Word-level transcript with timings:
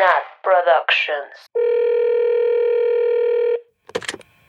Nat 0.00 0.24
Productions. 0.42 1.36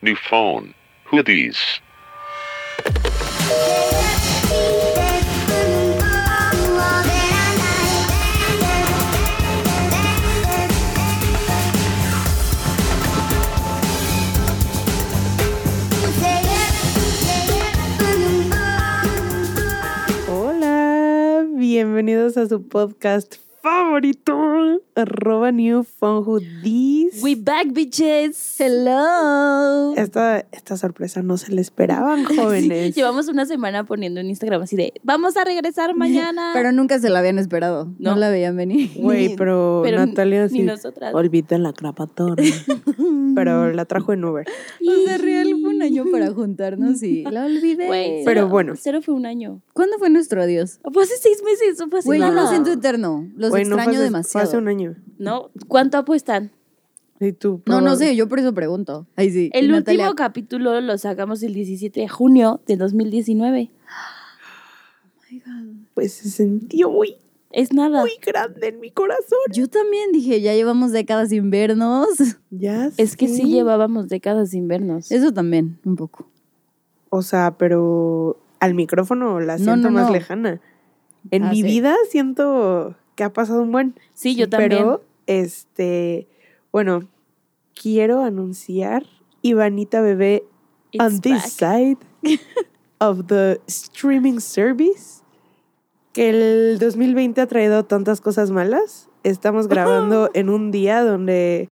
New 0.02 0.16
phone. 0.16 0.74
Who 1.08 1.18
are 1.18 1.24
these? 1.24 1.60
Hola, 20.30 21.46
bienvenidos 21.58 22.38
a 22.38 22.48
su 22.48 22.66
podcast 22.70 23.51
favorito, 23.62 24.82
arroba 24.96 25.52
New 25.52 25.84
Phone 25.84 26.24
Who 26.26 26.40
Dis. 26.64 27.22
We 27.22 27.36
back, 27.36 27.68
bitches. 27.74 28.56
Hello. 28.60 29.94
Esta, 29.96 30.40
esta 30.52 30.78
sorpresa 30.78 31.22
no 31.22 31.38
se 31.38 31.52
la 31.54 31.62
esperaban, 31.62 32.24
jóvenes. 32.36 32.96
Llevamos 32.96 33.28
una 33.28 33.46
semana 33.46 33.84
poniendo 33.86 34.20
en 34.20 34.30
Instagram 34.30 34.64
así 34.64 34.76
de, 34.76 34.94
vamos 35.04 35.38
a 35.38 35.44
regresar 35.44 35.96
mañana. 35.96 36.52
Pero 36.54 36.72
nunca 36.72 37.00
se 37.00 37.10
la 37.10 37.20
habían 37.20 37.38
esperado. 37.40 37.86
No, 38.00 38.12
No. 38.12 38.16
la 38.18 38.30
veían 38.30 38.56
venir. 38.58 38.92
Güey, 39.02 39.36
pero, 39.36 39.82
pero 39.84 40.06
Natalia 40.06 40.48
sí. 40.50 40.66
Olviden 41.14 41.64
la 41.64 41.72
grabadora. 41.72 42.44
pero 43.36 43.72
la 43.72 43.86
trajo 43.86 44.14
en 44.14 44.24
Uber. 44.26 44.46
O 44.48 45.06
sea, 45.08 45.18
real 45.18 45.50
fue 45.62 45.70
un 45.76 45.82
año 45.82 46.06
para 46.12 46.32
juntarnos 46.32 47.02
y 47.04 47.24
la 47.24 47.46
olvidé. 47.46 47.88
Güey, 47.88 48.24
Pero 48.26 48.42
cero- 48.42 48.50
bueno. 48.50 48.74
Cero 48.78 49.02
fue 49.02 49.14
un 49.14 49.26
año. 49.26 49.62
¿Cuándo 49.74 49.98
fue 49.98 50.10
nuestro 50.10 50.42
adiós? 50.42 50.80
Fue 50.94 51.04
hace 51.04 51.16
seis 51.18 51.42
meses, 51.44 51.82
Güey, 52.06 52.20
yo 52.20 52.32
lo 52.32 52.48
siento 52.48 52.72
eterno. 52.72 53.28
Los 53.60 53.70
no 53.70 53.78
hace- 53.78 53.92
demasiado. 54.00 54.32
Fue 54.32 54.42
hace 54.42 54.58
un 54.58 54.68
año. 54.68 54.96
¿No? 55.18 55.50
¿Cuánto 55.68 55.98
apuestan? 55.98 56.52
Y 57.20 57.34
tú, 57.34 57.62
No, 57.68 57.82
no 57.82 57.96
sé, 57.96 58.16
yo 58.16 58.28
por 58.28 58.40
eso 58.40 58.52
pregunto. 58.54 59.06
Ahí 59.16 59.30
sí. 59.30 59.52
El 59.54 59.66
Y 59.66 59.68
último 59.74 59.78
Natalia, 59.80 60.14
capítulo 60.16 60.82
lo 60.82 60.98
sacamos 60.98 61.44
el 61.44 61.54
17 61.54 62.00
de 62.00 62.08
junio 62.08 62.62
de 62.66 62.78
2019. 62.78 63.70
Pues 65.94 66.14
se 66.14 66.30
sintió 66.30 66.90
muy, 66.90 67.18
Es 67.52 67.74
nada. 67.74 68.02
muy 68.02 68.18
grande 68.26 68.70
en 68.70 68.80
mi 68.80 68.92
corazón. 68.92 69.38
Yo 69.54 69.68
también 69.68 70.12
dije, 70.12 70.42
ya 70.42 70.54
llevamos 70.54 70.92
décadas 70.92 71.30
sin 71.30 71.50
vernos. 71.50 72.08
Ya 72.50 72.90
Es 72.98 73.16
que 73.16 73.28
sí 73.28 73.44
llevábamos 73.52 74.10
décadas 74.10 74.50
sin 74.50 74.68
vernos. 74.68 75.12
Eso 75.12 75.32
también, 75.34 75.80
un 75.86 75.96
poco. 75.96 76.28
O 77.10 77.22
sea, 77.22 77.56
pero 77.58 78.38
al 78.60 78.74
micrófono 78.74 79.40
la 79.40 79.58
No, 79.58 79.64
siento 79.64 79.90
no, 79.90 80.00
más 80.00 80.08
no. 80.08 80.14
lejana. 80.14 80.62
En 81.30 81.44
Ah, 81.44 81.50
mi 81.52 81.58
sí. 81.58 81.64
vida 81.64 81.96
siento 82.10 82.96
que 83.22 83.26
ha 83.26 83.34
pasado 83.34 83.62
un 83.62 83.72
buen. 83.72 83.94
Sí, 84.16 84.36
yo 84.36 84.50
también. 84.50 84.72
Pero, 84.72 85.04
este, 85.28 86.28
bueno, 86.72 87.08
quiero 87.80 88.24
anunciar 88.24 89.06
Ivanita 89.44 90.02
Bebé 90.02 90.44
It's 90.92 91.06
on 91.06 91.22
this 91.22 91.60
back. 91.60 91.76
side 91.76 91.98
of 93.00 93.28
the 93.28 93.62
streaming 93.68 94.40
service. 94.40 95.22
Que 96.14 96.32
el 96.32 96.80
2020 96.80 97.42
ha 97.42 97.46
traído 97.46 97.86
tantas 97.86 98.22
cosas 98.22 98.50
malas. 98.50 99.08
Estamos 99.24 99.68
grabando 99.68 100.32
en 100.34 100.50
un 100.50 100.72
día 100.72 101.04
donde 101.04 101.70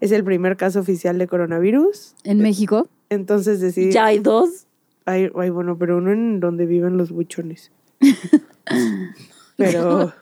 es 0.00 0.12
el 0.12 0.24
primer 0.24 0.56
caso 0.56 0.80
oficial 0.80 1.18
de 1.18 1.26
coronavirus. 1.26 2.14
En 2.24 2.38
México. 2.38 2.88
Entonces 3.10 3.60
decidí. 3.60 3.92
Ya 3.92 4.06
hay 4.06 4.18
dos. 4.18 4.66
Ay, 5.04 5.30
ay, 5.36 5.50
bueno, 5.50 5.76
pero 5.76 5.98
uno 5.98 6.10
en 6.10 6.40
donde 6.40 6.64
viven 6.64 6.96
los 6.96 7.10
buchones. 7.12 7.70
pero 9.56 10.12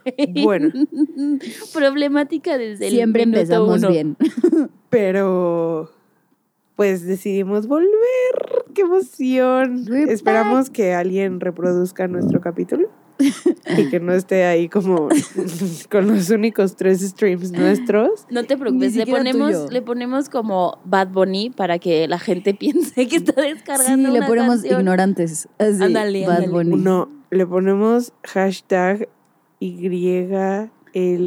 bueno, 0.43 0.71
Problemática 1.73 2.59
desde 2.59 2.87
el 2.89 2.93
Siempre 2.95 3.27
minuto 3.27 3.41
empezamos 3.41 3.79
uno. 3.79 3.89
bien. 3.91 4.17
pero 4.91 5.91
pues 6.77 7.05
decidimos 7.07 7.67
volver. 7.67 7.89
¡Qué 8.75 8.83
emoción! 8.83 9.87
We're 9.89 10.13
Esperamos 10.13 10.71
que 10.71 10.93
alguien 10.95 11.39
reproduzca 11.41 12.09
nuestro 12.09 12.41
capítulo 12.41 12.89
y 13.79 13.89
que 13.91 14.01
no 14.01 14.13
esté 14.13 14.45
ahí 14.45 14.69
como 14.69 15.09
con 15.91 16.09
los 16.09 16.31
únicos 16.31 16.75
tres 16.75 17.01
streams 17.01 17.53
nuestros. 17.53 18.27
No 18.31 18.43
te 18.43 18.57
preocupes, 18.57 18.97
le 18.97 19.07
ponemos, 19.07 19.53
tuyo. 19.53 19.71
le 19.71 19.83
ponemos 19.83 20.29
como 20.29 20.79
Bad 20.85 21.09
Bunny 21.13 21.51
para 21.51 21.79
que 21.79 22.09
la 22.09 22.19
gente 22.19 22.55
piense 22.55 23.07
que 23.07 23.17
está 23.17 23.41
Sí, 23.41 23.49
descargando 23.51 24.11
le 24.11 24.19
una 24.19 24.27
ponemos 24.27 24.57
canción. 24.57 24.81
ignorantes. 24.81 25.49
Así, 25.59 25.81
Ándale, 25.83 26.27
Bad 26.27 26.37
ándale. 26.45 26.53
Bunny. 26.53 26.77
No, 26.83 27.09
le 27.31 27.47
ponemos 27.47 28.13
hashtag 28.25 29.09
YL. 29.61 30.71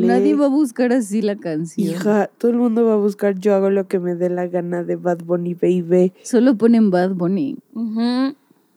Nadie 0.05 0.35
va 0.35 0.45
a 0.45 0.49
buscar 0.49 0.93
así 0.93 1.21
la 1.21 1.35
canción. 1.35 1.87
Hija, 1.87 2.29
todo 2.37 2.51
el 2.51 2.57
mundo 2.57 2.85
va 2.85 2.93
a 2.93 2.97
buscar 2.97 3.37
yo 3.37 3.53
hago 3.53 3.69
lo 3.69 3.87
que 3.87 3.99
me 3.99 4.15
dé 4.15 4.29
la 4.29 4.47
gana 4.47 4.83
de 4.83 4.95
Bad 4.95 5.23
Bunny 5.25 5.55
Baby. 5.55 6.13
Solo 6.23 6.55
ponen 6.57 6.89
Bad 6.89 7.15
Bunny. 7.15 7.57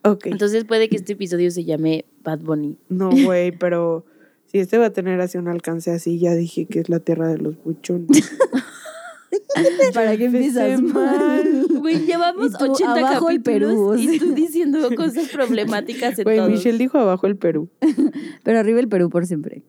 Ok. 0.02 0.26
Entonces 0.26 0.64
puede 0.64 0.88
que 0.88 0.96
este 0.96 1.12
episodio 1.12 1.50
se 1.50 1.64
llame 1.64 2.06
Bad 2.24 2.40
Bunny. 2.40 2.76
No, 2.88 3.10
güey, 3.10 3.52
pero 3.58 4.04
si 4.46 4.58
este 4.58 4.78
va 4.78 4.86
a 4.86 4.92
tener 4.92 5.20
así 5.20 5.38
un 5.38 5.46
alcance 5.46 5.92
así, 5.92 6.18
ya 6.18 6.34
dije 6.34 6.66
que 6.66 6.80
es 6.80 6.88
la 6.88 6.98
tierra 6.98 7.28
de 7.28 7.38
los 7.38 7.62
buchones. 7.62 8.08
¿Para 9.94 10.16
qué 10.16 10.24
empiezas 10.26 10.80
mal? 10.82 11.66
Güey, 11.80 12.04
llevamos 12.06 12.52
tú, 12.58 12.72
80 12.72 12.92
abajo 12.98 13.30
el 13.30 13.42
capítulos 13.42 13.70
Perú, 13.70 13.94
y 13.96 14.08
sí. 14.08 14.18
tú 14.18 14.34
diciendo 14.34 14.78
cosas 14.96 15.28
problemáticas 15.28 16.18
en 16.18 16.24
Güey, 16.24 16.36
todos. 16.38 16.50
Michelle 16.50 16.78
dijo 16.78 16.98
abajo 16.98 17.26
el 17.26 17.36
Perú. 17.36 17.68
Pero 18.42 18.58
arriba 18.58 18.80
el 18.80 18.88
Perú 18.88 19.08
por 19.10 19.26
siempre. 19.26 19.62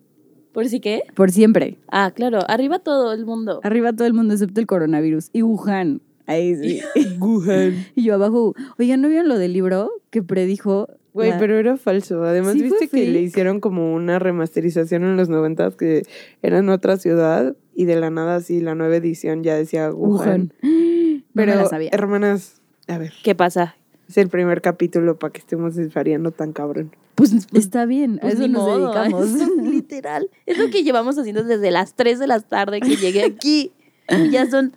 ¿Por 0.51 0.67
si 0.67 0.79
qué? 0.79 1.03
Por 1.15 1.31
siempre. 1.31 1.77
Ah, 1.89 2.11
claro, 2.13 2.39
arriba 2.47 2.79
todo 2.79 3.13
el 3.13 3.25
mundo. 3.25 3.61
Arriba 3.63 3.93
todo 3.93 4.07
el 4.07 4.13
mundo 4.13 4.33
excepto 4.33 4.59
el 4.59 4.67
coronavirus. 4.67 5.29
Y 5.31 5.43
Wuhan. 5.43 6.01
Ahí 6.27 6.55
sí. 6.55 6.81
Wuhan. 7.19 7.85
y 7.95 8.03
yo 8.03 8.15
abajo. 8.15 8.53
Oigan, 8.77 9.01
¿no 9.01 9.07
vieron 9.09 9.29
lo 9.29 9.37
del 9.37 9.53
libro 9.53 9.91
que 10.09 10.21
predijo? 10.23 10.87
Güey, 11.13 11.31
la- 11.31 11.39
pero 11.39 11.57
era 11.57 11.77
falso. 11.77 12.23
Además, 12.23 12.53
Sí 12.53 12.63
viste 12.63 12.87
que 12.87 13.07
le 13.09 13.21
hicieron 13.21 13.59
como 13.59 13.93
una 13.93 14.17
remasterización 14.19 15.03
en 15.03 15.17
los 15.17 15.29
noventas 15.29 15.75
que 15.75 16.03
era 16.41 16.59
en 16.59 16.69
otra 16.69 16.97
ciudad 16.97 17.55
y 17.75 17.85
de 17.85 17.95
la 17.99 18.09
nada 18.09 18.35
así 18.35 18.59
la 18.61 18.75
nueva 18.75 18.95
edición 18.95 19.43
ya 19.43 19.55
decía 19.55 19.91
Wuhan. 19.91 20.51
Wuhan. 20.63 21.21
No 21.33 21.43
Pero, 21.45 21.55
la 21.55 21.65
sabía. 21.67 21.89
hermanas, 21.93 22.61
a 22.89 22.97
ver, 22.97 23.13
¿Qué 23.23 23.35
pasa? 23.35 23.75
es 24.09 24.17
el 24.17 24.27
primer 24.27 24.61
capítulo 24.61 25.17
para 25.17 25.31
que 25.31 25.39
estemos 25.39 25.75
desvariando 25.75 26.31
tan 26.31 26.51
cabrón. 26.51 26.93
Pues, 27.15 27.33
Está 27.53 27.85
bien, 27.85 28.17
a 28.17 28.21
pues 28.21 28.33
eso 28.33 28.41
ni 28.43 28.49
nos 28.49 28.63
modo, 28.63 28.91
dedicamos. 28.91 29.29
eso, 29.35 29.49
literal. 29.61 30.29
Es 30.45 30.57
lo 30.57 30.69
que 30.69 30.83
llevamos 30.83 31.17
haciendo 31.17 31.45
desde 31.45 31.71
las 31.71 31.93
3 31.95 32.19
de 32.19 32.27
la 32.27 32.41
tarde 32.41 32.81
que 32.81 32.97
llegué 32.97 33.23
aquí. 33.23 33.71
Y 34.09 34.29
ya 34.29 34.45
son 34.49 34.73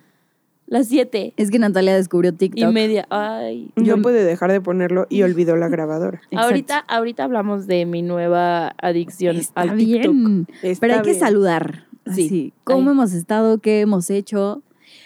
las 0.67 0.87
7 0.87 1.33
Es 1.35 1.51
que 1.51 1.59
Natalia 1.59 1.93
descubrió 1.93 2.31
y 2.31 2.35
TikTok. 2.35 2.71
media. 2.71 3.05
Ay. 3.09 3.69
No 3.75 4.01
puede 4.01 4.23
dejar 4.23 4.53
de 4.53 4.61
ponerlo 4.61 5.07
y 5.09 5.23
olvidó 5.23 5.57
la 5.57 5.67
grabadora. 5.67 6.21
Ahorita, 6.31 6.79
ahorita 6.87 7.25
hablamos 7.25 7.67
de 7.67 7.85
mi 7.85 8.01
nueva 8.01 8.73
adicción 8.81 9.35
Está 9.35 9.61
al 9.61 9.75
TikTok. 9.75 10.13
bien. 10.13 10.47
Está 10.63 10.79
Pero 10.79 10.93
hay 10.95 11.01
que 11.01 11.13
saludar. 11.15 11.85
Sí. 12.13 12.29
Sí. 12.29 12.53
¿Cómo 12.63 12.89
Ahí. 12.89 12.93
hemos 12.95 13.13
estado? 13.13 13.59
¿Qué 13.59 13.81
hemos 13.81 14.09
hecho? 14.09 14.61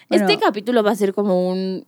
Bueno, 0.10 0.28
Este 0.28 0.44
capítulo 0.44 0.84
va 0.84 0.92
a 0.92 0.96
ser 0.96 1.14
como 1.14 1.50
un 1.50 1.86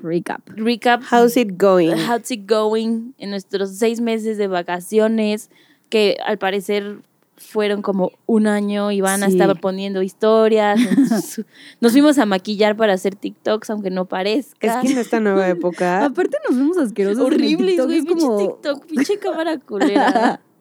recap. 0.00 0.40
recap. 0.50 1.02
How's 1.10 1.36
it 1.36 1.50
going? 1.60 1.94
How's 1.96 2.30
it 2.30 2.48
going? 2.48 3.12
En 3.18 3.30
nuestros 3.30 3.70
seis 3.76 4.00
meses 4.00 4.38
de 4.38 4.46
vacaciones, 4.48 5.50
que 5.88 6.16
al 6.24 6.38
parecer 6.38 6.98
fueron 7.36 7.82
como 7.82 8.12
un 8.26 8.46
año 8.46 8.92
y 8.92 9.00
van 9.00 9.22
a 9.24 9.26
Sí. 9.26 9.32
estar 9.32 9.58
poniendo 9.60 10.00
historias. 10.02 10.78
Nos 11.80 11.92
fuimos 11.92 12.18
a 12.18 12.26
maquillar 12.26 12.76
para 12.76 12.92
hacer 12.92 13.16
TikToks, 13.16 13.68
aunque 13.70 13.90
no 13.90 14.02
Es 14.02 14.08
parezca. 14.08 14.80
que 14.80 14.92
en 14.92 14.98
esta 14.98 15.18
nueva 15.18 15.48
época, 15.48 16.04
Aparte 16.04 16.36
nos 16.48 16.56
vemos 16.56 16.78
asquerosos. 16.78 17.24
Horribles, 17.24 17.84
güey. 17.84 17.98
es 17.98 18.04
Pinche 18.04 18.24
como... 18.26 18.36
TikTok, 18.38 18.86
pinche 18.86 19.18
cámara 19.18 19.58
culera. 19.58 20.40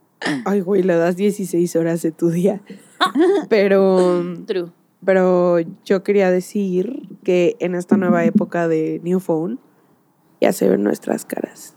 ay 0.45 0.61
güey, 0.61 0.83
le 0.83 0.95
das 0.95 1.15
16 1.15 1.75
horas 1.75 2.01
de 2.01 2.11
tu 2.11 2.29
día. 2.29 2.61
Pero, 3.49 4.23
True. 4.45 4.71
pero 5.03 5.57
yo 5.85 6.03
quería 6.03 6.29
decir 6.29 7.07
que 7.23 7.55
en 7.59 7.73
esta 7.75 7.97
nueva 7.97 8.23
época 8.25 8.67
de 8.67 9.01
New 9.03 9.19
Phone 9.19 9.57
ya 10.39 10.53
se 10.53 10.69
ven 10.69 10.83
nuestras 10.83 11.25
caras. 11.25 11.75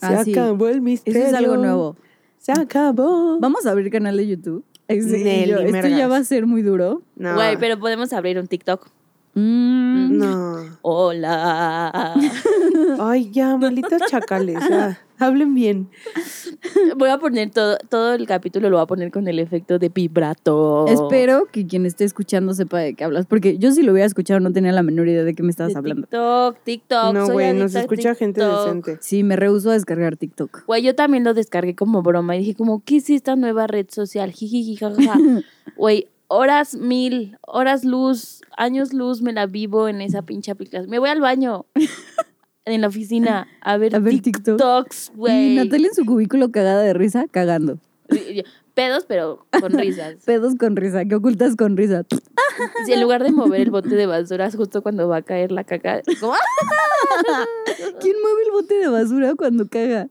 Se 0.00 0.06
Ah, 0.06 0.24
sí. 0.24 0.32
acabó 0.32 0.68
el 0.68 0.80
misterio. 0.82 1.20
Eso 1.20 1.28
es 1.28 1.34
algo 1.34 1.56
nuevo. 1.56 1.96
Se 2.38 2.52
acabó. 2.52 3.38
Vamos 3.40 3.66
a 3.66 3.70
abrir 3.70 3.90
canal 3.90 4.16
de 4.16 4.26
YouTube. 4.26 4.64
Sí, 4.88 4.96
Nelly 5.00 5.50
yo, 5.50 5.58
esto 5.58 5.88
ya 5.88 6.06
va 6.06 6.18
a 6.18 6.24
ser 6.24 6.46
muy 6.46 6.62
duro. 6.62 7.02
No. 7.16 7.34
Güey, 7.34 7.56
pero 7.58 7.78
podemos 7.78 8.12
abrir 8.12 8.38
un 8.38 8.46
TikTok. 8.46 8.88
Mm. 9.36 10.16
No. 10.16 10.78
Hola. 10.80 12.14
Ay, 12.98 13.30
ya, 13.30 13.56
malditas 13.58 14.02
chacales. 14.10 14.58
Ya. 14.68 14.98
Hablen 15.18 15.54
bien. 15.54 15.90
Voy 16.96 17.10
a 17.10 17.18
poner 17.18 17.50
todo, 17.50 17.76
todo 17.90 18.14
el 18.14 18.26
capítulo, 18.26 18.70
lo 18.70 18.76
voy 18.76 18.84
a 18.84 18.86
poner 18.86 19.10
con 19.10 19.28
el 19.28 19.38
efecto 19.38 19.78
de 19.78 19.90
vibrato. 19.90 20.86
Espero 20.88 21.48
que 21.52 21.66
quien 21.66 21.84
esté 21.84 22.04
escuchando 22.04 22.54
sepa 22.54 22.78
de 22.78 22.94
qué 22.94 23.04
hablas, 23.04 23.26
porque 23.26 23.58
yo 23.58 23.72
si 23.72 23.82
lo 23.82 23.92
hubiera 23.92 24.06
escuchado 24.06 24.40
no 24.40 24.52
tenía 24.52 24.72
la 24.72 24.82
menor 24.82 25.08
idea 25.08 25.24
de 25.24 25.34
qué 25.34 25.42
me 25.42 25.50
estabas 25.50 25.74
De 25.74 25.78
hablando. 25.78 26.02
TikTok, 26.06 26.64
TikTok. 26.64 27.14
No, 27.14 27.28
güey, 27.28 27.52
nos 27.54 27.74
escucha 27.74 28.14
gente 28.14 28.42
decente. 28.42 28.98
Sí, 29.00 29.22
me 29.22 29.36
rehuso 29.36 29.70
a 29.70 29.74
descargar 29.74 30.16
TikTok. 30.16 30.64
Güey, 30.66 30.82
yo 30.82 30.94
también 30.94 31.24
lo 31.24 31.34
descargué 31.34 31.74
como 31.74 32.02
broma 32.02 32.36
y 32.36 32.40
dije 32.40 32.54
como, 32.54 32.82
¿qué 32.84 32.96
es 32.96 33.10
esta 33.10 33.36
nueva 33.36 33.66
red 33.66 33.86
social? 33.90 34.32
Jijiji, 34.32 34.76
jajaja. 34.76 35.18
Güey, 35.76 36.08
horas 36.28 36.74
mil, 36.74 37.38
horas 37.42 37.84
luz, 37.84 38.42
años 38.56 38.92
luz, 38.92 39.22
me 39.22 39.32
la 39.32 39.46
vivo 39.46 39.88
en 39.88 40.00
esa 40.00 40.22
pinche 40.22 40.50
aplicación. 40.50 40.90
Me 40.90 40.98
voy 40.98 41.10
al 41.10 41.20
baño 41.20 41.66
en 42.64 42.80
la 42.80 42.88
oficina 42.88 43.46
a 43.60 43.76
ver, 43.76 43.94
A 43.94 43.98
ver 43.98 44.20
TikTok. 44.20 44.56
TikToks, 44.56 45.12
Y 45.14 45.16
güey. 45.16 45.54
Natalia 45.56 45.88
en 45.88 45.94
su 45.94 46.04
cubículo 46.04 46.50
cagada 46.50 46.82
de 46.82 46.94
risa, 46.94 47.26
cagando. 47.30 47.78
Pedos, 48.74 49.06
pero 49.06 49.46
con 49.60 49.72
risas. 49.78 50.16
Pedos 50.24 50.54
con 50.56 50.76
risa, 50.76 51.04
que 51.06 51.14
ocultas 51.14 51.56
con 51.56 51.76
risa. 51.76 52.04
Si 52.84 52.92
en 52.92 53.00
lugar 53.00 53.22
de 53.22 53.32
mover 53.32 53.62
el 53.62 53.70
bote 53.70 53.94
de 53.94 54.06
basura 54.06 54.50
justo 54.50 54.82
cuando 54.82 55.08
va 55.08 55.18
a 55.18 55.22
caer 55.22 55.50
la 55.52 55.64
caca, 55.64 56.02
como, 56.20 56.34
¡ah! 56.34 56.38
¿Quién 58.00 58.16
mueve 58.22 58.42
el 58.46 58.52
bote 58.52 58.74
de 58.74 58.88
basura 58.88 59.34
cuando 59.34 59.66
caga? 59.68 60.08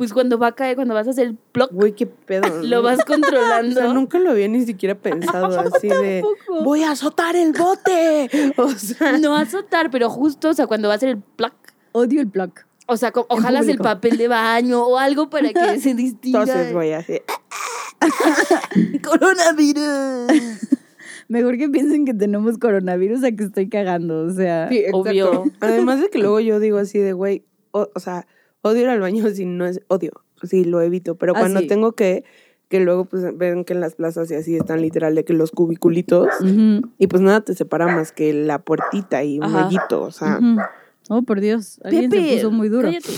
Pues 0.00 0.14
cuando 0.14 0.38
va 0.38 0.46
a 0.46 0.52
caer, 0.54 0.76
cuando 0.76 0.94
vas 0.94 1.06
a 1.06 1.10
hacer 1.10 1.26
el 1.26 1.36
plop, 1.36 1.70
Güey, 1.72 1.92
qué 1.94 2.06
pedo. 2.06 2.48
lo 2.62 2.76
¿no? 2.78 2.82
vas 2.82 3.00
O 3.02 3.04
controlando. 3.04 3.78
sea, 3.78 3.92
nunca 3.92 4.18
lo 4.18 4.30
había 4.30 4.48
ni 4.48 4.64
siquiera 4.64 4.94
pensado 4.94 5.60
así 5.76 5.88
de 5.88 6.22
Tampoco. 6.22 6.64
voy 6.64 6.82
a 6.84 6.92
azotar 6.92 7.36
el 7.36 7.52
bote. 7.52 8.30
O 8.56 8.70
sea, 8.70 9.18
No 9.18 9.36
azotar, 9.36 9.90
pero 9.90 10.08
justo, 10.08 10.48
o 10.48 10.54
sea, 10.54 10.66
cuando 10.66 10.88
va 10.88 10.94
a 10.94 10.96
hacer 10.96 11.10
el 11.10 11.18
plac, 11.18 11.52
Odio 11.92 12.22
el 12.22 12.28
plug. 12.28 12.52
o 12.86 12.96
sea, 12.96 13.12
ojalá 13.28 13.60
el 13.60 13.76
papel 13.78 14.16
de 14.16 14.28
baño 14.28 14.82
o 14.86 14.96
algo 14.96 15.28
para 15.28 15.52
que 15.52 15.78
se 15.80 15.92
distinga. 15.94 16.40
entonces 16.44 16.72
voy 16.72 16.92
así. 16.92 17.20
Coronavirus. 19.04 20.30
Mejor 21.28 21.58
que 21.58 21.68
piensen 21.68 22.04
que 22.04 22.14
tenemos 22.14 22.58
coronavirus 22.58 23.22
a 23.24 23.32
que 23.32 23.44
estoy 23.44 23.68
cagando. 23.68 24.22
O 24.24 24.30
sea, 24.30 24.68
Sí. 24.68 24.84
Obvio. 24.92 25.44
Además 25.60 26.00
de 26.00 26.10
que 26.10 26.18
luego 26.18 26.40
yo 26.40 26.58
digo 26.58 26.78
así 26.78 26.98
de, 26.98 27.12
güey, 27.12 27.44
o, 27.72 27.88
o 27.94 28.00
sea, 28.00 28.26
odio 28.62 28.82
ir 28.82 28.88
al 28.88 29.00
baño 29.00 29.28
si 29.30 29.44
no 29.44 29.66
es 29.66 29.80
odio, 29.88 30.12
sí 30.42 30.64
lo 30.64 30.80
evito, 30.80 31.14
pero 31.16 31.32
Ah, 31.36 31.40
cuando 31.40 31.60
sí. 31.60 31.66
tengo 31.66 31.92
que, 31.92 32.24
que 32.68 32.80
luego 32.80 33.04
pues 33.04 33.24
ven 33.36 33.64
que 33.64 33.72
en 33.72 33.80
las 33.80 33.94
plazas 33.96 34.30
y 34.30 34.34
así 34.34 34.56
están 34.56 34.80
literal 34.82 35.14
de 35.14 35.24
que 35.24 35.32
los 35.32 35.50
cubiculitos 35.50 36.28
y 36.98 37.06
pues 37.06 37.22
nada 37.22 37.40
te 37.42 37.54
separa 37.54 37.86
más 37.86 38.12
que 38.12 38.32
la 38.32 38.58
puertita 38.60 39.24
y 39.24 39.38
un 39.38 39.54
hoyito, 39.54 40.02
o 40.02 40.10
sea. 40.12 40.38
Oh, 41.08 41.22
por 41.22 41.40
Dios. 41.40 41.80
Alguien 41.82 42.10
se 42.10 42.16
Pepe, 42.18 42.34
puso 42.36 42.50
muy 42.52 42.68
duro. 42.68 42.88
cállate. 42.88 43.10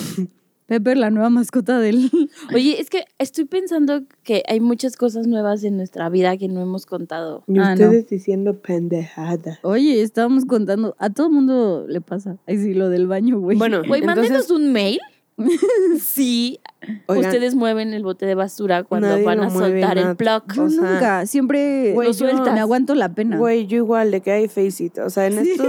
Pepper, 0.65 0.97
la 0.97 1.11
nueva 1.11 1.29
mascota 1.29 1.79
del. 1.81 2.11
Oye, 2.55 2.81
es 2.81 2.89
que 2.89 3.05
estoy 3.19 3.45
pensando 3.45 4.05
que 4.23 4.43
hay 4.49 4.61
muchas 4.61 4.97
cosas 4.97 5.27
nuevas 5.27 5.63
en 5.65 5.77
nuestra 5.77 6.09
vida 6.09 6.39
que 6.39 6.49
no 6.49 6.63
hemos 6.63 6.87
contado. 6.87 7.45
y 7.47 7.59
Ah, 7.59 7.73
ustedes 7.75 8.07
diciendo 8.09 8.63
pendejada. 8.63 9.59
Oye, 9.63 10.01
estábamos 10.01 10.47
contando. 10.47 10.97
A 10.99 11.11
todo 11.11 11.29
mundo 11.29 11.85
le 11.87 12.01
pasa. 12.01 12.39
Ay, 12.47 12.57
sí, 12.57 12.73
lo 12.73 12.89
del 12.89 13.07
baño, 13.07 13.39
güey. 13.41 13.59
Bueno, 13.59 13.83
Güey, 13.87 14.01
entonces, 14.01 14.31
mándenos 14.31 14.51
un 14.51 14.73
mail. 14.73 15.01
sí, 16.01 16.61
oigan, 17.07 17.27
ustedes 17.27 17.55
mueven 17.55 17.93
el 17.95 18.03
bote 18.03 18.27
de 18.27 18.35
basura 18.35 18.85
cuando 18.85 19.23
van 19.25 19.41
a 19.41 19.51
soltar 19.51 19.99
el 19.99 20.17
plug. 20.17 20.43
Yo 20.55 20.65
o 20.65 20.71
sea, 20.71 20.81
nunca. 20.93 21.27
Siempre 21.27 21.93
güey, 21.95 22.09
lo 22.09 22.13
yo- 22.15 22.19
sueltas. 22.19 22.53
Me 22.55 22.61
aguanto 22.61 22.95
la 22.95 23.15
pena. 23.15 23.37
güey, 23.39 23.67
yo 23.67 23.77
igual 23.79 24.11
de 24.11 24.21
que 24.21 24.31
hay 24.33 24.49
face 24.49 24.85
it, 24.85 24.99
o 24.99 25.11
sea, 25.11 25.27
en 25.27 25.39
estos. 25.39 25.67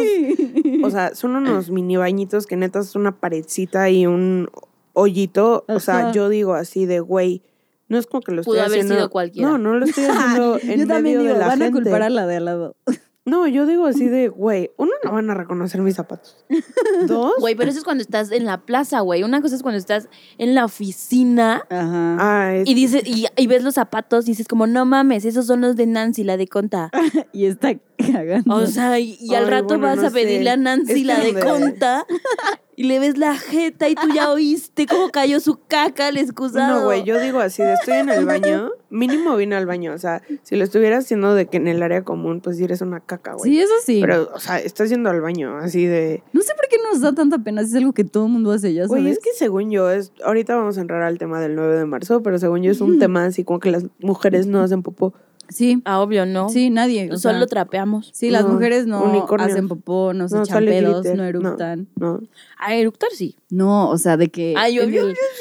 O 0.83 0.89
sea, 0.89 1.15
son 1.15 1.36
unos 1.36 1.69
mini 1.69 1.95
bañitos 1.98 2.45
que 2.45 2.56
neta 2.56 2.80
es 2.80 2.95
una 2.95 3.19
paredcita 3.19 3.89
y 3.89 4.06
un 4.06 4.50
hoyito. 4.94 5.66
O 5.68 5.80
sea, 5.80 6.00
Ajá. 6.00 6.12
yo 6.12 6.30
digo 6.30 6.54
así 6.54 6.86
de, 6.86 7.00
güey, 7.00 7.42
no 7.88 7.98
es 7.98 8.06
como 8.07 8.21
que 8.21 8.31
lo 8.31 8.42
estoy 8.42 8.56
Pudo 8.56 8.62
haber 8.66 8.80
haciendo. 8.80 8.95
sido 8.95 9.09
cualquiera. 9.09 9.50
No, 9.50 9.57
no 9.57 9.75
lo 9.75 9.86
estoy 9.86 10.04
haciendo 10.09 10.59
en 10.62 10.80
Yo 10.81 10.88
también 10.88 11.18
medio 11.18 11.19
digo, 11.21 11.33
de 11.33 11.39
la 11.39 11.48
van 11.48 11.59
gente. 11.59 11.80
a 11.80 11.81
culpar 11.83 12.01
a 12.04 12.09
la 12.09 12.27
de 12.27 12.36
al 12.38 12.45
lado. 12.45 12.75
No, 13.25 13.47
yo 13.47 13.65
digo 13.65 13.85
así 13.85 14.09
de, 14.09 14.27
güey, 14.27 14.71
uno, 14.75 14.91
no 15.05 15.13
van 15.13 15.29
a 15.29 15.33
reconocer 15.33 15.79
mis 15.81 15.95
zapatos. 15.95 16.43
Dos, 17.07 17.33
Güey, 17.39 17.55
pero 17.55 17.69
eso 17.69 17.79
es 17.79 17.85
cuando 17.85 18.01
estás 18.01 18.31
en 18.31 18.43
la 18.43 18.65
plaza, 18.65 18.99
güey. 18.99 19.23
Una 19.23 19.41
cosa 19.41 19.55
es 19.55 19.61
cuando 19.61 19.77
estás 19.77 20.09
en 20.37 20.55
la 20.55 20.65
oficina 20.65 21.65
Ajá. 21.69 22.53
es- 22.55 22.67
y 22.69 22.73
dices 22.73 23.03
y, 23.05 23.27
y 23.37 23.47
ves 23.47 23.63
los 23.63 23.75
zapatos 23.75 24.25
y 24.25 24.31
dices 24.31 24.47
como, 24.47 24.67
no 24.67 24.83
mames, 24.85 25.23
esos 25.23 25.45
son 25.45 25.61
los 25.61 25.77
de 25.77 25.85
Nancy, 25.85 26.23
la 26.25 26.35
de 26.35 26.47
conta. 26.47 26.91
Y 27.31 27.45
está 27.45 27.73
cagando. 27.97 28.55
O 28.55 28.67
sea, 28.67 28.99
y, 28.99 29.17
y 29.21 29.33
al 29.35 29.45
Ay, 29.45 29.49
rato 29.49 29.65
bueno, 29.69 29.87
vas 29.87 29.97
no 29.99 30.07
a 30.07 30.11
pedirle 30.11 30.45
sé. 30.45 30.49
a 30.51 30.57
Nancy 30.57 30.91
Es 30.93 31.05
la 31.05 31.19
de 31.19 31.33
conta 31.39 32.05
y 32.75 32.83
le 32.83 32.99
ves 32.99 33.17
la 33.17 33.35
jeta 33.35 33.89
y 33.89 33.95
tú 33.95 34.07
ya 34.13 34.29
oíste 34.31 34.85
cómo 34.87 35.09
cayó 35.09 35.39
su 35.39 35.59
caca 35.67 36.07
al 36.07 36.17
excusado. 36.17 36.79
No, 36.79 36.85
güey, 36.85 37.03
yo 37.03 37.19
digo 37.19 37.39
así 37.39 37.63
de 37.63 37.73
estoy 37.73 37.95
en 37.95 38.09
el 38.09 38.25
baño, 38.25 38.71
mínimo 38.89 39.35
vine 39.35 39.55
al 39.55 39.65
baño. 39.65 39.93
O 39.93 39.97
sea, 39.97 40.21
si 40.43 40.55
lo 40.55 40.63
estuviera 40.63 40.97
haciendo 40.97 41.35
de 41.35 41.47
que 41.47 41.57
en 41.57 41.67
el 41.67 41.81
área 41.83 42.03
común, 42.03 42.41
pues 42.41 42.59
eres 42.59 42.81
una 42.81 42.99
caca, 42.99 43.33
güey. 43.33 43.51
Sí, 43.51 43.59
eso 43.59 43.73
sí. 43.85 43.99
Pero, 44.01 44.29
o 44.33 44.39
sea, 44.39 44.59
estás 44.59 44.89
yendo 44.89 45.09
al 45.09 45.21
baño, 45.21 45.57
así 45.57 45.85
de. 45.85 46.23
No 46.33 46.41
sé 46.41 46.53
por 46.55 46.67
qué 46.69 46.77
nos 46.83 47.01
da 47.01 47.13
tanta 47.13 47.39
pena. 47.39 47.63
si 47.63 47.69
Es 47.69 47.75
algo 47.75 47.93
que 47.93 48.03
todo 48.03 48.25
el 48.25 48.31
mundo 48.31 48.51
hace, 48.51 48.73
ya 48.73 48.87
sabes. 48.87 49.03
Güey, 49.03 49.11
es 49.11 49.19
que 49.19 49.31
según 49.35 49.69
yo, 49.71 49.89
es, 49.89 50.11
ahorita 50.23 50.55
vamos 50.55 50.77
a 50.77 50.81
entrar 50.81 51.01
al 51.01 51.17
tema 51.17 51.39
del 51.39 51.55
9 51.55 51.77
de 51.77 51.85
marzo, 51.85 52.23
pero 52.23 52.39
según 52.39 52.63
yo 52.63 52.71
es 52.71 52.81
un 52.81 52.99
tema 52.99 53.25
así 53.25 53.43
como 53.43 53.59
que 53.59 53.71
las 53.71 53.85
mujeres 53.99 54.47
no 54.47 54.61
hacen 54.61 54.83
popó. 54.83 55.13
Sí, 55.53 55.81
Ah, 55.85 56.01
obvio, 56.01 56.25
no. 56.25 56.50
sí, 56.50 56.69
nadie. 56.69 57.09
o 57.11 57.17
Solo 57.17 57.38
sea, 57.39 57.47
trapeamos. 57.47 58.09
Sí, 58.13 58.29
las 58.29 58.44
No, 58.45 58.53
mujeres 58.53 58.88
no 58.88 59.03
unicornios. 59.03 59.51
hacen 59.51 59.67
popó, 59.67 60.13
no 60.13 60.27
se 60.27 60.35
No, 60.35 60.44
echan 60.44 60.65
pedos, 60.65 61.05
no 61.05 61.15
no. 61.15 61.23
eructan. 61.25 61.88
¿no? 61.95 62.21
A 62.57 62.73
eructar 62.75 63.09
sí. 63.13 63.35
No, 63.50 63.89
o 63.89 63.97
sea, 63.97 64.17
de 64.17 64.29
que 64.29 64.55
Ay, 64.57 64.75
yo 64.75 64.83
sí 64.83 64.97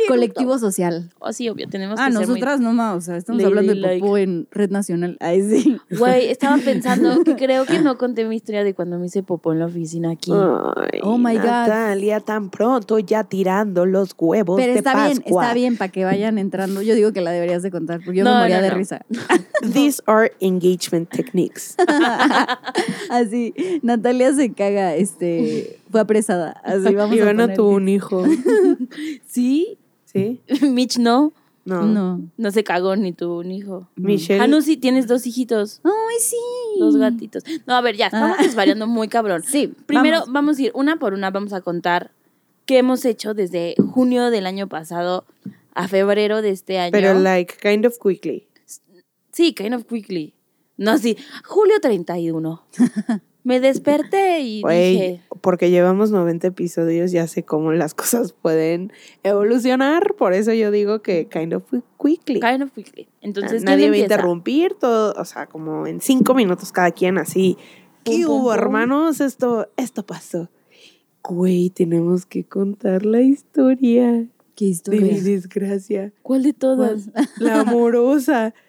colectivo 0.07 0.59
social. 0.59 1.11
Oh, 1.19 1.33
sí, 1.33 1.49
obvio, 1.49 1.67
tenemos 1.69 1.99
Ah, 1.99 2.07
que 2.07 2.13
ser 2.13 2.21
muy- 2.21 2.29
nosotras 2.29 2.61
no 2.61 2.73
más, 2.75 2.97
o 2.97 3.01
sea, 3.01 3.17
estamos 3.17 3.43
hablando 3.43 3.75
de 3.75 3.99
popó 4.01 4.19
en 4.19 4.47
Red 4.51 4.71
Nacional. 4.71 5.17
Ahí 5.21 5.41
sí. 5.43 5.79
Güey, 5.99 6.29
estaba 6.29 6.59
pensando 6.59 7.09
que 7.25 7.37
creo 7.37 7.65
que 7.65 7.81
no 7.81 7.97
conté 7.97 8.25
mi 8.27 8.37
historia 8.37 8.65
de 8.65 8.75
cuando 8.75 8.99
me 8.99 9.07
hice 9.07 9.23
popó 9.23 9.53
en 9.53 9.61
la 9.61 9.67
oficina 9.67 10.11
aquí. 10.11 10.31
Ay, 10.33 11.01
Oh 11.03 11.17
my 11.17 11.37
God. 11.37 11.45
Natalia, 11.45 12.21
tan 12.21 12.51
pronto 12.51 12.99
ya 12.99 13.25
tirando 13.25 13.87
los 13.87 14.15
huevos 14.19 14.57
Pero 14.61 14.73
de 14.73 14.79
está 14.79 15.07
bien, 15.07 15.19
Pascua. 15.19 15.43
está 15.45 15.55
bien 15.55 15.77
para 15.79 15.91
que 15.91 16.05
vayan 16.05 16.37
entrando. 16.39 16.83
Yo 16.83 16.95
digo 16.95 17.13
que 17.13 17.21
la 17.23 17.31
deberías 17.31 17.63
de 17.63 17.71
contar, 17.71 18.01
porque 18.05 18.19
yo 18.19 18.25
No, 18.25 18.35
me 18.35 18.41
moría 18.41 18.57
no, 18.59 18.63
de 18.65 18.69
no. 18.71 18.75
risa. 18.77 19.07
These 19.73 20.02
are 20.07 20.33
engagement 20.41 21.09
techniques. 21.11 21.77
Así, 23.11 23.55
Natalia 23.83 24.33
se 24.35 24.53
caga, 24.53 24.95
este, 24.95 25.79
fue 25.91 26.01
apresada. 26.01 26.53
Así 26.65 26.95
vamos 26.95 27.17
a 27.17 27.19
Ivana 27.19 27.53
tuvo 27.55 27.71
un 27.71 27.89
hijo. 27.89 28.25
¿Sí? 29.27 29.79
¿Sí? 30.05 30.41
Mitch 30.63 30.99
no. 30.99 31.33
No. 31.65 31.83
No. 31.87 32.21
No 32.37 32.51
se 32.51 32.65
cagó 32.65 32.97
ni 32.97 33.13
tuvo 33.13 33.39
un 33.39 33.53
hijo. 33.53 33.89
Michelle. 33.95 34.41
Ah, 34.43 34.47
no, 34.49 34.63
sí, 34.63 34.77
tienes 34.77 35.07
dos 35.07 35.27
hijitos. 35.27 35.81
Ay, 35.85 36.17
sí. 36.21 36.37
Dos 36.81 36.97
gatitos. 36.97 37.45
No, 37.67 37.77
a 37.77 37.81
ver, 37.81 37.97
ya, 37.97 38.07
estamos 38.07 38.37
Ah. 38.39 38.43
desvariando 38.43 38.87
muy 38.89 39.07
cabrón. 39.09 39.43
Sí, 39.47 39.73
Primero 39.87 40.19
vamos. 40.21 40.33
vamos. 40.33 40.59
a 40.59 40.63
ir 40.63 40.73
una 40.75 40.97
por 40.99 41.15
una, 41.15 41.31
vamos 41.31 41.53
a 41.53 41.61
contar 41.61 42.11
qué 42.67 42.79
hemos 42.79 43.05
hecho 43.05 43.33
desde 43.35 43.75
junio 43.93 44.31
del 44.31 44.47
año 44.47 44.67
pasado 44.69 45.25
a 45.75 45.87
febrero 45.87 46.43
de 46.43 46.51
este 46.51 46.79
año. 46.81 46.91
Pero 46.93 47.15
like 47.15 47.55
kind 47.63 47.87
of 47.87 47.95
quickly. 48.03 48.45
Sí, 49.33 49.55
kind 49.55 49.75
of 49.75 49.85
quickly. 49.87 50.35
No, 50.77 50.99
sí, 50.99 51.17
julio 51.45 51.81
31. 51.81 52.63
Me 53.45 53.59
desperté 53.59 54.41
y 54.41 54.63
dije, 54.63 55.21
porque 55.41 55.71
llevamos 55.71 56.13
90 56.13 56.47
episodios, 56.47 57.11
ya 57.11 57.27
sé 57.27 57.43
cómo 57.43 57.73
las 57.73 57.93
cosas 57.95 58.33
pueden 58.33 58.93
evolucionar. 59.25 60.15
Por 60.15 60.33
eso 60.33 60.53
yo 60.53 60.71
digo 60.71 61.03
que 61.03 61.27
kind 61.27 61.53
of 61.55 61.65
quickly. 62.01 62.39
kind 62.41 62.63
of 62.63 62.71
quickly. 62.73 63.09
Entonces, 63.21 63.65
¿quién 63.65 63.65
Nadie 63.65 63.91
va 63.91 63.97
a 63.97 63.99
interrumpir 63.99 64.75
todo, 64.75 65.13
o 65.21 65.25
sea, 65.25 65.47
como 65.47 65.89
en 65.89 66.01
cinco 66.01 66.35
minutos 66.35 66.71
cada 66.71 66.93
quien 66.93 67.19
así. 67.19 67.57
Pum, 68.05 68.15
¿Qué 68.15 68.25
pum, 68.25 68.35
hubo, 68.35 68.45
pum. 68.45 68.55
hermanos? 68.55 69.21
Esto, 69.21 69.69
esto 69.77 70.07
pasó. 70.07 70.49
Güey, 71.25 71.71
tenemos 71.71 72.27
que 72.27 72.45
contar 72.45 73.05
la 73.05 73.23
historia 73.23 74.29
Qué 74.55 74.65
de 74.65 74.67
mi 74.67 74.71
historia. 74.71 75.23
desgracia. 75.23 76.13
¿Cuál 76.23 76.45
de 76.45 76.53
todas? 76.53 77.11
La 77.39 77.61
amorosa. 77.61 78.55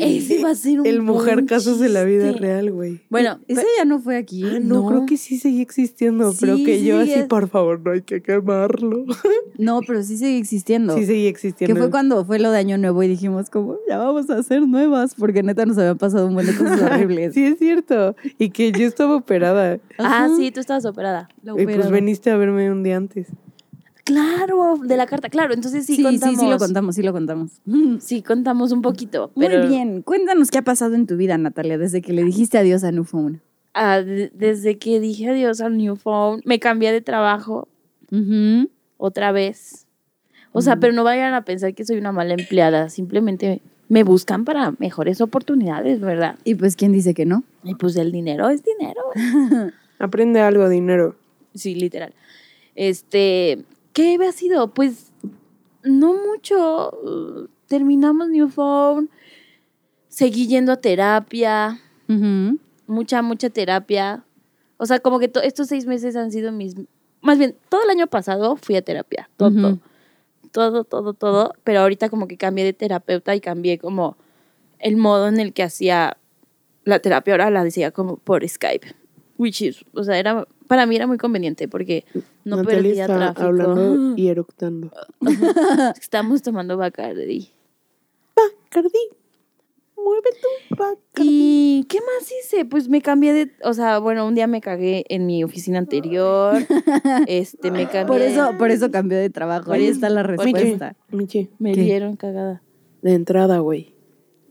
Ese 0.00 0.42
va 0.42 0.50
a 0.50 0.54
ser 0.54 0.80
un 0.80 0.86
El 0.86 1.02
mujer 1.02 1.44
casos 1.46 1.78
de 1.78 1.88
la 1.88 2.04
vida 2.04 2.32
real, 2.32 2.72
güey. 2.72 3.00
Bueno, 3.10 3.38
Ese 3.48 3.64
ya 3.78 3.84
no 3.84 4.00
fue 4.00 4.16
aquí. 4.16 4.42
Ah, 4.44 4.58
no, 4.60 4.86
creo 4.86 5.06
que 5.06 5.16
sí 5.16 5.38
sigue 5.38 5.62
existiendo, 5.62 6.34
pero 6.40 6.56
Sí, 6.56 6.64
que 6.64 6.78
sí 6.78 6.84
yo 6.86 6.98
así, 6.98 7.22
por 7.28 7.48
favor, 7.48 7.80
no 7.84 7.92
hay 7.92 8.02
que 8.02 8.22
quemarlo. 8.22 9.04
No, 9.56 9.80
pero 9.86 10.02
sí 10.02 10.16
sigue 10.16 10.36
existiendo. 10.38 10.96
Sí 10.96 11.02
sigue 11.06 11.22
que 11.22 11.28
existiendo. 11.28 11.76
fue 11.76 11.88
cuando 11.88 12.24
fue 12.24 12.40
lo 12.40 12.50
de 12.50 12.58
Año 12.58 12.76
Nuevo 12.76 13.02
y 13.04 13.08
dijimos 13.08 13.50
como, 13.50 13.76
ya 13.88 13.98
vamos 13.98 14.28
a 14.28 14.38
hacer 14.38 14.66
nuevas, 14.66 15.14
porque 15.14 15.44
neta 15.44 15.64
nos 15.64 15.78
habían 15.78 15.96
pasado 15.96 16.26
un 16.26 16.34
buen 16.34 16.46
de 16.46 16.56
cosas 16.56 16.82
horribles. 16.90 17.34
Sí, 17.34 17.44
es 17.44 17.58
cierto. 17.60 18.16
Y 18.38 18.50
que 18.50 18.72
yo 18.72 18.84
estaba 18.84 19.14
operada. 19.14 19.78
Ah, 19.98 20.24
Ajá. 20.24 20.36
sí, 20.36 20.50
tú 20.50 20.58
estabas 20.58 20.84
operada. 20.86 21.28
La 21.42 21.52
Y 21.52 21.54
pues 21.54 21.66
operada. 21.66 21.90
veniste 21.90 22.30
a 22.32 22.36
verme 22.36 22.70
un 22.72 22.82
día 22.82 22.96
antes. 22.96 23.28
Claro, 24.04 24.76
de 24.82 24.96
la 24.96 25.06
carta, 25.06 25.28
claro. 25.30 25.54
Entonces 25.54 25.86
sí, 25.86 25.96
Sí, 25.96 26.02
sí, 26.02 26.02
contamos. 26.04 26.40
sí 26.40 26.46
lo 26.48 26.58
contamos, 26.58 26.94
sí 26.94 27.02
lo 27.02 27.12
contamos. 27.12 27.50
Sí, 28.00 28.22
contamos 28.22 28.70
un 28.72 28.82
poquito. 28.82 29.30
Muy 29.34 29.48
bien, 29.68 30.02
cuéntanos 30.02 30.50
qué 30.50 30.58
ha 30.58 30.62
pasado 30.62 30.94
en 30.94 31.06
tu 31.06 31.16
vida, 31.16 31.38
Natalia, 31.38 31.78
desde 31.78 32.02
que 32.02 32.12
le 32.12 32.22
dijiste 32.24 32.58
adiós 32.58 32.84
a 32.84 32.92
New 32.92 33.04
Phone. 33.04 33.40
ah, 33.72 34.00
de- 34.02 34.30
desde 34.34 34.78
que 34.78 35.00
dije 35.00 35.30
adiós 35.30 35.60
al 35.60 35.76
New 35.76 35.96
Phone, 35.96 36.42
me 36.44 36.60
cambié 36.60 36.92
de 36.92 37.00
trabajo 37.00 37.66
otra 38.98 39.32
vez. 39.32 39.86
O 40.52 40.62
sea, 40.62 40.76
Mm. 40.76 40.80
pero 40.80 40.92
no 40.92 41.02
vayan 41.02 41.34
a 41.34 41.42
pensar 41.44 41.74
que 41.74 41.84
soy 41.84 41.96
una 41.98 42.12
mala 42.12 42.34
empleada. 42.34 42.88
Simplemente 42.88 43.60
me 43.88 44.04
buscan 44.04 44.44
para 44.44 44.72
mejores 44.78 45.20
oportunidades, 45.20 46.00
¿verdad? 46.00 46.36
Y 46.44 46.54
pues, 46.54 46.76
¿quién 46.76 46.92
dice 46.92 47.12
que 47.14 47.24
no? 47.26 47.42
Y 47.64 47.74
pues 47.74 47.96
el 47.96 48.12
dinero 48.12 48.48
es 48.50 48.62
dinero. 48.62 49.00
Aprende 49.98 50.40
algo, 50.40 50.68
dinero. 50.68 51.16
Sí, 51.54 51.74
literal. 51.74 52.12
Este, 52.76 53.64
¿qué 53.94 54.14
había 54.16 54.32
sido? 54.32 54.74
Pues 54.74 55.10
no 55.82 56.12
mucho. 56.14 56.90
Uh, 57.02 57.48
Terminamos 57.66 58.28
New 58.28 58.50
Phone. 58.50 59.08
seguí 60.08 60.46
yendo 60.46 60.70
a 60.72 60.76
terapia, 60.76 61.80
mucha, 62.86 63.22
mucha 63.22 63.48
terapia. 63.50 64.22
O 64.76 64.86
sea, 64.86 65.00
como 65.00 65.18
que 65.18 65.28
to- 65.28 65.40
estos 65.42 65.68
seis 65.68 65.86
meses 65.86 66.14
han 66.14 66.30
sido 66.30 66.52
mis... 66.52 66.74
Más 67.22 67.38
bien, 67.38 67.56
todo 67.70 67.82
el 67.82 67.90
año 67.90 68.06
pasado 68.06 68.56
fui 68.56 68.76
a 68.76 68.82
terapia, 68.82 69.30
todo, 69.38 69.78
todo, 70.52 70.84
todo, 70.84 71.14
todo. 71.14 71.54
Pero 71.64 71.80
ahorita 71.80 72.10
como 72.10 72.28
que 72.28 72.36
cambié 72.36 72.64
de 72.64 72.74
terapeuta 72.74 73.34
y 73.34 73.40
cambié 73.40 73.78
como 73.78 74.16
el 74.78 74.96
modo 74.98 75.26
en 75.28 75.40
el 75.40 75.52
que 75.54 75.62
hacía 75.62 76.18
la 76.84 76.98
terapia. 76.98 77.34
Ahora 77.34 77.50
la 77.50 77.64
decía 77.64 77.90
como 77.92 78.18
por 78.18 78.46
Skype. 78.46 78.94
Which 79.38 79.62
is, 79.62 79.84
o 79.94 80.04
sea, 80.04 80.18
era, 80.18 80.46
para 80.66 80.86
mí 80.86 80.96
era 80.96 81.06
muy 81.06 81.18
conveniente 81.18 81.68
porque 81.68 82.04
no 82.44 82.56
Natalia 82.56 82.82
perdía 82.82 83.02
está 83.04 83.16
tráfico. 83.16 83.42
hablando 83.42 84.14
y 84.16 84.28
eructando. 84.28 84.90
Estamos 86.00 86.42
tomando 86.42 86.76
Bacardi. 86.76 87.50
Cardi, 88.68 88.90
mueve 89.96 90.30
tu 90.40 90.76
Bacardi. 90.76 90.98
¿Y 91.20 91.84
qué 91.88 91.98
más 92.00 92.30
hice? 92.30 92.64
Pues 92.64 92.88
me 92.88 93.00
cambié 93.00 93.32
de, 93.32 93.52
o 93.62 93.72
sea, 93.74 93.98
bueno, 94.00 94.26
un 94.26 94.34
día 94.34 94.46
me 94.46 94.60
cagué 94.60 95.04
en 95.08 95.26
mi 95.26 95.44
oficina 95.44 95.78
anterior. 95.78 96.56
Este, 97.26 97.70
me 97.70 97.84
cambié. 97.86 98.06
Por 98.06 98.20
eso, 98.20 98.52
por 98.58 98.70
eso 98.70 98.90
cambió 98.90 99.18
de 99.18 99.30
trabajo. 99.30 99.72
Ahí 99.72 99.86
está 99.86 100.08
la 100.10 100.22
respuesta. 100.22 100.96
Michi, 101.10 101.50
me 101.58 101.72
¿Qué? 101.72 101.82
dieron 101.82 102.16
cagada. 102.16 102.62
de 103.02 103.12
entrada, 103.14 103.58
güey. 103.58 103.94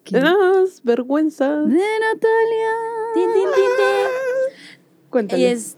¿Qué? 0.06 0.18
Das 0.20 0.82
vergüenza. 0.84 1.60
De 1.62 1.76
Natalia. 1.76 2.74
Tin, 3.14 3.34
tin, 3.34 3.44
tin. 3.44 5.10
Cuéntale. 5.10 5.42
Y 5.42 5.46
es, 5.46 5.78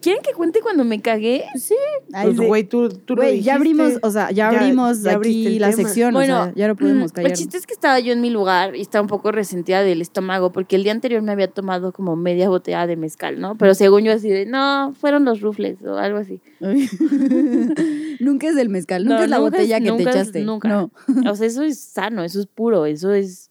¿quieren 0.00 0.22
que 0.22 0.32
cuente 0.32 0.60
cuando 0.60 0.84
me 0.84 1.00
cagué? 1.00 1.44
Sí. 1.56 1.74
Ay, 2.12 2.32
Pues, 2.34 2.48
güey, 2.48 2.64
tú, 2.64 2.88
tú 2.88 3.14
lo 3.16 3.22
Güey, 3.22 3.40
ya 3.42 3.56
dijiste. 3.58 3.82
abrimos, 3.82 3.92
o 4.02 4.10
sea, 4.10 4.30
ya 4.30 4.50
Ya- 4.52 4.58
abrimos 4.60 5.02
ya 5.02 5.12
abriste 5.12 5.48
aquí 5.48 5.58
la 5.58 5.70
tema. 5.70 5.82
sección, 5.82 6.12
Bueno, 6.14 6.40
o 6.40 6.44
sea, 6.44 6.52
ya 6.54 6.68
no 6.68 6.76
podemos 6.76 7.12
mm, 7.12 7.14
callar. 7.14 7.30
El 7.30 7.36
chiste 7.36 7.56
es 7.56 7.66
que 7.66 7.74
estaba 7.74 7.98
yo 8.00 8.12
en 8.12 8.20
mi 8.20 8.30
lugar 8.30 8.76
y 8.76 8.80
estaba 8.80 9.02
un 9.02 9.08
poco 9.08 9.32
resentida 9.32 9.82
del 9.82 10.00
estómago 10.02 10.52
porque 10.52 10.76
el 10.76 10.82
día 10.82 10.92
anterior 10.92 11.22
me 11.22 11.32
había 11.32 11.48
tomado 11.48 11.92
como 11.92 12.16
media 12.16 12.48
botella 12.48 12.86
de 12.86 12.96
mezcal, 12.96 13.40
¿no? 13.40 13.56
Pero 13.56 13.74
según 13.74 14.02
yo 14.04 14.12
así 14.12 14.28
de, 14.28 14.46
no, 14.46 14.92
fueron 14.98 15.24
los 15.24 15.40
rufles 15.40 15.82
o 15.82 15.96
algo 15.96 16.18
así. 16.18 16.40
nunca 18.20 18.48
es 18.48 18.56
el 18.56 18.68
mezcal, 18.68 19.04
nunca 19.04 19.18
No, 19.18 19.24
es 19.24 19.30
la 19.30 19.38
nunca 19.38 19.56
es- 19.56 19.62
botella 19.62 19.78
que 19.78 19.84
te 19.84 19.90
nunca 19.90 20.10
es- 20.10 20.16
echaste. 20.16 20.40
nunca. 20.44 20.68
No. 20.68 20.90
O 21.30 21.34
sea, 21.36 21.46
eso 21.46 21.62
es 21.62 21.78
sano, 21.78 22.22
eso 22.24 22.40
es 22.40 22.46
puro, 22.46 22.86
eso 22.86 23.12
es 23.12 23.50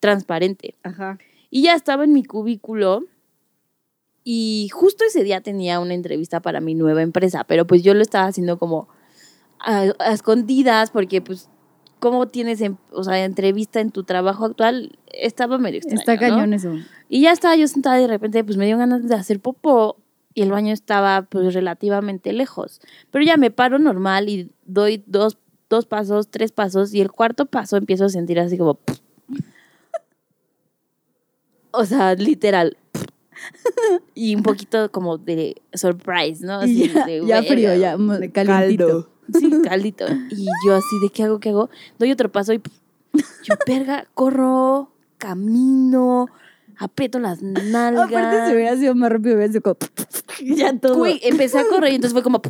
transparente. 0.00 0.74
Ajá. 0.82 1.18
Y 1.50 1.62
ya 1.62 1.74
estaba 1.74 2.04
en 2.04 2.12
mi 2.12 2.24
cubículo 2.24 3.04
y 4.24 4.68
justo 4.72 5.04
ese 5.04 5.24
día 5.24 5.40
tenía 5.40 5.80
una 5.80 5.94
entrevista 5.94 6.40
para 6.40 6.60
mi 6.60 6.74
nueva 6.74 7.02
empresa, 7.02 7.44
pero 7.44 7.66
pues 7.66 7.82
yo 7.82 7.94
lo 7.94 8.02
estaba 8.02 8.26
haciendo 8.26 8.58
como 8.58 8.88
a, 9.58 9.86
a 9.98 10.12
escondidas 10.12 10.90
porque 10.90 11.20
pues 11.22 11.48
cómo 12.00 12.26
tienes, 12.28 12.60
em- 12.60 12.76
o 12.92 13.04
sea, 13.04 13.24
entrevista 13.24 13.80
en 13.80 13.90
tu 13.90 14.04
trabajo 14.04 14.46
actual, 14.46 14.98
estaba 15.12 15.58
medio 15.58 15.78
extraño, 15.78 16.00
Está 16.00 16.14
¿no? 16.14 16.20
cañón 16.20 16.54
eso. 16.54 16.74
Y 17.08 17.22
ya 17.22 17.32
estaba 17.32 17.56
yo 17.56 17.68
sentada 17.68 17.98
y 17.98 18.02
de 18.02 18.08
repente 18.08 18.42
pues 18.44 18.56
me 18.56 18.66
dio 18.66 18.78
ganas 18.78 19.06
de 19.06 19.14
hacer 19.14 19.40
popó 19.40 19.96
y 20.34 20.42
el 20.42 20.50
baño 20.50 20.72
estaba 20.72 21.22
pues 21.22 21.52
relativamente 21.54 22.32
lejos. 22.32 22.80
Pero 23.10 23.24
ya 23.24 23.36
me 23.36 23.50
paro 23.50 23.78
normal 23.78 24.28
y 24.28 24.50
doy 24.64 25.02
dos, 25.06 25.38
dos 25.68 25.86
pasos, 25.86 26.28
tres 26.28 26.52
pasos 26.52 26.94
y 26.94 27.00
el 27.00 27.10
cuarto 27.10 27.46
paso 27.46 27.76
empiezo 27.76 28.06
a 28.06 28.08
sentir 28.08 28.40
así 28.40 28.56
como... 28.58 28.78
O 31.72 31.84
sea, 31.84 32.14
literal. 32.14 32.76
Y 34.14 34.34
un 34.34 34.42
poquito 34.42 34.90
como 34.90 35.18
de 35.18 35.60
surprise, 35.74 36.44
¿no? 36.44 36.60
Así 36.60 36.88
ya, 36.92 37.06
de, 37.06 37.26
ya 37.26 37.42
frío, 37.42 37.74
ya 37.74 37.96
calientito. 38.32 38.86
caldo. 38.86 39.08
Sí, 39.38 39.50
caldito. 39.64 40.06
Y 40.30 40.46
yo 40.66 40.74
así 40.74 40.98
de 41.02 41.10
qué 41.10 41.24
hago, 41.24 41.40
qué 41.40 41.50
hago. 41.50 41.70
Doy 41.98 42.12
otro 42.12 42.30
paso 42.30 42.52
y 42.52 42.60
yo, 43.42 43.54
verga, 43.66 44.06
corro, 44.14 44.92
camino, 45.18 46.28
aprieto 46.76 47.18
las 47.18 47.42
nalgas. 47.42 48.08
Aparte, 48.08 48.46
si 48.46 48.54
hubiera 48.54 48.76
sido 48.76 48.94
más 48.94 49.10
rápido, 49.10 49.36
hubiera 49.36 49.52
sido 49.52 49.62
como... 49.62 49.76
ya 50.56 50.78
todo. 50.78 50.96
Güey, 50.96 51.20
empecé 51.22 51.58
a 51.58 51.66
correr 51.66 51.92
y 51.92 51.96
entonces 51.96 52.12
fue 52.12 52.22
como. 52.22 52.40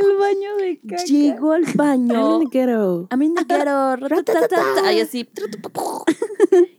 El 0.00 0.16
baño 0.18 0.56
de 0.56 0.78
caca. 0.86 1.04
Llego 1.04 1.52
al 1.52 1.64
I'm 1.64 1.76
baño. 1.76 2.42
in 2.42 2.48
the 2.50 2.58
ghetto. 2.58 3.06
A 3.10 3.16
mí 3.16 3.28
me 3.30 3.44
quiero. 3.46 3.96
ratatata, 3.96 4.92
Y 4.92 5.00
así. 5.00 5.28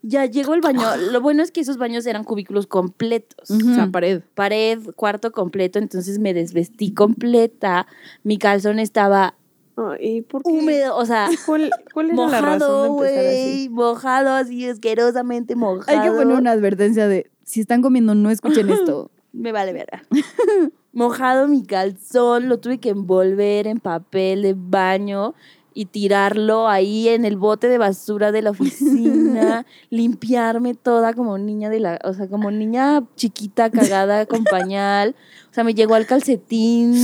Ya 0.02 0.26
llegó 0.26 0.54
el 0.54 0.62
baño. 0.62 0.84
Lo 1.12 1.20
bueno 1.22 1.44
es 1.44 1.52
que 1.52 1.60
esos 1.62 1.78
baños 1.78 2.06
eran 2.06 2.24
cubículos 2.24 2.66
completos. 2.68 3.50
Ujú. 3.50 3.72
O 3.72 3.76
sea, 3.76 3.88
pared. 3.92 4.22
Pared, 4.36 4.80
cuarto 4.96 5.32
completo. 5.32 5.80
Entonces 5.80 6.20
me 6.20 6.34
desvestí 6.34 6.94
completa. 6.94 7.88
Mi 8.24 8.38
calzón 8.38 8.80
estaba 8.80 9.36
Ay, 9.76 10.22
¿por 10.22 10.44
qué? 10.44 10.50
húmedo. 10.52 10.96
O 10.96 11.06
sea, 11.06 11.30
¿Cuál, 11.46 11.70
cuál 11.94 12.12
era 12.12 12.28
la 12.30 12.42
razón 12.42 12.90
mojado, 12.90 13.02
de 13.02 13.10
empezar 13.10 13.26
así? 13.28 13.68
güey. 13.68 13.70
Mojado, 13.70 14.30
así 14.32 14.68
asquerosamente 14.68 15.56
mojado. 15.56 15.86
Hay 16.00 16.08
que 16.10 16.16
poner 16.16 16.38
una 16.38 16.52
advertencia 16.52 17.08
de, 17.08 17.30
si 17.44 17.60
están 17.62 17.82
comiendo, 17.82 18.16
no 18.16 18.30
escuchen 18.32 18.70
esto. 18.70 19.12
Me 19.34 19.52
vale 19.52 19.74
verga. 19.74 20.04
Mojado 20.94 21.48
mi 21.48 21.64
calzón, 21.64 22.50
lo 22.50 22.60
tuve 22.60 22.80
que 22.80 22.90
envolver 22.90 23.68
en 23.68 23.80
papel 23.80 24.42
de 24.42 24.56
baño 24.58 25.36
y 25.76 25.86
tirarlo 25.86 26.68
ahí 26.68 27.08
en 27.08 27.24
el 27.24 27.38
bote 27.38 27.68
de 27.68 27.78
basura 27.78 28.32
de 28.32 28.42
la 28.42 28.50
oficina, 28.50 29.64
limpiarme 29.92 30.74
toda 30.74 31.14
como 31.14 31.38
niña 31.38 31.70
de 31.70 31.80
la, 31.80 32.00
o 32.04 32.14
sea, 32.16 32.28
como 32.28 32.50
niña 32.50 33.04
chiquita 33.16 33.70
cagada 33.70 34.26
con 34.26 34.44
pañal. 34.44 35.16
O 35.52 35.54
sea, 35.54 35.64
me 35.64 35.76
llegó 35.76 35.94
al 35.94 36.08
calcetín. 36.08 36.96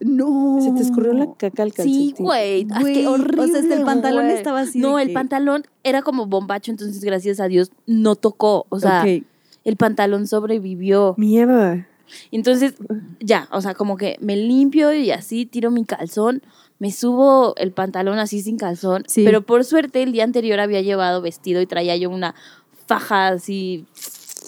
No. 0.00 0.58
Se 0.62 0.72
te 0.72 0.80
escurrió 0.80 1.12
la 1.12 1.26
caca 1.36 1.62
al 1.62 1.74
calcetín. 1.74 2.16
Sí, 2.16 2.22
güey. 2.22 2.66
Qué 2.66 3.06
o 3.06 3.16
sea, 3.18 3.26
hasta 3.44 3.58
el 3.58 3.66
horrible, 3.66 3.84
pantalón 3.84 4.26
estaba 4.30 4.60
así 4.60 4.78
No, 4.78 4.98
el 4.98 5.08
que- 5.08 5.14
pantalón 5.14 5.64
era 5.82 6.00
como 6.00 6.24
bombacho, 6.24 6.70
entonces 6.70 7.04
gracias 7.04 7.38
a 7.38 7.48
Dios 7.48 7.70
no 7.86 8.16
tocó. 8.16 8.64
O 8.70 8.80
sea, 8.80 9.02
Ok. 9.02 9.24
El 9.64 9.76
pantalón 9.76 10.26
sobrevivió. 10.26 11.14
Mierda. 11.18 11.86
Entonces, 12.30 12.74
ya, 13.20 13.48
o 13.52 13.60
sea, 13.60 13.74
como 13.74 13.96
que 13.96 14.16
me 14.20 14.36
limpio 14.36 14.92
y 14.92 15.10
así 15.10 15.46
tiro 15.46 15.70
mi 15.70 15.84
calzón, 15.84 16.42
me 16.78 16.90
subo 16.90 17.54
el 17.56 17.72
pantalón 17.72 18.18
así 18.18 18.42
sin 18.42 18.58
calzón, 18.58 19.04
Sí. 19.06 19.24
pero 19.24 19.42
por 19.42 19.64
suerte 19.64 20.02
el 20.02 20.12
día 20.12 20.24
anterior 20.24 20.60
había 20.60 20.80
llevado 20.82 21.22
vestido 21.22 21.60
y 21.60 21.66
traía 21.66 21.96
yo 21.96 22.10
una 22.10 22.34
faja 22.86 23.28
así. 23.28 23.86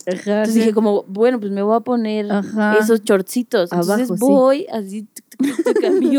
Ajá, 0.06 0.12
Entonces 0.42 0.54
sí. 0.54 0.60
dije 0.60 0.74
como, 0.74 1.04
bueno, 1.04 1.40
pues 1.40 1.50
me 1.52 1.62
voy 1.62 1.76
a 1.76 1.80
poner 1.80 2.30
Ajá. 2.30 2.76
esos 2.78 3.02
shortcitos. 3.02 3.72
Entonces 3.72 4.10
Abajo, 4.10 4.16
sí. 4.16 4.20
voy 4.20 4.66
así 4.70 5.02
tuk, 5.04 5.46
tuk, 5.64 5.74
tuk, 5.74 5.84
a 5.84 5.90
mi, 5.90 6.16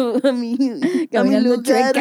a 1.15 1.23
mi, 1.23 1.39
lugar. 1.41 1.95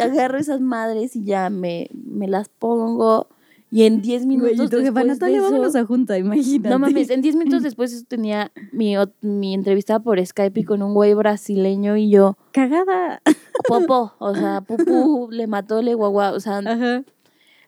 Agarro 0.00 0.38
esas 0.38 0.60
madres 0.60 1.14
y 1.16 1.24
ya 1.24 1.50
me, 1.50 1.90
me 1.92 2.26
las 2.28 2.48
pongo 2.48 3.28
y 3.74 3.84
en 3.84 4.02
10 4.02 4.26
minutos 4.26 4.56
Güey, 4.58 4.66
y 4.66 4.70
después 4.70 4.94
de 4.94 5.04
Natalia, 5.04 5.38
eso- 5.38 5.50
vámonos 5.50 5.74
a 5.76 5.84
junta, 5.86 6.18
imagínate. 6.18 6.68
no 6.68 6.78
mames, 6.78 7.08
en 7.08 7.22
10 7.22 7.36
minutos 7.36 7.62
después 7.62 7.90
eso 7.92 8.04
tenía 8.06 8.52
mi, 8.70 8.94
mi 9.22 9.54
entrevista 9.54 9.98
por 10.00 10.24
Skype 10.24 10.60
y 10.60 10.64
con 10.64 10.82
un 10.82 10.92
güey 10.92 11.14
brasileño 11.14 11.96
y 11.96 12.10
yo, 12.10 12.36
Cagada. 12.52 13.22
popo, 13.66 14.12
o 14.18 14.34
sea, 14.34 14.60
pupú, 14.66 15.28
le 15.30 15.46
mató, 15.46 15.80
le 15.80 15.94
guagua, 15.94 16.32
o 16.32 16.40
sea, 16.40 16.58
Ajá. 16.58 17.02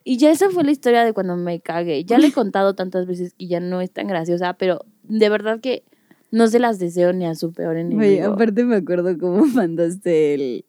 y 0.05 0.19
ya 0.19 0.31
esa 0.31 0.51
fue 0.51 0.63
la 0.63 0.73
historia 0.73 1.05
de 1.07 1.15
cuando 1.15 1.37
me 1.37 1.61
cagué. 1.61 2.05
Ya 2.05 2.19
le 2.19 2.27
he 2.27 2.33
contado 2.33 2.75
tantas 2.75 3.07
veces 3.07 3.33
que 3.33 3.47
ya 3.47 3.61
no 3.61 3.81
es 3.81 3.91
tan 3.91 4.07
graciosa, 4.07 4.53
pero 4.59 4.85
de 5.05 5.29
verdad 5.31 5.61
que 5.61 5.85
no 6.31 6.49
se 6.49 6.59
las 6.59 6.79
deseo 6.79 7.13
ni 7.15 7.25
a 7.27 7.35
su 7.35 7.53
peor 7.53 7.77
enemigo. 7.77 7.99
Güey, 8.01 8.19
aparte 8.21 8.65
me 8.65 8.77
acuerdo 8.77 9.17
cómo 9.17 9.47
mandaste 9.47 10.35
el, 10.35 10.65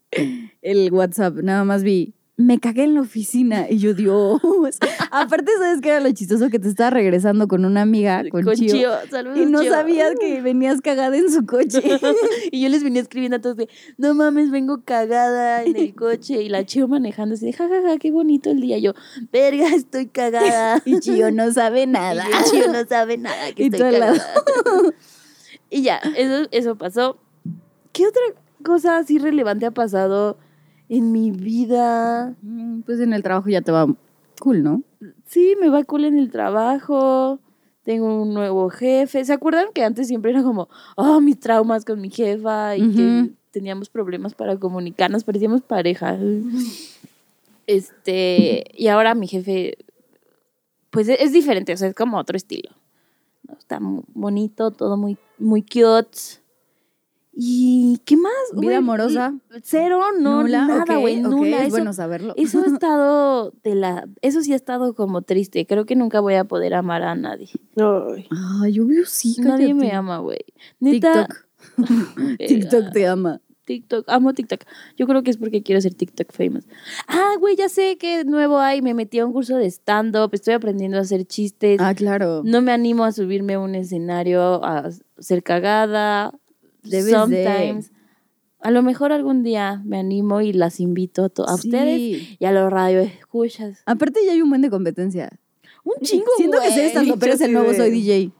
el 0.61 0.93
WhatsApp. 0.93 1.35
Nada 1.37 1.63
más 1.65 1.83
vi, 1.83 2.13
me 2.37 2.59
cagué 2.59 2.83
en 2.83 2.95
la 2.95 3.01
oficina. 3.01 3.67
Y 3.69 3.77
yo, 3.77 3.93
Dios. 3.93 4.41
aparte, 5.11 5.51
¿sabes 5.57 5.79
qué 5.81 5.89
era 5.89 5.99
lo 6.01 6.11
chistoso? 6.11 6.49
Que 6.49 6.59
te 6.59 6.67
estaba 6.67 6.89
regresando 6.89 7.47
con 7.47 7.63
una 7.63 7.81
amiga, 7.81 8.23
con, 8.29 8.43
con 8.43 8.55
Chio. 8.55 8.73
Chío, 8.73 8.91
saludos, 9.09 9.39
Y 9.39 9.45
no 9.45 9.61
Chío. 9.61 9.71
sabías 9.71 10.13
que 10.19 10.41
venías 10.41 10.81
cagada 10.81 11.15
en 11.15 11.31
su 11.31 11.45
coche. 11.45 11.81
y 12.51 12.61
yo 12.61 12.69
les 12.69 12.83
venía 12.83 13.01
escribiendo 13.01 13.37
a 13.37 13.41
todos 13.41 13.55
de, 13.55 13.69
no 13.97 14.13
mames, 14.15 14.51
vengo 14.51 14.83
cagada 14.83 15.63
en 15.63 15.77
el 15.77 15.95
coche. 15.95 16.41
Y 16.41 16.49
la 16.49 16.65
Chío 16.65 16.87
manejando 16.87 17.35
así 17.35 17.45
de, 17.45 17.53
jajaja, 17.53 17.97
qué 17.99 18.11
bonito 18.11 18.51
el 18.51 18.59
día. 18.59 18.77
Yo, 18.79 18.93
verga, 19.31 19.73
estoy 19.73 20.07
cagada. 20.07 20.81
y 20.85 20.99
Chio 20.99 21.31
no 21.31 21.51
sabe 21.53 21.87
nada. 21.87 22.25
Y 22.27 22.49
Chío 22.51 22.71
no 22.71 22.85
sabe 22.85 23.17
nada 23.17 23.53
que 23.53 23.63
Y 23.63 23.65
estoy 23.67 23.91
cagada. 23.91 24.21
y 25.69 25.83
ya, 25.83 25.97
eso, 26.17 26.49
eso 26.51 26.75
pasó. 26.77 27.17
¿Qué 27.93 28.05
otra 28.05 28.21
cosa 28.61 28.97
así 28.97 29.19
relevante 29.19 29.65
ha 29.65 29.71
pasado 29.71 30.37
en 30.89 31.11
mi 31.11 31.31
vida? 31.31 32.35
Mm, 32.41 32.81
Pues 32.81 32.99
en 32.99 33.13
el 33.13 33.23
trabajo 33.23 33.49
ya 33.49 33.61
te 33.61 33.71
va 33.71 33.87
cool, 34.39 34.63
¿no? 34.63 34.81
Sí, 35.25 35.55
me 35.59 35.69
va 35.69 35.83
cool 35.83 36.05
en 36.05 36.17
el 36.19 36.31
trabajo. 36.31 37.39
Tengo 37.83 38.21
un 38.23 38.33
nuevo 38.33 38.69
jefe. 38.69 39.23
¿Se 39.25 39.33
acuerdan 39.33 39.67
que 39.73 39.83
antes 39.83 40.07
siempre 40.07 40.31
era 40.31 40.41
como, 40.43 40.67
oh, 40.97 41.21
mis 41.21 41.39
traumas 41.39 41.85
con 41.85 42.01
mi 42.01 42.09
jefa 42.09 42.75
y 42.77 42.81
que 42.91 43.31
teníamos 43.51 43.89
problemas 43.89 44.33
para 44.33 44.57
comunicarnos, 44.57 45.23
parecíamos 45.23 45.61
pareja? 45.61 46.17
Este, 47.67 48.63
y 48.73 48.87
ahora 48.87 49.15
mi 49.15 49.27
jefe, 49.27 49.77
pues 50.91 51.07
es, 51.09 51.19
es 51.19 51.31
diferente, 51.31 51.73
o 51.73 51.77
sea, 51.77 51.87
es 51.89 51.95
como 51.95 52.17
otro 52.17 52.37
estilo. 52.37 52.69
Está 53.57 53.79
mu- 53.79 54.03
bonito, 54.13 54.71
todo 54.71 54.97
muy, 54.97 55.17
muy 55.37 55.61
cute. 55.61 56.19
¿Y 57.37 57.99
qué 58.05 58.15
más? 58.15 58.31
¿Vida 58.53 58.61
güey? 58.63 58.75
amorosa? 58.75 59.33
Cero, 59.61 59.99
no, 60.17 60.43
Nula, 60.43 60.67
nada, 60.67 60.97
güey, 60.97 61.21
ok, 61.23 61.29
nula. 61.31 61.57
Es 61.57 61.61
Eso, 61.63 61.69
bueno 61.71 61.91
saberlo. 61.93 62.33
eso 62.37 62.61
ha 62.61 62.65
estado 62.73 63.51
de 63.63 63.75
la... 63.75 64.07
Eso 64.21 64.41
sí 64.41 64.53
ha 64.53 64.55
estado 64.55 64.95
como 64.95 65.21
triste. 65.21 65.65
Creo 65.65 65.85
que 65.85 65.95
nunca 65.97 66.21
voy 66.21 66.35
a 66.35 66.45
poder 66.45 66.73
amar 66.73 67.03
a 67.03 67.13
nadie. 67.15 67.49
Ay, 67.75 68.27
Ay, 68.63 68.79
obvio 68.79 69.05
sí. 69.05 69.35
Nadie 69.39 69.73
me 69.73 69.91
ama, 69.91 70.19
güey. 70.19 70.45
TikTok. 70.79 71.45
TikTok 72.39 72.91
te 72.93 73.07
ama. 73.07 73.41
TikTok, 73.65 74.05
amo 74.07 74.33
TikTok. 74.33 74.61
Yo 74.95 75.07
creo 75.07 75.23
que 75.23 75.31
es 75.31 75.37
porque 75.37 75.63
quiero 75.63 75.81
ser 75.81 75.95
TikTok 75.95 76.31
famous. 76.31 76.65
Ah, 77.07 77.33
güey, 77.39 77.55
ya 77.55 77.67
sé 77.67 77.97
que 77.97 78.23
nuevo 78.23 78.59
hay. 78.59 78.81
Me 78.81 78.93
metí 78.93 79.19
a 79.19 79.25
un 79.25 79.33
curso 79.33 79.57
de 79.57 79.65
stand-up, 79.65 80.29
estoy 80.33 80.53
aprendiendo 80.53 80.97
a 80.97 81.01
hacer 81.01 81.25
chistes. 81.25 81.79
Ah, 81.81 81.95
claro. 81.95 82.43
No 82.45 82.61
me 82.61 82.71
animo 82.71 83.03
a 83.03 83.11
subirme 83.11 83.55
a 83.55 83.59
un 83.59 83.73
escenario, 83.75 84.63
a 84.63 84.89
ser 85.17 85.41
cagada. 85.43 86.31
Debes 86.89 87.11
Sometimes. 87.11 87.91
A 88.61 88.71
lo 88.71 88.81
mejor 88.81 89.11
algún 89.11 89.43
día 89.43 89.81
me 89.85 89.99
animo 89.99 90.41
y 90.41 90.51
las 90.53 90.79
invito 90.79 91.23
a, 91.23 91.25
a 91.43 91.57
Sí. 91.57 91.67
ustedes 91.67 92.37
y 92.39 92.45
a 92.45 92.51
los 92.51 92.71
radio 92.71 92.99
escuchas. 92.99 93.81
Aparte 93.85 94.19
ya 94.25 94.31
hay 94.31 94.41
un 94.41 94.49
buen 94.49 94.61
de 94.61 94.69
competencia. 94.69 95.29
Un 95.83 95.93
chingo, 96.01 96.25
Siento 96.37 96.57
que 96.59 96.63
güey. 96.65 96.73
ser 96.73 96.85
estando 96.85 97.17
pero 97.17 97.33
es 97.33 97.41
el 97.41 97.47
sí, 97.47 97.53
nuevo 97.53 97.69
de- 97.69 97.77
soy 97.77 97.91
DJ. 97.91 98.31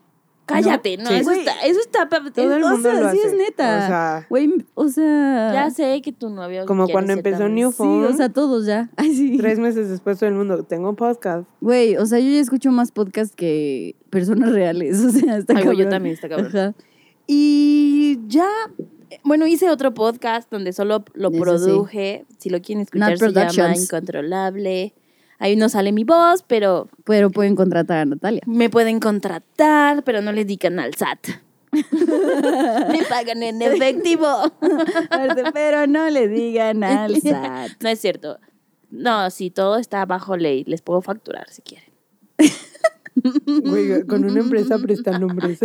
Cállate, 0.46 0.96
no, 0.96 1.06
Sí. 1.06 1.14
eso, 1.14 1.32
está, 1.32 1.52
eso 1.64 1.80
está... 1.80 2.08
pa- 2.08 2.22
todo 2.32 2.54
el 2.54 2.62
o 2.62 2.68
mundo 2.68 2.88
sea, 2.92 3.00
lo 3.00 3.10
sí 3.10 3.18
hace. 3.18 3.28
es 3.28 3.34
neta. 3.36 3.64
O 3.64 3.86
sea, 3.88 4.26
Güey, 4.30 4.64
o 4.74 4.88
sea. 4.88 5.50
Ya 5.52 5.70
sé 5.70 6.00
que 6.02 6.12
tu 6.12 6.28
novio 6.30 6.66
Como 6.66 6.86
cuando 6.88 7.12
empezó. 7.14 7.48
New 7.48 7.70
Sí, 7.72 7.76
Phone. 7.78 8.04
o 8.04 8.12
sea, 8.12 8.28
todos 8.28 8.64
ya. 8.64 8.88
Ay, 8.96 9.12
sí. 9.14 9.38
tres 9.38 9.58
meses 9.58 9.88
después 9.90 10.18
todo 10.20 10.28
el 10.28 10.36
mundo, 10.36 10.62
tengo 10.62 10.88
un 10.90 10.94
podcast. 10.96 11.48
Güey, 11.60 11.96
o 11.96 12.06
sea, 12.06 12.20
yo 12.20 12.30
ya 12.30 12.38
escucho 12.40 12.70
más 12.70 12.92
podcast 12.92 13.34
que 13.34 13.96
personas 14.10 14.52
reales. 14.52 15.00
O 15.04 15.10
sea, 15.10 15.36
está 15.38 15.54
Ay, 15.56 15.64
güey, 15.64 15.78
yo 15.78 15.84
cabrón. 15.84 15.90
también, 15.90 16.14
está 16.14 16.28
cabrón. 16.28 16.46
Ajá. 16.48 16.74
Y 17.26 18.18
ya, 18.28 18.48
bueno, 19.24 19.46
hice 19.46 19.70
otro 19.70 19.94
podcast 19.94 20.50
donde 20.50 20.72
solo 20.72 21.04
lo 21.14 21.30
sí. 21.30 21.40
produje. 21.40 22.24
Si 22.38 22.50
lo 22.50 22.60
quieren 22.60 22.82
escuchar, 22.82 23.20
Not 23.20 23.50
se 23.50 23.56
llama. 23.56 23.76
Incontrolable. 23.76 24.94
Ahí 25.38 25.56
no 25.56 25.68
sale 25.68 25.92
mi 25.92 26.04
voz, 26.04 26.42
pero 26.46 26.88
Pero 27.04 27.30
pueden 27.30 27.56
contratar 27.56 27.98
a 27.98 28.04
Natalia. 28.06 28.40
me 28.46 28.70
pueden 28.70 29.00
contratar, 29.00 30.02
pero 30.02 30.22
no 30.22 30.32
les 30.32 30.46
digan 30.46 30.78
al 30.78 30.94
SAT. 30.94 31.28
me 31.72 33.02
pagan 33.08 33.42
en 33.42 33.60
efectivo. 33.60 34.26
Pero 35.52 35.86
no 35.86 36.08
le 36.08 36.26
digan 36.28 36.82
al 36.84 37.16
SAT. 37.20 37.72
No 37.82 37.88
es 37.90 38.00
cierto. 38.00 38.38
No, 38.90 39.28
sí, 39.30 39.50
todo 39.50 39.76
está 39.76 40.06
bajo 40.06 40.36
ley. 40.38 40.64
Les 40.64 40.80
puedo 40.80 41.02
facturar 41.02 41.50
si 41.50 41.60
quieren. 41.60 41.85
Güey, 43.64 44.02
con 44.06 44.24
una 44.24 44.40
empresa 44.40 44.78
presta 44.82 45.18
nombres. 45.18 45.58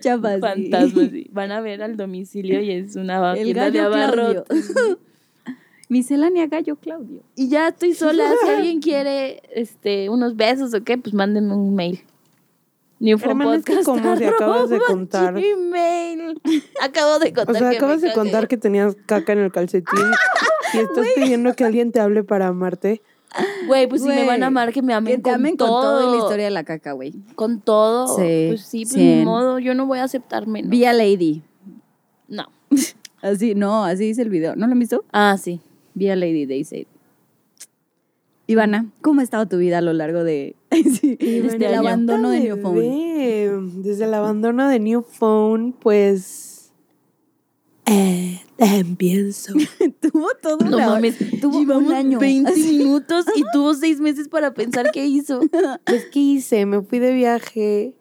Chapa 0.00 0.32
así. 0.34 0.40
Fantasmas. 0.40 1.10
sí. 1.10 1.28
Van 1.32 1.50
a 1.52 1.60
ver 1.60 1.82
al 1.82 1.96
domicilio 1.96 2.60
y 2.60 2.70
es 2.70 2.96
una 2.96 3.32
El 3.34 3.48
de 3.48 3.52
gallo 3.54 3.72
Claudio. 3.90 4.04
abarrotes. 4.04 4.74
Miscelánea 5.88 6.46
gallo 6.46 6.76
Claudio. 6.76 7.22
Y 7.36 7.48
ya 7.48 7.68
estoy 7.68 7.94
sola. 7.94 8.24
Si 8.42 8.48
alguien 8.48 8.80
quiere 8.80 9.42
este, 9.54 10.08
unos 10.08 10.36
besos 10.36 10.72
o 10.74 10.82
qué, 10.84 10.96
pues 10.98 11.14
mándenme 11.14 11.54
un 11.54 11.74
mail. 11.74 12.00
Hermana, 13.04 13.56
es 13.56 13.64
que 13.64 13.82
como 13.82 14.16
si 14.16 14.24
acabas 14.24 14.70
de 14.70 14.78
contar. 14.78 15.34
Gmail. 15.34 16.40
Acabo 16.80 17.18
de 17.18 17.30
O 17.30 17.34
contar. 17.34 17.56
sea, 17.56 17.70
que 17.70 17.76
acabas 17.76 18.00
me 18.00 18.08
de 18.08 18.14
contar 18.14 18.46
que 18.46 18.56
tenías 18.56 18.96
caca 19.06 19.32
en 19.32 19.40
el 19.40 19.50
calcetín 19.50 20.04
y 20.72 20.78
estás 20.78 21.06
pidiendo 21.16 21.52
que 21.54 21.64
alguien 21.64 21.90
te 21.90 21.98
hable 21.98 22.22
para 22.22 22.46
amarte. 22.46 23.02
Güey, 23.66 23.86
pues 23.88 24.02
si 24.02 24.08
me 24.08 24.26
van 24.26 24.42
a 24.42 24.48
amar, 24.48 24.72
que 24.72 24.82
me 24.82 24.92
amen, 24.92 25.12
Que 25.14 25.16
te 25.18 25.22
con, 25.22 25.34
amen 25.34 25.56
todo. 25.56 25.68
con 25.68 25.82
todo 25.82 26.08
y 26.08 26.16
la 26.18 26.22
historia 26.24 26.44
de 26.46 26.50
la 26.50 26.64
caca, 26.64 26.92
güey. 26.92 27.12
Con 27.34 27.60
todo. 27.60 28.08
Sí, 28.08 28.46
Pues 28.48 28.62
sí, 28.62 28.84
pues 28.84 28.96
ni 28.96 29.24
modo. 29.24 29.58
Yo 29.58 29.74
no 29.74 29.86
voy 29.86 29.98
a 29.98 30.04
aceptar 30.04 30.46
menos. 30.46 30.70
Vía 30.70 30.92
Lady. 30.92 31.42
No. 32.28 32.46
Así, 33.22 33.54
no, 33.54 33.84
así 33.84 34.06
dice 34.06 34.22
el 34.22 34.30
video. 34.30 34.56
¿No 34.56 34.66
lo 34.66 34.72
han 34.72 34.78
visto? 34.80 35.04
Ah, 35.12 35.36
sí. 35.38 35.60
Vía 35.94 36.16
Lady 36.16 36.44
Day 36.44 36.64
Said. 36.64 36.86
Ivana, 38.48 38.90
¿cómo 39.00 39.20
ha 39.20 39.22
estado 39.22 39.46
tu 39.46 39.58
vida 39.58 39.78
a 39.78 39.80
lo 39.80 39.92
largo 39.92 40.24
de 40.24 40.56
sí, 40.70 41.16
desde 41.16 41.56
el 41.56 41.74
año. 41.74 41.78
abandono 41.80 42.30
de 42.30 42.40
New 42.40 42.60
Phone? 42.60 43.82
Desde 43.82 44.04
el 44.06 44.14
abandono 44.14 44.68
de 44.68 44.80
New 44.80 45.02
Phone, 45.02 45.72
pues. 45.72 46.72
Eh, 47.86 48.40
empiezo. 48.58 49.54
Tuvo 50.12 50.28
todo 50.40 50.58
No 50.58 50.76
una- 50.76 50.86
mames. 50.90 51.16
tuvo 51.40 51.58
Llevamos 51.60 51.90
un 51.90 51.92
año. 51.94 52.18
20 52.18 52.52
Así. 52.52 52.78
minutos 52.78 53.24
y 53.34 53.42
tuvo 53.52 53.74
6 53.74 54.00
meses 54.00 54.28
para 54.28 54.52
pensar 54.54 54.90
qué 54.92 55.06
hizo. 55.06 55.40
Pues, 55.86 56.06
¿qué 56.12 56.20
hice? 56.20 56.66
Me 56.66 56.82
fui 56.82 56.98
de 56.98 57.12
viaje. 57.14 57.94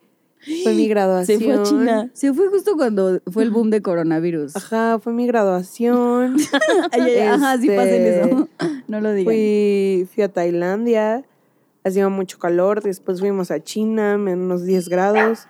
Fue 0.64 0.74
mi 0.74 0.84
Se 0.84 0.90
graduación. 0.90 1.42
fue 1.44 1.54
a 1.54 1.64
China. 1.64 2.10
Se 2.14 2.34
fue 2.34 2.48
justo 2.50 2.76
cuando 2.76 3.22
fue 3.32 3.44
el 3.44 3.52
boom 3.52 3.70
de 3.70 3.82
coronavirus. 3.84 4.56
Ajá, 4.56 4.98
fue 5.00 5.14
mi 5.14 5.28
graduación. 5.28 6.36
Ay, 6.92 7.20
Ajá, 7.20 7.58
sí 7.60 7.68
pasa 7.68 7.90
en 7.96 8.02
Este, 8.08 8.22
eso. 8.30 8.50
No 8.88 9.02
lo 9.02 9.14
digan. 9.14 9.26
Fui, 9.32 10.08
fui 10.12 10.24
a 10.24 10.30
Tailandia, 10.34 11.24
hacía 11.84 12.10
mucho 12.10 12.40
calor, 12.40 12.82
después 12.82 13.20
fuimos 13.20 13.52
a 13.52 13.64
China, 13.64 14.18
menos 14.18 14.64
10 14.66 14.90
grados. 14.90 15.48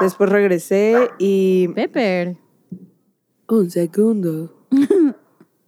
Después 0.00 0.30
regresé 0.30 0.96
y... 1.18 1.68
Pepper. 1.68 2.36
Un 3.48 3.70
segundo. 3.70 4.66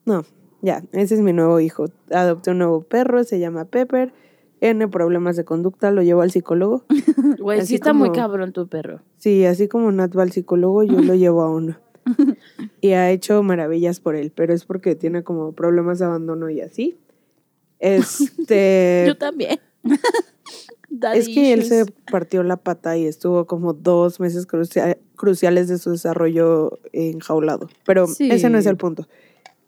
No, 0.04 0.24
ya, 0.62 0.82
ese 0.92 1.14
es 1.14 1.20
mi 1.20 1.32
nuevo 1.32 1.60
hijo. 1.60 1.86
Adopté 2.10 2.50
un 2.50 2.58
nuevo 2.58 2.82
perro, 2.82 3.24
se 3.24 3.38
llama 3.38 3.64
Pepper. 3.64 4.12
Tiene 4.60 4.88
problemas 4.88 5.36
de 5.36 5.44
conducta, 5.44 5.90
lo 5.90 6.02
llevo 6.02 6.22
al 6.22 6.30
psicólogo. 6.30 6.84
Güey, 7.38 7.66
sí 7.66 7.74
está 7.74 7.92
muy 7.92 8.12
cabrón 8.12 8.52
tu 8.52 8.68
perro. 8.68 9.00
Sí, 9.18 9.44
así 9.44 9.68
como 9.68 9.92
Nat 9.92 10.16
va 10.16 10.22
al 10.22 10.32
psicólogo, 10.32 10.82
yo 10.82 11.00
lo 11.02 11.14
llevo 11.14 11.42
a 11.42 11.50
uno. 11.50 11.76
Y 12.80 12.92
ha 12.92 13.10
hecho 13.10 13.42
maravillas 13.42 14.00
por 14.00 14.14
él, 14.14 14.30
pero 14.34 14.52
es 14.54 14.64
porque 14.66 14.94
tiene 14.94 15.22
como 15.24 15.52
problemas 15.52 15.98
de 15.98 16.04
abandono 16.06 16.48
y 16.50 16.60
así. 16.60 16.98
Este... 17.78 19.04
Yo 19.08 19.16
también. 19.16 19.58
Es 21.14 21.28
que 21.28 21.52
él 21.52 21.64
se 21.64 21.86
partió 22.10 22.42
la 22.42 22.56
pata 22.58 22.96
y 22.96 23.06
estuvo 23.06 23.46
como 23.46 23.72
dos 23.72 24.20
meses 24.20 24.46
crucia- 24.46 24.98
cruciales 25.16 25.68
de 25.68 25.78
su 25.78 25.90
desarrollo 25.90 26.78
enjaulado. 26.92 27.68
Pero 27.84 28.06
Sí. 28.06 28.30
ese 28.30 28.48
no 28.50 28.58
es 28.58 28.66
el 28.66 28.76
punto. 28.76 29.08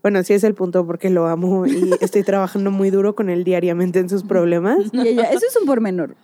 Bueno, 0.06 0.22
sí 0.22 0.34
es 0.34 0.44
el 0.44 0.54
punto 0.54 0.86
porque 0.86 1.10
lo 1.10 1.26
amo 1.26 1.66
y 1.66 1.90
estoy 2.00 2.22
trabajando 2.22 2.70
muy 2.70 2.90
duro 2.90 3.16
con 3.16 3.28
él 3.28 3.42
diariamente 3.42 3.98
en 3.98 4.08
sus 4.08 4.22
problemas. 4.22 4.78
Y 4.92 5.00
ella, 5.00 5.24
eso 5.24 5.44
es 5.48 5.56
un 5.60 5.66
pormenor. 5.66 6.14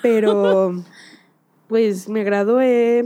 Pero, 0.00 0.80
pues 1.66 2.08
me 2.08 2.22
gradué, 2.22 3.04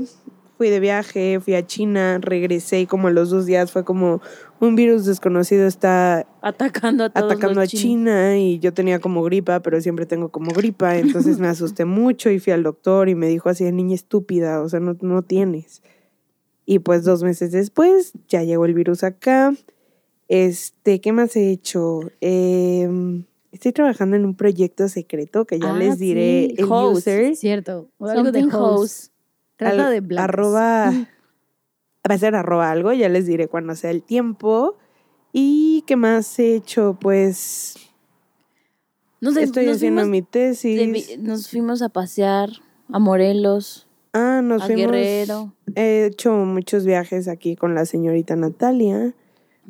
fui 0.59 0.69
de 0.69 0.79
viaje, 0.79 1.41
fui 1.41 1.55
a 1.55 1.67
China, 1.67 2.19
regresé 2.21 2.81
y 2.81 2.87
como 2.87 3.09
a 3.09 3.13
los 3.13 3.31
dos 3.31 3.47
días 3.47 3.73
fue 3.73 3.87
como 3.87 4.21
un 4.61 4.77
virus 4.77 5.07
desconocido 5.07 5.67
está 5.67 6.27
Atacando 6.43 7.05
a 7.05 7.09
todos 7.09 7.33
atacando 7.33 7.63
a. 7.63 7.67
China 7.67 8.37
y 8.37 8.59
yo 8.59 8.75
tenía 8.75 8.99
como 8.99 9.23
gripa, 9.23 9.61
pero 9.61 9.81
siempre 9.81 10.05
tengo 10.05 10.29
como 10.29 10.53
gripa, 10.53 10.99
entonces 10.99 11.39
me 11.39 11.49
asusté 11.49 11.85
mucho 11.87 12.29
y 12.29 12.41
fui 12.41 12.53
al 12.53 12.63
doctor 12.63 13.09
y 13.09 13.15
me 13.15 13.29
dijo 13.29 13.49
así, 13.49 13.65
niña 13.73 13.95
estúpida, 13.95 14.61
o 14.61 14.69
sea, 14.69 14.81
no, 14.81 14.99
no 15.01 15.23
tienes. 15.23 15.81
Y 16.67 16.81
pues 16.81 17.05
dos 17.05 17.23
meses 17.23 17.53
después 17.53 18.13
ya 18.29 18.43
llegó 18.43 18.67
el 18.67 18.75
virus 18.75 19.03
acá. 19.03 19.55
Este, 20.29 21.01
¿qué 21.01 21.13
más 21.13 21.37
he 21.37 21.51
hecho? 21.51 22.01
Em, 22.21 23.25
estoy 23.53 23.73
trabajando 23.73 24.17
en 24.17 24.25
un 24.25 24.35
proyecto 24.35 24.89
secreto 24.89 25.45
que 25.47 25.59
ya 25.61 25.73
Ah, 25.75 25.79
les 25.79 25.99
diré 25.99 26.49
sí, 26.51 26.55
el 26.59 26.65
host. 26.69 26.97
user. 26.99 27.37
Cierto. 27.37 27.89
O 27.99 28.07
algo 28.07 28.33
de 28.33 28.45
host. 28.45 28.55
host. 28.55 29.13
Trata 29.57 29.87
Al- 29.87 29.93
de 29.93 30.01
blancos. 30.01 30.25
Arroba, 30.29 30.91
va 32.11 32.15
a 32.15 32.19
ser 32.19 32.35
arroba 32.35 32.71
algo, 32.71 32.93
ya 32.93 33.09
les 33.09 33.27
diré 33.27 33.49
cuando 33.49 33.75
sea 33.75 33.91
el 33.91 34.03
tiempo. 34.03 34.77
¿Y 35.33 35.83
qué 35.87 35.97
más 35.97 36.39
he 36.39 36.55
hecho? 36.57 36.99
Pues 37.01 37.77
Nos, 39.21 39.35
de- 39.35 39.45
estoy 39.45 39.67
nos 39.67 39.77
haciendo 39.77 40.03
fuimos 40.03 40.11
mi 40.11 40.23
tesis. 40.23 41.19
nos 41.19 41.49
fuimos 41.51 41.83
a 41.83 41.89
pasear 41.89 42.51
a 42.93 42.99
Morelos, 42.99 43.87
Ah, 44.13 44.41
nos 44.43 44.63
a 44.63 44.67
fuimos. 44.67 44.87
Guerrero. 44.93 45.53
He 45.75 46.07
hecho 46.07 46.33
muchos 46.33 46.85
viajes 46.87 47.29
aquí 47.29 47.55
con 47.57 47.75
la 47.75 47.85
señorita 47.87 48.35
Natalia. 48.37 49.15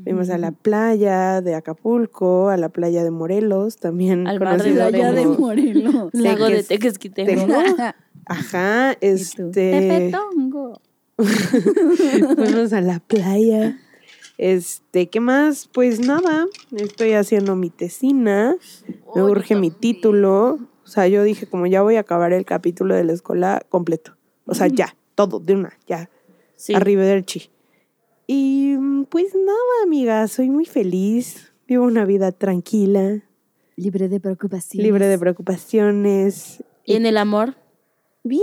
Fuimos 0.04 0.28
a 0.30 0.38
la 0.38 0.52
playa 0.52 1.40
de 1.40 1.54
Acapulco, 1.54 2.48
a 2.50 2.56
la 2.56 2.68
playa 2.68 3.02
de 3.02 3.10
Morelos, 3.10 3.76
también 3.78 4.26
Al 4.26 4.38
mar 4.40 4.62
de 4.62 4.72
Playa 4.72 5.12
de 5.12 5.26
Morelos. 5.26 6.10
Lago 6.12 6.46
de 6.46 6.58
Teques- 6.58 6.68
Tequesquitengo. 6.68 7.30
Tengo. 7.46 7.58
Ajá, 8.26 8.92
este 9.00 9.44
Tepetongo. 9.50 10.80
fuimos 12.36 12.72
a 12.72 12.80
la 12.80 13.00
playa. 13.00 13.78
Este, 14.38 15.08
¿qué 15.08 15.20
más? 15.20 15.68
Pues 15.72 16.00
nada, 16.00 16.46
estoy 16.76 17.12
haciendo 17.12 17.56
mi 17.56 17.70
tesina, 17.70 18.56
me 19.14 19.22
Oh, 19.22 19.30
urge 19.30 19.54
mi 19.56 19.70
título. 19.70 20.58
O 20.84 20.88
sea, 20.88 21.08
yo 21.08 21.22
dije, 21.24 21.46
como 21.46 21.66
ya 21.66 21.82
voy 21.82 21.96
a 21.96 22.00
acabar 22.00 22.32
el 22.32 22.44
capítulo 22.44 22.94
de 22.94 23.04
la 23.04 23.12
escuela 23.12 23.62
completo. 23.70 24.16
O 24.44 24.54
sea, 24.54 24.66
ya, 24.68 24.94
todo, 25.14 25.40
de 25.40 25.54
una, 25.54 25.72
ya. 25.86 26.10
Sí. 26.54 26.74
Arrivederci. 26.74 27.50
Y 28.26 28.74
mm, 28.78 29.04
pues 29.04 29.34
nada, 29.34 29.82
amiga, 29.84 30.26
soy 30.28 30.50
muy 30.50 30.64
feliz. 30.64 31.52
Vivo 31.68 31.84
una 31.84 32.04
vida 32.04 32.32
tranquila, 32.32 33.22
Libre 33.76 34.08
de 34.08 34.20
preocupaciones. 34.20 34.84
libre 34.86 35.06
de 35.06 35.18
preocupaciones. 35.18 36.62
¿Y 36.84 36.94
en 36.94 37.06
el 37.06 37.16
amor? 37.18 37.54
Bien, 38.24 38.42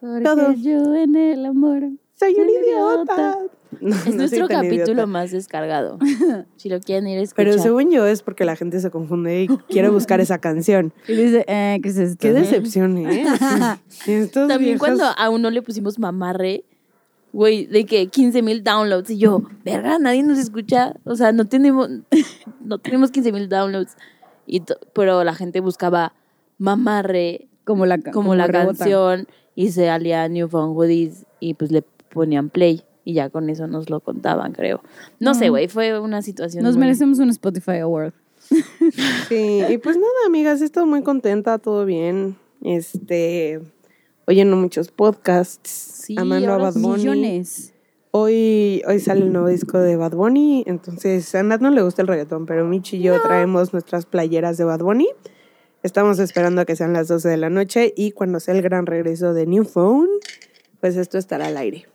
Porque 0.00 0.22
todo. 0.24 0.52
yo 0.54 0.94
en 0.94 1.16
el 1.16 1.44
amor. 1.46 1.82
soy 2.18 2.34
un 2.34 2.48
idiota. 2.48 3.38
No, 3.80 3.94
Es 3.96 4.06
no 4.06 4.14
nuestro 4.14 4.46
capítulo 4.48 4.84
idiota. 4.92 5.06
más 5.06 5.32
descargado. 5.32 5.98
Si 6.56 6.68
lo 6.68 6.78
quieren 6.80 7.08
ir 7.08 7.18
a 7.18 7.22
escuchar. 7.22 7.44
Pero 7.44 7.58
según 7.62 7.90
yo 7.90 8.06
es 8.06 8.22
porque 8.22 8.44
la 8.44 8.54
gente 8.56 8.80
se 8.80 8.90
confunde 8.90 9.42
y 9.42 9.48
quiere 9.68 9.88
buscar 9.90 10.20
esa 10.20 10.38
canción. 10.38 10.92
Y 11.08 11.12
dice, 11.14 11.44
eh, 11.48 11.78
¿qué 11.82 11.88
es 11.88 11.96
esto? 11.98 12.16
Qué 12.20 12.32
decepción, 12.32 12.96
¿eh? 12.98 13.24
También 14.32 14.58
viejos- 14.60 14.78
cuando 14.78 15.04
a 15.16 15.28
uno 15.30 15.50
le 15.50 15.60
pusimos 15.60 15.98
mamarre, 15.98 16.64
güey, 17.34 17.66
de 17.66 17.84
que 17.84 18.06
15 18.06 18.40
mil 18.42 18.62
downloads. 18.64 19.10
Y 19.10 19.18
yo, 19.18 19.42
verga, 19.64 19.98
nadie 19.98 20.22
nos 20.22 20.38
escucha. 20.38 20.94
O 21.04 21.16
sea, 21.16 21.32
no 21.32 21.46
tenemos, 21.46 21.88
no 22.64 22.78
tenemos 22.78 23.10
15 23.10 23.32
mil 23.32 23.48
downloads. 23.48 23.96
Y 24.46 24.62
pero 24.94 25.24
la 25.24 25.34
gente 25.34 25.60
buscaba 25.60 26.12
mamarre 26.58 27.48
Como 27.64 27.86
la, 27.86 27.98
como, 27.98 28.34
la 28.34 28.46
rebota. 28.46 28.78
canción 28.78 29.26
y 29.54 29.70
se 29.72 29.88
alía 29.90 30.28
New 30.28 30.48
Found 30.48 30.74
Goodies 30.74 31.26
y 31.40 31.54
pues 31.54 31.70
le 31.72 31.82
ponían 32.12 32.50
play. 32.50 32.82
Y 33.06 33.12
ya 33.14 33.28
con 33.30 33.50
eso 33.50 33.66
nos 33.66 33.90
lo 33.90 34.00
contaban, 34.00 34.52
creo. 34.52 34.80
No 35.20 35.34
sé, 35.34 35.48
Mm. 35.48 35.50
güey, 35.50 35.68
fue 35.68 35.98
una 36.00 36.22
situación. 36.22 36.62
Nos 36.64 36.76
muy- 36.76 36.82
merecemos 36.86 37.18
un 37.18 37.28
Spotify 37.30 37.78
Award. 37.78 38.12
Sí, 39.28 39.60
y 39.68 39.78
pues 39.78 39.96
nada, 39.96 40.08
amigas, 40.26 40.60
estado 40.62 40.86
muy 40.86 41.02
contenta, 41.02 41.58
todo 41.58 41.84
bien. 41.84 42.36
Este, 42.62 43.60
oyendo 44.26 44.56
muchos 44.56 44.90
podcasts, 44.90 45.70
Sí, 46.04 46.16
amando 46.18 46.52
a 46.52 46.58
Bad. 46.58 46.74
Bunny. 46.74 46.96
Millones. 47.04 47.72
Hoy, 48.10 48.82
hoy 48.86 49.00
sale 49.00 49.22
el 49.22 49.32
nuevo 49.32 49.48
disco 49.48 49.78
de 49.78 49.96
Bad 49.96 50.12
Bunny, 50.12 50.62
entonces 50.66 51.34
a 51.34 51.42
Nat 51.42 51.60
no 51.60 51.70
le 51.70 51.82
gusta 51.82 52.02
el 52.02 52.08
reggaetón, 52.08 52.46
pero 52.46 52.64
Michi 52.64 52.98
y 52.98 53.02
yo 53.02 53.20
traemos 53.20 53.72
nuestras 53.72 54.06
playeras 54.06 54.56
de 54.56 54.64
Bad 54.64 54.80
Bunny. 54.80 55.08
Estamos 55.82 56.18
esperando 56.20 56.60
a 56.60 56.64
que 56.64 56.76
sean 56.76 56.92
las 56.92 57.08
12 57.08 57.28
de 57.28 57.36
la 57.36 57.50
noche 57.50 57.92
y 57.96 58.12
cuando 58.12 58.38
sea 58.38 58.54
el 58.54 58.62
gran 58.62 58.86
regreso 58.86 59.34
de 59.34 59.46
New 59.46 59.64
Phone, 59.64 60.08
pues 60.80 60.96
esto 60.96 61.18
estará 61.18 61.46
al 61.48 61.56
aire. 61.56 61.86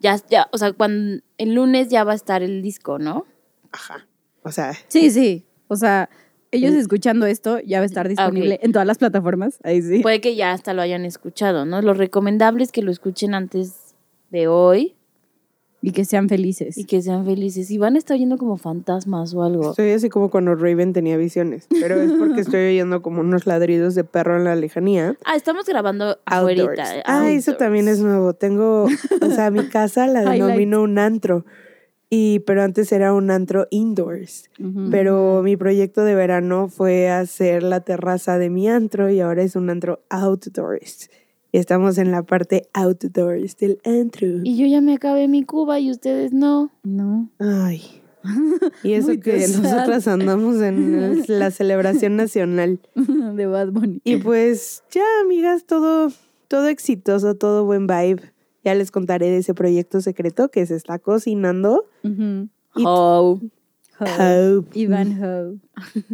Ya, 0.00 0.20
ya, 0.28 0.48
o 0.52 0.58
sea, 0.58 0.72
cuando 0.72 1.22
el 1.38 1.54
lunes 1.54 1.88
ya 1.88 2.04
va 2.04 2.12
a 2.12 2.16
estar 2.16 2.42
el 2.42 2.60
disco, 2.60 2.98
¿no? 2.98 3.24
Ajá. 3.72 4.06
O 4.42 4.52
sea, 4.52 4.74
Sí, 4.88 5.10
sí. 5.10 5.46
O 5.68 5.76
sea, 5.76 6.10
ellos 6.54 6.72
escuchando 6.74 7.26
esto 7.26 7.58
ya 7.60 7.78
va 7.78 7.82
a 7.82 7.86
estar 7.86 8.08
disponible 8.08 8.58
en 8.62 8.72
todas 8.72 8.86
las 8.86 8.98
plataformas. 8.98 9.58
Ahí 9.62 9.82
sí. 9.82 10.00
Puede 10.00 10.20
que 10.20 10.34
ya 10.36 10.52
hasta 10.52 10.72
lo 10.74 10.82
hayan 10.82 11.04
escuchado, 11.04 11.64
¿no? 11.64 11.82
Lo 11.82 11.94
recomendable 11.94 12.64
es 12.64 12.72
que 12.72 12.82
lo 12.82 12.90
escuchen 12.90 13.34
antes 13.34 13.94
de 14.30 14.48
hoy 14.48 14.94
y 15.86 15.92
que 15.92 16.06
sean 16.06 16.30
felices. 16.30 16.78
y 16.78 16.84
que 16.84 17.02
sean 17.02 17.26
felices. 17.26 17.70
Y 17.70 17.76
van 17.76 17.96
a 17.96 17.98
estar 17.98 18.14
oyendo 18.14 18.38
como 18.38 18.56
fantasmas 18.56 19.34
o 19.34 19.42
algo. 19.42 19.70
estoy 19.70 19.90
así 19.90 20.08
como 20.08 20.30
cuando 20.30 20.54
Raven 20.54 20.94
tenía 20.94 21.18
visiones, 21.18 21.66
pero 21.68 22.00
es 22.00 22.10
porque 22.12 22.40
estoy 22.40 22.68
oyendo 22.70 23.02
como 23.02 23.20
unos 23.20 23.46
ladridos 23.46 23.94
de 23.94 24.02
perro 24.02 24.38
en 24.38 24.44
la 24.44 24.56
lejanía. 24.56 25.18
Ah, 25.26 25.36
estamos 25.36 25.66
grabando 25.66 26.18
Outdoors. 26.24 26.78
afuera. 26.78 27.02
Ah, 27.04 27.30
eso 27.30 27.56
también 27.56 27.88
es 27.88 27.98
nuevo. 27.98 28.32
Tengo, 28.32 28.84
o 29.20 29.30
sea, 29.30 29.50
mi 29.50 29.68
casa 29.68 30.06
la 30.06 30.22
denomino 30.30 30.82
un 30.82 30.98
antro. 30.98 31.44
Y, 32.16 32.38
pero 32.40 32.62
antes 32.62 32.92
era 32.92 33.12
un 33.12 33.28
antro 33.32 33.66
indoors. 33.70 34.48
Pero 34.92 35.42
mi 35.42 35.56
proyecto 35.56 36.04
de 36.04 36.14
verano 36.14 36.68
fue 36.68 37.10
hacer 37.10 37.64
la 37.64 37.80
terraza 37.80 38.38
de 38.38 38.50
mi 38.50 38.68
antro 38.68 39.10
y 39.10 39.18
ahora 39.18 39.42
es 39.42 39.56
un 39.56 39.68
antro 39.68 40.04
outdoors. 40.10 41.10
Y 41.50 41.58
estamos 41.58 41.98
en 41.98 42.12
la 42.12 42.22
parte 42.22 42.68
outdoors 42.72 43.56
del 43.56 43.80
antro. 43.84 44.28
Y 44.44 44.56
yo 44.56 44.66
ya 44.66 44.80
me 44.80 44.94
acabé 44.94 45.26
mi 45.26 45.42
cuba 45.42 45.80
y 45.80 45.90
ustedes 45.90 46.32
no. 46.32 46.70
No. 46.84 47.30
Ay. 47.40 47.82
Y 48.84 48.92
eso 48.92 49.08
Muy 49.08 49.20
que 49.20 49.40
sad. 49.48 49.62
nosotras 49.62 50.06
andamos 50.06 50.60
en 50.62 51.24
la 51.28 51.50
celebración 51.50 52.14
nacional. 52.14 52.78
de 52.94 53.46
Bad 53.46 53.72
Bunny. 53.72 54.00
Y 54.04 54.18
pues 54.18 54.84
ya, 54.92 55.02
amigas, 55.24 55.64
todo, 55.64 56.12
todo 56.46 56.68
exitoso, 56.68 57.34
todo 57.34 57.64
buen 57.64 57.88
vibe. 57.88 58.33
Ya 58.64 58.74
les 58.74 58.90
contaré 58.90 59.26
de 59.30 59.38
ese 59.38 59.54
proyecto 59.54 60.00
secreto 60.00 60.48
que 60.50 60.64
se 60.66 60.74
está 60.74 60.98
cocinando. 60.98 61.86
Ujú. 62.02 62.48
Y- 62.76 62.84
Oh. 62.86 63.40
Ho. 64.00 64.04
Hope. 64.58 64.76
Iván 64.78 65.22
Ho. 65.22 65.54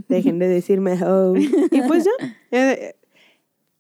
Dejen 0.09 0.39
de 0.39 0.49
decirme 0.49 1.03
hope. 1.03 1.41
Y 1.71 1.81
pues 1.89 2.05
ya, 2.05 2.11
eh, 2.51 2.95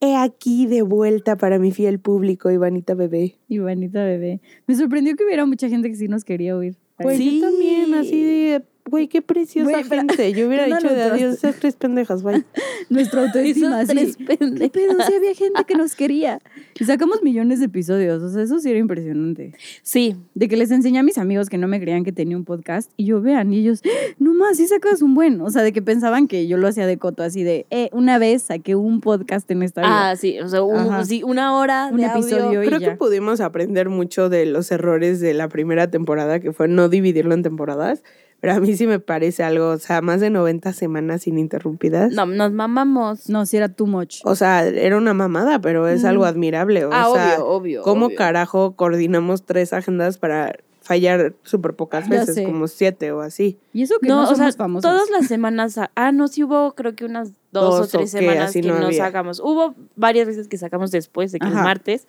he 0.01 0.17
aquí 0.17 0.67
de 0.67 0.81
vuelta 0.81 1.37
para 1.37 1.59
mi 1.59 1.71
fiel 1.73 1.99
público, 2.01 2.51
Ivanita 2.51 2.95
Bebé. 2.95 3.37
Ivanita 3.49 4.03
bebé. 4.03 4.41
Me 4.67 4.75
sorprendió 4.75 5.15
que 5.17 5.25
hubiera 5.25 5.45
mucha 5.45 5.69
gente 5.69 5.91
que 5.91 5.97
sí 5.97 6.09
nos 6.09 6.25
quería 6.25 6.57
oír. 6.57 6.77
Pues 6.97 7.19
Sí. 7.19 7.41
yo 7.41 7.47
también, 7.51 7.93
así 7.95 8.23
de, 8.23 8.63
güey, 8.89 9.09
qué 9.09 9.23
preciosa 9.23 9.71
Güey, 9.71 9.85
pero- 9.89 10.03
gente. 10.03 10.33
Yo 10.33 10.47
hubiera 10.49 10.67
¿qué 10.67 10.73
onda 10.73 10.81
dicho 10.89 10.95
de 10.95 11.03
adiós 11.03 11.35
esas 11.35 11.57
tres 11.57 11.77
pendejas, 11.77 12.23
bye. 12.23 12.45
Nuestra 12.91 13.23
autoestima, 13.23 13.85
tres 13.87 14.15
sí. 14.19 14.25
¿Qué 14.25 14.37
pendejos. 14.37 14.71
pedo? 14.71 14.95
Sí 15.07 15.15
había 15.15 15.35
gente 15.35 15.65
que 15.65 15.75
nos 15.75 15.95
quería. 15.95 16.41
Y 16.79 16.85
sacamos 16.85 17.23
millones 17.23 17.61
de 17.61 17.67
episodios. 17.67 18.23
O 18.23 18.29
sea, 18.31 18.43
eso 18.43 18.59
sí 18.59 18.71
era 18.71 18.79
impresionante. 18.79 19.55
Sí, 19.83 20.17
De 20.35 20.49
que 20.49 20.57
les 20.57 20.71
enseñé 20.71 20.99
a 20.99 21.03
mis 21.03 21.19
amigos 21.19 21.49
que 21.49 21.59
no 21.59 21.69
me 21.69 21.81
creían 21.81 22.05
que 22.05 22.13
tenía 22.13 22.37
un 22.37 22.45
podcast. 22.45 22.91
Y 22.97 23.05
yo, 23.07 23.21
vean, 23.21 23.53
y 23.53 23.59
ellos, 23.61 23.83
no 24.19 24.35
más, 24.35 24.57
sí 24.57 24.67
sacas 24.67 25.03
un 25.03 25.15
buen. 25.15 25.41
O 25.41 25.51
sea, 25.51 25.63
de 25.63 25.73
que 25.73 25.83
pensaban 25.83 26.27
que 26.27 26.47
yo 26.49 26.57
lo 26.57 26.67
hacía 26.69 26.87
de 26.87 26.97
coto, 26.99 27.23
así 27.23 27.43
de, 27.43 27.67
eh, 27.71 27.91
una 27.93 28.19
vez 28.19 28.43
saqué 28.43 28.75
un 28.75 29.01
podcast 29.01 29.51
en 29.51 29.63
esta 29.63 29.83
vida. 29.83 30.11
Ah, 30.11 30.17
sí, 30.17 30.41
o 30.41 30.49
sea, 30.49 30.63
un- 30.63 31.07
sí, 31.07 31.23
una 31.23 31.57
hora 31.57 31.91
Un 31.93 31.99
de 31.99 32.07
episodio 32.07 32.47
audio. 32.47 32.63
y 32.63 32.67
Creo 32.67 32.81
ya. 32.81 32.91
que 32.93 32.97
pudimos 32.97 33.41
aprender 33.41 33.89
mucho 33.89 34.29
de 34.29 34.47
los 34.47 34.71
errores 34.73 35.21
de 35.21 35.35
la 35.35 35.49
primera 35.49 35.91
temporada, 35.91 36.41
que 36.41 36.53
fue 36.53 36.67
no 36.69 36.89
dividirlo 36.89 37.35
en 37.35 37.43
temporadas. 37.43 38.03
Pero 38.41 38.55
a 38.55 38.61
mí 38.61 38.75
sí 38.75 38.87
me 38.87 38.99
parece 39.01 39.43
algo, 39.43 39.69
o 39.69 39.79
sea, 39.79 40.01
más 40.01 40.21
de 40.21 40.31
90 40.31 40.73
semanas 40.73 41.27
ininterrumpidas. 41.27 42.13
No, 42.13 42.25
nos 42.25 42.53
mamamos. 42.53 43.29
No, 43.29 43.45
sí 43.45 43.59
era 43.59 43.69
too 43.69 43.87
much. 43.87 44.21
O 44.25 44.35
sea, 44.35 44.67
era 44.67 44.97
una 44.97 45.13
mamada, 45.13 45.61
pero 45.61 45.87
es 45.89 46.05
algo 46.07 46.25
admirable. 46.25 46.87
O 46.87 46.91
ah, 46.93 47.11
sea, 47.13 47.35
obvio, 47.35 47.47
obvio. 47.49 47.83
¿cómo 47.83 48.07
obvio. 48.07 48.17
carajo 48.17 48.77
coordinamos 48.77 49.45
tres 49.45 49.75
agendas 49.75 50.17
para 50.17 50.57
fallar 50.81 51.35
súper 51.43 51.75
pocas 51.75 52.09
veces, 52.09 52.45
como 52.47 52.67
siete 52.67 53.13
o 53.13 53.21
así? 53.21 53.59
Y 53.75 53.83
eso 53.83 53.97
que 54.01 54.09
no, 54.09 54.17
No, 54.17 54.23
o 54.23 54.35
somos 54.35 54.39
sea, 54.39 54.53
famosos. 54.53 54.91
todas 54.91 55.11
las 55.11 55.27
semanas. 55.27 55.75
sa- 55.75 55.91
Ah, 55.95 56.11
no, 56.11 56.27
sí 56.27 56.43
hubo, 56.43 56.75
creo 56.75 56.95
que 56.97 57.05
unas 57.05 57.33
dos, 57.53 57.77
Dos 57.77 57.81
o 57.81 57.83
o 57.83 57.87
tres 57.87 58.13
qué, 58.13 58.21
semanas 58.21 58.53
que 58.53 58.63
no 58.63 58.91
sacamos. 58.93 59.41
Hubo 59.41 59.75
varias 59.97 60.27
veces 60.27 60.49
que 60.49 60.57
sacamos 60.57 60.91
después 60.91 61.31
de 61.33 61.41
que 61.41 61.47
el 61.47 61.55
martes, 61.55 62.07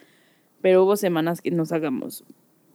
pero 0.62 0.86
hubo 0.86 0.96
semanas 0.96 1.42
que 1.42 1.52
no 1.52 1.66
sacamos. 1.66 2.24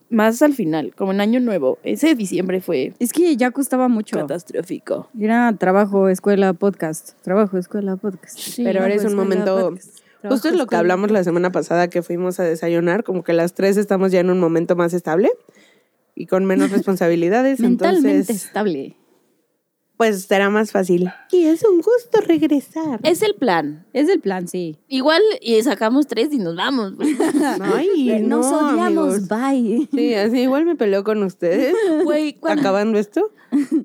Más 0.09 0.41
al 0.43 0.55
final, 0.55 0.95
como 0.95 1.13
en 1.13 1.21
Año 1.21 1.41
Nuevo. 1.41 1.79
Ese 1.83 2.15
diciembre 2.15 2.61
fue 2.61 2.93
Es 3.01 3.13
que 3.13 3.37
ya 3.37 3.51
costaba 3.51 3.89
mucho. 3.89 4.17
catastrófico. 4.17 5.09
Era 5.19 5.53
trabajo, 5.59 6.09
escuela, 6.09 6.53
podcast. 6.53 7.21
Trabajo, 7.23 7.59
escuela, 7.59 7.97
podcast. 7.97 8.39
Sí. 8.39 8.63
Pero 8.63 8.83
ahora 8.83 8.95
es 8.95 9.05
un 9.05 9.15
momento- 9.15 9.61
podcast. 9.71 9.99
Justo 10.29 10.49
es 10.49 10.57
lo 10.57 10.67
que 10.67 10.75
hablamos 10.77 11.11
la 11.13 11.23
semana 11.23 11.51
pasada 11.53 11.89
que 11.89 12.03
fuimos 12.03 12.41
a 12.41 12.45
desayunar, 12.45 13.05
como 13.05 13.23
que 13.23 13.33
las 13.33 13.55
tres 13.55 13.77
estamos 13.77 14.11
ya 14.11 14.19
en 14.21 14.31
un 14.31 14.41
momento 14.41 14.75
más 14.75 14.93
estable 14.93 15.31
y 16.17 16.27
con 16.27 16.45
menos 16.45 16.71
responsabilidades, 16.73 17.61
Mentalmente 17.61 18.11
entonces 18.11 18.45
estable. 18.45 18.97
Pues 19.97 20.25
será 20.25 20.51
más 20.51 20.73
fácil. 20.73 21.11
Y 21.33 21.45
es 21.45 21.65
un 21.65 21.77
gusto 21.81 22.21
regresar. 22.27 23.01
Es 23.03 23.23
el 23.23 23.35
plan. 23.35 23.87
Es 23.93 24.09
el 24.09 24.21
plan, 24.21 24.47
sí. 24.47 24.77
Igual 24.89 25.23
y 25.41 25.63
sacamos 25.63 26.07
tres 26.07 26.33
y 26.33 26.39
nos 26.39 26.55
vamos. 26.57 26.93
Ay, 27.61 28.21
no, 28.27 28.39
Nos 28.39 28.47
odiamos, 28.47 29.15
amigos. 29.15 29.29
bye. 29.29 29.89
Sí, 29.93 30.15
así 30.15 30.41
igual 30.41 30.65
me 30.67 30.77
peleo 30.77 31.03
con 31.05 31.23
ustedes 31.23 31.75
Güey, 32.05 32.35
cuando, 32.35 32.61
acabando 32.61 32.99
esto 32.99 33.31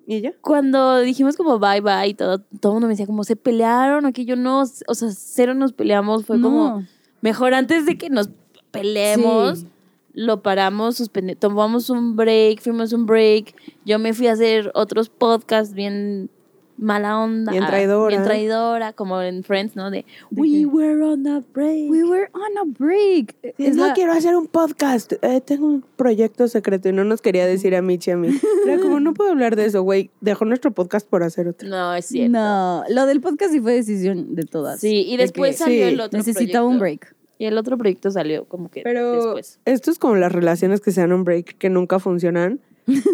y 0.08 0.22
ya. 0.22 0.34
cuando 0.42 1.00
dijimos 1.00 1.38
como 1.38 1.60
bye 1.60 1.80
bye 1.82 2.08
y 2.10 2.14
todo, 2.14 2.40
todo 2.40 2.72
el 2.72 2.76
mundo 2.76 2.88
me 2.88 2.94
decía 2.94 3.06
como 3.06 3.24
se 3.24 3.36
pelearon 3.36 4.06
o 4.06 4.12
que 4.12 4.26
yo 4.26 4.36
no, 4.36 4.64
o 4.88 4.96
sea, 4.96 5.10
cero 5.16 5.54
nos 5.54 5.72
peleamos, 5.72 6.26
fue 6.26 6.42
como 6.42 6.86
mejor 7.22 7.54
antes 7.54 7.86
de 7.86 7.98
que 7.98 8.10
nos 8.10 8.30
peleemos, 8.72 9.60
Sí. 9.60 9.68
Lo 10.14 10.42
paramos, 10.42 11.00
suspendi- 11.00 11.38
tomamos 11.38 11.90
un 11.90 12.16
break, 12.16 12.62
fuimos 12.62 12.92
un 12.94 13.06
break, 13.06 13.56
yo 13.86 13.98
me 14.00 14.14
fui 14.14 14.28
a 14.28 14.34
hacer 14.34 14.72
otros 14.74 15.10
podcasts 15.10 15.74
bien 15.74 16.30
mala 16.78 17.20
onda, 17.20 17.52
Bien 17.52 17.68
traidora. 17.68 18.08
bien 18.10 18.24
traidora, 18.24 18.92
como 18.94 19.22
en 19.22 19.44
Friends, 19.44 19.76
¿no? 19.76 19.92
De, 19.92 20.04
¿De 20.32 20.42
we 20.42 20.50
qué? 20.50 20.66
were 20.66 21.04
on 21.04 21.28
a 21.28 21.44
break. 21.54 21.92
We 21.92 22.04
were 22.04 22.28
on 22.34 22.58
a 22.58 22.64
break. 22.80 23.36
Es 23.60 23.76
no 23.76 23.86
la- 23.88 23.94
quiero 23.94 24.14
hacer 24.14 24.36
un 24.36 24.48
podcast, 24.48 25.14
eh, 25.22 25.42
tengo 25.46 25.68
un 25.68 25.86
proyecto 25.96 26.48
secreto 26.48 26.90
y 26.90 26.94
no 26.94 27.04
nos 27.04 27.22
quería 27.22 27.46
decir 27.46 27.76
a 27.76 27.84
Michi 27.84 28.10
y 28.10 28.14
a 28.14 28.18
mí. 28.18 28.30
Era 28.66 28.80
como, 28.82 29.00
no 29.00 29.14
puedo 29.14 29.30
hablar 29.30 29.56
de 29.56 29.66
eso, 29.66 29.84
güey. 29.84 30.10
Dejó 30.22 30.46
nuestro 30.46 30.72
podcast 30.72 31.08
por 31.08 31.22
hacer 31.22 31.48
otro. 31.50 31.70
No, 31.70 31.94
es 31.94 32.08
cierto. 32.08 32.32
No, 32.32 32.84
lo 32.90 33.06
del 33.06 33.22
podcast 33.22 33.52
sí 33.54 33.60
fue 33.62 33.74
decisión 33.74 34.34
de 34.34 34.44
todas. 34.44 34.80
Sí, 34.80 35.06
y 35.08 35.18
De 35.18 35.24
después 35.24 35.52
que 35.52 35.58
salió 35.58 35.88
sí, 35.88 35.94
el 35.94 36.02
otro 36.02 36.18
necesitaba 36.18 36.66
un 36.66 36.80
break. 36.80 37.16
Y 37.42 37.46
el 37.46 37.58
otro 37.58 37.76
proyecto 37.76 38.12
salió 38.12 38.46
como 38.46 38.70
que 38.70 38.82
Pero 38.84 39.14
después. 39.16 39.60
esto 39.66 39.90
es 39.90 39.98
como 39.98 40.16
las 40.16 40.32
relaciones 40.32 40.80
que 40.80 40.92
se 40.92 41.02
dan 41.02 41.12
un 41.12 41.24
break 41.24 41.58
que 41.58 41.72
nunca 41.72 41.98
funcionan, 41.98 42.60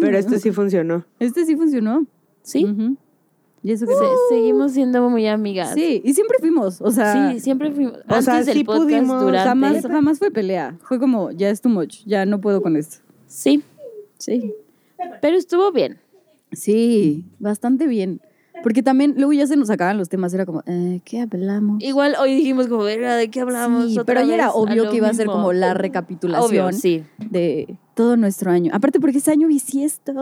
pero 0.02 0.18
este 0.18 0.38
sí 0.40 0.52
funcionó. 0.52 1.06
Este 1.18 1.46
sí 1.46 1.56
funcionó. 1.56 2.04
Sí, 2.42 2.66
Ujú. 2.66 2.96
Y 3.62 3.72
eso 3.72 3.86
que 3.86 3.94
Se- 3.94 4.34
seguimos 4.34 4.72
siendo 4.72 5.08
muy 5.08 5.26
amigas. 5.26 5.72
Sí, 5.74 6.02
y 6.04 6.12
siempre 6.12 6.36
fuimos. 6.40 6.82
O 6.82 6.90
sea, 6.90 7.32
sí, 7.32 7.40
siempre 7.40 7.70
fuimos. 7.72 7.94
O 7.94 8.00
Antes 8.06 8.24
sea, 8.26 8.42
del 8.44 8.54
sí 8.58 8.64
podcast, 8.64 8.84
pudimos, 8.84 9.22
durante. 9.22 9.48
jamás, 9.48 9.86
jamás 9.86 10.18
fue 10.18 10.30
pelea. 10.30 10.76
Fue 10.82 10.98
como, 11.00 11.30
ya 11.30 11.48
es 11.48 11.62
too 11.62 11.70
much, 11.70 12.04
ya 12.04 12.26
no 12.26 12.38
puedo 12.38 12.60
con 12.60 12.76
esto. 12.76 12.98
Sí, 13.26 13.62
Sí. 14.18 14.52
pero 15.22 15.38
estuvo 15.38 15.72
bien. 15.72 15.98
Sí, 16.52 17.24
bastante 17.38 17.86
bien. 17.86 18.20
Porque 18.68 18.82
también 18.82 19.14
luego 19.16 19.32
ya 19.32 19.46
se 19.46 19.56
nos 19.56 19.70
acaban 19.70 19.96
los 19.96 20.10
temas, 20.10 20.34
era 20.34 20.44
como, 20.44 20.62
eh, 20.66 21.00
¿qué 21.02 21.22
hablamos? 21.22 21.82
Igual 21.82 22.16
hoy 22.20 22.34
dijimos 22.34 22.66
como, 22.66 22.84
¿de 22.84 23.30
qué 23.32 23.40
hablamos? 23.40 23.86
Sí, 23.86 23.98
otra 23.98 24.16
pero 24.16 24.26
ya 24.28 24.34
era 24.34 24.50
obvio 24.50 24.90
que 24.90 24.98
iba 24.98 25.08
a 25.08 25.14
ser 25.14 25.24
como 25.24 25.54
la 25.54 25.72
recapitulación 25.72 26.66
Obvio, 26.66 26.78
sí. 26.78 27.02
de 27.16 27.78
todo 27.94 28.18
nuestro 28.18 28.50
año. 28.50 28.70
Aparte 28.74 29.00
porque 29.00 29.16
es 29.16 29.28
año 29.28 29.48
bisiesto. 29.48 30.12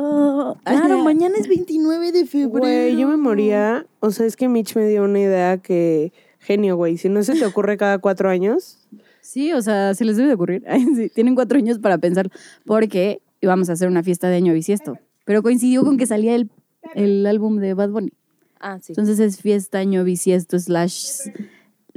Claro, 0.63 1.03
mañana 1.03 1.35
es 1.41 1.49
29 1.49 2.13
de 2.13 2.25
febrero. 2.25 2.61
Güey, 2.61 2.97
yo 2.97 3.09
me 3.09 3.17
moría. 3.17 3.85
O 3.99 4.13
sea, 4.13 4.27
es 4.27 4.37
que 4.37 4.49
Mitch 4.49 4.77
me 4.77 4.87
dio 4.87 5.03
una 5.03 5.19
idea 5.19 5.59
que. 5.59 6.13
Genio, 6.39 6.77
güey. 6.77 6.99
Si 6.99 7.09
no 7.09 7.25
se 7.25 7.35
te 7.35 7.45
ocurre 7.47 7.77
cada 7.77 7.99
cuatro 7.99 8.31
años. 8.31 8.87
Sí, 9.23 9.55
o 9.55 9.61
sea, 9.61 9.93
se 9.95 10.05
les 10.05 10.17
debe 10.19 10.29
de 10.29 10.35
ocurrir. 10.35 10.65
Sí, 10.95 11.11
tienen 11.13 11.35
cuatro 11.35 11.59
años 11.59 11.81
para 11.81 11.99
pensar, 11.99 12.31
porque 12.65 13.23
íbamos 13.41 13.71
a 13.71 13.73
hacer 13.73 13.89
una 13.89 14.05
fiesta 14.05 14.29
de 14.29 14.37
año 14.37 14.53
bisiesto. 14.53 15.01
Pero 15.25 15.43
coincidió 15.43 15.83
con 15.83 15.97
que 15.97 16.07
salía 16.07 16.37
el, 16.37 16.49
el 16.95 17.27
álbum 17.27 17.59
de 17.59 17.75
Bad 17.75 17.91
Bunny. 17.91 18.13
Ah, 18.61 18.79
sí. 18.81 18.93
Entonces 18.93 19.19
es 19.21 19.41
fiesta 19.41 19.79
año 19.79 20.05
bisiesto 20.05 20.59
slash 20.59 21.29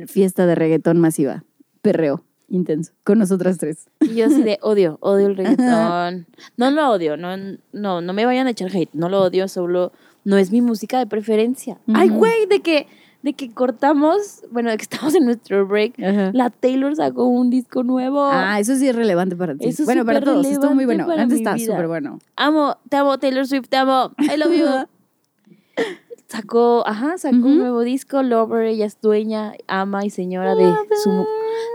fiesta 0.07 0.45
de 0.45 0.55
reggaetón 0.55 0.99
masiva. 0.99 1.43
Perreo 1.81 2.23
intenso. 2.49 2.93
Con 3.03 3.19
nosotras 3.19 3.57
tres. 3.57 3.87
Y 4.01 4.15
yo 4.15 4.25
así 4.25 4.43
de 4.43 4.59
odio, 4.63 4.97
odio 5.01 5.27
el 5.27 5.37
reggaetón. 5.37 6.27
No 6.57 6.71
lo 6.71 6.89
odio, 6.91 7.17
no, 7.17 7.35
no, 7.71 8.01
no 8.01 8.13
me 8.13 8.25
vayan 8.25 8.47
a 8.47 8.51
echar 8.51 8.75
hate, 8.75 8.93
no 8.93 9.09
lo 9.09 9.21
odio, 9.21 9.47
solo 9.47 9.91
no 10.23 10.37
es 10.37 10.51
mi 10.51 10.61
música 10.61 10.99
de 10.99 11.07
preferencia. 11.07 11.79
Ay, 11.93 12.09
güey, 12.09 12.45
de 12.47 12.59
que, 12.61 12.87
de 13.23 13.33
que 13.33 13.51
cortamos, 13.51 14.43
bueno, 14.51 14.69
de 14.69 14.77
que 14.77 14.83
estamos 14.83 15.15
en 15.15 15.25
nuestro 15.25 15.65
break, 15.65 15.93
la 16.33 16.49
Taylor 16.49 16.95
sacó 16.95 17.25
un 17.25 17.49
disco 17.49 17.83
nuevo. 17.83 18.25
Ah, 18.31 18.59
eso 18.59 18.75
sí 18.75 18.87
es 18.87 18.95
relevante 18.95 19.35
para 19.35 19.55
ti. 19.55 19.67
Eso 19.67 19.85
bueno, 19.85 20.05
para 20.05 20.21
todos. 20.21 20.45
Estuvo 20.45 20.75
muy 20.75 20.85
bueno. 20.85 21.09
Antes 21.09 21.39
está 21.39 21.57
súper 21.57 21.87
bueno. 21.87 22.19
Amo, 22.35 22.77
te 22.89 22.97
amo, 22.97 23.17
Taylor 23.17 23.47
Swift, 23.47 23.69
te 23.69 23.77
amo. 23.77 24.11
I 24.19 24.37
love 24.37 24.53
you. 24.53 24.65
Sacó, 26.29 26.83
ajá, 26.87 27.17
sacó 27.17 27.37
un 27.37 27.57
nuevo 27.57 27.81
disco, 27.81 28.21
Lover, 28.21 28.65
ella 28.67 28.85
es 28.85 29.01
dueña, 29.01 29.53
ama 29.67 30.05
y 30.05 30.11
señora 30.11 30.53
de 30.53 30.71
su, 31.03 31.25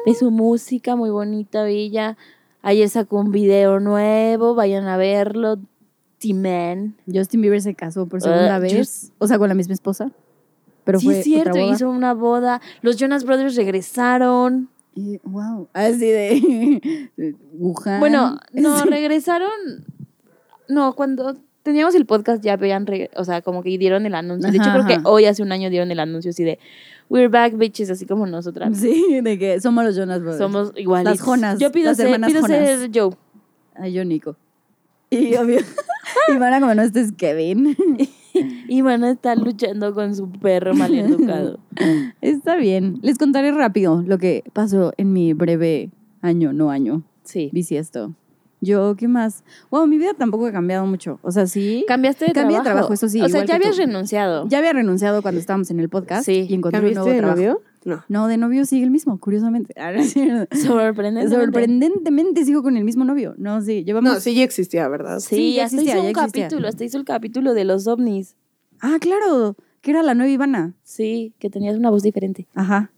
de 0.07 0.15
su 0.15 0.31
música, 0.31 0.95
muy 0.95 1.11
bonita, 1.11 1.65
bella. 1.65 2.17
Ayer 2.63 2.89
sacó 2.89 3.19
un 3.19 3.33
video 3.33 3.81
nuevo, 3.81 4.55
vayan 4.55 4.87
a 4.87 4.97
verlo. 4.97 5.59
T-Man. 6.19 6.95
Justin 7.13 7.41
Bieber 7.43 7.61
se 7.61 7.75
casó 7.75 8.07
por 8.07 8.23
segunda 8.23 8.55
Ah, 8.55 8.59
vez. 8.61 9.13
O 9.19 9.27
sea, 9.27 9.39
con 9.39 9.49
la 9.49 9.55
misma 9.55 9.75
esposa. 9.75 10.13
Pero 10.85 11.01
sí, 11.01 11.07
fue 11.07 11.19
es 11.19 11.25
cierto, 11.25 11.51
otra 11.51 11.63
boda. 11.65 11.75
hizo 11.75 11.91
una 11.91 12.15
boda. 12.15 12.61
Los 12.81 12.97
Jonas 12.97 13.25
Brothers 13.25 13.57
regresaron. 13.57 14.69
Y, 14.95 15.19
wow. 15.25 15.69
Así 15.73 15.99
de, 16.07 17.11
Wuhan. 17.55 17.99
Bueno, 18.01 18.39
no, 18.53 18.85
regresaron. 18.85 19.51
No, 20.69 20.95
cuando 20.95 21.35
teníamos 21.65 21.97
el 21.97 22.07
podcast 22.07 22.45
ya 22.45 22.53
habían, 22.53 22.87
o 23.17 23.25
sea, 23.25 23.43
como 23.43 23.65
que 23.65 23.77
dieron 23.77 24.07
el 24.07 24.15
anuncio. 24.15 24.49
De 24.53 24.57
hecho, 24.59 24.69
Ajá, 24.69 24.75
creo 24.75 24.87
que 24.87 24.95
ajá. 24.95 25.09
hoy 25.09 25.25
hace 25.25 25.43
un 25.43 25.51
año 25.51 25.69
dieron 25.71 25.91
el 25.91 25.99
anuncio 25.99 26.31
así 26.31 26.45
de 26.45 26.61
We're 27.11 27.29
back, 27.29 27.57
bitches, 27.59 27.91
así 27.91 28.07
como 28.07 28.27
nosotras. 28.27 28.79
Sí, 28.79 29.21
de 29.23 29.39
que 29.39 29.61
somos 29.61 29.85
los 29.85 29.97
Jonas 29.97 30.21
Brothers. 30.21 30.39
Somos 30.39 30.73
iguales. 30.77 31.05
Las 31.19 31.21
Jonas, 31.21 31.59
Yo 31.59 31.73
pido 31.73 31.89
las 31.89 31.97
ser, 31.97 32.07
pido 32.21 32.41
Jonas. 32.41 32.47
ser 32.47 32.91
Joe. 32.95 33.11
Ay, 33.75 33.93
yo, 33.93 34.05
Nico. 34.05 34.37
Y 35.11 35.35
obvio. 35.37 35.59
y 36.33 36.39
van 36.39 36.55
a 36.55 36.61
como 36.61 36.75
no 36.75 36.83
este 36.83 37.01
es 37.01 37.13
Kevin. 37.13 37.77
Y 38.69 38.83
van 38.83 39.05
a 39.05 39.13
estar 39.13 39.39
luchando 39.39 39.95
con 39.95 40.17
su 40.17 40.29
perro 40.29 40.75
maleducado. 40.75 41.61
Está 42.21 42.57
bien. 42.57 42.99
Les 43.01 43.17
contaré 43.17 43.53
rápido 43.53 44.03
lo 44.05 44.19
que 44.19 44.43
pasó 44.53 44.93
en 44.97 45.13
mi 45.13 45.35
breve 45.35 45.91
año, 46.21 46.53
no 46.53 46.71
año, 46.71 47.05
Sí. 47.23 47.51
bisiesto. 47.53 48.13
Yo, 48.65 48.97
¿qué 48.97 49.07
más? 49.09 49.45
Wow, 49.71 49.87
mi 49.87 49.99
vida 49.99 50.13
tampoco 50.19 50.47
ha 50.47 50.53
cambiado 50.53 50.87
mucho. 50.87 51.19
O 51.23 51.31
sea, 51.31 51.47
sí. 51.47 51.85
Cambiaste 51.87 52.25
de 52.27 52.33
Cambié 52.33 52.57
de 52.59 52.63
trabajo. 52.63 52.89
trabajo, 52.89 52.95
eso 52.95 53.09
sí, 53.09 53.21
O 53.21 53.29
sea, 53.29 53.45
ya 53.45 53.57
habías 53.57 53.73
tú. 53.77 53.83
renunciado. 53.83 54.49
Ya 54.49 54.59
había 54.59 54.73
renunciado 54.73 55.23
cuando 55.23 55.41
estábamos 55.41 55.71
en 55.71 55.81
el 55.81 55.89
podcast 55.89 56.25
Sí. 56.27 56.47
y 56.49 56.55
encontré 56.55 56.81
un 56.81 56.87
¿Cambiaste 56.95 56.99
nuevo 57.01 57.11
de 57.13 57.19
trabajo. 57.19 57.37
novio? 57.41 57.63
No. 57.85 58.03
No, 58.09 58.29
de 58.29 58.39
novio 58.39 58.65
sigue 58.65 58.85
el 58.85 58.91
mismo, 58.91 59.19
curiosamente. 59.21 59.75
Ah, 59.79 59.93
no 59.93 60.01
es 60.01 60.13
cierto. 60.13 60.57
Sorprendente. 60.57 61.35
Sorprendentemente 61.35 62.45
sigo 62.45 62.63
con 62.63 62.77
el 62.77 62.85
mismo 62.85 63.05
novio. 63.05 63.35
No, 63.37 63.61
sí, 63.61 63.85
llevamos. 63.85 64.13
No, 64.15 64.21
sí 64.21 64.35
ya 64.35 64.43
existía, 64.45 64.89
¿verdad? 64.89 65.21
Sí, 65.21 65.37
Sí, 65.37 65.55
ya 65.55 65.65
hasta 65.65 65.77
existía, 65.77 65.95
hizo 65.95 66.01
un 66.01 66.05
ya 66.15 66.21
existía. 66.23 66.45
capítulo, 66.45 66.69
hasta 66.69 66.85
hizo 66.85 66.99
el 66.99 67.05
capítulo 67.05 67.55
de 67.55 67.65
los 67.65 67.87
ovnis. 67.87 68.37
Ah, 68.81 68.97
claro, 69.01 69.57
que 69.83 69.91
era 69.91 70.03
la 70.03 70.15
nueva 70.15 70.31
Ivana. 70.33 70.75
Sí, 70.83 71.35
que 71.39 71.51
tenías 71.51 71.77
una 71.77 71.91
voz 71.91 72.03
diferente. 72.03 72.49
Ajá. 72.55 72.91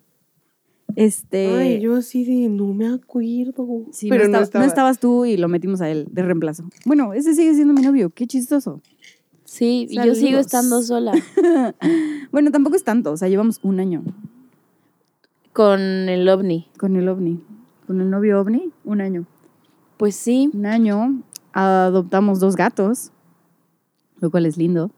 Este. 0.97 1.55
Ay, 1.55 1.81
yo 1.81 1.95
así 1.95 2.25
de 2.25 2.49
no 2.49 2.73
me 2.75 2.89
acuerdo. 2.89 3.85
Sí, 3.93 4.09
pero 4.09 4.25
no, 4.25 4.39
no, 4.39 4.39
estaba- 4.39 4.43
estaba. 4.45 4.65
no 4.65 4.69
estabas 4.69 4.99
tú 4.99 5.25
y 5.27 5.37
lo 5.37 5.47
metimos 5.49 5.81
a 5.81 5.89
él 5.91 6.09
de 6.11 6.23
reemplazo. 6.23 6.65
Bueno, 6.85 7.13
ese 7.13 7.35
sigue 7.35 7.55
siendo 7.55 7.73
mi 7.75 7.83
novio, 7.83 8.11
qué 8.11 8.27
chistoso. 8.27 8.81
Sí, 9.45 9.87
y 9.89 9.95
yo 10.05 10.15
sigo 10.17 10.39
estando 10.41 10.83
sola 10.83 11.13
Bueno, 12.33 12.51
tampoco 12.51 12.75
es 12.75 12.83
tanto, 12.83 13.13
o 13.13 13.17
sea, 13.17 13.29
llevamos 13.29 13.61
un 13.63 13.79
año 13.79 14.03
con 15.53 15.81
el 15.81 16.29
ovni. 16.29 16.67
con 16.79 16.97
el 16.97 17.09
ovni. 17.09 17.41
Con 17.87 18.01
el 18.01 18.11
novio 18.11 18.41
ovni, 18.41 18.71
un 18.85 19.01
año. 19.01 19.27
Pues 19.97 20.17
sí, 20.17 20.51
Un 20.53 20.67
año 20.67 21.23
adoptamos 21.53 22.41
dos 22.41 22.57
gatos, 22.57 23.13
lo 24.21 24.31
cual 24.31 24.45
es 24.47 24.57
lindo. 24.57 24.91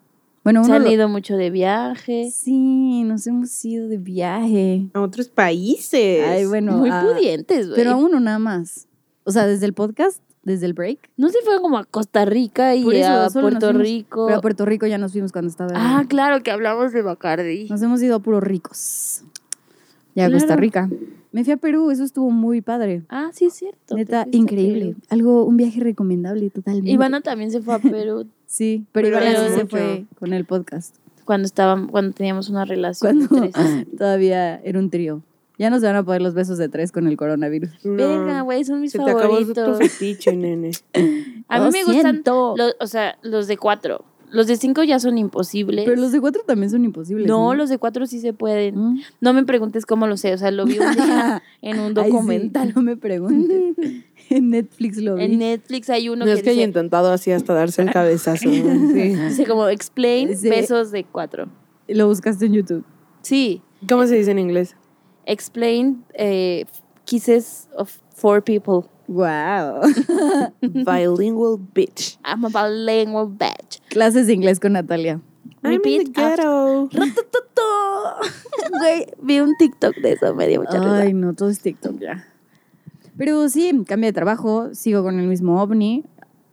Bueno, 0.48 0.64
se 0.64 0.70
uno 0.70 0.76
han 0.76 0.84
lo- 0.84 0.90
ido 0.90 1.08
mucho 1.10 1.36
de 1.36 1.50
viaje. 1.50 2.30
Sí, 2.32 3.02
nos 3.04 3.26
hemos 3.26 3.62
ido 3.66 3.86
de 3.86 3.98
viaje. 3.98 4.88
A 4.94 5.00
otros 5.02 5.28
países. 5.28 6.24
Ay, 6.26 6.46
bueno, 6.46 6.78
Muy 6.78 6.88
a- 6.90 7.02
pudientes, 7.02 7.66
güey. 7.66 7.76
pero 7.76 7.90
a 7.92 7.96
uno 7.96 8.18
nada 8.18 8.38
más. 8.38 8.88
O 9.24 9.30
sea, 9.30 9.46
desde 9.46 9.66
el 9.66 9.74
podcast, 9.74 10.22
desde 10.44 10.64
el 10.64 10.72
break. 10.72 11.10
No 11.18 11.28
se 11.28 11.42
fueron 11.42 11.60
como 11.60 11.76
a 11.76 11.84
Costa 11.84 12.24
Rica 12.24 12.74
y 12.74 12.80
eso, 12.96 13.10
a 13.12 13.28
Puerto 13.28 13.66
fuimos- 13.66 13.82
Rico. 13.82 14.24
Pero 14.26 14.38
a 14.38 14.40
Puerto 14.40 14.64
Rico 14.64 14.86
ya 14.86 14.96
nos 14.96 15.12
fuimos 15.12 15.32
cuando 15.32 15.50
estaba. 15.50 15.72
Ah, 15.74 16.04
claro, 16.08 16.42
que 16.42 16.50
hablamos 16.50 16.92
de 16.94 17.02
Bacardi. 17.02 17.68
Nos 17.68 17.82
hemos 17.82 18.02
ido 18.02 18.16
a 18.16 18.20
puros 18.20 18.42
ricos. 18.42 19.24
Y 20.18 20.22
a 20.22 20.26
Claro. 20.26 20.38
Costa 20.40 20.56
Rica. 20.56 20.90
Me 21.30 21.44
fui 21.44 21.52
a 21.52 21.56
Perú, 21.58 21.90
eso 21.90 22.04
estuvo 22.04 22.30
muy 22.30 22.60
padre. 22.62 23.02
Ah, 23.08 23.30
sí, 23.32 23.44
es 23.46 23.52
cierto. 23.54 23.94
Neta, 23.94 24.26
increíble. 24.32 24.96
Algo, 25.10 25.44
un 25.44 25.56
viaje 25.56 25.78
recomendable 25.80 26.48
totalmente. 26.50 26.90
Ivana 26.90 27.20
también 27.20 27.50
se 27.50 27.60
fue 27.60 27.74
a 27.74 27.78
Perú 27.78 28.26
Sí, 28.46 28.84
pero 28.92 29.08
Pero 29.08 29.20
Ivana 29.20 29.48
sí 29.48 29.54
se 29.54 29.66
fue 29.66 30.06
con 30.18 30.32
el 30.32 30.44
podcast. 30.46 30.96
cuando 31.26 31.44
estábamos, 31.46 31.90
cuando 31.90 32.12
teníamos 32.12 32.48
una 32.48 32.64
relación 32.64 33.26
Cuando 33.28 33.50
tres. 33.52 33.86
todavía 33.98 34.56
era 34.64 34.78
un 34.78 34.88
trío. 34.90 35.22
Ya 35.58 35.70
no 35.70 35.80
se 35.80 35.86
van 35.86 35.96
a 35.96 36.02
poder 36.04 36.22
los 36.22 36.34
besos 36.34 36.56
de 36.56 36.68
tres 36.68 36.92
con 36.92 37.06
el 37.08 37.16
coronavirus. 37.16 37.84
No. 37.84 37.94
Verga, 37.96 38.40
güey, 38.42 38.64
son 38.64 38.80
mis 38.80 38.92
Se 38.92 38.98
te 38.98 39.04
acabó 39.10 39.38
tu 39.38 39.54
favoritos. 39.54 39.78
fetiche, 39.78 40.34
nene. 40.36 40.70
A 41.48 41.58
mí 41.58 41.64
Lo 41.66 41.70
me 41.72 41.84
gustan, 41.84 42.22
los, 42.24 42.74
o 42.80 42.86
sea, 42.86 43.18
los 43.22 43.48
de 43.48 43.56
cuatro. 43.56 44.04
Los 44.30 44.46
de 44.46 44.56
cinco 44.56 44.82
ya 44.82 44.98
son 44.98 45.16
imposibles. 45.18 45.84
Pero 45.86 46.00
los 46.00 46.12
de 46.12 46.20
cuatro 46.20 46.42
también 46.46 46.70
son 46.70 46.84
imposibles. 46.84 47.26
no, 47.26 47.54
los 47.54 47.68
de 47.70 47.78
cuatro 47.78 48.06
sí 48.06 48.20
se 48.20 48.32
pueden. 48.32 48.76
Mm. 48.78 49.00
No 49.20 49.32
me 49.32 49.44
preguntes 49.44 49.86
cómo 49.86 50.06
lo 50.06 50.16
sé, 50.16 50.34
o 50.34 50.38
sea, 50.38 50.50
lo 50.50 50.64
vi 50.66 50.78
un 50.78 50.92
día 50.94 51.42
en 51.62 51.80
un 51.80 51.96
Ay, 51.98 52.04
sí, 52.06 52.10
documental. 52.12 52.72
no 52.74 52.82
me 52.82 52.96
preguntes. 52.96 53.74
en 54.30 54.50
Netflix 54.50 54.98
lo 54.98 55.14
vi. 55.16 55.24
En 55.24 55.38
Netflix 55.38 55.88
hay 55.90 56.08
uno 56.08 56.24
No, 56.24 56.24
que 56.26 56.32
es 56.32 56.42
que 56.42 56.50
haya 56.50 56.58
dice, 56.58 56.68
intentado 56.68 57.10
así 57.12 57.30
hasta 57.30 57.54
darse 57.54 57.82
el 57.82 57.90
cabezazo. 57.90 58.48
Sí. 58.50 58.62
dice 58.62 59.46
como 59.46 59.68
explain 59.68 60.36
Sí. 60.36 60.48
besos 60.50 60.90
de 60.90 61.04
cuatro. 61.04 61.48
Lo 61.88 62.06
buscaste 62.08 62.46
en 62.46 62.52
YouTube. 62.54 62.84
Sí, 63.22 63.62
¿Cómo 63.88 64.06
se 64.06 64.16
dice 64.16 64.30
en 64.32 64.38
inglés? 64.38 64.76
explain 65.24 66.04
eh, 66.14 66.64
kisses 67.04 67.68
of 67.76 67.98
four 68.14 68.42
people. 68.42 68.88
Wow. 69.08 69.80
Bilingual 70.60 71.58
bitch. 71.74 72.18
I'm 72.24 72.44
a 72.44 72.48
bilingual 72.48 73.26
bitch. 73.28 73.77
Clases 73.90 74.26
de 74.26 74.34
inglés 74.34 74.60
con 74.60 74.72
Natalia. 74.72 75.20
Repeat 75.62 76.08
ghetto. 76.14 76.88
Güey, 78.80 79.06
vi 79.22 79.40
un 79.40 79.56
TikTok 79.56 79.96
de 79.96 80.12
eso, 80.12 80.34
me 80.34 80.46
dio 80.46 80.60
mucha 80.60 80.78
risa. 80.78 80.98
Ay, 80.98 81.14
no, 81.14 81.34
todo 81.34 81.48
es 81.48 81.60
TikTok 81.60 81.98
ya. 81.98 82.26
Pero 83.16 83.48
sí, 83.48 83.72
cambié 83.86 84.10
de 84.10 84.12
trabajo, 84.12 84.74
sigo 84.74 85.02
con 85.02 85.18
el 85.18 85.26
mismo 85.26 85.60
ovni. 85.60 86.04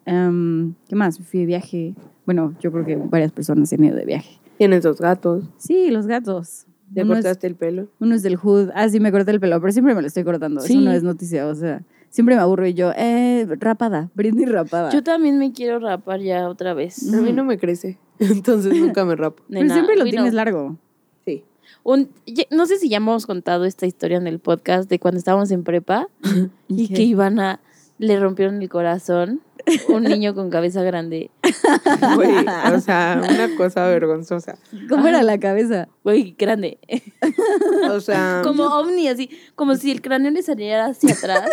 Em, 0.06 0.74
¿Qué 0.88 0.96
más? 0.96 1.20
Fui 1.20 1.42
de 1.42 1.46
viaje. 1.46 1.94
Bueno, 2.26 2.56
yo 2.60 2.72
creo 2.72 2.86
que 2.86 2.96
varias 2.96 3.32
personas 3.32 3.70
se 3.70 3.76
han 3.76 3.84
ido 3.84 3.96
de 3.96 4.06
viaje. 4.06 4.40
Tienes 4.58 4.84
dos 4.84 5.00
gatos. 5.00 5.44
Sí, 5.58 5.92
los 5.92 6.08
gatos. 6.08 6.66
¿Te 6.94 7.04
Uno 7.04 7.14
es, 7.14 7.20
cortaste 7.20 7.48
el 7.48 7.56
pelo? 7.56 7.88
uno 8.00 8.16
es 8.16 8.24
del 8.24 8.38
Hood. 8.38 8.70
Ah, 8.74 8.88
sí, 8.90 9.00
me 9.00 9.12
corté 9.12 9.32
el 9.32 9.40
pelo, 9.40 9.60
pero 9.60 9.72
siempre 9.72 9.94
me 9.94 10.02
lo 10.02 10.08
estoy 10.08 10.24
cortando. 10.24 10.62
Sí. 10.62 10.74
Eso 10.74 10.82
no 10.82 10.92
es 10.92 11.04
noticia, 11.04 11.48
o 11.48 11.56
sea, 11.56 11.84
siempre 12.16 12.36
me 12.36 12.42
aburro 12.42 12.66
y 12.66 12.74
yo, 12.74 12.94
eh, 12.96 13.46
rapada, 13.60 14.10
Britney 14.16 14.46
rapada. 14.46 14.90
Yo 14.90 15.04
también 15.04 15.38
me 15.38 15.52
quiero 15.52 15.80
rapar 15.80 16.22
ya 16.22 16.48
otra 16.48 16.74
vez. 16.74 17.14
A 17.14 17.18
mí 17.18 17.34
no 17.34 17.44
me 17.44 17.58
crece. 17.58 18.00
Entonces 18.20 18.74
nunca 18.74 19.04
me 19.04 19.18
rapo. 19.18 19.44
pero 19.50 19.70
siempre 19.74 19.98
lo 19.98 20.06
tienes 20.06 20.30
know. 20.30 20.36
largo. 20.36 20.78
Sí. 21.26 21.44
Un- 21.84 22.10
no 22.52 22.66
sé 22.68 22.78
si 22.78 22.88
ya 22.88 22.98
hemos 22.98 23.26
contado 23.26 23.66
esta 23.66 23.86
historia 23.86 24.18
en 24.18 24.28
el 24.28 24.40
podcast 24.40 24.90
de 24.90 24.98
cuando 24.98 25.18
estábamos 25.18 25.52
en 25.52 25.66
prepa 25.66 26.08
y 26.70 26.88
¿Qué? 26.88 26.94
que 26.94 27.02
Ivana 27.04 27.60
le 27.98 28.18
rompieron 28.18 28.62
el 28.62 28.70
corazón. 28.70 29.42
Un 29.90 30.04
niño 30.04 30.36
con 30.36 30.50
cabeza 30.52 30.84
grande. 30.84 31.32
Güey, 32.16 32.46
o 32.74 32.80
sea, 32.80 33.20
una 33.28 33.56
cosa 33.58 33.88
vergonzosa. 33.88 34.58
¿Cómo 34.88 35.08
era 35.08 35.24
la 35.24 35.40
cabeza? 35.40 35.88
Güey, 36.04 36.36
grande. 36.38 36.78
O 37.90 38.00
sea, 38.00 38.42
Como 38.44 38.64
ovni, 38.66 39.08
así. 39.08 39.30
Como 39.56 39.76
si 39.76 39.92
el 39.92 40.02
cráneo 40.02 40.30
le 40.32 40.44
saliera 40.44 40.86
hacia 40.86 41.14
atrás. 41.14 41.50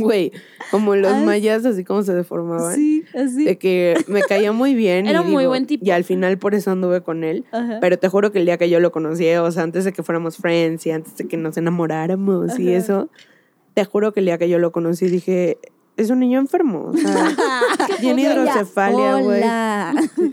Güey, 0.00 0.32
como 0.70 0.94
los 0.96 1.16
mayas, 1.24 1.64
así 1.64 1.84
como 1.84 2.02
se 2.02 2.14
deformaban. 2.14 2.74
Sí, 2.74 3.04
Así. 3.14 3.44
de 3.44 3.58
que 3.58 3.94
me 4.08 4.22
caía 4.22 4.52
muy 4.52 4.74
bien. 4.74 5.06
y 5.06 5.10
Era 5.10 5.20
un 5.22 5.30
muy 5.30 5.42
digo, 5.42 5.50
buen 5.50 5.66
tipo. 5.66 5.84
Y 5.84 5.90
al 5.90 6.04
final 6.04 6.38
por 6.38 6.54
eso 6.54 6.70
anduve 6.70 7.02
con 7.02 7.24
él. 7.24 7.44
Ajá. 7.52 7.78
Pero 7.80 7.98
te 7.98 8.08
juro 8.08 8.32
que 8.32 8.38
el 8.38 8.44
día 8.46 8.58
que 8.58 8.68
yo 8.70 8.80
lo 8.80 8.92
conocí, 8.92 9.28
o 9.34 9.50
sea, 9.50 9.62
antes 9.62 9.84
de 9.84 9.92
que 9.92 10.02
fuéramos 10.02 10.36
friends 10.36 10.86
y 10.86 10.90
antes 10.90 11.16
de 11.16 11.26
que 11.28 11.36
nos 11.36 11.56
enamoráramos 11.56 12.58
y 12.58 12.72
eso, 12.72 13.08
te 13.74 13.84
juro 13.84 14.12
que 14.12 14.20
el 14.20 14.26
día 14.26 14.38
que 14.38 14.48
yo 14.48 14.58
lo 14.58 14.72
conocí 14.72 15.08
dije, 15.08 15.58
es 15.96 16.10
un 16.10 16.20
niño 16.20 16.38
enfermo. 16.38 16.90
O 16.92 16.96
sea, 16.96 17.28
tiene 18.00 18.22
hidrocefalia, 18.22 19.16
güey. 19.16 19.42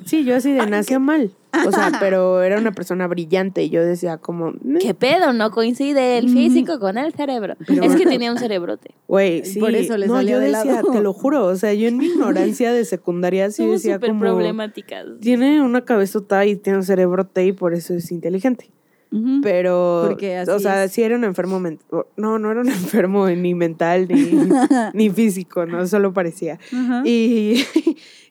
Sí, 0.06 0.23
yo 0.23 0.36
así 0.36 0.51
de 0.54 0.65
nació 0.67 0.99
mal. 0.99 1.32
O 1.67 1.71
sea, 1.71 1.91
pero 1.99 2.41
era 2.41 2.57
una 2.59 2.71
persona 2.71 3.07
brillante 3.07 3.63
y 3.63 3.69
yo 3.69 3.83
decía 3.83 4.17
como. 4.17 4.53
¿Qué 4.79 4.93
pedo? 4.93 5.33
No 5.33 5.51
coincide 5.51 6.17
el 6.17 6.29
físico 6.29 6.79
con 6.79 6.97
el 6.97 7.13
cerebro. 7.13 7.55
Pero- 7.67 7.83
es 7.83 7.95
que 7.95 8.05
tenía 8.05 8.31
un 8.31 8.37
cerebrote. 8.37 8.91
güey, 9.07 9.45
sí. 9.45 9.59
Por 9.59 9.73
eso 9.75 9.97
le 9.97 10.07
no, 10.07 10.15
salió 10.15 10.31
yo 10.37 10.39
de 10.39 10.47
decía, 10.47 10.65
lado. 10.73 10.91
te 10.91 11.01
lo 11.01 11.13
juro, 11.13 11.45
o 11.45 11.55
sea, 11.55 11.73
yo 11.73 11.87
en 11.87 11.97
mi 11.97 12.05
ignorancia 12.07 12.71
de 12.73 12.85
secundaria 12.85 13.49
sí 13.51 13.57
Somos 13.63 13.73
decía 13.81 13.95
súper 13.95 14.09
como, 14.09 14.21
problemáticas. 14.21 15.05
tiene 15.21 15.61
una 15.61 15.85
cabezota 15.85 16.45
y 16.45 16.55
tiene 16.55 16.79
un 16.79 16.83
cerebrote 16.85 17.45
y 17.45 17.51
por 17.51 17.73
eso 17.73 17.93
es 17.93 18.11
inteligente. 18.11 18.71
Pero, 19.41 20.03
Porque 20.07 20.35
así 20.35 20.51
o 20.51 20.59
sea, 20.59 20.83
es. 20.83 20.91
sí 20.91 21.01
era 21.01 21.15
un 21.15 21.23
enfermo 21.23 21.59
mental. 21.59 22.05
No, 22.17 22.37
no 22.37 22.51
era 22.51 22.59
un 22.61 22.67
enfermo 22.69 23.27
ni 23.29 23.55
mental 23.55 24.07
ni, 24.09 24.31
ni 24.93 25.09
físico, 25.09 25.65
no, 25.65 25.87
solo 25.87 26.11
parecía. 26.13 26.59
Y, 27.05 27.63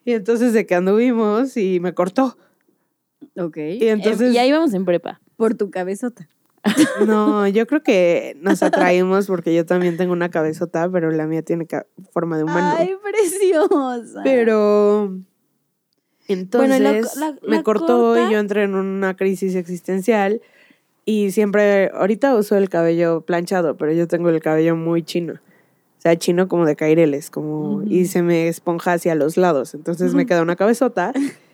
y 0.05 0.11
entonces 0.11 0.53
de 0.53 0.65
que 0.67 0.75
anduvimos 0.75 1.57
y 1.57 1.79
me 1.79 1.93
cortó. 1.93 2.37
Ok. 3.37 3.57
Y 3.57 3.87
entonces, 3.87 4.31
Eh, 4.31 4.33
ya 4.33 4.45
íbamos 4.45 4.73
en 4.73 4.85
prepa. 4.85 5.19
Por 5.37 5.55
tu 5.55 5.69
cabezota. 5.69 6.27
no, 7.07 7.47
yo 7.47 7.67
creo 7.67 7.83
que 7.83 8.37
nos 8.41 8.63
atraímos 8.63 9.27
porque 9.27 9.53
yo 9.53 9.65
también 9.65 9.97
tengo 9.97 10.13
una 10.13 10.29
cabezota, 10.29 10.89
pero 10.89 11.11
la 11.11 11.27
mía 11.27 11.41
tiene 11.43 11.67
forma 12.11 12.37
de 12.37 12.43
humano. 12.43 12.75
Ay, 12.77 12.93
preciosa. 13.03 14.21
Pero 14.23 15.19
entonces 16.27 16.69
Bueno, 16.79 16.97
y 16.97 17.01
la- 17.01 17.09
la- 17.19 17.37
me 17.47 17.57
la 17.57 17.63
cortó 17.63 17.85
corta. 18.13 18.29
y 18.29 18.33
yo 18.33 18.39
entré 18.39 18.63
en 18.63 18.73
una 18.75 19.15
crisis 19.15 19.55
existencial 19.55 20.41
y 21.05 21.29
siempre, 21.31 21.91
ahorita 21.93 22.33
uso 22.35 22.57
el 22.57 22.67
cabello 22.69 23.21
planchado, 23.21 23.77
pero 23.77 23.91
yo 23.91 24.07
tengo 24.07 24.29
el 24.29 24.41
cabello 24.41 24.75
muy 24.75 25.03
chino. 25.03 25.33
O 25.33 26.01
sea, 26.01 26.15
chino 26.17 26.47
como 26.47 26.65
de 26.65 26.75
caireles, 26.75 27.29
como, 27.29 27.83
y 27.83 28.01
Ujú. 28.03 28.11
se 28.11 28.21
me 28.23 28.47
esponja 28.47 28.93
hacia 28.93 29.13
los 29.15 29.37
lados. 29.37 29.73
Entonces 29.75 30.13
me 30.15 30.25
queda 30.25 30.41
una 30.41 30.55
cabezota. 30.55 31.13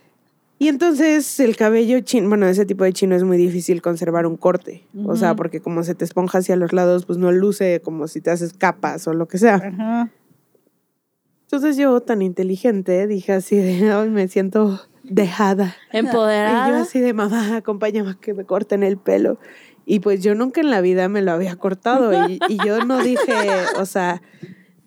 Y 0.62 0.68
entonces 0.68 1.40
el 1.40 1.56
cabello 1.56 2.00
chino, 2.02 2.30
bueno, 2.30 2.46
ese 2.46 2.68
tipo 2.68 2.84
de 2.84 2.94
chino 2.94 3.16
es 3.16 3.24
muy 3.24 3.36
difícil 3.36 3.82
conservar 3.82 4.28
un 4.28 4.38
corte. 4.38 4.86
O 5.08 5.16
sea, 5.16 5.36
porque 5.36 5.60
como 5.60 5.82
se 5.82 5.96
te 5.96 6.06
esponja 6.06 6.38
hacia 6.38 6.56
los 6.56 6.72
lados, 6.72 7.08
pues 7.08 7.18
no 7.18 7.32
luce 7.32 7.82
como 7.84 8.08
si 8.08 8.22
te 8.22 8.30
haces 8.30 8.54
capas 8.54 9.08
o 9.08 9.14
lo 9.16 9.28
que 9.28 9.40
sea. 9.40 10.10
Entonces 11.46 11.78
yo, 11.78 12.00
tan 12.02 12.22
inteligente, 12.22 13.08
dije 13.08 13.34
así 13.34 13.56
de, 13.56 13.92
"Ay, 13.92 14.12
me 14.12 14.28
siento 14.28 14.80
dejada. 15.02 15.76
Y 15.92 15.94
yo 15.94 16.00
Empoderada. 16.02 16.82
así 16.82 17.00
de, 17.00 17.14
mamá, 17.14 17.56
acompáñame 17.58 18.12
a 18.12 18.14
que 18.22 18.36
me 18.36 18.46
corten 18.46 18.84
el 18.84 18.98
pelo. 18.98 19.40
Y 19.88 20.00
pues 20.02 20.22
yo 20.22 20.36
nunca 20.36 20.62
en 20.62 20.70
la 20.70 20.82
vida 20.82 21.10
me 21.10 21.24
lo 21.24 21.32
había 21.32 21.56
cortado. 21.56 22.30
Y, 22.30 22.40
y 22.50 22.58
yo 22.64 22.86
no 22.86 23.00
dije, 23.02 23.34
o 23.80 23.88
sea, 23.88 24.22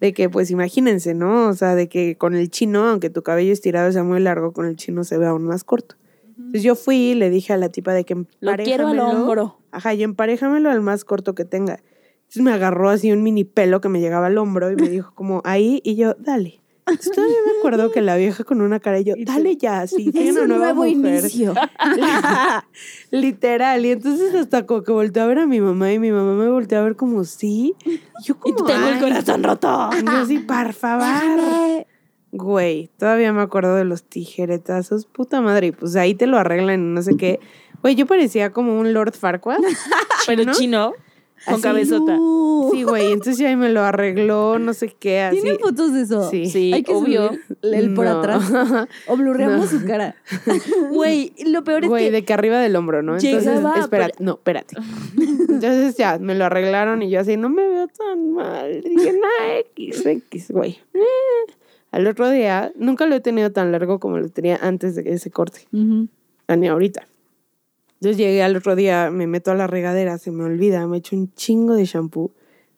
de 0.01 0.13
que 0.13 0.29
pues 0.29 0.51
imagínense, 0.51 1.15
¿no? 1.15 1.49
O 1.49 1.55
sea, 1.55 1.75
de 1.75 1.89
que 1.89 2.17
con 2.17 2.35
el 2.35 2.51
chino, 2.51 2.89
aunque 2.89 3.11
tu 3.11 3.23
cabello 3.23 3.53
estirado 3.53 3.91
sea 3.93 4.05
muy 4.05 4.21
largo, 4.21 4.53
con 4.53 4.67
el 4.67 4.77
chino 4.77 5.05
se 5.05 5.19
ve 5.19 5.27
aún 5.27 5.45
más 5.45 5.65
corto. 5.65 5.97
Entonces 6.37 6.63
yo 6.63 6.75
fui 6.75 6.97
y 6.97 7.15
le 7.15 7.31
dije 7.31 7.53
a 7.53 7.57
la 7.57 7.69
tipa 7.69 7.93
de 7.93 8.05
que 8.05 8.27
Lo 8.41 8.57
quiero 8.57 8.89
al 8.89 8.99
hombro. 8.99 9.59
Ajá, 9.71 9.95
y 9.95 10.03
emparéjamelo 10.03 10.71
al 10.71 10.81
más 10.81 11.05
corto 11.05 11.35
que 11.35 11.45
tenga. 11.45 11.81
Entonces 12.23 12.43
me 12.43 12.53
agarró 12.53 12.91
así 12.91 13.13
un 13.13 13.23
mini 13.23 13.45
pelo 13.45 13.81
que 13.81 13.89
me 13.89 14.01
llegaba 14.01 14.27
al 14.27 14.39
hombro 14.39 14.71
y 14.71 14.77
me 14.77 14.89
dijo 14.91 15.13
como 15.15 15.43
ahí 15.45 15.81
y 15.85 15.95
yo, 15.95 16.15
dale. 16.15 16.61
Todavía 16.87 17.37
me 17.47 17.59
acuerdo 17.59 17.90
que 17.90 18.03
la 18.03 18.16
vieja 18.16 18.44
con 18.44 18.61
una 18.61 18.79
cara 18.79 19.01
y 19.01 19.05
yo, 19.05 19.14
Y 19.16 19.25
dale 19.25 19.57
ya, 19.57 19.87
sí, 19.87 20.11
Es 20.14 20.33
una 20.33 20.42
un 20.42 20.49
nueva 20.49 20.73
nuevo 20.75 20.85
mujer. 20.85 21.20
inicio. 21.20 21.55
Literal. 23.11 23.85
Y 23.87 23.90
entonces 23.92 24.35
hasta 24.35 24.66
como 24.66 24.83
que 24.83 24.92
volteé 24.92 25.23
a 25.23 25.27
ver 25.27 25.38
a 25.38 25.47
mi 25.47 25.61
mamá 25.61 25.92
y 25.92 25.99
mi 25.99 26.11
mamá 26.12 26.35
me 26.35 26.49
volteó 26.49 26.79
a 26.81 26.83
ver 26.83 26.97
como 26.97 27.25
sí. 27.25 27.75
Y 27.85 28.01
yo 28.23 28.37
Y 28.44 28.53
como 28.53 28.64
tengo 28.66 28.87
el 28.88 28.99
corazón 29.01 29.42
roto. 29.42 29.90
Y 30.01 30.05
yo 30.05 30.11
así, 30.12 30.38
por 30.38 30.73
favor. 30.73 31.87
Güey, 32.33 32.90
todavía 32.99 33.33
me 33.33 33.42
acuerdo 33.42 33.77
de 33.77 33.85
los 33.85 34.03
tijeretazos. 34.05 35.07
Puta 35.07 35.40
madre. 35.40 35.68
Y 35.68 35.73
pues 35.73 35.94
ahí 35.97 36.14
te 36.14 36.27
lo 36.27 36.37
arreglan 36.38 36.81
y 36.81 36.94
no 36.94 37.03
sé 37.03 37.16
qué. 37.16 37.40
Güey, 37.83 37.94
yo 37.94 38.07
parecía 38.07 38.51
como 38.53 38.79
un 38.79 38.92
Lord 38.92 39.14
Farquaad. 39.14 39.59
Pero 40.27 40.44
¿no? 40.44 40.53
chino, 40.53 40.92
con 41.45 41.55
Así. 41.55 41.63
cabezota. 41.63 42.17
No. 42.17 42.69
Sí, 42.73 42.83
güey. 42.83 43.13
Entonces 43.13 43.39
ya 43.39 43.49
ahí 43.49 43.57
me 43.57 43.69
lo 43.69 43.83
arregló, 43.83 44.59
no 44.59 44.73
sé 44.73 44.89
qué, 44.99 45.21
así. 45.21 45.41
¿Tienen 45.41 45.59
fotos 45.61 45.93
de 45.93 46.03
eso? 46.03 46.31
Sí. 46.31 46.47
Sí, 46.47 46.73
Hay 46.73 46.83
que 46.83 46.93
obvio. 46.95 47.29
subir 47.29 47.41
el 47.75 47.95
por 47.95 48.07
No. 48.07 48.19
atrás. 48.19 48.43
O 49.09 49.17
blurreamos 49.17 49.73
No. 49.73 49.79
su 49.81 49.87
cara. 49.87 50.17
Güey, 50.91 51.33
lo 51.47 51.63
peor 51.65 51.85
es 51.85 51.91
Güey, 51.91 52.05
que 52.07 52.11
de 52.11 52.25
que 52.25 52.33
arriba 52.33 52.59
del 52.59 52.75
hombro, 52.77 53.03
¿no? 53.03 53.17
Entonces, 53.17 53.45
Llegaba, 53.45 53.79
espérate, 53.81 54.15
no, 54.23 54.33
espérate. 54.33 54.77
Entonces 55.19 55.97
ya, 55.97 56.19
me 56.19 56.35
lo 56.35 56.45
arreglaron 56.47 57.03
y 57.03 57.11
yo 57.11 57.21
así, 57.21 57.37
no 57.37 57.49
me 57.49 57.67
veo 57.69 57.89
tan 57.89 58.33
mal. 58.33 58.81
Dije, 58.83 59.13
no, 59.13 59.55
X, 59.75 60.07
X, 60.07 60.51
güey. 60.51 60.79
Eh. 60.95 61.53
Al 61.91 62.07
otro 62.09 62.29
día, 62.31 62.73
nunca 62.77 63.07
lo 63.07 63.15
he 63.15 63.21
tenido 63.21 63.53
tan 63.53 63.71
largo 63.71 64.01
como 64.01 64.19
lo 64.19 64.29
tenía 64.29 64.59
antes 64.61 64.97
de 64.97 65.13
ese 65.13 65.31
corte, 65.31 65.69
a 66.49 66.57
ni 66.57 66.67
ahorita. 66.69 67.07
Entonces 68.01 68.17
llegué 68.19 68.43
al 68.43 68.57
otro 68.57 68.77
día, 68.77 69.11
me 69.11 69.27
meto 69.27 69.51
a 69.51 69.55
la 69.55 69.67
regadera, 69.67 70.19
se 70.19 70.31
me 70.31 70.45
olvida, 70.45 70.87
me 70.87 70.99
echo 70.99 71.17
un 71.17 71.33
chingo 71.35 71.75
de 71.75 71.85
shampoo, 71.87 72.33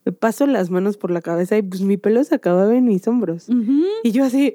me 0.05 0.13
paso 0.13 0.47
las 0.47 0.71
manos 0.71 0.97
por 0.97 1.11
la 1.11 1.21
cabeza 1.21 1.57
y 1.57 1.63
pues 1.63 1.81
mi 1.83 1.97
pelo 1.97 2.23
se 2.23 2.35
acababa 2.37 2.77
en 2.77 2.85
mis 2.85 3.09
hombros. 3.09 3.49
Y 4.05 4.13
yo 4.13 4.25
así, 4.25 4.55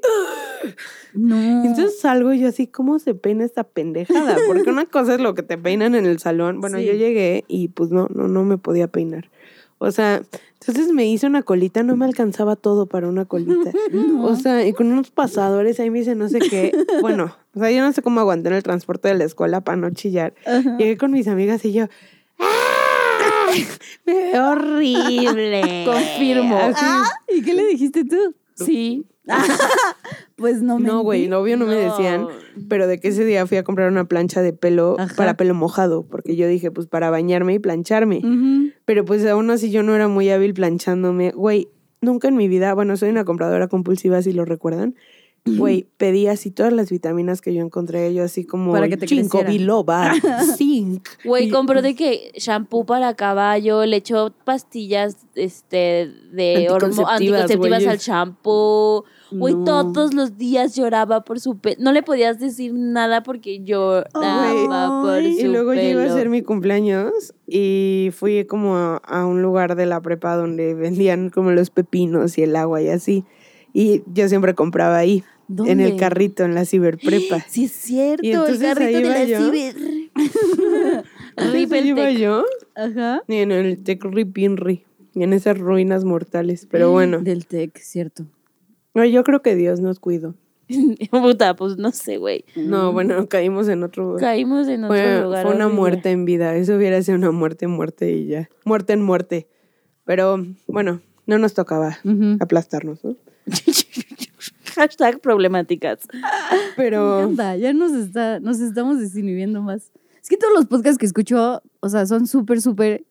No. 1.13 1.35
entonces 1.65 1.99
salgo 1.99 2.31
y 2.31 2.39
yo 2.39 2.47
así, 2.47 2.67
¿cómo 2.67 2.99
se 2.99 3.15
peina 3.15 3.43
esta 3.43 3.63
pendejada? 3.65 4.37
Porque 4.47 4.69
una 4.69 4.85
cosa 4.85 5.15
es 5.15 5.19
lo 5.19 5.33
que 5.35 5.43
te 5.43 5.57
peinan 5.57 5.93
en 5.95 6.05
el 6.05 6.19
salón. 6.19 6.61
Bueno, 6.61 6.77
Sí. 6.77 6.85
yo 6.85 6.93
llegué 6.93 7.43
y 7.49 7.67
pues 7.69 7.89
no, 7.91 8.07
no, 8.13 8.27
no 8.29 8.45
me 8.45 8.57
podía 8.57 8.87
peinar. 8.87 9.29
O 9.83 9.89
sea, 9.89 10.21
entonces 10.59 10.93
me 10.93 11.07
hice 11.07 11.25
una 11.25 11.41
colita, 11.41 11.81
no 11.81 11.95
me 11.95 12.05
alcanzaba 12.05 12.55
todo 12.55 12.85
para 12.85 13.07
una 13.07 13.25
colita. 13.25 13.71
O 14.21 14.35
sea, 14.35 14.65
y 14.67 14.73
con 14.73 14.91
unos 14.91 15.09
pasadores 15.09 15.79
ahí 15.79 15.89
me 15.89 15.99
hice 15.99 16.13
no 16.13 16.29
sé 16.29 16.37
qué. 16.37 16.71
Bueno, 17.01 17.35
o 17.55 17.59
sea, 17.59 17.71
yo 17.71 17.81
no 17.81 17.91
sé 17.91 18.03
cómo 18.03 18.19
aguanté 18.19 18.49
en 18.49 18.55
el 18.55 18.63
transporte 18.63 19.07
de 19.07 19.15
la 19.15 19.23
escuela 19.23 19.61
para 19.61 19.77
no 19.77 19.89
chillar. 19.89 20.35
Ajá. 20.45 20.77
Llegué 20.77 20.97
con 20.97 21.11
mis 21.11 21.27
amigas 21.27 21.65
y 21.65 21.73
yo, 21.73 21.87
¡ay! 22.37 23.67
Me 24.05 24.13
veo 24.13 24.51
horrible. 24.51 25.83
Confirmo. 25.83 26.59
¿Y 27.27 27.41
qué 27.41 27.53
le 27.55 27.65
dijiste 27.65 28.05
tú? 28.05 28.35
sí. 28.53 29.05
Pues 30.35 30.63
no 30.63 30.79
me. 30.79 30.87
No, 30.87 31.01
güey, 31.01 31.27
novio 31.27 31.55
no 31.55 31.67
me 31.67 31.75
decían. 31.75 32.27
Pero 32.67 32.87
de 32.87 32.99
que 32.99 33.09
ese 33.09 33.23
día 33.25 33.45
fui 33.45 33.57
a 33.57 33.63
comprar 33.63 33.91
una 33.91 34.05
plancha 34.05 34.41
de 34.41 34.53
pelo 34.53 34.95
Ajá. 34.99 35.13
para 35.15 35.37
pelo 35.37 35.53
mojado, 35.53 36.03
porque 36.03 36.35
yo 36.35 36.47
dije, 36.47 36.71
pues 36.71 36.87
para 36.87 37.11
bañarme 37.11 37.53
y 37.53 37.59
plancharme. 37.59 38.21
Pero 38.85 39.05
pues 39.05 39.25
aún 39.27 39.51
así 39.51 39.69
yo 39.69 39.83
no 39.83 39.93
era 39.93 40.07
muy 40.07 40.31
hábil 40.31 40.55
planchándome. 40.55 41.31
Güey, 41.31 41.69
nunca 42.01 42.27
en 42.27 42.35
mi 42.35 42.47
vida, 42.47 42.73
bueno, 42.73 42.97
soy 42.97 43.09
una 43.09 43.23
compradora 43.23 43.67
compulsiva, 43.67 44.21
si 44.23 44.33
lo 44.33 44.43
recuerdan. 44.43 44.95
Güey, 45.45 45.87
pedí 45.97 46.27
así 46.27 46.51
todas 46.51 46.71
las 46.71 46.91
vitaminas 46.91 47.41
que 47.41 47.53
yo 47.53 47.61
encontré, 47.63 48.13
yo 48.13 48.23
así 48.23 48.45
como 48.45 48.71
Para 48.71 48.87
que 48.89 48.97
te 48.97 49.07
creciera. 49.07 49.49
biloba, 49.49 50.11
zinc. 50.57 51.07
Güey, 51.25 51.47
Y- 51.47 51.49
compró 51.49 51.81
de 51.81 51.95
que 51.95 52.31
shampoo 52.37 52.85
para 52.85 53.15
caballo, 53.15 53.85
le 53.85 53.97
echó 53.97 54.31
pastillas 54.45 55.17
este 55.35 56.11
de 56.31 56.67
Anticonceptivas, 56.69 57.11
anticonceptivas 57.19 57.87
al 57.87 57.97
shampoo. 57.97 59.03
Güey, 59.31 59.53
No. 59.55 59.63
todos 59.93 60.13
los 60.13 60.37
días 60.37 60.75
lloraba 60.75 61.23
por 61.23 61.39
su 61.39 61.57
pelo. 61.57 61.77
No 61.79 61.93
le 61.93 62.03
podías 62.03 62.37
decir 62.37 62.73
nada 62.73 63.23
porque 63.23 63.63
lloraba 63.63 65.01
por 65.01 65.21
su 65.23 65.27
Y 65.29 65.43
luego 65.43 65.73
iba 65.73 65.81
a 65.81 66.03
pelo. 66.03 66.13
hacer 66.13 66.29
mi 66.29 66.41
cumpleaños 66.41 67.33
y 67.47 68.09
fui 68.13 68.45
como 68.45 68.75
a, 68.75 68.97
a 68.97 69.25
un 69.25 69.41
lugar 69.41 69.75
de 69.75 69.85
la 69.85 70.01
prepa 70.01 70.35
donde 70.35 70.73
vendían 70.73 71.29
como 71.29 71.51
los 71.51 71.69
pepinos 71.69 72.37
y 72.37 72.43
el 72.43 72.55
agua 72.55 72.81
y 72.81 72.89
así. 72.89 73.23
Y 73.73 74.03
yo 74.13 74.27
siempre 74.27 74.53
compraba 74.53 74.97
ahí, 74.97 75.23
en 75.65 75.79
el 75.79 75.95
carrito, 75.97 76.43
en 76.43 76.55
la 76.55 76.65
ciberprepa. 76.65 77.45
Sí, 77.49 77.65
es 77.65 77.71
cierto, 77.71 78.25
Y 78.25 78.31
el 78.31 78.59
carrito 78.59 78.97
de 78.99 79.03
la 79.03 79.23
yo. 79.25 79.45
ciber. 79.51 79.75
Entonces 81.37 81.85
iba 81.85 82.11
yo 82.11 82.45
Ajá. 82.75 83.23
y 83.27 83.35
en 83.37 83.51
el 83.51 83.83
Tec 83.83 84.03
Ripinri, 84.03 84.83
y 85.13 85.23
en 85.23 85.33
esas 85.33 85.57
ruinas 85.57 86.03
mortales. 86.03 86.67
Pero 86.69 86.91
bueno, 86.91 87.19
Del 87.21 87.45
TEC, 87.47 87.77
cierto. 87.79 88.25
no, 88.93 89.05
yo 89.05 89.23
creo 89.23 89.41
que 89.41 89.55
Dios 89.55 89.79
nos 89.79 89.99
cuidó. 89.99 90.35
Puta, 91.11 91.55
pues 91.55 91.77
no 91.77 91.91
sé, 91.91 92.17
güey. 92.17 92.45
No, 92.55 92.93
bueno, 92.93 93.27
caímos 93.27 93.67
en 93.67 93.83
otro 93.83 94.15
Caímos 94.17 94.67
en 94.67 94.85
otro 94.85 95.23
lugar. 95.23 95.45
fue 95.45 95.55
una 95.55 95.67
muerte 95.67 96.11
en 96.11 96.25
vida. 96.25 96.55
Eso 96.55 96.75
hubiera 96.75 97.01
sido 97.01 97.17
una 97.17 97.31
muerte, 97.31 97.67
muerte 97.67 98.11
y 98.11 98.27
ya. 98.27 98.49
Muerte 98.63 98.93
en 98.93 99.01
muerte. 99.01 99.47
Pero 100.05 100.45
bueno, 100.67 101.01
no 101.25 101.37
nos 101.37 101.53
tocaba 101.53 101.99
aplastarnos, 102.39 103.03
¿no? 103.03 103.15
Hashtag 104.81 105.19
problemáticas. 105.21 105.99
Me 106.13 106.19
Pero 106.75 107.21
encanta, 107.21 107.55
ya 107.57 107.73
nos, 107.73 107.91
está, 107.93 108.39
nos 108.39 108.59
estamos 108.59 108.99
desinhibiendo 108.99 109.61
más. 109.61 109.91
Es 110.21 110.29
que 110.29 110.37
todos 110.37 110.53
los 110.53 110.65
podcasts 110.65 110.97
que 110.97 111.05
escucho, 111.05 111.61
o 111.79 111.89
sea, 111.89 112.05
son 112.05 112.27
súper, 112.27 112.61
súper 112.61 113.03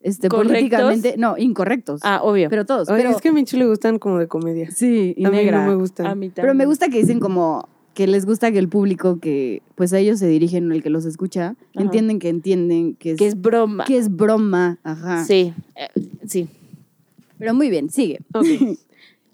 este, 0.00 0.28
¿Correctos? 0.28 0.52
políticamente. 0.56 1.14
No, 1.18 1.36
incorrectos. 1.38 2.00
Ah, 2.02 2.20
obvio. 2.22 2.48
pero 2.50 2.64
todos. 2.66 2.88
Oye, 2.88 3.02
pero, 3.02 3.10
es 3.14 3.20
que 3.20 3.28
a 3.28 3.32
Michi 3.32 3.56
le 3.56 3.66
gustan 3.66 3.98
como 3.98 4.18
de 4.18 4.26
comedia. 4.28 4.70
sí, 4.70 5.14
y 5.16 5.24
a 5.24 5.30
mí 5.30 5.36
negra. 5.36 5.64
no 5.64 5.70
me 5.70 5.76
gustan. 5.76 6.06
a 6.06 6.14
mí 6.14 6.30
Pero 6.34 6.46
me 6.48 6.50
también. 6.50 6.68
gusta 6.68 6.88
que 6.88 6.98
dicen 6.98 7.20
como 7.20 7.68
que 7.94 8.06
les 8.06 8.24
gusta 8.26 8.50
que 8.50 8.58
el 8.58 8.68
público 8.68 9.20
que 9.20 9.62
pues 9.74 9.92
a 9.92 9.98
ellos 9.98 10.18
se 10.18 10.26
dirigen, 10.26 10.72
el 10.72 10.82
que 10.82 10.88
los 10.90 11.04
escucha, 11.04 11.48
Ajá. 11.74 11.82
entienden 11.84 12.18
que 12.18 12.30
entienden 12.30 12.96
que 12.96 13.12
es, 13.12 13.18
Que 13.18 13.26
es 13.26 13.40
broma. 13.40 13.84
que 13.84 13.98
es 13.98 14.14
broma. 14.14 14.78
Ajá. 14.82 15.24
Sí, 15.24 15.52
eh, 15.76 15.88
sí. 16.26 16.48
Pero 17.38 17.54
muy 17.54 17.70
bien, 17.70 17.90
sigue. 17.90 18.20
Ok. 18.34 18.46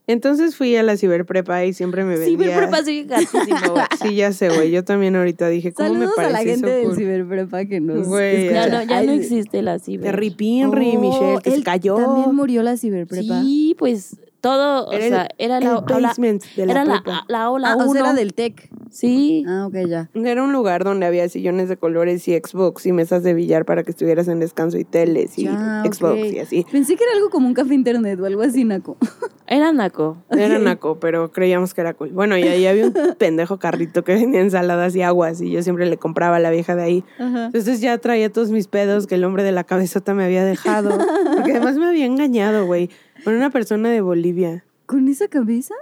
Entonces 0.09 0.57
fui 0.57 0.75
a 0.75 0.83
la 0.83 0.97
ciberprepa 0.97 1.67
y 1.67 1.75
siempre 1.75 2.03
me 2.03 2.17
vendía... 2.17 2.49
me 2.49 2.57
prepa 2.57 2.83
soy 2.83 3.05
gatísimo. 3.05 3.75
Sí, 4.03 4.15
ya 4.15 4.33
sé, 4.33 4.49
güey. 4.49 4.71
Yo 4.71 4.83
también 4.83 5.15
ahorita 5.15 5.49
dije, 5.49 5.75
¿cómo 5.75 5.91
me 5.91 6.07
Saludos 6.07 6.13
a 6.13 6.23
parece 6.23 6.33
la 6.33 6.39
gente 6.39 6.67
eso 6.67 6.77
del 6.77 6.85
cool? 6.87 6.97
ciberprepa 6.97 7.65
que 7.67 7.81
nos 7.81 8.09
Güey. 8.09 8.51
Ya 8.51 8.69
no, 8.69 8.83
ya 8.85 8.97
Ay, 8.97 9.07
no 9.07 9.13
existe 9.13 9.61
la 9.61 9.75
De 9.75 9.81
ciber. 9.81 10.17
Ripinri, 10.19 10.97
Oh, 10.97 11.01
Michelle, 11.01 11.39
que 11.43 11.51
se 11.51 11.63
cayó. 11.63 11.97
También 11.97 12.35
murió 12.35 12.63
la 12.63 12.79
ciberprepa. 12.79 13.43
Sí, 13.43 13.77
pues 13.79 14.17
todo, 14.41 14.87
o 14.89 14.93
Era 14.93 15.05
el- 15.05 15.11
sea, 15.13 15.29
era 15.39 15.61
la, 15.61 15.67
el 15.69 15.75
la- 15.75 15.81
de 15.81 16.67
la 16.67 16.73
era 16.73 16.85
la, 17.29 17.51
ola 17.51 17.71
Ah, 17.73 17.77
o 17.77 17.79
sea, 17.81 17.87
uno. 17.89 18.01
era 18.01 18.13
del 18.15 18.35
TEC. 18.35 18.71
Sí. 18.91 19.45
Ah, 19.47 19.67
ok, 19.67 19.75
ya. 19.87 20.09
Era 20.15 20.43
un 20.43 20.53
lugar 20.53 20.83
donde 20.85 21.05
había 21.07 21.29
sillones 21.29 21.69
de 21.69 21.77
colores 21.77 22.27
y 22.29 22.35
Xbox 22.35 22.87
y 22.87 22.93
mesas 22.93 23.23
de 23.23 23.35
billar 23.35 23.65
para 23.67 23.83
que 23.83 23.91
estuvieras 23.91 24.29
en 24.29 24.41
descanso 24.41 24.79
y 24.79 24.85
teles 24.85 25.39
y 25.39 25.45
Ya, 25.45 25.83
Xbox 25.85 26.33
y 26.33 26.39
así. 26.39 26.67
Pensé 26.71 26.97
que 26.97 27.05
era 27.05 27.13
algo 27.15 27.29
como 27.31 27.47
un 27.49 27.55
café 27.55 27.75
internet 27.75 28.19
o 28.21 28.27
algo 28.27 28.43
así, 28.43 28.65
Naco. 28.65 28.97
Era 29.51 29.73
naco. 29.73 30.19
Era 30.29 30.59
naco, 30.59 30.99
pero 31.01 31.33
creíamos 31.33 31.73
que 31.73 31.81
era 31.81 31.95
cool. 31.95 32.11
Bueno, 32.11 32.37
y 32.37 32.43
ahí 32.43 32.67
había 32.67 32.85
un 32.85 32.93
pendejo 33.19 33.59
carrito 33.59 34.05
que 34.05 34.13
vendía 34.15 34.43
ensaladas 34.43 34.95
y 34.95 35.01
aguas 35.01 35.41
y 35.41 35.51
yo 35.51 35.63
siempre 35.63 35.87
le 35.87 35.97
compraba 35.97 36.37
a 36.37 36.39
la 36.39 36.51
vieja 36.51 36.77
de 36.77 36.83
ahí. 36.83 37.05
Ajá. 37.19 37.47
Entonces 37.47 37.81
ya 37.81 37.97
traía 37.97 38.31
todos 38.31 38.51
mis 38.51 38.67
pedos 38.69 39.07
que 39.07 39.15
el 39.15 39.25
hombre 39.25 39.45
de 39.45 39.53
la 39.53 39.65
cabezota 39.65 40.13
me 40.13 40.23
había 40.27 40.45
dejado. 40.45 40.91
Porque 41.35 41.53
además 41.53 41.77
me 41.77 41.87
había 41.87 42.05
engañado, 42.05 42.67
güey. 42.67 42.91
Con 43.25 43.35
una 43.35 43.51
persona 43.51 43.91
de 43.91 44.01
Bolivia. 44.01 44.65
¿Con 44.87 45.09
esa 45.09 45.29
cabeza? 45.29 45.75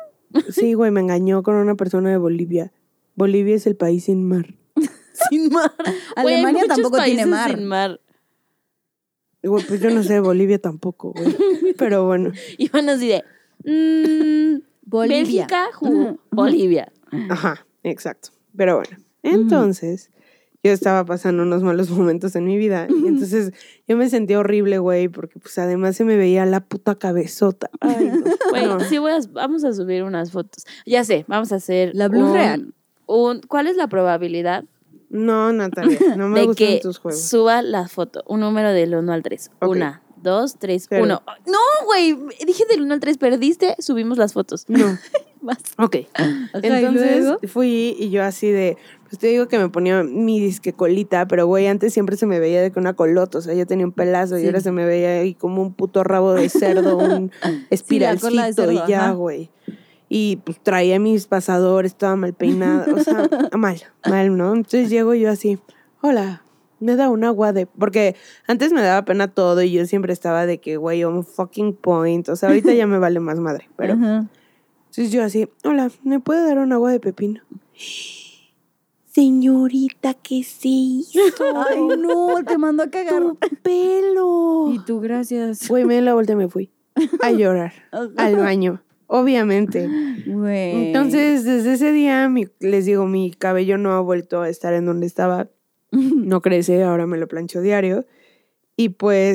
Sí, 0.51 0.75
güey, 0.75 0.91
me 0.91 1.01
engañó 1.01 1.43
con 1.43 1.55
una 1.55 1.75
persona 1.75 2.11
de 2.11 2.17
Bolivia. 2.17 2.73
Bolivia 3.15 3.55
es 3.55 3.67
el 3.67 3.77
país 3.77 4.05
sin 4.05 4.27
mar. 4.27 4.55
Sin 5.31 5.51
mar. 5.51 5.73
Alemania 6.15 6.65
tampoco 6.69 7.03
tiene 7.03 7.25
mar. 7.25 7.55
Sin 7.55 7.67
mar. 7.67 8.01
Güey, 9.43 9.65
pues 9.65 9.81
yo 9.81 9.91
no 9.91 10.03
sé, 10.03 10.21
Bolivia 10.21 10.59
tampoco, 10.59 11.13
güey. 11.13 11.35
Pero 11.79 12.05
bueno. 12.05 12.33
Iban 12.59 12.89
así 12.91 13.09
de. 13.09 13.25
mm, 13.65 14.63
Bolivia. 14.83 15.47
Bélgica 15.47 15.69
Bolivia. 16.31 16.93
Ajá, 17.31 17.67
exacto. 17.83 18.31
Pero 18.57 18.77
bueno, 18.77 18.99
entonces 19.23 20.11
yo 20.67 20.73
estaba 20.73 21.05
pasando 21.05 21.43
unos 21.45 21.63
malos 21.63 21.91
momentos 21.91 22.37
en 22.37 22.45
mi 22.45 22.57
vida 22.59 22.87
y 22.91 23.07
entonces 23.09 23.53
yo 23.89 23.97
me 23.97 24.09
sentía 24.11 24.39
horrible, 24.39 24.79
güey, 24.79 25.09
porque 25.09 25.39
pues 25.39 25.59
además 25.59 25.97
se 25.97 26.05
me 26.05 26.17
veía 26.17 26.45
la 26.47 26.61
puta 26.61 26.95
cabezota. 26.97 27.71
Ay, 27.81 28.11
no. 28.13 28.23
Güey, 28.51 28.67
No. 28.67 28.81
sí 28.81 28.99
voy 28.99 29.13
a, 29.13 29.19
vamos 29.33 29.65
a 29.65 29.73
subir 29.73 30.03
unas 30.05 30.31
fotos. 30.31 30.65
Ya 30.87 31.05
sé, 31.05 31.25
vamos 31.29 31.53
a 31.53 31.57
hacer. 31.57 31.91
La 31.95 32.09
Blue 32.09 32.27
un- 32.27 32.33
Real. 32.35 32.75
un- 33.07 33.41
¿Cuál 33.49 33.67
es 33.67 33.77
la 33.77 33.89
probabilidad 33.89 34.65
No, 35.09 35.53
Natalia, 35.53 35.99
no 36.17 36.29
me 36.29 36.41
de 36.41 36.47
gustan 36.47 36.67
que 36.69 36.81
tus 36.83 36.99
juegos. 36.99 37.23
suba 37.23 37.63
la 37.63 37.89
foto? 37.89 38.23
Un 38.27 38.41
número 38.41 38.73
del 38.73 38.95
1 38.95 39.13
al 39.13 39.23
3. 39.23 39.51
Ok. 39.61 39.69
Una, 39.71 40.03
dos, 40.23 40.59
tres, 40.59 40.87
Cero. 40.89 41.05
uno. 41.05 41.23
No, 41.47 41.59
güey, 41.87 42.17
dije 42.47 42.65
del 42.69 42.83
1 42.83 42.95
al 42.95 43.01
3, 43.01 43.19
perdiste, 43.19 43.77
subimos 43.79 44.19
las 44.19 44.33
fotos. 44.33 44.65
No. 44.69 44.87
Vas. 45.41 45.59
Ok. 45.79 45.97
Ajá, 46.15 46.51
¿y 46.63 46.67
Entonces 46.67 47.37
fui 47.51 47.97
y 47.99 48.11
yo 48.11 48.23
así 48.23 48.51
de, 48.51 48.77
pues 49.05 49.19
te 49.19 49.29
digo 49.29 49.49
que 49.49 49.59
me 49.59 49.69
ponía 49.69 50.03
mi 50.03 50.41
disque 50.41 50.73
colita, 50.73 51.27
pero 51.29 51.47
güey, 51.47 51.67
antes 51.67 51.93
siempre 51.93 52.17
se 52.17 52.27
me 52.27 52.41
veía 52.41 52.63
de 52.63 52.71
que 52.71 52.79
una 52.79 52.95
colota, 52.95 53.39
o 53.39 53.41
sea, 53.41 53.55
yo 53.55 53.67
tenía 53.67 53.87
un 53.87 53.93
pelazo 53.93 54.39
y 54.39 54.47
ahora 54.47 54.61
se 54.61 54.73
me 54.73 54.85
veía 54.85 55.21
ahí 55.21 55.35
como 55.35 55.63
un 55.63 55.75
puto 55.75 56.05
rabo 56.05 56.33
de 56.33 56.49
cerdo, 56.49 56.99
un 56.99 57.31
espiralcito 57.71 58.53
cerdo, 58.53 58.73
y 58.73 58.81
ya, 58.89 59.11
güey. 59.13 59.51
Y 60.09 60.37
pues 60.45 60.61
traía 60.61 61.01
mis 61.01 61.27
pasadores, 61.27 61.93
estaba 61.93 62.17
mal 62.17 62.33
peinada, 62.33 62.87
o 62.93 62.99
sea, 62.99 63.29
mal, 63.57 63.81
mal, 64.09 64.37
¿no? 64.37 64.55
Entonces 64.55 64.89
llego 64.89 65.15
yo 65.15 65.31
así, 65.31 65.59
hola, 66.01 66.43
me 66.81 66.97
da 66.97 67.09
un 67.09 67.25
agua 67.25 67.53
de... 67.53 67.67
Porque 67.67 68.17
antes 68.47 68.73
me 68.73 68.83
daba 68.83 69.05
pena 69.05 69.29
todo 69.29 69.63
y 69.63 69.73
yo 69.73 69.87
siempre 69.87 70.13
estaba 70.13 70.47
de 70.47 70.59
que, 70.59 70.77
güey, 70.77 71.05
un 71.05 71.25
fucking 71.25 71.75
point, 71.75 72.29
o 72.29 72.37
sea, 72.37 72.51
ahorita 72.51 72.73
ya 72.75 72.87
me 72.87 72.99
vale 72.99 73.21
más 73.21 73.39
madre, 73.39 73.69
pero... 73.77 73.97
Entonces 74.97 75.13
yo 75.13 75.23
así, 75.23 75.49
hola, 75.65 75.91
¿me 76.05 76.21
puede 76.21 76.43
dar 76.47 76.59
un 76.59 76.73
agua 76.73 76.91
de 76.93 77.01
pepino? 77.01 77.43
Señorita, 79.13 80.15
¿qué 80.15 80.43
se 80.43 80.69
hizo? 80.69 81.21
Ay, 81.71 81.81
no, 81.99 82.43
te 82.47 82.59
mandó 82.59 82.83
a 82.85 82.91
cagar. 82.91 83.21
tu 83.23 83.37
pelo. 83.63 84.71
Y 84.73 84.79
tú, 84.85 85.01
gracias. 85.01 85.69
Güey, 85.69 85.85
me 85.85 85.95
di 85.97 86.01
la 86.03 86.15
vuelta 86.15 86.33
y 86.33 86.37
me 86.37 86.49
fui 86.49 86.71
a 87.23 87.31
llorar 87.31 87.73
al 88.17 88.37
baño, 88.37 88.83
obviamente. 89.07 89.89
Güey. 90.27 90.87
Entonces, 90.89 91.45
desde 91.45 91.75
ese 91.75 91.93
día, 91.93 92.29
mi- 92.29 92.49
les 92.61 92.85
digo, 92.87 93.07
mi 93.07 93.31
cabello 93.33 93.79
no 93.79 93.93
ha 93.93 94.01
vuelto 94.01 94.43
a 94.43 94.49
estar 94.49 94.75
en 94.75 94.87
donde 94.87 95.07
estaba. 95.07 95.49
No 95.93 96.43
crece, 96.43 96.83
ahora 96.83 97.07
me 97.07 97.17
lo 97.17 97.29
plancho 97.29 97.61
diario. 97.61 98.05
Y 98.77 98.91
pues, 98.91 99.33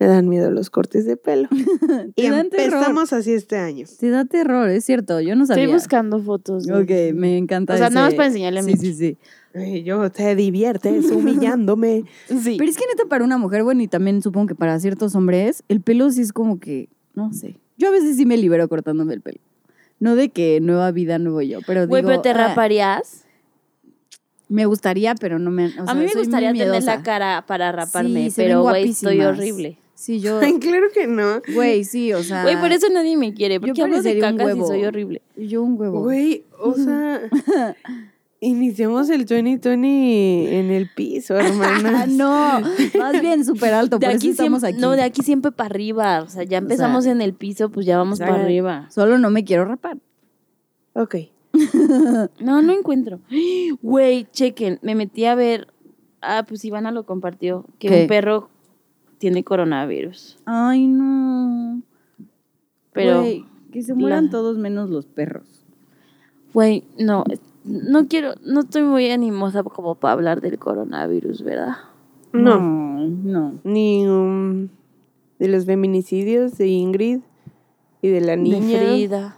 me 0.00 0.06
dan 0.06 0.28
miedo 0.28 0.50
los 0.50 0.70
cortes 0.70 1.04
de 1.04 1.16
pelo. 1.16 1.48
y 2.16 2.22
Te 2.22 2.30
dan 2.30 2.48
terror. 2.50 2.74
empezamos 2.78 3.12
así 3.12 3.32
este 3.34 3.56
año. 3.58 3.86
Te 3.98 4.08
da 4.10 4.24
terror, 4.24 4.68
es 4.70 4.84
cierto. 4.84 5.20
Yo 5.20 5.36
no 5.36 5.46
sabía. 5.46 5.64
Estoy 5.64 5.74
buscando 5.74 6.18
fotos. 6.20 6.64
de- 6.64 6.72
Ok, 6.74 7.14
me 7.14 7.36
encanta 7.36 7.74
O 7.74 7.76
sea, 7.76 7.90
nada 7.90 8.06
más 8.06 8.08
ese- 8.08 8.16
para 8.16 8.26
enseñarle 8.28 8.60
a 8.60 8.62
Sí, 8.62 8.72
Michi. 8.72 8.86
sí, 8.86 8.94
sí. 8.94 9.18
Ay, 9.54 9.82
yo 9.82 10.10
te 10.10 10.34
diviertes 10.36 11.10
humillándome. 11.10 12.04
Sí. 12.28 12.56
Pero 12.58 12.70
es 12.70 12.76
que 12.76 12.84
neta 12.86 13.04
para 13.08 13.24
una 13.24 13.36
mujer, 13.36 13.62
bueno, 13.62 13.82
y 13.82 13.88
también 13.88 14.22
supongo 14.22 14.46
que 14.48 14.54
para 14.54 14.78
ciertos 14.80 15.14
hombres, 15.14 15.62
el 15.68 15.80
pelo 15.82 16.10
sí 16.10 16.22
es 16.22 16.32
como 16.32 16.58
que, 16.58 16.88
no 17.14 17.32
sé. 17.32 17.56
Yo 17.76 17.88
a 17.88 17.90
veces 17.90 18.16
sí 18.16 18.24
me 18.26 18.36
libero 18.36 18.68
cortándome 18.68 19.12
el 19.14 19.20
pelo. 19.20 19.38
No 19.98 20.16
de 20.16 20.30
que 20.30 20.60
nueva 20.62 20.90
vida, 20.92 21.18
nuevo 21.18 21.42
yo, 21.42 21.58
pero 21.66 21.86
Güey, 21.86 22.00
digo, 22.00 22.08
pero 22.10 22.22
te 22.22 22.30
ah, 22.30 22.48
raparías. 22.48 23.24
me 24.48 24.64
gustaría, 24.66 25.14
pero 25.14 25.38
no 25.38 25.50
me... 25.50 25.66
o 25.66 25.70
sea, 25.72 25.82
a 25.88 25.94
mí 25.94 26.06
me 26.06 26.14
gustaría 26.18 26.52
tener 26.52 26.82
la 26.84 27.02
cara 27.02 27.44
para 27.46 27.70
raparme, 27.72 28.30
Sí, 28.30 28.34
pero 28.36 28.62
güey, 28.62 28.88
estoy 28.90 29.20
horrible. 29.20 29.76
Sí, 30.00 30.18
yo... 30.20 30.38
Ay, 30.38 30.58
claro 30.58 30.86
que 30.94 31.06
no. 31.06 31.42
Güey, 31.54 31.84
sí, 31.84 32.14
o 32.14 32.22
sea... 32.22 32.42
Güey, 32.42 32.58
por 32.58 32.72
eso 32.72 32.88
nadie 32.90 33.18
me 33.18 33.34
quiere, 33.34 33.56
yo 33.56 33.60
porque 33.60 33.82
hablo 33.82 34.00
de 34.00 34.16
y 34.16 34.22
huevo. 34.22 34.66
soy 34.66 34.84
horrible. 34.86 35.20
Yo 35.36 35.62
un 35.62 35.78
huevo. 35.78 36.00
Güey, 36.00 36.46
o 36.58 36.72
sea, 36.72 37.20
iniciamos 38.40 39.10
el 39.10 39.26
2020 39.26 40.58
en 40.58 40.70
el 40.70 40.88
piso, 40.88 41.34
Ah, 41.36 41.46
hermana. 41.46 42.06
no, 42.08 42.60
más 42.98 43.20
bien 43.20 43.44
súper 43.44 43.74
alto, 43.74 43.98
De 43.98 44.06
por 44.06 44.14
eso 44.14 44.16
aquí 44.16 44.30
estamos 44.30 44.64
aquí. 44.64 44.78
no, 44.80 44.92
de 44.92 45.02
aquí 45.02 45.20
siempre 45.22 45.52
para 45.52 45.68
arriba. 45.68 46.22
O 46.22 46.30
sea, 46.30 46.44
ya 46.44 46.56
empezamos 46.56 47.04
en 47.04 47.20
el 47.20 47.34
piso, 47.34 47.68
pues 47.68 47.84
ya 47.84 47.98
vamos 47.98 48.14
O 48.14 48.16
sea, 48.24 48.28
para 48.28 48.42
arriba. 48.42 48.86
Solo 48.88 49.18
no 49.18 49.28
me 49.28 49.44
quiero 49.44 49.66
rapar. 49.66 49.98
Ok. 50.94 51.16
No, 52.40 52.62
no 52.62 52.72
encuentro. 52.72 53.20
Güey, 53.82 54.26
chequen, 54.32 54.78
me 54.80 54.94
metí 54.94 55.26
a 55.26 55.34
ver. 55.34 55.66
Ah, 56.22 56.46
pues 56.48 56.64
Ivana 56.64 56.90
lo 56.90 57.04
compartió. 57.04 57.66
Que 57.78 57.88
¿Qué? 57.88 58.02
un 58.02 58.06
perro 58.08 58.48
tiene 59.20 59.44
coronavirus. 59.44 60.38
Ay, 60.46 60.86
no. 60.86 61.82
Pero, 62.92 63.22
que 63.70 63.82
se 63.82 63.94
mueran 63.94 64.24
la- 64.24 64.30
todos 64.30 64.56
menos 64.58 64.88
los 64.88 65.06
perros. 65.06 65.62
güey, 66.54 66.84
no. 66.98 67.22
No 67.62 68.08
quiero, 68.08 68.32
no 68.42 68.60
estoy 68.60 68.82
muy 68.82 69.10
animosa 69.10 69.62
como 69.62 69.94
para 69.94 70.14
hablar 70.14 70.40
del 70.40 70.58
coronavirus, 70.58 71.42
¿verdad? 71.42 71.76
No. 72.32 72.58
no. 73.06 73.58
Ni 73.62 74.08
um, 74.08 74.68
de 75.38 75.48
los 75.48 75.66
feminicidios 75.66 76.56
de 76.56 76.68
Ingrid 76.68 77.20
y 78.00 78.08
de 78.08 78.20
la 78.22 78.36
niña 78.36 78.80
De 78.80 78.86
Frida. 78.86 79.36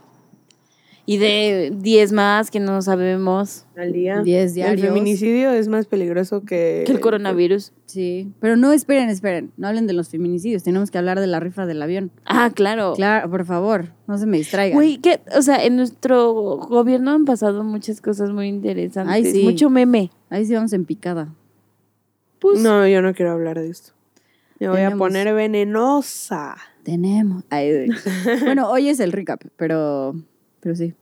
Y 1.05 1.17
de 1.17 1.73
10 1.77 2.13
más 2.13 2.51
que 2.51 2.61
no 2.61 2.81
sabemos. 2.81 3.67
al 3.77 3.93
día. 3.93 4.23
Diez 4.23 4.51
El 4.51 4.55
diarios. 4.55 4.87
feminicidio 4.87 5.51
es 5.51 5.67
más 5.67 5.87
peligroso 5.87 6.43
que... 6.45 6.85
Que 6.87 6.93
el 6.93 7.01
coronavirus. 7.01 7.73
Sí, 7.87 8.33
pero 8.41 8.57
no, 8.57 8.73
esperen, 8.73 9.09
esperen. 9.09 9.53
No 9.57 9.67
hablen 9.67 9.89
de 9.89 9.95
los 9.95 10.09
feminicidios. 10.11 10.63
Tenemos 10.63 10.91
que 10.93 10.99
hablar 10.99 11.19
de 11.19 11.27
la 11.27 11.41
rifa 11.41 11.67
del 11.67 11.83
avión. 11.83 12.13
Ah, 12.25 12.51
claro. 12.55 12.93
Claro, 12.95 13.29
por 13.31 13.45
favor, 13.45 13.93
no 14.07 14.17
se 14.17 14.27
me 14.27 14.39
distraigan. 14.39 14.77
Güey, 14.77 14.99
que, 14.99 15.21
o 15.37 15.43
sea, 15.43 15.65
en 15.65 15.75
nuestro 15.77 16.33
gobierno 16.33 17.11
han 17.11 17.25
pasado 17.25 17.65
muchas 17.65 18.01
cosas 18.01 18.31
muy 18.31 18.47
interesantes. 18.47 19.13
Ay, 19.13 19.25
sí. 19.25 19.43
Mucho 19.43 19.71
meme. 19.71 20.11
Ahí 20.31 20.47
sí 20.47 20.55
vamos 20.55 20.73
en 20.73 20.85
picada. 20.85 21.35
Pues, 22.39 22.61
No, 22.63 22.87
yo 22.87 23.03
no 23.03 23.13
quiero 23.13 23.33
hablar 23.33 23.59
de 23.59 23.69
esto. 23.69 23.93
Me 24.61 24.69
voy 24.69 24.83
a 24.83 24.93
poner 24.93 25.35
venenosa. 25.35 26.57
Tenemos. 26.85 27.43
Ay, 27.51 27.89
bueno, 28.45 28.71
hoy 28.71 28.89
es 28.89 29.01
el 29.01 29.11
recap, 29.11 29.41
pero, 29.57 30.15
pero 30.63 30.75
sí. 30.77 30.95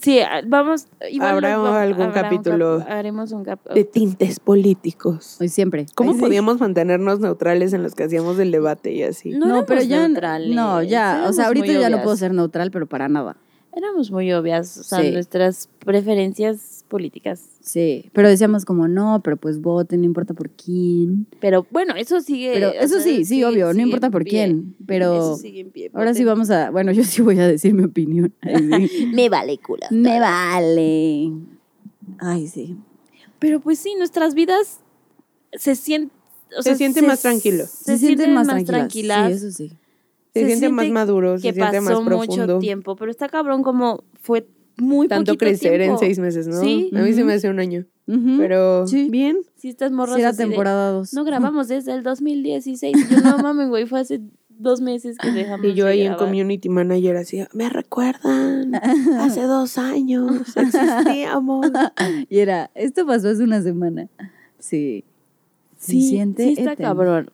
Sí, 0.00 0.20
ah, 0.20 0.40
vamos. 0.46 0.86
igual 1.10 1.30
Habrá 1.32 1.56
vamos- 1.58 1.76
algún 1.76 2.02
habrá 2.06 2.22
un 2.22 2.30
capítulo 2.30 2.78
cap- 2.78 2.88
haremos 2.90 3.32
un 3.32 3.44
cap- 3.44 3.68
De 3.74 3.84
tintes 3.84 4.40
políticos. 4.40 5.36
Hoy 5.38 5.48
siempre. 5.48 5.84
¿Cómo 5.94 6.10
Ay, 6.10 6.16
sí. 6.16 6.20
podíamos 6.22 6.60
mantenernos 6.60 7.20
neutrales 7.20 7.74
en 7.74 7.82
los 7.82 7.94
que 7.94 8.04
hacíamos 8.04 8.38
el 8.38 8.50
debate 8.52 8.92
y 8.92 9.02
así? 9.02 9.30
No, 9.30 9.66
pero 9.66 9.82
ya. 9.82 10.06
neutrales, 10.08 10.54
No, 10.54 10.82
ya. 10.82 11.24
O 11.28 11.32
sea, 11.34 11.48
ahorita 11.48 11.72
ya 11.72 11.90
no 11.90 12.02
puedo 12.02 12.16
ser 12.16 12.32
neutral, 12.32 12.70
pero 12.70 12.86
para 12.86 13.08
nada. 13.08 13.36
Éramos 13.74 14.10
muy 14.10 14.32
obvias, 14.32 14.76
o 14.78 14.82
sea, 14.82 15.00
Sí. 15.00 15.10
nuestras 15.12 15.68
preferencias 15.84 16.81
políticas. 16.92 17.44
Sí, 17.60 18.10
pero 18.12 18.28
decíamos 18.28 18.64
como 18.64 18.86
no, 18.86 19.20
pero 19.24 19.36
pues 19.36 19.60
voten, 19.60 20.00
no 20.02 20.06
importa 20.06 20.34
por 20.34 20.50
quién. 20.50 21.26
Pero 21.40 21.66
bueno, 21.70 21.94
eso 21.96 22.20
sigue. 22.20 22.52
Pero 22.52 22.68
eso 22.72 22.96
sea, 22.96 23.02
sí, 23.02 23.16
sí, 23.18 23.24
sigue- 23.24 23.46
obvio, 23.46 23.72
no 23.72 23.80
importa 23.80 24.10
por 24.10 24.22
pie. 24.24 24.30
quién, 24.30 24.76
pero 24.86 25.14
Eso 25.14 25.36
sigue 25.38 25.60
en 25.60 25.70
pie. 25.70 25.90
ahora 25.94 26.12
sí 26.14 26.22
vamos 26.24 26.50
a, 26.50 26.70
bueno, 26.70 26.92
yo 26.92 27.02
sí 27.04 27.22
voy 27.22 27.38
a 27.40 27.48
decir 27.48 27.72
mi 27.74 27.84
opinión. 27.84 28.32
Sí. 28.88 29.10
Me 29.14 29.28
vale 29.28 29.58
culo. 29.58 29.86
Me 29.90 30.20
vale. 30.20 31.32
Ay, 32.18 32.46
sí. 32.46 32.76
Pero 33.38 33.60
pues 33.60 33.78
sí, 33.78 33.94
nuestras 33.96 34.34
vidas 34.34 34.80
se 35.52 35.74
sienten. 35.74 36.16
Se 36.60 36.76
siente 36.76 37.00
más 37.02 37.22
tranquilo. 37.22 37.64
Se, 37.66 37.96
sienten 37.98 38.34
más 38.34 38.46
tranquilas. 38.46 38.66
tranquilas. 38.78 39.28
Sí, 39.30 39.36
eso 39.36 39.50
sí. 39.56 39.68
Se, 40.34 40.40
Se 40.40 40.46
siente 40.46 40.68
más 40.68 40.82
siente 40.84 40.94
maduro, 40.94 41.38
se 41.38 41.42
que 41.48 41.52
siente 41.54 41.80
más 41.80 41.90
pasó 41.92 42.02
mucho 42.02 42.26
profundo. 42.26 42.58
tiempo. 42.58 42.96
Pero 42.96 43.10
está 43.10 43.28
cabrón 43.28 43.62
como 43.62 44.04
fue 44.20 44.46
muy 44.78 45.08
Tanto 45.08 45.32
poquito 45.32 45.44
crecer 45.44 45.80
en 45.82 45.98
seis 45.98 46.18
meses, 46.18 46.46
¿no? 46.48 46.60
Sí. 46.60 46.90
A 46.94 46.98
mí 47.00 47.12
se 47.12 47.20
Ujú. 47.20 47.26
me 47.26 47.34
hace 47.34 47.48
un 47.50 47.60
año. 47.60 47.84
Pero 48.06 48.86
Sí. 48.86 49.08
bien. 49.10 49.38
Sí, 49.56 49.68
estas 49.68 49.92
morras 49.92 50.16
Sí, 50.16 50.20
era 50.22 50.32
temporada 50.32 50.90
2. 50.90 51.14
No 51.14 51.24
grabamos 51.24 51.68
desde 51.68 51.92
el 51.92 52.02
2016. 52.02 52.96
Yo 53.10 53.20
no 53.20 53.38
mames, 53.42 53.68
güey, 53.68 53.86
fue 53.86 54.00
hace 54.00 54.20
dos 54.48 54.80
meses 54.80 55.16
que 55.18 55.30
dejamos 55.30 55.66
Y 55.66 55.74
yo 55.74 55.86
ahí 55.86 56.02
en 56.02 56.14
community 56.14 56.68
manager 56.68 57.16
así, 57.16 57.42
me 57.52 57.68
recuerdan, 57.68 58.74
hace 59.18 59.42
dos 59.42 59.78
años 59.78 60.56
existíamos. 60.56 61.66
Y 62.28 62.38
era, 62.38 62.70
esto 62.74 63.06
pasó 63.06 63.28
hace 63.28 63.42
una 63.44 63.62
semana. 63.62 64.08
Sí. 64.58 65.04
Se 65.78 65.92
Sí, 65.92 66.08
siente 66.10 66.44
sí 66.44 66.50
está 66.58 66.72
eterno. 66.72 66.88
cabrón. 66.90 67.30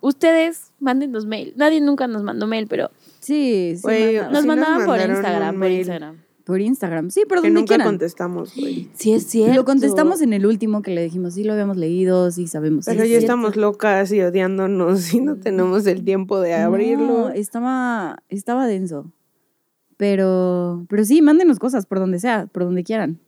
Ustedes 0.00 0.72
mándenos 0.80 1.26
mail. 1.26 1.52
Nadie 1.56 1.80
nunca 1.80 2.08
nos 2.08 2.22
mandó 2.24 2.46
mail, 2.48 2.66
pero 2.68 2.90
Sí, 3.20 3.74
sí. 3.76 3.82
Manda- 3.86 4.22
nos 4.22 4.26
Sí 4.28 4.32
nos 4.32 4.46
mandaban 4.46 4.86
por 4.86 4.98
Instagram, 4.98 5.58
por. 5.60 5.70
Instagram. 5.70 6.16
Por 6.52 6.60
Instagram. 6.60 7.08
Sí, 7.08 7.22
por 7.26 7.40
que 7.40 7.48
donde 7.48 7.60
nunca 7.60 7.68
quieran. 7.68 7.86
contestamos, 7.86 8.54
güey. 8.54 8.90
Sí, 8.92 9.14
es 9.14 9.24
cierto. 9.24 9.54
Lo 9.54 9.64
contestamos 9.64 10.20
en 10.20 10.34
el 10.34 10.44
último 10.44 10.82
que 10.82 10.90
le 10.90 11.02
dijimos, 11.02 11.32
sí 11.32 11.44
lo 11.44 11.54
habíamos 11.54 11.78
leído, 11.78 12.30
sí 12.30 12.46
sabemos. 12.46 12.84
Pero 12.84 13.04
sí, 13.04 13.08
ya 13.08 13.16
estamos 13.16 13.56
locas 13.56 14.12
y 14.12 14.20
odiándonos 14.20 15.14
y 15.14 15.22
no 15.22 15.36
tenemos 15.36 15.86
el 15.86 16.04
tiempo 16.04 16.40
de 16.40 16.52
abrirlo. 16.52 17.06
No, 17.06 17.28
estaba, 17.30 18.22
estaba 18.28 18.66
denso. 18.66 19.10
Pero, 19.96 20.84
pero 20.90 21.06
sí, 21.06 21.22
mándenos 21.22 21.58
cosas 21.58 21.86
por 21.86 22.00
donde 22.00 22.18
sea, 22.18 22.48
por 22.52 22.64
donde 22.64 22.84
quieran. 22.84 23.18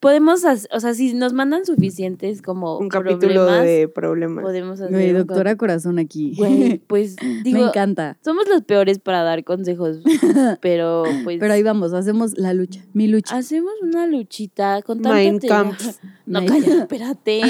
Podemos, 0.00 0.44
hacer- 0.44 0.70
o 0.72 0.78
sea, 0.78 0.94
si 0.94 1.12
nos 1.14 1.32
mandan 1.32 1.64
suficientes 1.66 2.40
como 2.40 2.78
un 2.78 2.88
capítulo 2.88 3.18
problemas, 3.46 3.64
de 3.64 3.88
problemas. 3.88 4.44
podemos 4.44 4.80
hacer 4.80 4.92
Güey, 4.94 5.10
un 5.10 5.18
doctora 5.18 5.56
corazón 5.56 5.98
aquí. 5.98 6.34
Güey, 6.36 6.78
pues 6.86 7.16
digo, 7.42 7.58
Me 7.60 7.66
encanta. 7.66 8.16
somos 8.24 8.46
los 8.48 8.62
peores 8.62 9.00
para 9.00 9.22
dar 9.24 9.42
consejos, 9.42 9.98
pero 10.60 11.02
pues 11.24 11.38
Pero 11.40 11.52
ahí 11.52 11.62
vamos, 11.64 11.92
hacemos 11.94 12.38
la 12.38 12.54
lucha, 12.54 12.80
mi 12.92 13.08
lucha. 13.08 13.36
hacemos 13.36 13.72
una 13.82 14.06
luchita 14.06 14.82
con 14.82 15.02
tanta. 15.02 15.72
No, 16.26 16.44
calla, 16.44 16.82
espérate. 16.82 17.40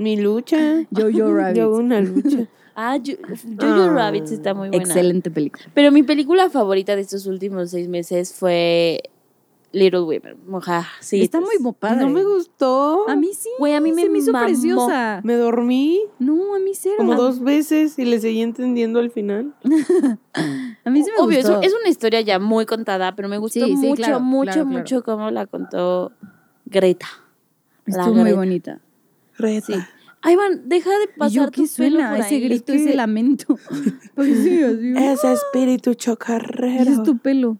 Mi 0.00 0.20
lucha. 0.20 0.84
Jojo 0.94 1.34
Rabbit. 1.34 1.56
Yo 1.56 1.70
una 1.74 2.00
lucha. 2.02 2.46
Ah, 2.76 2.96
Yo- 2.98 3.14
Jojo 3.58 3.82
Ah, 3.82 3.90
Rabbit 3.92 4.24
está 4.30 4.52
muy 4.54 4.68
buena. 4.68 4.84
Excelente 4.84 5.30
película. 5.30 5.64
Pero 5.74 5.90
mi 5.90 6.02
película 6.02 6.50
favorita 6.50 6.94
de 6.94 7.02
estos 7.02 7.26
últimos 7.26 7.70
seis 7.70 7.88
meses 7.88 8.34
fue 8.34 9.00
Little 9.72 10.00
Women. 10.00 10.36
Moja, 10.46 10.86
sí. 11.00 11.20
Está 11.20 11.40
muy 11.40 11.56
padre. 11.78 12.00
No 12.00 12.08
me 12.08 12.24
gustó. 12.24 13.08
A 13.08 13.14
mí 13.16 13.30
sí. 13.34 13.50
Güey, 13.58 13.74
a 13.74 13.80
mí 13.80 13.92
me 13.92 14.02
se 14.02 14.08
me 14.08 14.18
hizo 14.18 14.32
mamó. 14.32 14.46
preciosa. 14.46 15.20
Me 15.24 15.34
dormí 15.34 16.00
No, 16.18 16.54
a 16.54 16.58
mí 16.58 16.72
cero. 16.74 16.94
como 16.98 17.14
dos 17.16 17.40
veces 17.40 17.98
y 17.98 18.04
le 18.06 18.18
seguí 18.20 18.40
entendiendo 18.40 18.98
al 18.98 19.10
final. 19.10 19.54
A 20.84 20.90
mí 20.90 21.02
sí 21.04 21.10
me 21.16 21.22
Obvio, 21.22 21.38
es, 21.40 21.46
gustó. 21.50 21.62
es 21.62 21.74
una 21.78 21.90
historia 21.90 22.20
ya 22.22 22.38
muy 22.38 22.64
contada, 22.64 23.14
pero 23.14 23.28
me 23.28 23.36
gustó 23.38 23.60
Sí, 23.60 23.66
sí, 23.66 23.88
mucho, 23.88 23.94
claro, 24.02 24.20
mucho, 24.20 24.52
claro, 24.52 24.62
claro. 24.68 24.78
mucho 24.78 25.02
cómo 25.04 25.30
la 25.30 25.46
contó 25.46 26.12
Greta. 26.64 27.06
Estuvo 27.84 28.14
muy 28.14 28.22
Greta. 28.24 28.36
bonita. 28.36 28.80
Reta. 29.36 29.66
Sí. 29.66 29.74
Ay, 30.22 30.36
Van, 30.36 30.68
deja 30.68 30.90
de 30.98 31.04
¿Y 31.14 31.18
pasar 31.18 31.30
yo 31.32 31.50
tu 31.50 31.52
pelo 31.62 31.66
suena? 31.68 32.10
por 32.10 32.20
Ese 32.20 32.34
ahí. 32.36 32.40
grito, 32.40 32.72
Es 32.72 32.78
que- 32.82 32.84
ese 32.88 32.96
lamento. 32.96 33.58
Pues 34.14 34.38
sí, 34.42 34.62
así. 34.62 34.94
Ese 34.96 35.32
espíritu 35.32 35.94
chocarrero. 35.94 36.90
es 36.90 37.02
tu 37.02 37.18
pelo. 37.18 37.58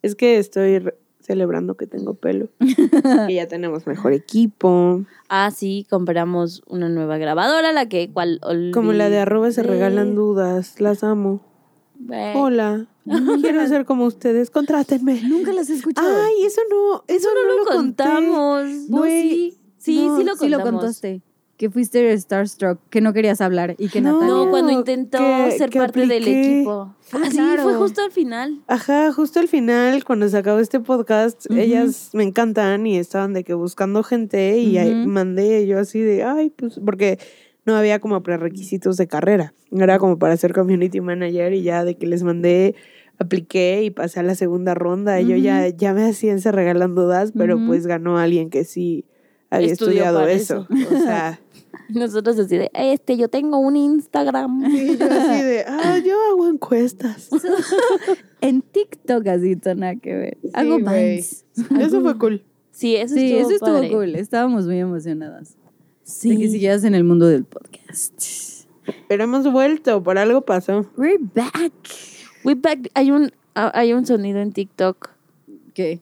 Es 0.00 0.14
que 0.14 0.38
estoy 0.38 0.78
re- 0.78 0.96
celebrando 1.28 1.76
que 1.76 1.86
tengo 1.86 2.14
pelo. 2.14 2.48
que 3.28 3.34
ya 3.34 3.46
tenemos 3.46 3.86
mejor 3.86 4.14
equipo. 4.14 5.02
Ah, 5.28 5.50
sí, 5.54 5.86
compramos 5.90 6.62
una 6.66 6.88
nueva 6.88 7.18
grabadora, 7.18 7.70
la 7.72 7.86
que 7.86 8.10
cual 8.10 8.40
Como 8.72 8.94
la 8.94 9.10
de 9.10 9.18
arroba 9.18 9.52
se 9.52 9.62
regalan 9.62 10.14
dudas. 10.14 10.80
Las 10.80 11.04
amo. 11.04 11.42
Hola. 12.34 12.86
Quiero 13.42 13.66
ser 13.68 13.84
como 13.84 14.06
ustedes. 14.06 14.50
Contrátenme. 14.50 15.20
Nunca 15.22 15.52
las 15.52 15.68
he 15.68 15.74
escuchado. 15.74 16.08
Ay, 16.08 16.46
eso 16.46 16.62
no, 16.70 17.04
eso, 17.06 17.28
no, 17.34 17.56
lo, 17.56 17.64
contamos. 17.64 18.64
No, 18.88 19.04
sí. 19.04 19.58
Sí, 19.76 20.06
no, 20.06 20.16
sí 20.18 20.24
lo 20.24 20.36
sí 20.36 20.48
lo 20.48 20.56
contamos. 20.58 20.80
contaste. 20.80 21.22
Que 21.58 21.68
fuiste 21.68 22.16
Starstruck, 22.16 22.78
que 22.88 23.00
no 23.00 23.12
querías 23.12 23.40
hablar 23.40 23.74
y 23.78 23.88
que 23.88 24.00
No. 24.00 24.12
Natalia. 24.14 24.34
No, 24.34 24.50
cuando 24.50 24.68
que- 24.68 24.74
intentó 24.74 25.18
ser 25.50 25.68
que 25.70 25.80
parte 25.80 26.06
del 26.06 26.26
equipo. 26.28 26.94
Ah, 27.12 27.18
Ah, 27.24 27.30
sí, 27.30 27.36
claro. 27.36 27.62
fue 27.64 27.74
justo 27.74 28.00
al 28.02 28.12
final. 28.12 28.60
Ajá, 28.68 29.12
justo 29.12 29.40
al 29.40 29.48
final, 29.48 30.04
cuando 30.04 30.28
se 30.28 30.36
acabó 30.38 30.60
este 30.60 30.78
podcast, 30.78 31.50
ellas 31.50 32.10
me 32.12 32.22
encantan 32.22 32.86
y 32.86 32.96
estaban 32.96 33.32
de 33.34 33.42
que 33.44 33.54
buscando 33.54 34.02
gente 34.04 34.56
y 34.58 34.78
ahí 34.78 34.94
mandé 35.06 35.66
yo 35.66 35.78
así 35.80 36.00
de, 36.00 36.22
ay, 36.22 36.50
pues, 36.50 36.80
porque 36.84 37.18
no 37.66 37.74
había 37.76 37.98
como 37.98 38.22
prerequisitos 38.22 38.96
de 38.96 39.08
carrera. 39.08 39.52
Era 39.72 39.98
como 39.98 40.16
para 40.18 40.36
ser 40.36 40.54
community 40.54 41.00
manager 41.00 41.52
y 41.54 41.62
ya 41.62 41.84
de 41.84 41.96
que 41.96 42.06
les 42.06 42.22
mandé, 42.22 42.76
apliqué 43.18 43.82
y 43.82 43.90
pasé 43.90 44.20
a 44.20 44.22
la 44.22 44.36
segunda 44.36 44.74
ronda. 44.74 45.20
Y 45.20 45.26
yo 45.26 45.36
ya, 45.36 45.66
ya 45.68 45.92
me 45.92 46.04
hacían 46.08 46.40
se 46.40 46.52
regalan 46.52 46.94
dudas, 46.94 47.32
pero 47.36 47.58
pues 47.66 47.86
ganó 47.88 48.16
alguien 48.16 48.48
que 48.48 48.62
sí 48.64 49.04
había 49.50 49.72
Estudió 49.72 49.90
estudiado 50.04 50.18
para 50.20 50.32
eso. 50.32 50.66
O 50.70 50.98
sea, 51.02 51.40
Nosotros 51.88 52.38
así 52.38 52.56
de, 52.56 52.70
este, 52.74 53.16
yo 53.16 53.28
tengo 53.28 53.58
un 53.58 53.76
Instagram. 53.76 54.64
y 54.70 54.96
yo 54.96 55.06
así 55.06 55.42
de, 55.42 55.64
ah, 55.66 55.98
yo 55.98 56.14
hago 56.30 56.48
encuestas. 56.48 57.28
En 58.40 58.62
TikTok 58.62 59.26
así, 59.26 59.56
nada 59.76 59.96
que 59.96 60.14
ver. 60.14 60.38
Hago 60.52 60.78
güey. 60.78 61.16
bands. 61.16 61.44
Eso 61.80 62.00
fue 62.02 62.16
cool. 62.18 62.44
Sí, 62.70 62.94
eso 62.94 63.16
Sí, 63.16 63.32
estuvo 63.32 63.40
eso 63.40 63.50
estuvo 63.56 63.72
padre. 63.74 63.90
cool. 63.90 64.14
Estábamos 64.14 64.64
muy 64.66 64.78
emocionadas. 64.78 65.56
Sí. 66.04 66.30
De 66.30 66.42
que 66.42 66.48
siguieras 66.48 66.84
en 66.84 66.94
el 66.94 67.02
mundo 67.02 67.26
del 67.26 67.44
podcast. 67.44 68.64
Pero 69.08 69.24
hemos 69.24 69.50
vuelto, 69.50 70.02
por 70.04 70.18
algo 70.18 70.42
pasó. 70.42 70.86
We're 70.96 71.18
back. 71.34 71.72
We 72.44 72.54
back. 72.54 72.88
Hay 72.94 73.10
un, 73.10 73.32
hay 73.54 73.92
un 73.92 74.06
sonido 74.06 74.38
en 74.38 74.52
TikTok. 74.52 75.10
¿Qué? 75.74 76.00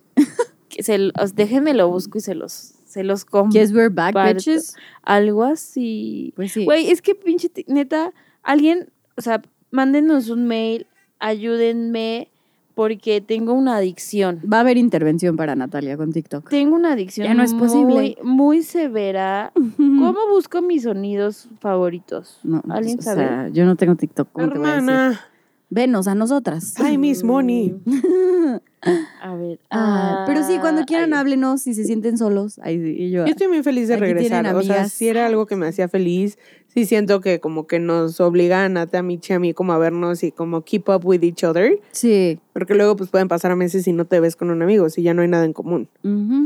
Que 0.68 0.82
se, 0.82 0.98
los- 0.98 1.34
déjenme 1.34 1.72
lo 1.72 1.88
busco 1.88 2.18
y 2.18 2.20
se 2.20 2.34
los, 2.34 2.74
se 2.96 3.04
los 3.04 3.26
comparto. 3.26 3.52
¿Qué 3.58 3.60
es 3.62 3.74
We're 3.74 3.90
back, 3.90 4.14
bitches? 4.14 4.74
Algo 5.02 5.44
así. 5.44 6.32
Pues 6.34 6.52
sí. 6.52 6.64
Güey, 6.64 6.90
es 6.90 7.02
que 7.02 7.14
pinche, 7.14 7.50
neta, 7.66 8.14
alguien, 8.42 8.88
o 9.18 9.20
sea, 9.20 9.42
mándenos 9.70 10.30
un 10.30 10.46
mail, 10.46 10.86
ayúdenme, 11.18 12.30
porque 12.74 13.20
tengo 13.20 13.52
una 13.52 13.76
adicción. 13.76 14.40
Va 14.50 14.56
a 14.56 14.60
haber 14.60 14.78
intervención 14.78 15.36
para 15.36 15.54
Natalia 15.54 15.98
con 15.98 16.10
TikTok. 16.10 16.48
Tengo 16.48 16.74
una 16.74 16.92
adicción 16.92 17.26
Ya 17.26 17.34
no 17.34 17.42
es 17.42 17.52
muy, 17.52 17.68
posible. 17.68 18.16
muy 18.22 18.62
severa. 18.62 19.52
¿Cómo 19.76 20.16
busco 20.30 20.62
mis 20.62 20.84
sonidos 20.84 21.50
favoritos? 21.60 22.40
No, 22.44 22.62
¿Alguien 22.70 22.98
o 22.98 23.02
sabe? 23.02 23.26
sea, 23.26 23.48
yo 23.48 23.66
no 23.66 23.76
tengo 23.76 23.94
TikTok. 23.96 24.28
¿cómo 24.32 24.48
te 24.48 24.58
voy 24.58 24.68
a 24.68 24.74
decir? 24.76 24.88
Hermana, 24.88 25.20
Venos 25.68 26.08
a 26.08 26.14
nosotras. 26.14 26.74
ay, 26.80 26.96
Miss 26.96 27.22
Money. 27.22 27.74
A 29.22 29.34
ver. 29.34 29.58
Ah, 29.70 30.24
pero 30.26 30.42
sí, 30.46 30.58
cuando 30.60 30.84
quieran 30.84 31.12
ay, 31.14 31.20
háblenos 31.20 31.62
si 31.62 31.74
se 31.74 31.84
sienten 31.84 32.16
solos. 32.18 32.58
Ahí 32.62 32.80
sí, 32.80 32.96
y 33.04 33.10
yo. 33.10 33.24
Yo 33.24 33.30
estoy 33.30 33.48
muy 33.48 33.62
feliz 33.62 33.88
de 33.88 33.96
regresar. 33.96 34.46
O 34.54 34.62
sea, 34.62 34.88
sí 34.88 35.08
era 35.08 35.26
algo 35.26 35.46
que 35.46 35.56
me 35.56 35.66
hacía 35.66 35.88
feliz. 35.88 36.38
Sí 36.66 36.84
siento 36.84 37.20
que 37.20 37.40
como 37.40 37.66
que 37.66 37.78
nos 37.78 38.20
obligan 38.20 38.76
a 38.76 38.86
Tamichi 38.86 39.32
a 39.32 39.38
mí 39.38 39.54
como 39.54 39.72
a 39.72 39.78
vernos 39.78 40.22
y 40.22 40.30
como 40.30 40.62
keep 40.62 40.88
up 40.90 41.06
with 41.06 41.22
each 41.22 41.42
other. 41.42 41.80
Sí. 41.92 42.38
Porque 42.52 42.74
luego 42.74 42.96
pues 42.96 43.08
pueden 43.10 43.28
pasar 43.28 43.56
meses 43.56 43.86
y 43.88 43.92
no 43.92 44.04
te 44.04 44.20
ves 44.20 44.36
con 44.36 44.50
un 44.50 44.60
amigo 44.62 44.90
si 44.90 45.02
ya 45.02 45.14
no 45.14 45.22
hay 45.22 45.28
nada 45.28 45.44
en 45.46 45.52
común. 45.54 45.88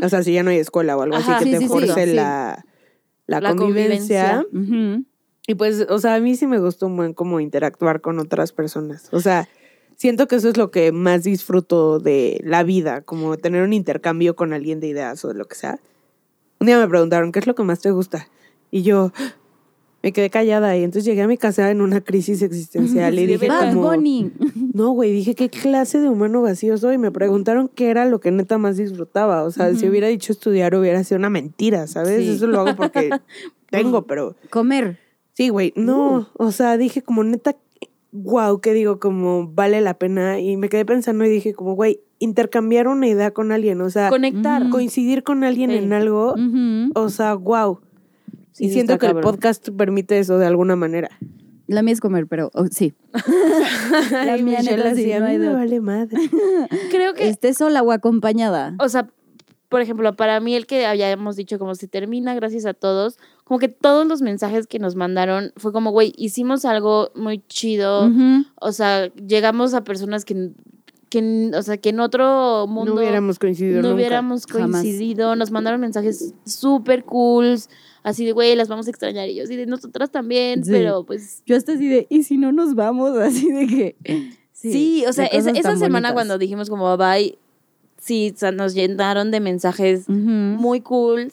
O 0.02 0.08
sea, 0.08 0.22
si 0.22 0.32
ya 0.32 0.42
no 0.44 0.50
hay 0.50 0.58
escuela 0.58 0.96
o 0.96 1.02
algo 1.02 1.16
Ajá. 1.16 1.36
así 1.36 1.44
que 1.46 1.50
Sí, 1.50 1.56
te 1.56 1.62
sí, 1.64 1.68
force 1.68 2.06
sí. 2.06 2.14
la, 2.14 2.64
la, 3.26 3.40
La 3.40 3.54
convivencia. 3.56 4.44
Y 5.46 5.54
pues, 5.56 5.84
o 5.88 5.98
sea, 5.98 6.14
a 6.14 6.20
mí 6.20 6.36
sí 6.36 6.46
me 6.46 6.58
gustó 6.60 6.86
un 6.86 6.96
buen 6.96 7.12
como 7.12 7.40
interactuar 7.40 8.00
con 8.00 8.20
otras 8.20 8.52
personas. 8.52 9.08
O 9.10 9.18
sea, 9.20 9.48
siento 10.00 10.26
que 10.28 10.36
eso 10.36 10.48
es 10.48 10.56
lo 10.56 10.70
que 10.70 10.92
más 10.92 11.24
disfruto 11.24 12.00
de 12.00 12.40
la 12.42 12.62
vida, 12.62 13.02
como 13.02 13.36
tener 13.36 13.62
un 13.62 13.74
intercambio 13.74 14.34
con 14.34 14.54
alguien 14.54 14.80
de 14.80 14.86
ideas 14.86 15.22
o 15.26 15.28
de 15.28 15.34
lo 15.34 15.44
que 15.44 15.56
sea. 15.56 15.78
Un 16.58 16.68
día 16.68 16.78
me 16.78 16.88
preguntaron, 16.88 17.32
¿qué 17.32 17.38
es 17.38 17.46
lo 17.46 17.54
que 17.54 17.64
más 17.64 17.80
te 17.80 17.90
gusta? 17.90 18.26
Y 18.70 18.80
yo 18.80 19.12
me 20.02 20.12
quedé 20.12 20.30
callada 20.30 20.74
y 20.74 20.84
entonces 20.84 21.04
llegué 21.04 21.20
a 21.20 21.28
mi 21.28 21.36
casa 21.36 21.70
en 21.70 21.82
una 21.82 22.00
crisis 22.00 22.40
existencial 22.42 23.18
y 23.18 23.26
dije 23.26 23.46
como, 23.46 23.92
no, 24.72 24.90
güey, 24.92 25.12
dije, 25.12 25.34
¿qué 25.34 25.50
clase 25.50 26.00
de 26.00 26.08
humano 26.08 26.40
vacío 26.40 26.78
soy? 26.78 26.96
Me 26.96 27.10
preguntaron 27.10 27.68
qué 27.68 27.90
era 27.90 28.06
lo 28.06 28.20
que 28.20 28.30
neta 28.30 28.56
más 28.56 28.78
disfrutaba. 28.78 29.42
O 29.42 29.50
sea, 29.50 29.74
si 29.74 29.86
hubiera 29.86 30.08
dicho 30.08 30.32
estudiar 30.32 30.74
hubiera 30.74 31.04
sido 31.04 31.18
una 31.18 31.28
mentira, 31.28 31.86
¿sabes? 31.86 32.24
Sí. 32.24 32.30
Eso 32.30 32.46
lo 32.46 32.60
hago 32.60 32.74
porque 32.74 33.10
tengo, 33.70 34.06
pero... 34.06 34.34
Comer. 34.48 34.98
Sí, 35.34 35.50
güey, 35.50 35.74
no, 35.76 36.20
Uh. 36.20 36.26
o 36.44 36.52
sea, 36.52 36.78
dije 36.78 37.02
como 37.02 37.22
neta, 37.22 37.54
wow, 38.12 38.60
que 38.60 38.72
digo, 38.72 38.98
como 38.98 39.48
vale 39.52 39.80
la 39.80 39.94
pena 39.94 40.40
y 40.40 40.56
me 40.56 40.68
quedé 40.68 40.84
pensando 40.84 41.24
y 41.24 41.28
dije 41.28 41.54
como, 41.54 41.74
güey, 41.74 42.00
intercambiar 42.18 42.88
una 42.88 43.06
idea 43.06 43.30
con 43.30 43.52
alguien, 43.52 43.80
o 43.80 43.90
sea, 43.90 44.08
Conectar. 44.10 44.62
Ujú. 44.62 44.70
coincidir 44.72 45.22
con 45.22 45.44
alguien 45.44 45.70
Sí. 45.70 45.76
en 45.76 45.92
algo, 45.92 46.34
o 46.94 47.08
sea, 47.08 47.34
wow. 47.34 47.80
Sí, 48.52 48.66
y 48.66 48.70
siento 48.70 48.98
que 48.98 49.06
el 49.06 49.20
podcast 49.20 49.68
permite 49.70 50.18
eso 50.18 50.36
de 50.38 50.46
alguna 50.46 50.76
manera. 50.76 51.08
La 51.66 51.82
mía 51.82 51.92
es 51.94 52.00
comer, 52.00 52.26
pero 52.26 52.50
oh, 52.54 52.66
sí. 52.66 52.94
La 54.10 54.36
mía 54.38 54.60
neta 54.62 54.94
sí, 54.94 55.12
a 55.12 55.20
no 55.20 55.28
mí 55.28 55.38
me 55.38 55.52
vale 55.52 55.80
madre. 55.80 56.18
Creo 56.90 57.14
que, 57.14 57.28
Esté 57.28 57.54
sola 57.54 57.82
o 57.82 57.92
acompañada. 57.92 58.74
o 58.80 58.88
sea, 58.88 59.08
por 59.68 59.80
ejemplo, 59.80 60.16
para 60.16 60.40
mí 60.40 60.56
el 60.56 60.66
que 60.66 60.84
habíamos 60.84 61.36
dicho 61.36 61.58
como 61.60 61.76
se 61.76 61.86
termina, 61.86 62.34
gracias 62.34 62.66
a 62.66 62.74
todos, 62.74 63.18
como 63.50 63.58
que 63.58 63.66
todos 63.68 64.06
los 64.06 64.22
mensajes 64.22 64.68
que 64.68 64.78
nos 64.78 64.94
mandaron 64.94 65.52
fue 65.56 65.72
como, 65.72 65.90
güey, 65.90 66.12
hicimos 66.16 66.64
algo 66.64 67.10
muy 67.16 67.42
chido, 67.48 68.08
o 68.60 68.70
sea, 68.70 69.12
llegamos 69.14 69.74
a 69.74 69.82
personas 69.82 70.24
que, 70.24 70.50
que 71.08 71.50
o 71.52 71.60
sea, 71.60 71.76
que 71.78 71.88
en 71.88 71.98
otro 71.98 72.68
mundo 72.68 72.94
no 72.94 73.00
hubiéramos 73.00 73.40
coincidido 73.40 73.82
no 73.82 73.88
nunca. 73.88 73.94
hubiéramos 73.96 74.46
Jamás. 74.46 74.82
coincidido, 74.82 75.34
nos 75.34 75.50
mandaron 75.50 75.80
mensajes 75.80 76.32
súper 76.46 77.02
cool, 77.04 77.58
así 78.04 78.24
de, 78.24 78.30
güey, 78.30 78.54
las 78.54 78.68
vamos 78.68 78.86
a 78.86 78.90
extrañar 78.90 79.28
y 79.28 79.34
yo, 79.34 79.42
así 79.42 79.56
de, 79.56 79.66
nosotras 79.66 80.12
también, 80.12 80.64
Sí. 80.64 80.70
pero 80.70 81.02
pues... 81.04 81.42
Yo 81.44 81.56
hasta 81.56 81.72
así 81.72 81.88
de, 81.88 82.06
¿y 82.08 82.22
si 82.22 82.38
no 82.38 82.52
nos 82.52 82.76
vamos? 82.76 83.16
Así 83.18 83.50
de 83.50 83.66
que... 83.66 83.96
Sí, 84.52 85.04
o 85.08 85.12
sea, 85.12 85.26
esa, 85.26 85.50
semana 85.52 85.88
bonitas. 85.88 86.12
cuando 86.12 86.38
dijimos 86.38 86.70
como 86.70 86.96
bye, 86.96 87.36
sí, 87.98 88.32
o 88.32 88.38
sea, 88.38 88.52
nos 88.52 88.74
llenaron 88.74 89.32
de 89.32 89.40
mensajes 89.40 90.08
muy 90.08 90.82
cool. 90.82 91.32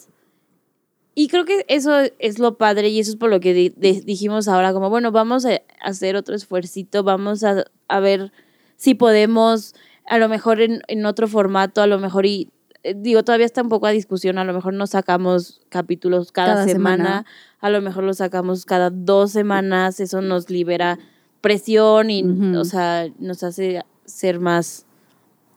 Y 1.19 1.29
creo 1.29 1.45
que 1.45 1.65
eso 1.67 1.93
es 2.19 2.37
lo 2.37 2.57
padre 2.57 2.89
y 2.89 2.99
eso 2.99 3.09
es 3.09 3.15
por 3.17 3.31
lo 3.31 3.39
que 3.39 3.51
di- 3.55 3.73
di- 3.75 4.01
dijimos 4.01 4.47
ahora, 4.47 4.71
como 4.71 4.91
bueno, 4.91 5.11
vamos 5.11 5.45
a 5.47 5.61
hacer 5.81 6.15
otro 6.15 6.35
esfuercito, 6.35 7.01
vamos 7.03 7.43
a, 7.43 7.65
a 7.87 7.99
ver 7.99 8.31
si 8.75 8.93
podemos, 8.93 9.73
a 10.05 10.19
lo 10.19 10.29
mejor 10.29 10.61
en, 10.61 10.81
en 10.87 11.07
otro 11.07 11.27
formato, 11.27 11.81
a 11.81 11.87
lo 11.87 11.97
mejor 11.97 12.27
y 12.27 12.51
eh, 12.83 12.93
digo, 12.95 13.23
todavía 13.23 13.47
está 13.47 13.63
un 13.63 13.69
poco 13.69 13.87
a 13.87 13.91
discusión, 13.91 14.37
a 14.37 14.43
lo 14.43 14.53
mejor 14.53 14.73
no 14.75 14.85
sacamos 14.85 15.61
capítulos 15.69 16.31
cada, 16.31 16.53
Cada 16.53 16.67
semana, 16.67 17.03
semana. 17.03 17.25
a 17.61 17.69
lo 17.71 17.81
mejor 17.81 18.03
lo 18.03 18.13
sacamos 18.13 18.65
cada 18.65 18.91
dos 18.91 19.31
semanas, 19.31 19.99
eso 19.99 20.21
nos 20.21 20.51
libera 20.51 20.99
presión 21.41 22.11
y, 22.11 22.21
o 22.55 22.63
sea, 22.63 23.07
nos 23.17 23.41
hace 23.41 23.81
ser 24.05 24.39
más, 24.39 24.85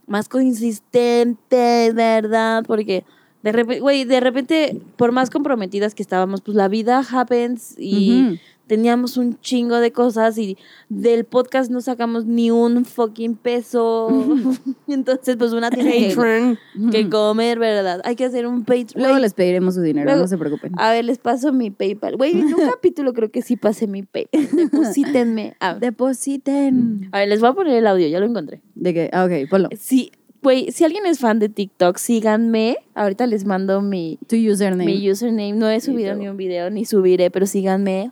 más 0.07 0.27
consistentes, 0.31 1.95
¿verdad? 1.95 2.65
Porque 2.67 3.05
de 3.43 3.53
repente, 3.53 3.81
güey, 3.81 4.05
de 4.05 4.21
repente, 4.21 4.81
por 4.97 5.13
más 5.13 5.31
comprometidas 5.31 5.95
que 5.95 6.03
estábamos, 6.03 6.41
pues 6.43 6.57
la 6.57 6.69
vida 6.69 7.03
happens 7.11 7.75
y 7.79 8.23
Ujú. 8.27 8.37
teníamos 8.67 9.17
un 9.17 9.41
chingo 9.41 9.77
de 9.77 9.93
cosas 9.93 10.37
y 10.39 10.57
del 10.91 11.25
podcast 11.25 11.71
no 11.71 11.81
sacamos 11.81 12.27
ni 12.27 12.51
un 12.51 12.85
fucking 12.85 13.35
peso. 13.37 14.09
Entonces, 14.89 15.37
pues 15.37 15.53
una 15.53 15.71
tiene 15.71 16.15
que, 16.15 16.57
que 16.93 17.09
comer, 17.09 17.59
¿verdad? 17.59 18.01
Hay 18.05 18.15
que 18.15 18.27
hacer 18.27 18.47
un 18.47 18.61
Patreon. 18.65 19.03
Luego 19.03 19.19
les 19.19 19.33
pediremos 19.35 19.75
su 19.75 19.81
dinero, 19.83 20.05
Luego- 20.05 20.21
no 20.23 20.29
se 20.29 20.37
preocupen. 20.39 20.73
A 20.77 20.91
ver, 20.93 21.05
les 21.07 21.19
paso 21.19 21.53
mi 21.53 21.71
PayPal. 21.71 22.17
Güey, 22.17 22.39
en 22.39 22.55
un 22.55 22.61
capítulo 22.71 23.13
creo 23.15 23.31
que 23.31 23.41
sí 23.43 23.57
pasé 23.57 23.87
mi 23.87 24.03
PayPal. 24.03 24.49
Deposítenme. 24.53 25.55
A, 25.61 25.75
Depositen. 25.75 27.09
a 27.13 27.19
ver, 27.21 27.29
les 27.29 27.41
voy 27.41 27.49
a 27.51 27.53
poner 27.55 27.75
el 27.77 27.87
audio, 27.87 28.07
ya 28.09 28.21
lo 28.21 28.27
encontré. 28.27 28.61
De 28.75 28.95
que, 28.95 29.11
ah, 29.13 29.25
ok, 29.25 29.49
ponlo. 29.51 29.69
Sí, 29.79 30.13
güey, 30.43 30.71
si 30.73 30.85
alguien 30.85 31.07
es 31.07 31.19
fan 31.19 31.39
de 31.39 31.49
TikTok, 31.49 31.97
síganme. 31.99 32.77
Ahorita 32.95 33.27
les 33.27 33.45
mando 33.45 33.81
mi, 33.83 34.19
Tu 34.27 34.37
username. 34.37 34.85
mi 34.87 35.11
username. 35.11 35.53
No 35.53 35.69
he 35.69 35.81
subido 35.81 36.15
ni 36.15 36.29
un 36.29 36.37
video, 36.37 36.71
ni 36.71 36.85
subiré, 36.85 37.31
pero 37.31 37.47
síganme. 37.47 38.11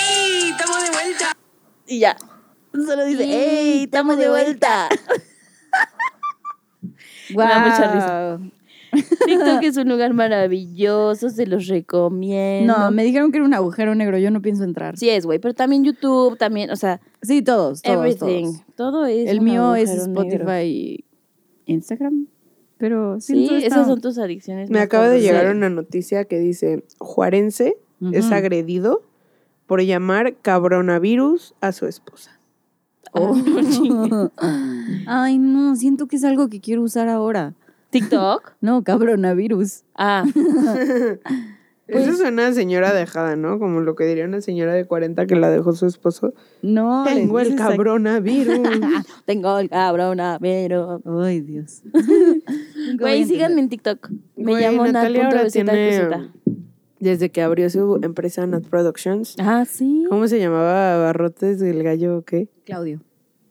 ¡Ey! 0.00 0.50
¡Estamos 0.50 0.82
de 0.82 0.90
vuelta! 0.90 1.36
Y 1.86 1.98
ya. 2.00 2.16
Solo 2.72 3.04
dice, 3.04 3.24
¡Ey, 3.24 3.84
estamos 3.84 4.18
de 4.18 4.28
vuelta! 4.28 4.88
Guau. 7.30 7.46
Me 7.48 7.54
da 7.54 7.58
mucha 7.60 7.92
risa. 7.92 8.57
TikTok 8.92 9.62
es 9.62 9.76
un 9.76 9.88
lugar 9.88 10.14
maravilloso, 10.14 11.30
se 11.30 11.46
los 11.46 11.66
recomiendo. 11.66 12.76
No, 12.76 12.90
me 12.90 13.04
dijeron 13.04 13.30
que 13.30 13.38
era 13.38 13.46
un 13.46 13.54
agujero 13.54 13.94
negro, 13.94 14.18
yo 14.18 14.30
no 14.30 14.40
pienso 14.42 14.64
entrar. 14.64 14.96
Sí 14.96 15.08
es, 15.10 15.26
güey, 15.26 15.38
pero 15.38 15.54
también 15.54 15.84
YouTube, 15.84 16.36
también, 16.38 16.70
o 16.70 16.76
sea, 16.76 17.00
Sí, 17.22 17.42
todos, 17.42 17.82
todos, 17.82 17.96
everything. 17.98 18.52
todos. 18.52 18.64
Todo 18.76 19.06
es 19.06 19.28
El 19.28 19.40
un 19.40 19.44
mío 19.44 19.74
es 19.74 19.90
Spotify 19.90 20.36
negro. 20.38 20.62
y 20.62 21.04
Instagram. 21.66 22.26
Pero 22.78 23.20
Sí, 23.20 23.48
esas 23.52 23.86
son 23.88 24.00
tus 24.00 24.18
adicciones. 24.18 24.70
Me 24.70 24.78
acaba 24.78 25.08
de 25.08 25.20
llegar 25.20 25.54
una 25.54 25.68
noticia 25.68 26.24
que 26.24 26.38
dice, 26.38 26.84
Juarense 26.98 27.76
es 28.12 28.30
agredido 28.30 29.02
por 29.66 29.82
llamar 29.82 30.36
cabronavirus 30.40 31.54
a 31.60 31.72
su 31.72 31.86
esposa. 31.86 32.38
Oh. 33.12 33.34
Ay, 35.06 35.38
no, 35.38 35.74
siento 35.76 36.06
que 36.06 36.16
es 36.16 36.24
algo 36.24 36.48
que 36.48 36.60
quiero 36.60 36.82
usar 36.82 37.08
ahora. 37.08 37.54
TikTok. 37.90 38.52
No, 38.60 38.82
cabronavirus. 38.84 39.84
Ah, 39.94 40.24
Eso 41.88 42.12
suena 42.16 42.48
a 42.48 42.52
señora 42.52 42.92
dejada, 42.92 43.34
¿no? 43.34 43.58
Como 43.58 43.80
lo 43.80 43.94
que 43.94 44.04
diría 44.04 44.26
una 44.26 44.42
señora 44.42 44.74
de 44.74 44.84
40 44.86 45.26
que 45.26 45.36
la 45.36 45.48
dejó 45.48 45.72
su 45.72 45.86
esposo. 45.86 46.34
No, 46.60 47.04
Tengo 47.06 47.40
el 47.40 47.54
cabronavirus. 47.56 48.60
tengo 49.24 49.58
el 49.58 49.70
cabrón, 49.70 50.18
pero. 50.38 51.00
Ay, 51.22 51.40
Dios. 51.40 51.82
Güey, 52.98 53.24
síganme 53.24 53.60
en 53.62 53.70
TikTok. 53.70 54.10
Me 54.36 54.52
Güey, 54.52 54.64
llamo 54.64 54.84
Natalia 54.86 55.28
ahora 55.28 55.46
tiene-. 55.48 56.28
Desde 57.00 57.30
que 57.30 57.40
abrió 57.40 57.70
su 57.70 57.98
empresa 58.02 58.46
Nat 58.46 58.64
Productions. 58.66 59.36
Ah, 59.38 59.64
sí. 59.66 60.04
¿Cómo 60.10 60.28
se 60.28 60.38
llamaba? 60.38 60.94
¿Abarrotes 60.96 61.58
del 61.58 61.82
gallo 61.82 62.18
o 62.18 62.22
qué? 62.22 62.48
Claudio. 62.66 63.00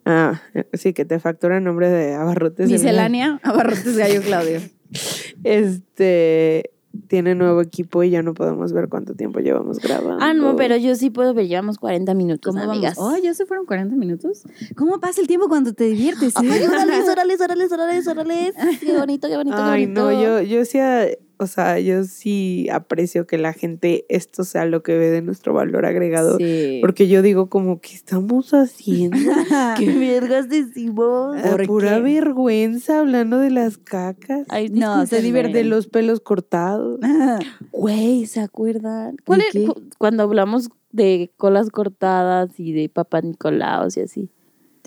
Ah, 0.09 0.41
sí, 0.73 0.93
que 0.93 1.03
te 1.03 1.19
factura 1.19 1.59
nombre 1.59 1.89
de 1.89 2.13
abarrotes. 2.13 2.69
Miscelánea, 2.69 3.39
abarrotes 3.43 3.97
gallo 3.97 4.21
Claudio. 4.21 4.61
Este 5.43 6.71
tiene 7.09 7.35
nuevo 7.35 7.61
equipo 7.61 8.01
y 8.03 8.09
ya 8.09 8.23
no 8.23 8.33
podemos 8.33 8.73
ver 8.73 8.87
cuánto 8.89 9.13
tiempo 9.13 9.39
llevamos 9.39 9.79
grabando. 9.79 10.17
Ah, 10.23 10.33
no, 10.33 10.55
pero 10.55 10.77
yo 10.77 10.95
sí 10.95 11.09
puedo 11.09 11.33
ver. 11.33 11.47
Llevamos 11.47 11.77
40 11.77 12.13
minutos, 12.15 12.55
¿Cómo 12.55 12.71
amigas. 12.71 12.95
vamos? 12.95 13.13
Oh, 13.13 13.21
ya 13.23 13.33
se 13.33 13.45
fueron 13.45 13.65
40 13.65 13.95
minutos. 13.95 14.43
¿Cómo 14.75 14.99
pasa 14.99 15.21
el 15.21 15.27
tiempo 15.27 15.47
cuando 15.49 15.73
te 15.73 15.83
diviertes? 15.83 16.33
eh? 16.35 16.39
Ay, 16.49 16.63
órales, 16.65 17.07
órales, 17.09 17.41
órales, 17.41 17.71
órales, 17.71 18.07
órales. 18.07 18.53
Qué 18.79 18.97
bonito, 18.97 19.27
qué 19.27 19.35
bonito, 19.35 19.57
Ay, 19.59 19.85
qué 19.85 19.99
bonito. 19.99 20.11
no, 20.11 20.21
yo, 20.23 20.41
yo 20.41 20.65
sí, 20.65 20.79
o 21.39 21.47
sea, 21.47 21.79
yo 21.79 22.03
sí 22.03 22.67
aprecio 22.71 23.27
que 23.27 23.37
la 23.37 23.53
gente 23.53 24.05
esto 24.09 24.43
sea 24.43 24.65
lo 24.65 24.83
que 24.83 24.97
ve 24.97 25.09
de 25.11 25.21
nuestro 25.21 25.53
valor 25.53 25.85
agregado. 25.85 26.37
Sí. 26.37 26.79
Porque 26.81 27.07
yo 27.07 27.21
digo 27.21 27.49
como, 27.49 27.79
¿qué 27.81 27.93
estamos 27.95 28.51
haciendo? 28.53 29.17
¿Qué 29.77 29.91
vergas 29.97 30.49
decimos? 30.49 31.35
Ah, 31.37 31.51
¿Por 31.51 31.65
pura 31.67 31.95
qué? 31.97 32.01
vergüenza 32.01 32.99
hablando 32.99 33.37
de 33.39 33.51
las 33.51 33.77
cacas. 33.77 34.45
Ay, 34.49 34.69
No, 34.69 35.05
se 35.05 35.21
divierte 35.21 35.59
de 35.59 35.63
los 35.63 35.87
pelos 35.87 36.19
cortados. 36.21 36.99
Güey, 37.71 38.25
¿se 38.25 38.39
acuerdan? 38.41 39.17
¿Cuál 39.25 39.43
cu- 39.65 39.81
Cuando 39.97 40.23
hablamos 40.23 40.69
de 40.91 41.31
colas 41.37 41.69
cortadas 41.69 42.59
y 42.59 42.71
de 42.73 42.89
papá 42.89 43.21
Nicolaos 43.21 43.97
y 43.97 44.01
así. 44.01 44.31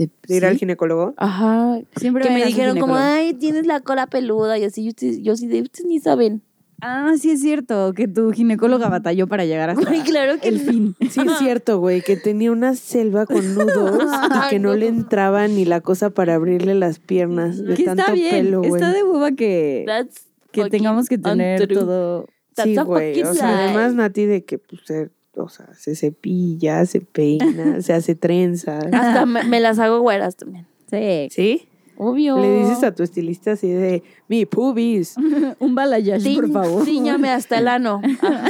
¿De, 0.00 0.10
De 0.26 0.36
ir 0.36 0.44
al 0.46 0.54
sí? 0.54 0.60
ginecólogo. 0.60 1.14
Ajá. 1.18 1.78
Siempre 1.96 2.24
que 2.24 2.30
me 2.30 2.44
dijeron 2.44 2.78
como, 2.78 2.94
ay, 2.96 3.34
tienes 3.34 3.66
la 3.66 3.80
cola 3.80 4.06
peluda 4.06 4.56
y 4.58 4.64
así. 4.64 4.84
Yo, 4.84 4.92
sí- 4.96 5.22
yo 5.22 5.36
sí, 5.36 5.46
de 5.46 5.62
ustedes 5.62 5.86
ni 5.86 5.98
saben. 6.00 6.42
Ah, 6.82 7.12
sí 7.18 7.30
es 7.32 7.42
cierto, 7.42 7.92
que 7.94 8.08
tu 8.08 8.32
ginecóloga 8.32 8.88
batalló 8.88 9.26
para 9.26 9.44
llegar 9.44 9.68
hasta 9.68 9.86
Güey, 9.86 10.00
claro 10.00 10.40
que 10.40 10.48
el 10.48 10.64
no. 10.64 10.72
fin. 10.72 10.96
Sí, 11.10 11.20
es 11.20 11.38
cierto, 11.38 11.78
güey, 11.78 12.00
que 12.00 12.16
tenía 12.16 12.50
una 12.50 12.74
selva 12.74 13.26
con 13.26 13.54
nudos 13.54 14.02
y 14.02 14.48
que 14.50 14.58
no, 14.58 14.70
no. 14.70 14.76
le 14.76 14.86
entraba 14.88 15.46
ni 15.46 15.66
la 15.66 15.82
cosa 15.82 16.08
para 16.08 16.36
abrirle 16.36 16.74
las 16.74 16.98
piernas 16.98 17.62
de 17.62 17.74
Que 17.74 17.84
tanto 17.84 18.00
está 18.04 18.14
bien, 18.14 18.30
pelo, 18.46 18.60
güey. 18.62 18.72
está 18.72 18.94
de 18.94 19.02
hueva 19.04 19.32
que, 19.32 19.84
That's 19.86 20.24
que 20.52 20.70
tengamos 20.70 21.10
que 21.10 21.18
tener 21.18 21.60
untrue. 21.60 21.78
todo. 21.80 22.26
That's 22.54 22.70
Sí, 22.70 22.78
a 22.78 22.82
güey. 22.84 23.22
O 23.24 23.34
sea, 23.34 23.64
además 23.66 23.92
Nati 23.92 24.24
de 24.24 24.44
que, 24.46 24.56
pues, 24.56 25.10
o 25.44 25.48
sea, 25.48 25.72
se 25.74 25.94
cepilla, 25.94 26.84
se 26.86 27.00
peina, 27.00 27.80
se 27.82 27.92
hace 27.92 28.14
trenza. 28.14 28.78
Hasta 28.92 29.26
me, 29.26 29.44
me 29.44 29.60
las 29.60 29.78
hago 29.78 30.00
güeras 30.00 30.36
también. 30.36 30.66
Sí. 30.90 31.28
¿Sí? 31.30 31.68
Obvio. 32.02 32.38
Le 32.38 32.60
dices 32.60 32.82
a 32.82 32.94
tu 32.94 33.02
estilista 33.02 33.52
así 33.52 33.68
de, 33.68 34.02
mi 34.26 34.46
pubis. 34.46 35.16
Un 35.58 35.74
balayage, 35.74 36.34
por 36.34 36.50
favor. 36.50 36.84
Tíñame 36.84 37.28
hasta 37.28 37.58
el 37.58 37.68
ano. 37.68 38.00
Ajá. 38.22 38.44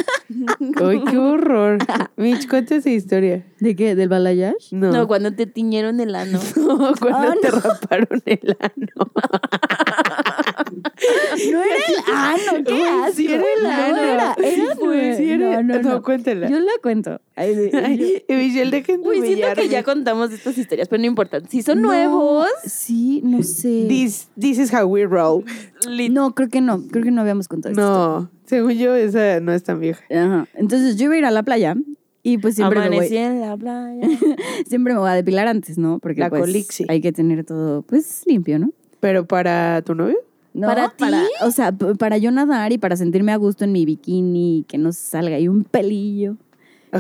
Ay, 0.85 1.03
qué 1.11 1.19
horror. 1.19 1.79
Mitch, 2.17 2.49
cuenta 2.49 2.77
esa 2.77 2.91
historia. 2.91 3.45
¿De 3.59 3.75
qué? 3.75 3.97
¿Del 3.97 4.09
balayage? 4.09 4.69
No. 4.71 4.93
No, 4.93 5.09
cuando 5.09 5.33
te 5.35 5.47
tiñeron 5.47 5.99
el 5.99 6.15
ano. 6.15 6.39
No, 6.57 6.95
cuando 7.01 7.33
Ah, 7.33 7.35
te 7.43 7.51
raparon 7.51 8.23
el 8.25 8.57
ano. 8.61 9.11
No 11.51 11.63
era 11.63 11.75
el 11.89 12.15
ano, 12.15 12.65
qué 12.65 13.13
sí 13.15 13.27
era 13.27 13.43
el 13.57 13.63
No 13.63 13.71
ano. 13.71 13.97
era, 14.03 14.37
era 14.39 14.75
Güey, 14.75 15.17
sí 15.17 15.31
era- 15.31 15.63
No, 15.63 15.75
no, 15.83 15.83
no. 15.83 16.03
cuéntala. 16.03 16.49
Yo 16.49 16.61
la 16.61 16.73
cuento. 16.83 17.21
Ay, 17.35 17.55
de- 17.55 17.71
Ay, 17.85 18.23
y 18.29 18.33
Michelle, 18.35 18.71
dejen 18.71 19.03
de 19.03 19.09
Uy, 19.09 19.23
siento 19.23 19.55
que 19.55 19.69
ya 19.69 19.83
contamos 19.83 20.31
estas 20.31 20.57
historias, 20.59 20.89
pero 20.89 21.01
no 21.01 21.07
importa. 21.07 21.41
Si 21.49 21.63
son 21.63 21.81
No, 21.81 21.89
nuevos, 21.89 22.47
Sí, 22.65 23.21
no 23.25 23.40
sé. 23.43 23.87
This, 23.89 24.29
this 24.39 24.59
is 24.59 24.73
how 24.73 24.85
we 24.87 25.05
roll. 25.05 25.45
No, 26.11 26.35
creo 26.35 26.49
que 26.49 26.61
no. 26.61 26.83
Creo 26.91 27.05
que 27.05 27.11
no 27.11 27.21
habíamos 27.21 27.49
contado 27.49 27.73
esto. 27.73 27.83
No, 27.83 28.31
Según 28.45 28.73
yo, 28.73 28.95
esa 28.95 29.41
no 29.41 29.53
es 29.53 29.63
tan 29.63 29.81
vieja. 29.81 30.03
Ajá. 30.11 30.49
Entonces 30.55 30.97
yo 30.97 31.05
iba 31.07 31.15
a 31.15 31.19
ir 31.19 31.25
a 31.25 31.31
la 31.31 31.43
playa 31.43 31.77
y 32.23 32.39
pues 32.39 32.57
siempre 32.57 32.81
me, 32.81 32.87
Amanecí 32.87 33.15
voy, 33.15 33.25
en 33.25 33.41
la 33.41 33.57
playa. 33.57 34.09
siempre 34.67 34.93
me 34.93 35.01
voy 35.01 35.11
a 35.11 35.15
depilar 35.15 35.49
antes, 35.49 35.79
¿no? 35.79 35.99
Porque 36.01 36.21
La 36.21 36.31
pues, 36.31 36.43
colixi. 36.43 36.85
hay 36.89 37.01
que 37.01 37.13
tener 37.13 37.45
todo 37.45 37.83
pues 37.83 38.23
limpio, 38.27 38.59
¿no? 38.59 38.73
Pero 39.01 39.27
para 39.27 39.83
tu 39.83 39.95
novio. 39.95 40.19
No, 40.53 40.67
¿Para 40.67 40.91
ti? 40.91 41.05
o 41.43 41.51
sea, 41.53 41.71
para 41.71 42.19
yo 42.19 42.33
nadar 42.33 42.73
y 42.73 42.79
para 42.79 42.97
sentirme 42.97 43.31
a 43.31 43.37
gusto 43.37 43.65
en 43.65 43.71
mi 43.71 43.87
bikini 43.87 44.59
y 44.59 44.63
que 44.65 44.79
no 44.79 44.93
salga 44.93 45.37
ahí 45.37 45.47
un 45.47 45.63
pelillo, 45.63 46.37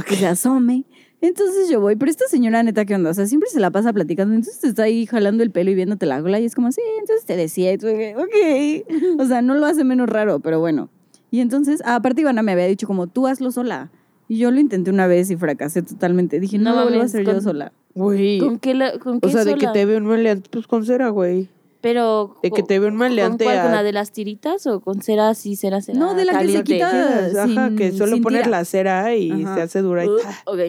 que 0.07 0.15
se 0.15 0.29
asome. 0.29 0.85
Entonces 1.23 1.69
yo 1.69 1.81
voy, 1.81 1.97
pero 1.97 2.11
esta 2.11 2.27
señora 2.29 2.63
neta, 2.63 2.85
¿qué 2.87 2.95
onda? 2.95 3.11
O 3.11 3.15
sea, 3.15 3.27
siempre 3.27 3.51
se 3.51 3.61
la 3.61 3.71
pasa 3.71 3.93
platicando, 3.93 4.35
entonces 4.35 4.61
te 4.61 4.69
está 4.69 4.85
ahí 4.85 5.05
jalando 5.07 5.43
el 5.43 5.51
pelo 5.51 5.71
y 5.71 5.75
viéndote 5.75 6.07
la 6.07 6.21
cola 6.23 6.41
y 6.41 6.47
es 6.47 6.55
como 6.55 6.69
así, 6.69 6.81
entonces 6.99 7.27
te 7.27 7.37
decía, 7.37 7.73
y 7.73 7.79
tú, 7.79 7.89
ok. 7.89 9.21
O 9.21 9.27
sea, 9.27 9.43
no 9.43 9.55
lo 9.55 9.67
hace 9.67 9.85
menos 9.85 10.09
raro, 10.09 10.41
pero 10.41 10.61
bueno. 10.61 10.89
Y 11.31 11.41
entonces, 11.41 11.83
aparte 11.85 12.23
Ivana 12.23 12.43
me 12.43 12.53
había 12.53 12.67
dicho 12.67 12.87
como, 12.87 13.07
tú 13.07 13.27
hazlo 13.27 13.51
sola. 13.51 13.91
Y 14.29 14.39
yo 14.39 14.51
lo 14.51 14.61
intenté 14.61 14.91
una 14.91 15.07
vez 15.09 15.31
y 15.31 15.37
fracasé 15.37 15.83
totalmente. 15.83 16.39
Dije, 16.41 16.57
no, 16.57 16.71
No 16.71 16.77
lo 16.77 16.83
vuelvo 16.85 17.03
a 17.03 17.05
hacer 17.05 17.25
yo 17.27 17.41
sola. 17.41 17.73
Güey. 17.95 18.39
¿Con 18.39 18.59
qué, 18.61 18.75
la- 18.75 18.99
con 18.99 19.17
O 19.17 19.21
qué 19.21 19.31
sea, 19.31 19.45
de 19.45 19.57
que 19.57 19.67
te 19.67 19.85
ve 19.85 19.97
un 19.97 20.07
maleante, 20.07 20.49
pues 20.51 20.67
con 20.69 20.87
cera, 20.87 21.09
güey. 21.09 21.49
Pero. 21.81 22.37
de 22.43 22.51
que 22.51 22.61
¿con- 22.61 22.67
te 22.69 22.79
ve 22.79 22.87
un 22.89 22.95
maleante 22.97 23.45
¿Con 23.45 23.53
cuál? 23.55 23.65
¿Con 23.65 23.73
la 23.73 23.83
de 23.83 23.93
las 23.93 24.13
tiritas 24.13 24.67
o 24.69 24.81
con 24.81 25.03
cera 25.03 25.29
así, 25.31 25.57
cera, 25.57 25.81
cera? 25.81 25.99
No, 25.99 26.15
de 26.15 26.25
la 26.25 26.39
que 26.39 26.49
se 26.49 26.63
quita. 26.63 27.27
Ajá, 27.27 27.47
sin- 27.69 27.77
que 27.77 27.91
solo 27.93 28.17
tira. 28.21 28.47
la 28.49 28.65
cera 28.65 29.15
y 29.17 29.33
Ajá. 29.43 29.55
se 29.57 29.63
hace 29.63 29.83
dura 29.83 30.05
y 30.05 30.09
Uh, 30.09 30.19
ok. 30.47 30.61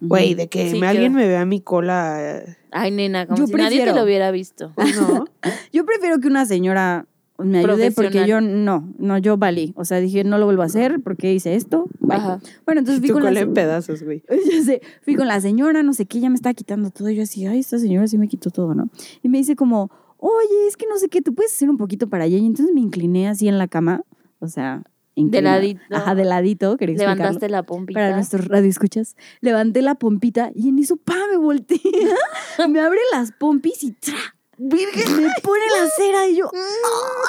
Güey, 0.00 0.34
de 0.34 0.48
que 0.48 0.70
Sí, 0.70 0.78
me- 0.80 0.86
alguien 0.86 1.12
me 1.14 1.26
vea 1.26 1.44
mi 1.44 1.60
cola. 1.60 2.42
Ay, 2.70 2.90
nena, 2.90 3.26
como 3.26 3.38
Yo 3.38 3.46
si 3.46 3.54
nadie 3.54 3.84
te 3.84 3.92
lo 3.92 4.04
hubiera 4.04 4.30
visto. 4.30 4.72
no. 4.76 5.24
Yo 5.72 5.84
prefiero 5.84 6.18
que 6.20 6.28
una 6.28 6.46
señora 6.46 7.06
me 7.40 7.58
ayude 7.60 7.92
porque 7.92 8.26
yo 8.26 8.40
no, 8.40 8.92
no, 8.98 9.16
yo 9.16 9.36
valí. 9.36 9.72
O 9.76 9.84
sea, 9.84 10.00
dije, 10.00 10.24
no 10.24 10.38
lo 10.38 10.46
vuelvo 10.46 10.62
a 10.62 10.64
hacer 10.66 11.00
porque 11.04 11.32
hice 11.32 11.54
esto. 11.54 11.86
Ajá. 12.08 12.40
Bueno, 12.66 12.80
entonces 12.80 12.98
fui 12.98 13.08
tu 13.10 13.14
con 13.14 13.22
la 13.22 13.30
cola 13.30 13.40
en 13.40 13.48
se- 13.48 13.54
pedazos, 13.54 14.02
güey. 14.02 14.24
Ya 14.52 14.62
sé, 14.64 14.82
fui 15.02 15.14
con 15.14 15.28
la 15.28 15.40
señora, 15.40 15.84
no 15.84 15.92
sé 15.92 16.06
qué, 16.06 16.18
ella 16.18 16.30
me 16.30 16.34
estaba 16.34 16.54
quitando 16.54 16.90
todo. 16.90 17.10
Yo 17.10 17.22
así, 17.22 17.46
ay, 17.46 17.60
esta 17.60 17.78
señora 17.78 18.08
sí 18.08 18.18
me 18.18 18.26
quitó 18.26 18.50
todo, 18.50 18.74
¿no? 18.74 18.88
Y 19.22 19.28
me 19.28 19.38
dice 19.38 19.54
como, 19.54 19.88
oye, 20.16 20.66
es 20.66 20.76
que 20.76 20.86
no 20.88 20.98
sé 20.98 21.08
qué, 21.08 21.22
tú 21.22 21.32
puedes 21.32 21.52
hacer 21.54 21.70
un 21.70 21.76
poquito 21.76 22.08
para 22.08 22.24
allá. 22.24 22.38
Y 22.38 22.44
entonces 22.44 22.74
me 22.74 22.80
incliné 22.80 23.28
así 23.28 23.46
en 23.46 23.56
la 23.58 23.68
cama, 23.68 24.02
o 24.40 24.48
sea, 24.48 24.82
inclinada. 25.20 25.56
ladito. 25.56 25.80
Ajá, 25.90 26.14
de 26.14 26.24
ladito, 26.24 26.76
quería 26.76 26.94
explicarlo. 26.94 27.22
Levantaste 27.22 27.48
la 27.48 27.62
pompita. 27.62 28.00
Para 28.00 28.14
nuestros 28.14 28.46
radioescuchas, 28.48 29.16
levanté 29.40 29.82
la 29.82 29.94
pompita 29.96 30.50
y 30.54 30.68
en 30.68 30.78
eso, 30.78 30.96
pa, 30.96 31.16
me 31.30 31.36
volteé. 31.36 31.80
me 32.68 32.80
abre 32.80 33.00
las 33.12 33.32
pompis 33.32 33.82
y 33.84 33.92
¡tra! 33.92 34.14
Virgen, 34.60 35.16
me 35.22 35.28
pone 35.40 35.62
la 35.80 35.88
cera 35.88 36.26
y 36.26 36.36
yo 36.36 36.50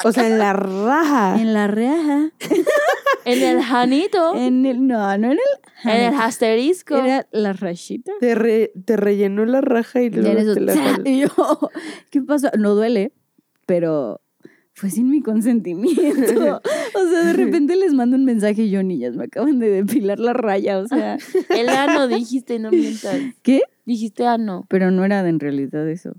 O 0.04 0.12
sea, 0.12 0.26
en 0.28 0.40
la 0.40 0.52
raja. 0.54 1.40
en 1.40 1.54
la 1.54 1.68
reaja. 1.68 2.32
En 3.26 3.44
el 3.44 3.62
janito. 3.62 4.34
En 4.34 4.66
el, 4.66 4.88
no, 4.88 4.98
no 5.18 5.28
en 5.32 5.34
el. 5.34 5.92
en 5.92 6.14
el 6.14 6.20
asterisco. 6.20 6.96
Era 6.96 7.28
la 7.32 7.54
rachita. 7.54 8.14
Te, 8.20 8.34
re- 8.34 8.72
te 8.86 8.96
rellenó 8.98 9.46
la 9.46 9.62
raja 9.62 10.02
y 10.02 10.10
luego 10.10 10.54
te 10.56 10.62
la 10.62 10.74
y 11.06 11.20
yo, 11.22 11.28
¿qué 12.10 12.22
pasó? 12.22 12.50
No 12.58 12.74
duele, 12.74 13.12
pero 13.68 14.22
fue 14.80 14.90
sin 14.90 15.10
mi 15.10 15.22
consentimiento. 15.22 16.62
O 16.96 17.08
sea, 17.12 17.24
de 17.26 17.34
repente 17.34 17.76
les 17.76 17.94
mando 17.94 18.16
un 18.18 18.26
mensaje 18.26 18.64
y 18.64 18.72
yo, 18.72 18.82
niñas, 18.82 19.16
me 19.16 19.26
acaban 19.26 19.60
de 19.60 19.70
depilar 19.70 20.20
la 20.20 20.34
raya, 20.34 20.80
o 20.80 20.88
sea, 20.88 21.18
El 21.50 21.70
ano 21.70 22.08
dijiste, 22.08 22.60
no 22.60 22.72
mientas. 22.72 23.16
¿qué? 23.44 23.62
Dijiste 23.86 24.26
ano. 24.26 24.66
Pero 24.70 24.90
no 24.92 25.06
era 25.06 25.28
en 25.28 25.40
realidad 25.40 25.88
eso. 25.88 26.14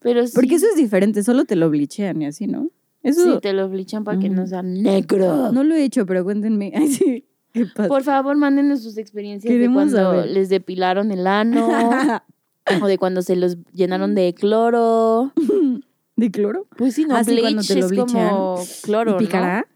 Pero 0.00 0.26
sí. 0.26 0.32
Porque 0.34 0.56
eso 0.56 0.66
es 0.68 0.76
diferente, 0.76 1.22
solo 1.22 1.44
te 1.44 1.56
lo 1.56 1.70
blichean 1.70 2.20
y 2.22 2.26
así, 2.26 2.46
¿no? 2.46 2.70
Eso 3.02 3.34
Sí, 3.34 3.40
te 3.40 3.52
lo 3.52 3.68
blichan 3.68 4.02
para 4.02 4.18
que 4.18 4.28
no 4.28 4.46
sea 4.46 4.62
negro. 4.62 5.52
no 5.52 5.62
lo 5.62 5.74
he 5.74 5.84
hecho, 5.84 6.06
pero 6.06 6.24
cuéntenme. 6.24 6.72
Ay, 6.74 6.88
sí. 6.88 7.24
¿Qué 7.52 7.66
pasa? 7.66 7.88
Por 7.88 8.02
favor, 8.02 8.36
mándenos 8.36 8.82
sus 8.82 8.98
experiencias 8.98 9.50
Queremos 9.50 9.92
de 9.92 9.98
cuando 9.98 10.12
saber. 10.18 10.30
les 10.32 10.48
depilaron 10.48 11.12
el 11.12 11.26
ano 11.26 12.20
o 12.82 12.86
de 12.86 12.98
cuando 12.98 13.22
se 13.22 13.36
los 13.36 13.56
llenaron 13.72 14.14
de 14.14 14.34
cloro. 14.34 15.32
¿De 16.16 16.30
cloro? 16.30 16.66
Pues 16.76 16.94
sí, 16.94 17.04
no, 17.04 17.16
Ah, 17.16 17.24
sí, 17.24 17.38
cuando 17.38 17.62
bleach 17.62 17.68
te 17.68 17.74
lo 17.76 17.86
es 17.86 17.92
como 17.92 18.64
cloro, 18.82 19.10
¿Y 19.10 19.14
¿no? 19.14 19.18
picará? 19.18 19.66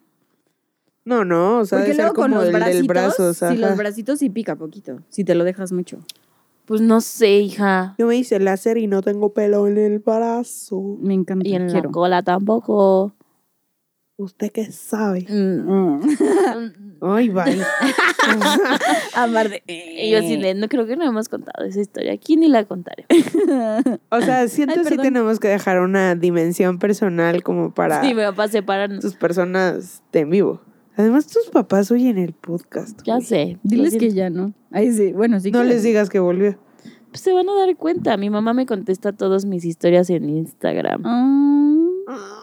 No, 1.04 1.24
no, 1.24 1.58
o 1.60 1.64
sea, 1.64 1.78
Porque 1.78 1.92
debe 1.92 1.96
ser 1.96 2.04
luego 2.04 2.14
con 2.14 2.30
como 2.30 2.36
los 2.36 2.46
el 2.46 2.52
del 2.52 2.60
bracitos, 2.62 2.86
brazo. 2.86 3.28
o 3.30 3.34
sea, 3.34 3.50
si 3.52 3.56
los 3.58 3.70
ajá. 3.70 3.76
bracitos 3.78 4.18
sí 4.18 4.30
pica 4.30 4.56
poquito, 4.56 5.00
si 5.08 5.24
te 5.24 5.34
lo 5.34 5.44
dejas 5.44 5.72
mucho. 5.72 5.98
Pues 6.66 6.80
no 6.80 7.00
sé, 7.00 7.38
hija. 7.40 7.94
Yo 7.98 8.06
me 8.06 8.16
hice 8.16 8.38
láser 8.38 8.78
y 8.78 8.86
no 8.86 9.02
tengo 9.02 9.32
pelo 9.32 9.66
en 9.66 9.76
el 9.78 9.98
brazo. 9.98 10.80
Me 11.00 11.14
encanta, 11.14 11.48
Y 11.48 11.54
en 11.54 11.66
la 11.66 11.72
quiero. 11.72 11.90
cola 11.90 12.22
tampoco. 12.22 13.14
¿Usted 14.20 14.52
qué 14.52 14.70
sabe? 14.70 15.24
Mm. 15.28 16.00
Ay, 17.00 17.30
bye. 17.30 17.56
Amar 19.14 19.48
de... 19.48 19.62
Y 19.66 20.10
yo 20.10 20.18
así 20.18 20.36
de, 20.36 20.54
no 20.54 20.68
creo 20.68 20.86
que 20.86 20.96
no 20.96 21.04
hemos 21.04 21.28
contado 21.30 21.64
esa 21.64 21.80
historia 21.80 22.12
aquí 22.12 22.36
ni 22.36 22.48
la 22.48 22.64
contaré. 22.66 23.06
O 24.10 24.20
sea, 24.20 24.46
siento 24.48 24.74
Ay, 24.74 24.78
que 24.80 24.84
sí 24.84 24.90
perdón. 24.90 25.04
tenemos 25.04 25.40
que 25.40 25.48
dejar 25.48 25.80
una 25.80 26.14
dimensión 26.16 26.78
personal 26.78 27.42
como 27.42 27.72
para 27.72 28.02
Sí, 28.02 28.12
me 28.12 28.30
va 28.30 28.44
a 28.44 28.48
separarnos. 28.48 29.00
tus 29.00 29.14
personas 29.14 30.02
de 30.12 30.20
en 30.20 30.30
vivo. 30.30 30.60
Además, 30.96 31.26
tus 31.26 31.48
papás 31.48 31.90
oyen 31.90 32.18
el 32.18 32.34
podcast. 32.34 33.00
Ya 33.06 33.14
güey. 33.14 33.24
sé. 33.26 33.58
Diles 33.62 33.96
que 33.96 34.10
ya 34.10 34.28
no. 34.28 34.52
Ay, 34.70 34.92
sí, 34.92 35.12
bueno, 35.12 35.40
sí. 35.40 35.50
No 35.50 35.62
que- 35.62 35.68
les 35.68 35.82
digas 35.82 36.10
que 36.10 36.18
volvió. 36.18 36.58
Pues 37.10 37.22
se 37.22 37.32
van 37.32 37.48
a 37.48 37.54
dar 37.54 37.74
cuenta. 37.76 38.16
Mi 38.18 38.28
mamá 38.28 38.52
me 38.52 38.66
contesta 38.66 39.12
todas 39.12 39.46
mis 39.46 39.64
historias 39.64 40.10
en 40.10 40.28
Instagram. 40.28 41.02
Ah. 41.06 42.39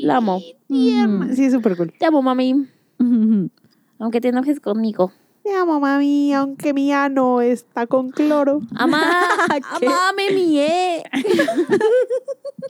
La 0.00 0.16
amo. 0.18 0.40
Mm. 0.68 1.32
Sí, 1.34 1.44
es 1.44 1.52
súper 1.52 1.76
cool. 1.76 1.92
Te 1.98 2.06
amo, 2.06 2.22
mami. 2.22 2.66
Aunque 3.98 4.20
te 4.20 4.28
enojes 4.28 4.60
conmigo. 4.60 5.12
Te 5.42 5.54
amo, 5.54 5.78
mami, 5.78 6.32
aunque 6.32 6.72
mi 6.72 6.90
ano 6.90 7.42
está 7.42 7.86
con 7.86 8.08
cloro. 8.10 8.62
Amá, 8.76 9.02
¿Qué? 9.78 9.86
amá, 9.86 10.12
me 10.16 10.30
mié. 10.34 11.02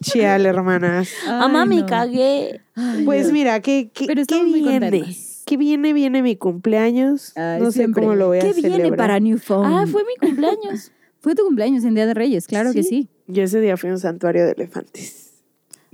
Chial, 0.02 0.44
hermanas. 0.46 1.08
Amá, 1.28 1.64
me 1.66 1.80
no. 1.80 1.86
cagué. 1.86 2.62
Ay, 2.74 3.04
Pues 3.04 3.22
Dios. 3.22 3.32
mira, 3.32 3.60
¿qué, 3.60 3.90
qué, 3.94 4.06
Pero 4.06 4.16
qué 4.16 4.22
estamos 4.22 4.48
muy 4.48 4.60
viene? 4.60 4.90
contentas. 4.90 5.42
¿Qué 5.46 5.56
viene? 5.56 5.92
Viene 5.92 6.22
mi 6.22 6.36
cumpleaños. 6.36 7.36
Ay, 7.36 7.60
no 7.62 7.70
sé 7.70 7.90
cómo 7.92 8.14
lo 8.14 8.28
voy 8.28 8.38
a 8.38 8.40
¿Qué 8.40 8.54
celebrar. 8.54 8.80
viene 8.82 8.96
para 8.96 9.20
New 9.20 9.38
Phone? 9.38 9.66
Ah, 9.72 9.86
fue 9.86 10.02
mi 10.04 10.16
cumpleaños. 10.28 10.90
Fue 11.20 11.34
tu 11.34 11.44
cumpleaños 11.44 11.84
en 11.84 11.94
Día 11.94 12.06
de 12.06 12.14
Reyes, 12.14 12.46
claro 12.46 12.72
que 12.72 12.82
Sí. 12.82 12.88
sí. 12.88 13.08
Yo 13.28 13.44
ese 13.44 13.60
día 13.60 13.76
fui 13.76 13.88
a 13.90 13.92
un 13.92 13.98
santuario 14.00 14.44
de 14.44 14.52
elefantes. 14.52 15.23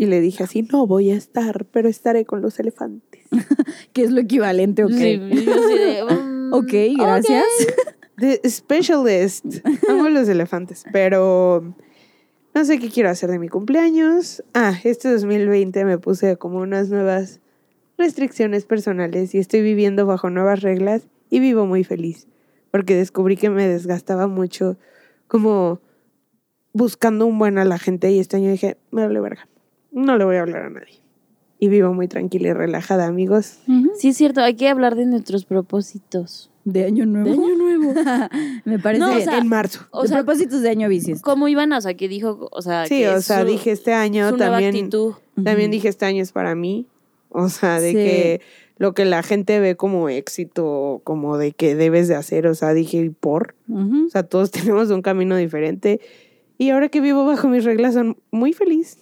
Y 0.00 0.06
le 0.06 0.22
dije 0.22 0.44
así, 0.44 0.62
no 0.62 0.86
voy 0.86 1.10
a 1.10 1.14
estar, 1.14 1.66
pero 1.66 1.86
estaré 1.86 2.24
con 2.24 2.40
los 2.40 2.58
elefantes. 2.58 3.26
Que 3.92 4.02
es 4.02 4.10
lo 4.10 4.22
equivalente, 4.22 4.82
ok. 4.82 4.92
Sí, 4.92 5.20
yo 5.44 5.52
así 5.52 5.78
de, 5.78 6.04
mm, 6.04 6.52
Ok, 6.54 6.72
gracias. 6.96 7.44
The 8.16 8.40
Specialist. 8.48 9.44
Amo 9.90 10.08
los 10.08 10.26
elefantes, 10.26 10.84
pero 10.90 11.74
no 12.54 12.64
sé 12.64 12.78
qué 12.78 12.88
quiero 12.88 13.10
hacer 13.10 13.30
de 13.30 13.38
mi 13.38 13.50
cumpleaños. 13.50 14.42
Ah, 14.54 14.72
este 14.84 15.12
2020 15.12 15.84
me 15.84 15.98
puse 15.98 16.38
como 16.38 16.60
unas 16.60 16.88
nuevas 16.88 17.40
restricciones 17.98 18.64
personales 18.64 19.34
y 19.34 19.38
estoy 19.38 19.60
viviendo 19.60 20.06
bajo 20.06 20.30
nuevas 20.30 20.62
reglas 20.62 21.08
y 21.28 21.40
vivo 21.40 21.66
muy 21.66 21.84
feliz 21.84 22.26
porque 22.70 22.96
descubrí 22.96 23.36
que 23.36 23.50
me 23.50 23.68
desgastaba 23.68 24.28
mucho 24.28 24.78
como 25.28 25.82
buscando 26.72 27.26
un 27.26 27.38
buen 27.38 27.58
a 27.58 27.66
la 27.66 27.78
gente 27.78 28.10
y 28.10 28.18
este 28.18 28.38
año 28.38 28.50
dije, 28.50 28.78
me 28.90 29.06
vale 29.06 29.20
verga, 29.20 29.46
no 29.92 30.16
le 30.18 30.24
voy 30.24 30.36
a 30.36 30.42
hablar 30.42 30.62
a 30.64 30.70
nadie. 30.70 31.00
Y 31.58 31.68
vivo 31.68 31.92
muy 31.92 32.08
tranquila 32.08 32.48
y 32.48 32.52
relajada, 32.54 33.06
amigos. 33.06 33.58
Sí, 33.98 34.08
es 34.08 34.16
cierto, 34.16 34.40
hay 34.40 34.54
que 34.54 34.68
hablar 34.68 34.96
de 34.96 35.04
nuestros 35.06 35.44
propósitos. 35.44 36.50
De 36.64 36.84
año 36.84 37.04
nuevo. 37.06 37.26
De 37.28 37.32
año 37.34 37.56
nuevo. 37.56 37.94
Me 38.64 38.78
parece. 38.78 39.00
No, 39.04 39.14
o 39.16 39.20
sea, 39.20 39.38
en 39.38 39.48
marzo. 39.48 39.80
O 39.90 40.02
de 40.02 40.08
sea, 40.08 40.18
propósitos 40.18 40.62
de 40.62 40.70
año 40.70 40.88
bicis. 40.88 41.20
¿cómo 41.22 41.48
iban? 41.48 41.72
O 41.72 41.80
sea, 41.80 41.94
que 41.94 42.08
dijo, 42.08 42.48
o 42.50 42.62
sea, 42.62 42.86
Sí, 42.86 42.98
que 43.00 43.08
o 43.10 43.20
sea, 43.20 43.40
su- 43.42 43.46
dije 43.46 43.72
este 43.72 43.92
año 43.92 44.34
también. 44.36 44.74
actitud. 44.74 45.14
También 45.36 45.68
Ujú. 45.68 45.72
dije 45.72 45.88
este 45.88 46.06
año 46.06 46.22
es 46.22 46.32
para 46.32 46.54
mí. 46.54 46.86
O 47.28 47.48
sea, 47.48 47.80
de 47.80 47.88
Sí. 47.90 47.94
que 47.94 48.40
lo 48.78 48.94
que 48.94 49.04
la 49.04 49.22
gente 49.22 49.60
ve 49.60 49.76
como 49.76 50.08
éxito, 50.08 51.00
como 51.04 51.36
de 51.38 51.52
que 51.52 51.74
debes 51.74 52.08
de 52.08 52.14
hacer, 52.14 52.46
o 52.46 52.54
sea, 52.54 52.72
dije, 52.72 52.98
¿y 52.98 53.10
por? 53.10 53.54
Ujú. 53.68 54.06
O 54.06 54.10
sea, 54.10 54.22
todos 54.22 54.50
tenemos 54.74 54.90
un 54.90 55.02
camino 55.02 55.36
diferente. 55.36 56.00
Y 56.58 56.70
ahora 56.70 56.88
que 56.88 57.00
vivo 57.00 57.24
bajo 57.26 57.48
mis 57.48 57.64
reglas, 57.64 57.94
son 57.94 58.16
muy 58.30 58.52
feliz. 58.52 58.98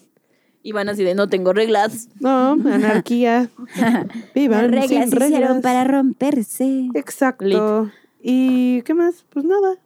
Iban 0.69 0.91
así 0.91 1.03
de, 1.03 1.15
no 1.15 1.29
tengo 1.29 1.55
reglas. 1.55 2.11
No, 2.21 2.53
anarquía. 2.53 3.49
Vivan 4.35 4.71
Las 4.71 4.71
reglas 4.71 5.09
sin 5.09 5.19
se 5.19 5.25
hicieron 5.25 5.49
reglas. 5.49 5.63
para 5.63 5.85
romperse. 5.85 6.91
Exacto. 6.95 7.91
¿Y 8.23 8.83
qué 8.83 8.93
más? 8.93 9.25
Pues 9.31 9.47
nada. 9.47 9.77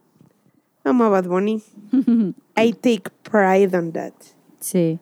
Amo 0.83 1.05
a 1.05 1.09
Bad 1.09 1.27
Bunny. 1.27 1.63
I 2.57 2.73
take 2.73 3.03
pride 3.31 3.77
on 3.77 3.93
that. 3.93 4.11
Sí. 4.59 4.99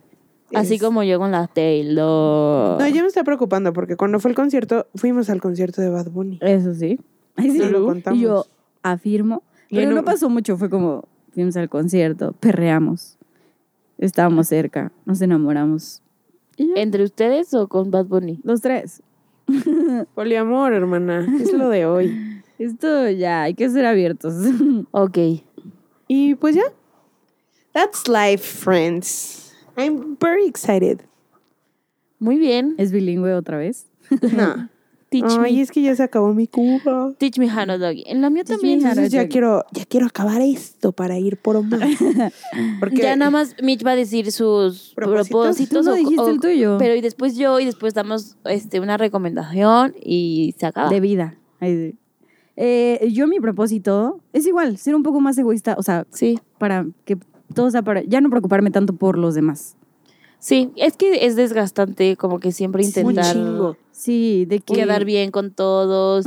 Así 0.54 0.78
como 0.78 1.02
yo 1.02 1.18
con 1.18 1.32
la 1.32 1.48
Taylor. 1.48 2.80
No, 2.80 2.88
ya 2.88 3.02
me 3.02 3.08
está 3.08 3.24
preocupando 3.24 3.74
porque 3.74 3.96
cuando 3.96 4.20
fue 4.20 4.30
el 4.30 4.36
concierto, 4.36 4.86
fuimos 4.94 5.32
al 5.32 5.42
concierto 5.42 5.82
de 5.82 5.90
Bad 5.90 6.12
Bunny. 6.12 6.38
Eso 6.42 6.76
sí. 6.76 7.00
Ay, 7.38 7.50
sí. 7.50 7.58
No 7.58 7.70
lo 7.70 7.86
contamos. 7.86 8.20
Y 8.20 8.22
yo 8.22 8.46
afirmo. 8.84 9.42
Y 9.68 9.78
Pero 9.78 9.94
no 9.94 10.06
pasó 10.06 10.30
mucho, 10.30 10.58
fue 10.58 10.70
como 10.70 11.06
fuimos 11.34 11.58
al 11.58 11.70
concierto, 11.70 12.34
perreamos. 12.40 13.18
Estábamos 14.02 14.48
cerca, 14.48 14.92
nos 15.06 15.22
enamoramos. 15.22 16.02
Y 16.58 16.68
ya, 16.68 16.82
¿Entre 16.82 17.04
ustedes 17.04 17.54
o 17.54 17.68
con 17.68 17.92
Bad 17.92 18.08
Bunny? 18.08 18.42
los 18.44 18.60
tres. 18.60 19.02
Poliamor, 20.16 20.74
hermana. 20.74 21.26
Es 21.40 21.54
lo 21.54 21.70
de 21.70 21.86
hoy. 21.86 22.42
Esto 22.58 23.10
ya, 23.10 23.44
hay 23.44 23.54
que 23.54 23.70
ser 23.70 23.86
abiertos. 23.86 24.34
Ok. 24.92 25.18
Y 26.08 26.36
pues 26.36 26.56
ya. 26.56 26.64
That's 27.74 28.08
life, 28.08 28.44
friends. 28.44 29.54
I'm 29.78 30.18
very 30.20 30.46
excited. 30.46 31.02
Muy 32.20 32.38
bien. 32.38 32.76
¿Es 32.78 32.92
bilingüe 32.92 33.34
otra 33.34 33.58
vez? 33.58 33.88
No. 34.36 34.68
Teach 35.12 35.26
Ay, 35.28 35.56
me. 35.58 35.62
es 35.62 35.72
que 35.72 35.82
ya 35.82 35.94
se 35.94 36.04
acabó 36.04 36.34
mi 36.34 36.48
cuba. 36.48 37.12
Teach 37.18 37.38
me 37.38 37.48
how 37.54 37.66
to 37.66 37.78
doggy. 37.78 38.04
En 38.08 38.22
la 38.22 38.30
mía 38.30 38.46
Teach 38.46 38.58
también. 38.60 38.80
Entonces 38.80 39.12
ya 39.12 39.28
quiero, 39.28 39.66
ya 39.74 39.84
quiero 39.86 40.06
acabar 40.06 40.42
esto 40.42 40.94
para 40.94 41.20
ir 41.20 41.36
por 41.38 41.62
más. 41.64 41.82
Porque 42.80 43.02
Ya 43.02 43.16
nada 43.18 43.30
más 43.30 43.56
Mitch 43.62 43.86
va 43.86 43.92
a 43.92 43.96
decir 43.98 44.32
sus 44.32 44.94
¿Propósitos? 44.96 45.28
propósitos. 45.30 45.80
Tú 45.80 45.84
no 45.90 45.92
o- 45.92 45.96
dijiste 45.96 46.22
o- 46.22 46.30
el 46.30 46.40
tuyo. 46.40 46.78
Pero 46.80 46.96
y 46.96 47.02
después 47.02 47.36
yo 47.36 47.60
y 47.60 47.66
después 47.66 47.94
damos 47.94 48.38
este, 48.46 48.80
una 48.80 48.96
recomendación 48.98 49.94
y 50.02 50.56
se 50.58 50.66
acaba. 50.66 50.90
De 50.90 51.02
vida. 51.02 51.36
Ay, 51.60 51.96
Eh, 52.56 53.10
yo 53.12 53.28
mi 53.28 53.40
propósito 53.40 54.22
es 54.34 54.46
igual, 54.48 54.78
ser 54.78 54.96
un 54.96 55.04
poco 55.04 55.20
más 55.20 55.38
egoísta, 55.38 55.76
o 55.78 55.84
sea, 55.84 56.06
Sí. 56.12 56.40
para 56.58 56.86
que 57.06 57.18
todo 57.54 57.70
sea 57.70 57.82
para, 57.82 58.02
ya 58.04 58.22
no 58.22 58.30
preocuparme 58.30 58.72
tanto 58.72 58.94
por 58.96 59.18
los 59.18 59.36
demás. 59.36 59.76
Sí, 60.42 60.72
es 60.76 60.98
que 60.98 61.28
es 61.28 61.36
desgastante 61.36 62.18
como 62.18 62.40
que 62.40 62.52
siempre 62.52 62.84
intentar. 62.84 63.38
Sí, 63.92 64.46
de 64.46 64.60
que... 64.60 64.74
quedar 64.74 65.06
bien 65.06 65.30
con 65.30 65.52
todos 65.52 66.26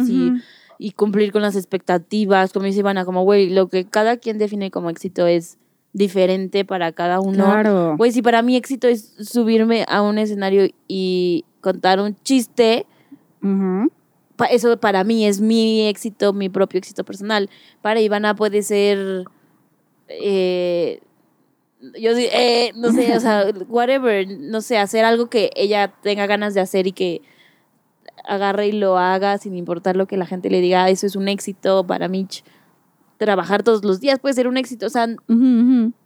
y, 0.78 0.92
cumplir 0.92 1.32
con 1.32 1.42
las 1.42 1.56
expectativas. 1.56 2.52
Como 2.52 2.64
dice 2.64 2.78
Ivana, 2.78 3.04
como, 3.04 3.24
güey, 3.24 3.50
lo 3.50 3.66
que 3.68 3.84
cada 3.86 4.16
quien 4.16 4.38
define 4.38 4.70
como 4.70 4.88
éxito 4.88 5.26
es 5.26 5.58
diferente 5.92 6.64
para 6.64 6.92
cada 6.92 7.18
uno. 7.18 7.44
Claro. 7.44 7.96
Güey, 7.96 8.12
si 8.12 8.22
para 8.22 8.40
mí 8.42 8.54
éxito 8.54 8.86
es 8.86 9.14
subirme 9.18 9.84
a 9.88 10.00
un 10.00 10.18
escenario 10.18 10.68
y 10.86 11.44
contar 11.60 11.98
un 11.98 12.14
chiste, 12.22 12.86
pa- 14.36 14.46
eso 14.46 14.78
para 14.78 15.02
mí 15.02 15.26
es 15.26 15.40
mi 15.40 15.88
éxito, 15.88 16.32
mi 16.32 16.48
propio 16.48 16.78
éxito 16.78 17.02
personal. 17.02 17.50
Para 17.82 18.00
Ivana 18.00 18.36
puede 18.36 18.62
ser, 18.62 19.24
eh, 20.06 21.00
yo 22.01 22.14
di- 22.14 22.28
eh, 22.32 22.72
no 22.76 22.93
sé, 22.93 23.16
o 23.16 23.20
sea, 23.20 23.47
whatever, 23.68 24.26
no 24.39 24.61
sé, 24.61 24.78
hacer 24.78 25.05
algo 25.05 25.26
que 25.28 25.51
ella 25.57 25.93
tenga 26.03 26.26
ganas 26.26 26.55
de 26.55 26.61
hacer 26.61 26.87
y 26.87 26.93
que 26.93 27.22
agarre 28.26 28.68
y 28.68 28.72
lo 28.72 28.97
haga 28.99 29.39
sin 29.39 29.55
importar 29.57 29.97
lo 29.97 30.07
que 30.07 30.16
la 30.16 30.26
gente 30.26 30.49
le 30.51 30.61
diga, 30.61 30.85
"Ah, 30.85 30.91
eso 30.91 31.07
es 31.07 31.16
un 31.16 31.28
éxito 31.28 31.87
para 31.87 32.09
Mitch. 32.09 32.43
Trabajar 33.18 33.62
todos 33.62 33.85
los 33.85 34.01
días 34.01 34.18
puede 34.18 34.35
ser 34.35 34.49
un 34.49 34.57
éxito, 34.57 34.87
o 34.87 34.91
sea, 34.91 35.07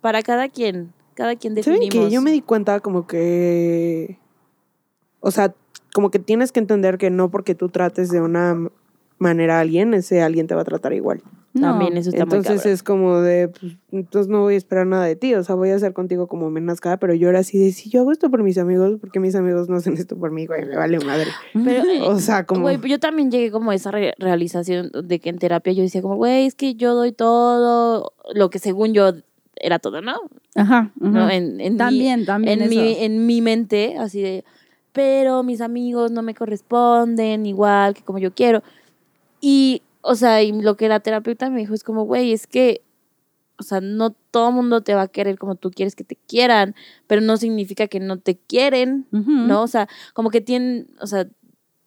para 0.01 0.22
cada 0.22 0.49
quien, 0.49 0.93
cada 1.14 1.37
quien 1.37 1.55
¿Saben 1.62 1.81
definimos. 1.81 2.09
que 2.09 2.14
yo 2.14 2.20
me 2.22 2.33
di 2.33 2.41
cuenta 2.43 2.81
como 2.81 3.07
que... 3.07 4.18
O 5.20 5.31
sea, 5.31 5.55
como 5.95 6.11
que 6.11 6.18
tienes 6.18 6.53
que 6.53 6.61
entender 6.61 6.99
que 6.99 7.11
no 7.11 7.31
porque 7.31 7.55
tú 7.55 7.68
trates 7.70 8.11
de 8.11 8.20
una 8.20 8.57
manera 9.18 9.57
a 9.59 9.61
alguien, 9.61 9.95
ese 9.95 10.22
alguien 10.22 10.47
te 10.47 10.55
va 10.55 10.61
a 10.62 10.64
tratar 10.64 10.93
igual. 10.93 11.22
No, 11.59 11.68
También 11.70 11.96
eso 11.96 12.11
está 12.11 12.24
muy 12.26 12.36
Entonces 12.36 12.61
cabrón. 12.62 12.72
es 12.74 12.82
como 12.82 13.20
de, 13.20 13.48
pues, 13.48 13.72
entonces 13.92 14.28
no 14.30 14.40
voy 14.42 14.54
a 14.54 14.56
esperar 14.56 14.86
nada 14.86 15.04
de 15.04 15.16
ti, 15.16 15.34
o 15.34 15.42
sea, 15.44 15.54
voy 15.54 15.70
a 15.70 15.74
hacer 15.76 15.92
contigo 15.92 16.26
como 16.26 16.50
me 16.50 16.61
nazca, 16.61 16.96
pero 16.98 17.14
yo 17.14 17.28
era 17.28 17.40
así 17.40 17.59
de, 17.59 17.72
si 17.72 17.90
yo 17.90 18.00
hago 18.00 18.12
esto 18.12 18.30
por 18.30 18.42
mis 18.42 18.59
amigos, 18.59 18.98
porque 19.00 19.20
mis 19.20 19.34
amigos 19.34 19.68
no 19.68 19.76
hacen 19.76 19.94
esto 19.94 20.16
por 20.16 20.30
mí, 20.30 20.46
güey, 20.46 20.64
me 20.66 20.76
vale 20.76 20.98
madre. 21.00 21.30
Pero, 21.64 21.84
eh, 21.88 22.00
O 22.02 22.18
sea, 22.18 22.44
como... 22.46 22.62
Güey, 22.62 22.78
yo 22.88 22.98
también 23.00 23.30
llegué 23.30 23.50
como 23.50 23.70
a 23.70 23.74
esa 23.74 23.90
re- 23.90 24.14
realización 24.18 24.90
de 25.04 25.18
que 25.18 25.28
en 25.30 25.38
terapia 25.38 25.72
yo 25.72 25.82
decía 25.82 26.02
como, 26.02 26.16
güey, 26.16 26.46
es 26.46 26.54
que 26.54 26.74
yo 26.74 26.94
doy 26.94 27.12
todo, 27.12 28.12
lo 28.34 28.50
que 28.50 28.59
según 28.59 28.94
yo 28.94 29.12
era 29.56 29.78
todo, 29.78 30.00
¿no? 30.02 30.14
Ajá, 30.54 30.92
ujú. 31.00 31.11
¿No? 31.11 31.30
En, 31.30 31.61
en 31.61 31.72
mi- 31.74 31.78
También, 31.78 32.24
también 32.24 32.62
en, 32.62 32.68
mi, 32.68 32.92
eso. 32.92 33.02
en 33.02 33.26
mi 33.26 33.40
mente, 33.42 33.96
así 33.98 34.20
de, 34.22 34.44
pero 34.92 35.42
mis 35.42 35.61
amigos 35.61 36.11
no 36.12 36.22
me 36.22 36.34
corresponden 36.34 37.46
igual 37.46 37.94
que 37.94 38.02
como 38.02 38.18
yo 38.18 38.32
quiero. 38.32 38.62
Y, 39.40 39.82
o 40.01 40.14
sea, 40.14 40.42
y 40.42 40.53
lo 40.53 40.76
que 40.76 40.88
la 40.88 41.01
terapeuta 41.01 41.51
me 41.51 41.61
dijo 41.61 41.74
es 41.74 41.84
como, 41.84 42.05
güey, 42.05 42.32
es 42.32 42.46
que, 42.46 42.82
o 43.59 43.62
sea, 43.62 43.80
no 43.80 44.11
todo 44.30 44.53
mundo 44.53 44.82
te 44.82 44.94
va 44.94 45.03
a 45.03 45.09
querer 45.09 45.38
como 45.38 45.57
tú 45.57 45.70
quieres 45.70 45.94
que 45.96 46.05
te 46.05 46.16
quieran, 46.28 46.74
pero 47.07 47.20
no 47.20 47.36
significa 47.36 47.88
que 47.88 48.01
no 48.01 48.18
te 48.18 48.36
quieren. 48.36 49.07
¿no? 49.11 49.62
O 49.62 49.66
sea, 49.66 49.88
como 50.14 50.30
que 50.30 50.40
tienen, 50.40 50.86
o 51.01 51.07
sea, 51.07 51.26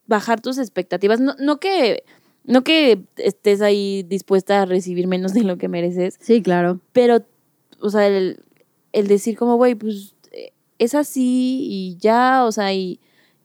bajar 0.08 0.42
tus 0.42 0.58
expectativas, 0.58 1.20
no, 1.20 1.36
no 1.40 1.60
que... 1.60 2.04
No 2.44 2.64
que 2.64 3.04
estés 3.18 3.62
ahí 3.62 4.02
dispuesta 4.02 4.64
a 4.64 4.66
recibir 4.66 5.06
menos 5.06 5.32
de 5.36 5.44
lo 5.44 5.60
que 5.60 5.68
mereces, 5.68 6.18
Sí, 6.20 6.42
claro. 6.42 6.80
pero, 6.92 7.24
o 7.80 7.92
sea, 7.92 8.08
el, 8.08 8.40
el 8.94 9.06
decir 9.08 9.38
como, 9.38 9.58
güey, 9.58 9.76
pues 9.76 10.16
eh, 10.32 10.52
es 10.80 10.96
así 10.96 11.60
y 11.70 11.98
ya, 11.98 12.44
o 12.44 12.52
sea, 12.52 12.74
y 12.74 13.00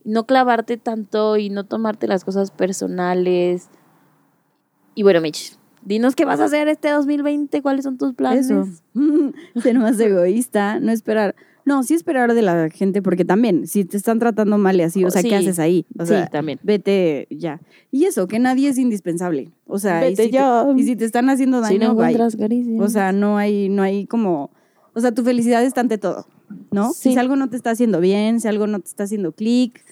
no 0.05 0.25
clavarte 0.25 0.79
tanto 0.79 1.37
y 1.37 1.51
no 1.51 1.65
tomarte 1.65 2.07
las 2.09 2.25
cosas 2.25 2.51
personales. 2.51 3.69
Y 4.97 5.03
bueno, 5.05 5.21
Mitch, 5.21 5.53
dinos 5.85 6.17
qué 6.17 6.25
vas 6.25 6.41
a 6.41 6.47
hacer 6.47 6.67
este 6.67 6.89
2020, 6.91 7.63
cuáles 7.63 7.85
son 7.85 7.99
tus 7.99 8.15
planes. 8.15 8.47
Eso. 8.51 8.67
Ser 9.63 9.79
más 9.79 10.01
egoísta, 10.01 10.81
no 10.81 10.91
esperar. 10.91 11.37
No, 11.67 11.83
sí 11.83 11.95
esperar 11.95 12.33
de 12.33 12.43
la 12.43 12.71
gente, 12.71 13.03
porque 13.03 13.25
también, 13.25 13.67
si 13.67 13.85
te 13.85 13.97
están 13.97 14.21
tratando 14.21 14.57
mal 14.57 14.77
y 14.79 14.83
así, 14.83 15.05
o 15.05 15.11
sea, 15.11 15.21
Sí. 15.21 15.29
¿qué 15.29 15.35
haces 15.35 15.59
ahí? 15.59 15.85
O 15.99 16.05
sí, 16.05 16.11
sea, 16.11 16.29
también. 16.29 16.61
vete 16.63 17.27
ya. 17.29 17.61
Y 17.91 18.05
eso, 18.05 18.27
que 18.29 18.39
nadie 18.39 18.69
es 18.69 18.79
indispensable. 18.79 19.51
O 19.67 19.79
sea, 19.79 20.07
y 20.07 20.11
Vete 20.11 20.25
si, 20.27 20.31
te, 20.31 20.35
ya. 20.37 20.65
y 20.77 20.85
si 20.85 20.95
te 20.97 21.05
están 21.05 21.29
haciendo 21.29 21.59
Si 21.65 21.75
daño, 21.77 21.89
no 21.89 21.93
encuentras 21.95 22.37
caricia. 22.37 22.81
O 22.81 22.89
sea, 22.89 23.11
no 23.13 23.37
hay, 23.37 23.69
no 23.69 23.83
hay 23.83 24.07
como. 24.07 24.51
O 24.95 25.01
sea, 25.01 25.13
tu 25.13 25.25
felicidad 25.25 25.65
está 25.65 25.81
ante 25.81 25.99
todo, 25.99 26.27
¿no? 26.71 26.93
Sí. 26.93 27.13
Si 27.13 27.19
algo 27.19 27.35
no 27.37 27.51
te 27.51 27.57
está 27.57 27.71
haciendo 27.71 28.01
bien, 28.01 28.41
si 28.41 28.47
algo 28.49 28.69
no 28.69 28.79
te 28.79 28.87
está 28.87 29.03
haciendo 29.03 29.33
clic, 29.33 29.85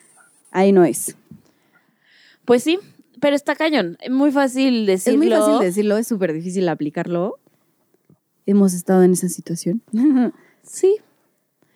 ahí 0.52 0.70
no 0.70 0.84
es. 0.84 1.16
Pues 2.44 2.62
sí, 2.62 2.78
pero 3.24 3.36
está 3.36 3.56
cañón. 3.56 3.96
Es 4.02 4.10
muy 4.10 4.30
fácil 4.32 4.84
decirlo. 4.84 5.22
Es 5.22 5.30
muy 5.30 5.34
fácil 5.34 5.58
decirlo, 5.58 5.96
es 5.96 6.06
súper 6.06 6.34
difícil 6.34 6.68
aplicarlo. 6.68 7.38
Hemos 8.44 8.74
estado 8.74 9.02
en 9.02 9.12
esa 9.12 9.30
situación. 9.30 9.80
Sí. 10.62 10.96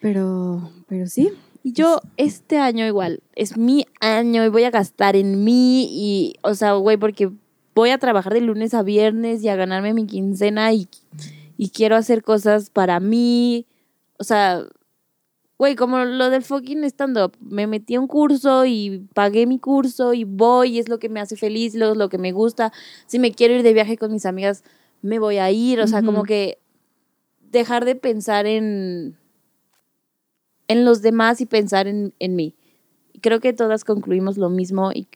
pero, 0.00 0.72
pero 0.88 1.06
sí. 1.06 1.30
Y 1.62 1.72
yo 1.72 2.00
este 2.18 2.58
año 2.58 2.86
igual, 2.86 3.22
es 3.34 3.58
mi 3.58 3.86
año 4.00 4.44
y 4.44 4.48
voy 4.48 4.64
a 4.64 4.70
gastar 4.70 5.14
en 5.14 5.44
mí 5.44 5.88
y, 5.90 6.34
o 6.42 6.54
sea, 6.54 6.72
güey, 6.72 6.96
porque 6.98 7.30
voy 7.74 7.90
a 7.90 7.98
trabajar 7.98 8.32
de 8.32 8.40
lunes 8.40 8.72
a 8.72 8.82
viernes 8.82 9.42
y 9.42 9.48
a 9.48 9.56
ganarme 9.56 9.92
mi 9.92 10.06
quincena 10.06 10.72
y, 10.72 10.88
y 11.56 11.70
quiero 11.70 11.96
hacer 11.96 12.22
cosas 12.22 12.68
para 12.68 13.00
mí. 13.00 13.66
O 14.18 14.24
sea, 14.24 14.64
güey, 15.58 15.74
como 15.76 15.98
lo 16.04 16.30
del 16.30 16.42
fucking 16.42 16.84
stand-up, 16.84 17.36
me 17.40 17.66
metí 17.66 17.96
a 17.96 18.00
un 18.00 18.06
curso 18.06 18.64
y 18.64 19.06
pagué 19.12 19.46
mi 19.46 19.58
curso 19.58 20.14
y 20.14 20.24
voy 20.24 20.76
y 20.76 20.78
es 20.78 20.88
lo 20.88 20.98
que 20.98 21.08
me 21.08 21.20
hace 21.20 21.36
feliz, 21.36 21.74
lo, 21.74 21.94
lo 21.94 22.08
que 22.08 22.16
me 22.18 22.30
gusta. 22.32 22.72
Si 23.06 23.18
me 23.18 23.32
quiero 23.32 23.54
ir 23.54 23.62
de 23.64 23.72
viaje 23.74 23.96
con 23.98 24.12
mis 24.12 24.24
amigas, 24.24 24.62
me 25.02 25.18
voy 25.18 25.38
a 25.38 25.50
ir. 25.50 25.80
O 25.80 25.86
sea, 25.88 26.02
como 26.02 26.22
que 26.22 26.58
dejar 27.50 27.84
de 27.84 27.96
pensar 27.96 28.46
en 28.46 29.16
en 30.68 30.84
los 30.84 31.00
demás 31.02 31.40
y 31.40 31.46
pensar 31.46 31.86
en, 31.88 32.14
en 32.18 32.36
mí. 32.36 32.54
Y 33.12 33.20
creo 33.20 33.40
que 33.40 33.52
todas 33.52 33.84
concluimos 33.84 34.36
lo 34.36 34.50
mismo 34.50 34.92
y, 34.92 35.08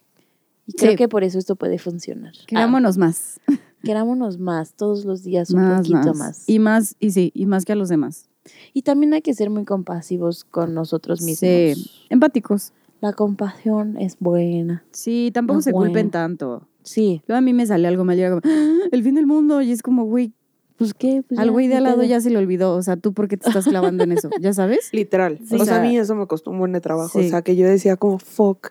y 0.66 0.72
creo 0.72 0.92
Sí. 0.92 0.96
que 0.96 1.08
por 1.08 1.24
eso 1.24 1.38
esto 1.38 1.56
puede 1.56 1.78
funcionar. 1.78 2.32
Querámonos 2.46 2.96
más. 2.98 3.38
Ah, 3.48 3.54
querámonos 3.84 4.38
más, 4.38 4.74
todos 4.74 5.04
los 5.04 5.22
días 5.22 5.50
un 5.50 5.60
más, 5.60 5.78
poquito 5.80 5.98
más. 6.14 6.16
más. 6.18 6.44
Y 6.48 6.58
más, 6.58 6.96
y 7.00 7.10
sí, 7.10 7.32
y 7.34 7.46
más 7.46 7.64
que 7.64 7.72
a 7.72 7.76
los 7.76 7.88
demás. 7.90 8.30
Y 8.72 8.82
también 8.82 9.14
hay 9.14 9.22
que 9.22 9.34
ser 9.34 9.50
muy 9.50 9.64
compasivos 9.64 10.44
con 10.44 10.74
nosotros 10.74 11.20
mismos. 11.22 11.38
Sí. 11.38 11.90
Empáticos. 12.10 12.72
La 13.00 13.12
compasión 13.12 13.96
es 13.98 14.16
buena. 14.20 14.84
Sí, 14.92 15.30
tampoco 15.34 15.60
se 15.60 15.72
culpen 15.72 16.10
tanto. 16.10 16.68
Sí. 16.82 17.22
Luego 17.26 17.38
a 17.38 17.40
mí 17.40 17.52
me 17.52 17.66
sale 17.66 17.88
algo 17.88 18.04
mal 18.04 18.16
y 18.18 18.22
era 18.22 18.30
como, 18.30 18.42
"Ah, 18.44 18.78
el 18.92 19.02
fin 19.02 19.14
del 19.14 19.26
mundo. 19.26 19.60
Y 19.62 19.72
es 19.72 19.82
como, 19.82 20.04
güey, 20.04 20.32
Pues 20.76 20.94
qué, 20.94 21.22
pues 21.28 21.38
al 21.38 21.50
güey 21.52 21.68
de 21.68 21.76
al 21.76 21.84
lado 21.84 22.02
ya 22.02 22.20
se 22.20 22.30
le 22.30 22.38
olvidó. 22.38 22.74
O 22.74 22.82
sea, 22.82 22.96
¿tú 22.96 23.12
por 23.12 23.28
qué 23.28 23.36
te 23.36 23.46
estás 23.48 23.66
clavando 23.66 24.02
en 24.02 24.10
eso? 24.12 24.30
¿Ya 24.40 24.52
sabes? 24.52 24.88
Literal. 24.92 25.38
Sí. 25.46 25.54
o 25.54 25.64
sea, 25.64 25.76
a 25.76 25.82
mí 25.82 25.96
eso 25.96 26.16
me 26.16 26.26
costó 26.26 26.50
un 26.50 26.58
buen 26.58 26.72
de 26.72 26.80
trabajo. 26.80 27.20
sí. 27.20 27.26
O 27.26 27.30
sea, 27.30 27.42
que 27.42 27.54
yo 27.54 27.66
decía 27.68 27.96
como, 27.96 28.18
fuck, 28.18 28.70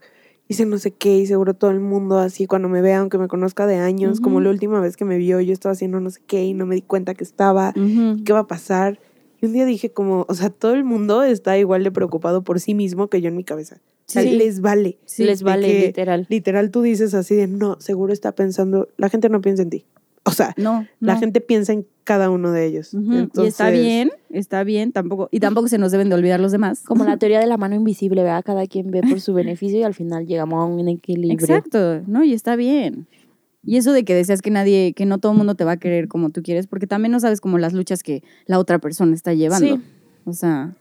hice 0.50 0.66
no 0.66 0.78
sé 0.78 0.92
qué 0.92 1.18
y 1.20 1.26
seguro 1.26 1.54
todo 1.54 1.72
el 1.72 1.80
mundo 1.80 2.18
así 2.20 2.48
cuando 2.48 2.68
me 2.68 2.82
vea, 2.82 3.00
aunque 3.00 3.18
me 3.18 3.30
conozca 3.30 3.66
de 3.66 3.78
años, 3.78 4.20
como 4.20 4.42
la 4.42 4.50
última 4.50 4.82
vez 4.82 4.98
que 4.98 5.06
me 5.06 5.18
vio, 5.18 5.40
yo 5.40 5.54
estaba 5.54 5.72
haciendo 5.72 6.02
no 6.02 6.10
sé 6.10 6.20
qué 6.28 6.44
y 6.44 6.54
no 6.54 6.66
me 6.66 6.76
di 6.76 6.82
cuenta 6.82 7.14
que 7.14 7.24
estaba, 7.24 7.74
Ujú. 7.78 8.22
qué 8.26 8.34
va 8.34 8.40
a 8.40 8.48
pasar. 8.48 9.00
Y 9.42 9.48
un 9.48 9.54
día 9.54 9.66
dije 9.66 9.92
como, 9.92 10.26
o 10.30 10.34
sea, 10.34 10.50
todo 10.50 10.74
el 10.74 10.84
mundo 10.84 11.24
está 11.24 11.58
igual 11.58 11.84
de 11.84 11.92
preocupado 11.92 12.44
por 12.44 12.60
sí 12.60 12.74
mismo 12.74 13.08
que 13.08 13.22
yo 13.22 13.28
en 13.30 13.36
mi 13.36 13.44
cabeza. 13.44 13.78
O 14.08 14.12
sea, 14.12 14.22
Sí. 14.24 14.32
les 14.32 14.62
vale. 14.62 14.98
Sí, 15.06 15.24
Les 15.24 15.42
vale, 15.42 15.68
que 15.68 15.86
literal. 15.88 16.28
Literal, 16.30 16.70
tú 16.72 16.82
dices 16.82 17.14
así 17.14 17.36
de, 17.36 17.48
no, 17.48 17.80
seguro 17.80 18.14
está 18.14 18.34
pensando, 18.34 18.88
la 18.98 19.10
gente 19.10 19.30
no 19.30 19.42
piensa 19.42 19.64
en 19.64 19.70
ti. 19.70 19.86
O 20.24 20.32
sea, 20.32 20.54
No, 20.58 20.86
la 21.00 21.16
gente 21.18 21.42
piensa 21.42 21.74
en 21.74 21.88
cada 22.04 22.30
uno 22.30 22.52
de 22.52 22.68
ellos. 22.68 22.94
Ujú, 22.94 23.04
Y 23.12 23.16
está 23.16 23.24
Entonces, 23.42 23.72
bien, 23.74 24.12
está 24.30 24.64
bien, 24.64 24.92
tampoco, 24.92 25.30
y 25.32 25.40
tampoco 25.40 25.68
se 25.68 25.80
nos 25.80 25.92
deben 25.92 26.10
de 26.10 26.16
olvidar 26.16 26.40
los 26.40 26.52
demás. 26.52 26.82
Como 26.84 27.06
la 27.06 27.18
teoría 27.18 27.40
de 27.40 27.48
la 27.48 27.58
mano 27.58 27.74
invisible, 27.74 28.22
¿verdad? 28.22 28.44
Cada 28.46 28.68
quien 28.68 28.92
ve 28.92 29.02
por 29.02 29.20
su 29.20 29.34
beneficio 29.34 29.80
y 29.80 29.84
al 29.84 29.96
final 29.96 30.28
llegamos 30.28 30.62
a 30.62 30.66
un 30.66 30.88
equilibrio. 30.88 31.34
Exacto, 31.34 32.02
¿no? 32.06 32.24
Y 32.24 32.34
está 32.34 32.56
bien. 32.56 33.08
Y 33.64 33.78
eso 33.78 33.94
de 33.94 34.04
que 34.04 34.16
deseas 34.16 34.42
que 34.42 34.50
nadie, 34.50 34.94
que 34.94 35.06
no 35.06 35.20
todo 35.20 35.34
el 35.34 35.38
mundo 35.38 35.56
te 35.56 35.64
va 35.64 35.74
a 35.74 35.78
querer 35.78 36.08
como 36.08 36.32
tú 36.32 36.42
quieres, 36.42 36.68
porque 36.68 36.88
también 36.88 37.12
no 37.12 37.20
sabes 37.20 37.42
como 37.42 37.58
las 37.60 37.74
luchas 37.74 38.02
que 38.04 38.24
la 38.46 38.58
otra 38.58 38.80
persona 38.80 39.14
está 39.14 39.34
llevando. 39.34 39.78
Sí. 39.78 39.82
O 40.26 40.34
sea, 40.34 40.74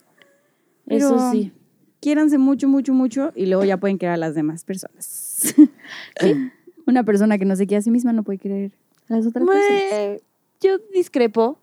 Eso 0.86 1.30
sí. 1.30 1.52
quiéranse 2.00 2.38
mucho, 2.38 2.68
mucho, 2.68 2.94
mucho 2.94 3.32
y 3.34 3.46
luego 3.46 3.64
ya 3.64 3.76
pueden 3.78 3.98
querer 3.98 4.14
a 4.14 4.16
las 4.16 4.34
demás 4.34 4.64
personas. 4.64 5.54
Una 6.86 7.04
persona 7.04 7.38
que 7.38 7.44
no 7.44 7.54
se 7.56 7.66
quiere 7.66 7.78
a 7.78 7.82
sí 7.82 7.90
misma 7.90 8.12
no 8.12 8.22
puede 8.22 8.38
querer 8.38 8.72
a 9.08 9.16
las 9.16 9.26
otras 9.26 9.46
personas. 9.46 10.20
Yo 10.60 10.78
discrepo. 10.92 11.58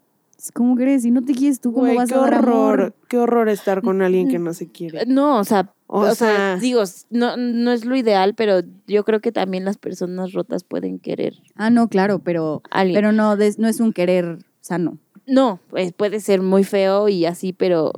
¿Cómo 0.54 0.76
crees? 0.76 1.02
Si 1.02 1.10
no 1.10 1.24
te 1.26 1.34
quieres 1.34 1.60
tú, 1.60 1.74
¿cómo 1.74 1.94
vas 1.96 2.10
qué 2.10 2.16
a 2.16 2.20
dar 2.20 2.36
horror, 2.36 2.80
amor? 2.80 2.96
qué 3.08 3.18
horror 3.18 3.50
estar 3.50 3.82
con 3.82 4.04
alguien 4.04 4.30
que 4.30 4.38
no 4.38 4.54
se 4.54 4.68
quiere. 4.68 5.04
No, 5.08 5.40
o 5.40 5.44
sea, 5.44 5.74
O 5.88 6.00
o, 6.02 6.06
sea, 6.16 6.16
sea- 6.16 6.56
digo, 6.58 6.84
no, 7.10 7.38
no 7.38 7.72
es 7.72 7.86
lo 7.86 7.96
ideal, 7.96 8.34
pero 8.36 8.60
yo 8.88 9.04
creo 9.06 9.22
que 9.22 9.32
también 9.32 9.64
las 9.66 9.78
personas 9.78 10.34
rotas 10.34 10.64
pueden 10.66 11.00
querer 11.00 11.36
Ah, 11.56 11.70
no, 11.70 11.88
claro, 11.88 12.20
pero, 12.20 12.62
alguien. 12.70 12.98
pero 12.98 13.12
no, 13.14 13.36
no 13.36 13.68
es 13.68 13.80
un 13.80 13.94
querer 13.94 14.40
sano. 14.62 14.98
no, 15.26 15.60
pues 15.70 15.94
puede 15.94 16.20
ser 16.20 16.42
muy 16.42 16.64
feo 16.66 17.08
y 17.10 17.26
así, 17.26 17.54
pero, 17.54 17.94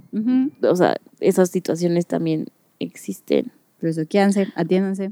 o 0.61 0.75
sea, 0.75 0.97
esas 1.19 1.49
situaciones 1.49 2.05
también 2.05 2.47
existen. 2.79 3.51
Por 3.79 3.89
eso, 3.89 4.01
quédense, 4.07 4.47
atiéndanse. 4.55 5.11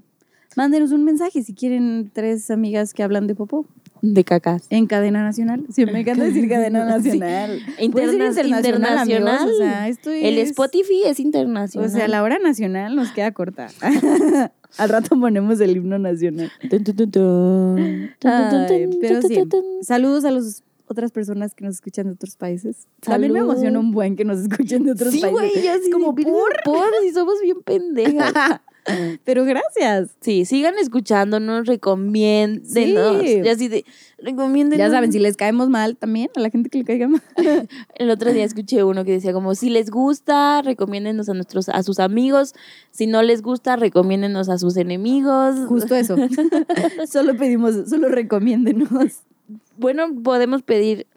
Mándenos 0.56 0.91
un 0.91 1.04
mensaje 1.04 1.43
si 1.43 1.54
quieren 1.54 2.10
tres 2.14 2.50
amigas 2.50 2.93
que 2.93 3.04
hablan 3.04 3.28
de 3.28 3.36
popó. 3.36 3.66
De 4.02 4.24
cacas. 4.24 4.66
En 4.70 4.86
cadena 4.88 5.24
nacional. 5.24 5.66
Sí, 5.74 5.86
me 5.86 6.00
encanta 6.02 6.24
decir 6.24 6.48
cadena 6.50 6.86
nacional. 6.86 7.60
Ser 7.60 7.84
Interna- 7.84 8.14
internacional, 8.28 8.60
internacional. 9.08 9.50
O 9.52 9.58
sea, 9.58 9.88
esto 9.88 10.10
El 10.12 10.38
es- 10.38 10.50
Spotify 10.50 11.04
es 11.06 11.20
O 11.20 11.22
internacional. 11.22 11.89
sea, 11.89 12.08
la 12.08 12.24
hora 12.24 12.39
nacional 12.39 12.95
nos 12.95 13.12
queda 13.12 13.32
corta. 13.32 13.68
Al 14.78 14.89
rato 14.89 15.18
ponemos 15.20 15.60
el 15.62 15.78
himno 15.78 15.98
nacional. 15.98 16.52
Ay, 18.24 18.89
pero 19.02 19.22
sí. 19.22 19.43
Saludos 19.82 20.26
a 20.26 20.32
las 20.32 20.64
otras 20.88 21.12
personas 21.12 21.54
que 21.54 21.66
nos 21.66 21.76
escuchan 21.76 22.08
de 22.08 22.14
otros 22.14 22.36
países. 22.36 22.88
También 23.02 23.34
me 23.34 23.39
emociona 23.39 23.80
un 23.80 23.91
buen 23.91 24.16
que 24.16 24.26
nos 24.26 24.39
escuchen 24.39 24.84
de 24.84 24.91
otros 24.91 25.12
Sí, 25.12 25.20
países. 25.22 25.32
güey, 25.39 25.64
ya 25.64 25.74
es 25.76 25.89
como 25.91 26.14
por. 26.16 26.24
por 26.64 26.84
si 27.02 27.12
somos 27.12 27.36
bien 27.41 27.58
pendejas. 27.66 28.62
Pero 29.24 29.46
gracias. 29.46 30.16
Sí, 30.22 30.46
sigan 30.46 30.78
escuchándonos, 30.78 31.68
recomiéndenos. 31.68 33.22
Sí. 33.22 33.42
Ya 33.44 33.52
así 33.52 33.68
de, 33.68 33.86
recomiéndenos. 34.18 34.80
Ya 34.80 34.90
saben, 34.90 35.12
si 35.12 35.20
les 35.20 35.38
caemos 35.38 35.70
mal 35.70 35.98
también, 35.98 36.30
a 36.36 36.40
la 36.40 36.50
gente 36.50 36.70
que 36.70 36.80
le 36.80 36.84
caiga 36.86 37.08
mal. 37.08 37.22
El 37.96 38.10
otro 38.10 38.32
día 38.32 38.44
escuché 38.44 38.84
uno 38.84 39.04
que 39.06 39.12
decía 39.12 39.34
como, 39.34 39.56
si 39.56 39.70
les 39.70 39.90
gusta, 39.90 40.62
recomiéndenos 40.62 41.30
a 41.30 41.34
nuestros, 41.34 41.70
a 41.70 41.84
sus 41.84 42.00
amigos. 42.00 42.54
Si 42.92 43.08
no 43.08 43.22
les 43.22 43.42
gusta, 43.42 43.76
recomiéndenos 43.76 44.50
a 44.50 44.58
sus 44.58 44.78
enemigos. 44.78 45.56
Justo 45.68 45.96
eso. 45.96 46.16
solo 47.12 47.36
pedimos, 47.38 47.90
solo 47.90 48.10
recomiéndenos. 48.10 49.22
Bueno, 49.78 50.08
podemos 50.24 50.64
pedir. 50.64 51.08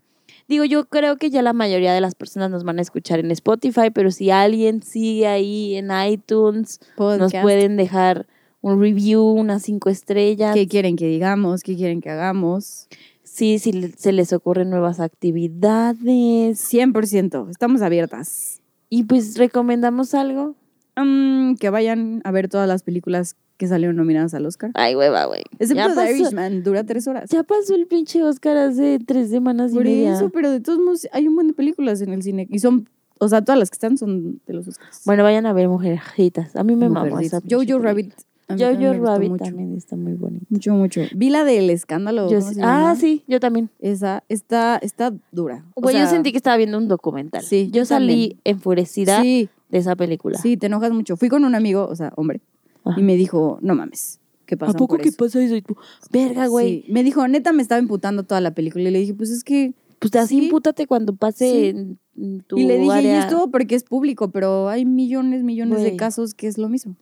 Digo, 0.50 0.64
yo 0.64 0.86
creo 0.88 1.16
que 1.16 1.30
ya 1.30 1.42
la 1.42 1.52
mayoría 1.52 1.92
de 1.94 2.00
las 2.00 2.16
personas 2.16 2.50
nos 2.50 2.64
van 2.64 2.80
a 2.80 2.82
escuchar 2.82 3.20
en 3.20 3.30
Spotify, 3.30 3.90
pero 3.94 4.10
si 4.10 4.30
alguien 4.32 4.82
sigue 4.82 5.28
ahí 5.28 5.76
en 5.76 5.90
iTunes, 6.08 6.80
nos 7.20 7.32
pueden 7.42 7.76
dejar 7.76 8.26
un 8.60 8.80
review, 8.80 9.22
unas 9.22 9.62
cinco 9.62 9.90
estrellas. 9.90 10.54
¿Qué 10.54 10.66
quieren 10.66 10.96
que 10.96 11.06
digamos? 11.06 11.62
¿Qué 11.62 11.76
quieren 11.76 12.00
que 12.00 12.10
hagamos? 12.10 12.88
Sí, 13.22 13.60
si 13.60 13.70
le- 13.70 13.92
se 13.96 14.10
les 14.10 14.32
ocurren 14.32 14.70
nuevas 14.70 14.98
actividades. 14.98 16.58
100%. 16.58 17.48
Estamos 17.48 17.80
abiertas. 17.80 18.60
Y 18.88 19.04
pues 19.04 19.36
recomendamos 19.38 20.14
algo. 20.14 20.56
Mm, 20.96 21.54
que 21.54 21.70
vayan 21.70 22.22
a 22.24 22.32
ver 22.32 22.48
todas 22.48 22.66
las 22.66 22.82
películas 22.82 23.36
que 23.60 23.68
salieron 23.68 23.94
nominadas 23.96 24.32
al 24.32 24.46
Oscar. 24.46 24.70
Ay, 24.72 24.96
hueva, 24.96 25.26
güey. 25.26 25.42
Excepto 25.58 25.94
pasó, 25.94 26.10
Irishman, 26.10 26.62
dura 26.62 26.82
tres 26.82 27.06
horas. 27.06 27.28
ya 27.28 27.42
pasó 27.42 27.74
el 27.74 27.86
pinche 27.86 28.22
Oscar 28.22 28.56
hace 28.56 28.98
tres 29.06 29.28
semanas 29.28 29.72
Por 29.72 29.86
y 29.86 29.90
media. 29.96 30.14
eso, 30.14 30.30
pero 30.30 30.50
de 30.50 30.60
todos 30.60 30.78
modos 30.78 31.06
hay 31.12 31.28
un 31.28 31.34
buen 31.34 31.48
de 31.48 31.52
películas 31.52 32.00
en 32.00 32.14
el 32.14 32.22
cine. 32.22 32.46
Y 32.48 32.58
son, 32.60 32.88
o 33.18 33.28
sea, 33.28 33.42
todas 33.44 33.58
las 33.58 33.68
que 33.68 33.74
están 33.74 33.98
son 33.98 34.40
de 34.46 34.54
los 34.54 34.66
Oscars. 34.66 35.02
Bueno, 35.04 35.24
vayan 35.24 35.44
a 35.44 35.52
ver 35.52 35.68
Mujercitas. 35.68 36.56
A 36.56 36.64
mí 36.64 36.74
me 36.74 36.88
mamó 36.88 37.20
esa 37.20 37.42
Jojo. 37.48 37.78
Rabbit. 37.80 38.14
Jojo 38.48 38.94
Rabbit 39.04 39.30
mucho. 39.30 39.44
también 39.44 39.76
está 39.76 39.94
muy 39.94 40.14
bonito. 40.14 40.46
Mucho, 40.48 40.72
mucho. 40.72 41.02
Vi 41.14 41.28
la 41.28 41.44
del 41.44 41.68
escándalo. 41.68 42.30
Yo 42.30 42.38
ah, 42.62 42.96
sí, 42.98 43.24
yo 43.28 43.40
también. 43.40 43.68
Esa 43.78 44.24
está, 44.30 44.78
está 44.82 45.12
dura. 45.32 45.66
O 45.74 45.82
Güey, 45.82 45.98
yo 45.98 46.06
sentí 46.06 46.32
que 46.32 46.38
estaba 46.38 46.56
viendo 46.56 46.78
un 46.78 46.88
documental. 46.88 47.42
Sí, 47.42 47.66
yo 47.70 47.80
yo 47.80 47.84
salí 47.84 48.30
también. 48.30 48.40
enfurecida 48.44 49.20
Sí, 49.20 49.50
de 49.68 49.78
esa 49.78 49.96
película. 49.96 50.38
sí, 50.38 50.56
te 50.56 50.66
enojas 50.66 50.92
mucho. 50.92 51.18
Fui 51.18 51.28
con 51.28 51.44
un 51.44 51.54
amigo, 51.54 51.86
o 51.86 51.94
sea, 51.94 52.12
hombre, 52.16 52.40
Ajá. 52.84 52.98
y 53.00 53.02
me 53.02 53.16
dijo, 53.16 53.58
no 53.62 53.74
mames, 53.74 54.20
¿qué 54.46 54.56
pasa 54.56 54.72
¿A 54.72 54.74
poco 54.76 54.94
por 54.96 55.02
que 55.02 55.08
eso? 55.10 55.18
pasa 55.18 55.42
eso? 55.42 55.54
Y 55.56 55.62
tú, 55.62 55.76
verga, 56.10 56.46
güey. 56.46 56.82
Sí. 56.86 56.92
Me 56.92 57.02
dijo, 57.02 57.26
neta, 57.28 57.52
me 57.52 57.62
estaba 57.62 57.80
imputando 57.80 58.22
toda 58.24 58.40
la 58.40 58.52
película. 58.52 58.88
Y 58.88 58.92
le 58.92 58.98
dije, 59.00 59.14
pues 59.14 59.30
es 59.30 59.44
que... 59.44 59.74
Pues 59.98 60.14
así 60.16 60.38
Sí. 60.38 60.44
impútate 60.46 60.86
cuando 60.86 61.14
pase 61.14 61.68
en, 61.68 61.98
tu 62.46 62.56
y 62.58 62.64
le 62.64 62.78
dije, 62.78 62.86
y 62.86 62.90
área. 62.90 63.20
esto 63.20 63.50
porque 63.50 63.74
es 63.74 63.84
público, 63.84 64.30
pero 64.30 64.68
hay 64.70 64.86
millones, 64.86 65.42
millones 65.42 65.82
de 65.82 65.94
casos 65.96 66.32
que 66.32 66.46
es 66.46 66.56
lo 66.56 66.70
mismo. 66.70 66.96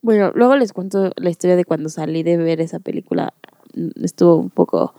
Bueno, 0.00 0.32
luego 0.34 0.56
les 0.56 0.72
cuento 0.72 1.12
la 1.16 1.30
historia 1.30 1.54
de 1.54 1.64
cuando 1.64 1.88
salí 1.88 2.24
de 2.24 2.36
ver 2.36 2.60
esa 2.60 2.80
película. 2.80 3.32
Mm, 3.76 4.04
Estuvo 4.04 4.34
un 4.36 4.50
poco 4.50 4.92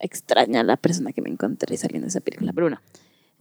extraña 0.00 0.62
la 0.64 0.78
persona 0.78 1.12
que 1.12 1.20
me 1.20 1.28
encontré 1.28 1.76
saliendo 1.76 2.06
de 2.06 2.08
esa 2.08 2.20
película, 2.20 2.52
pero 2.54 2.64
bueno. 2.68 2.80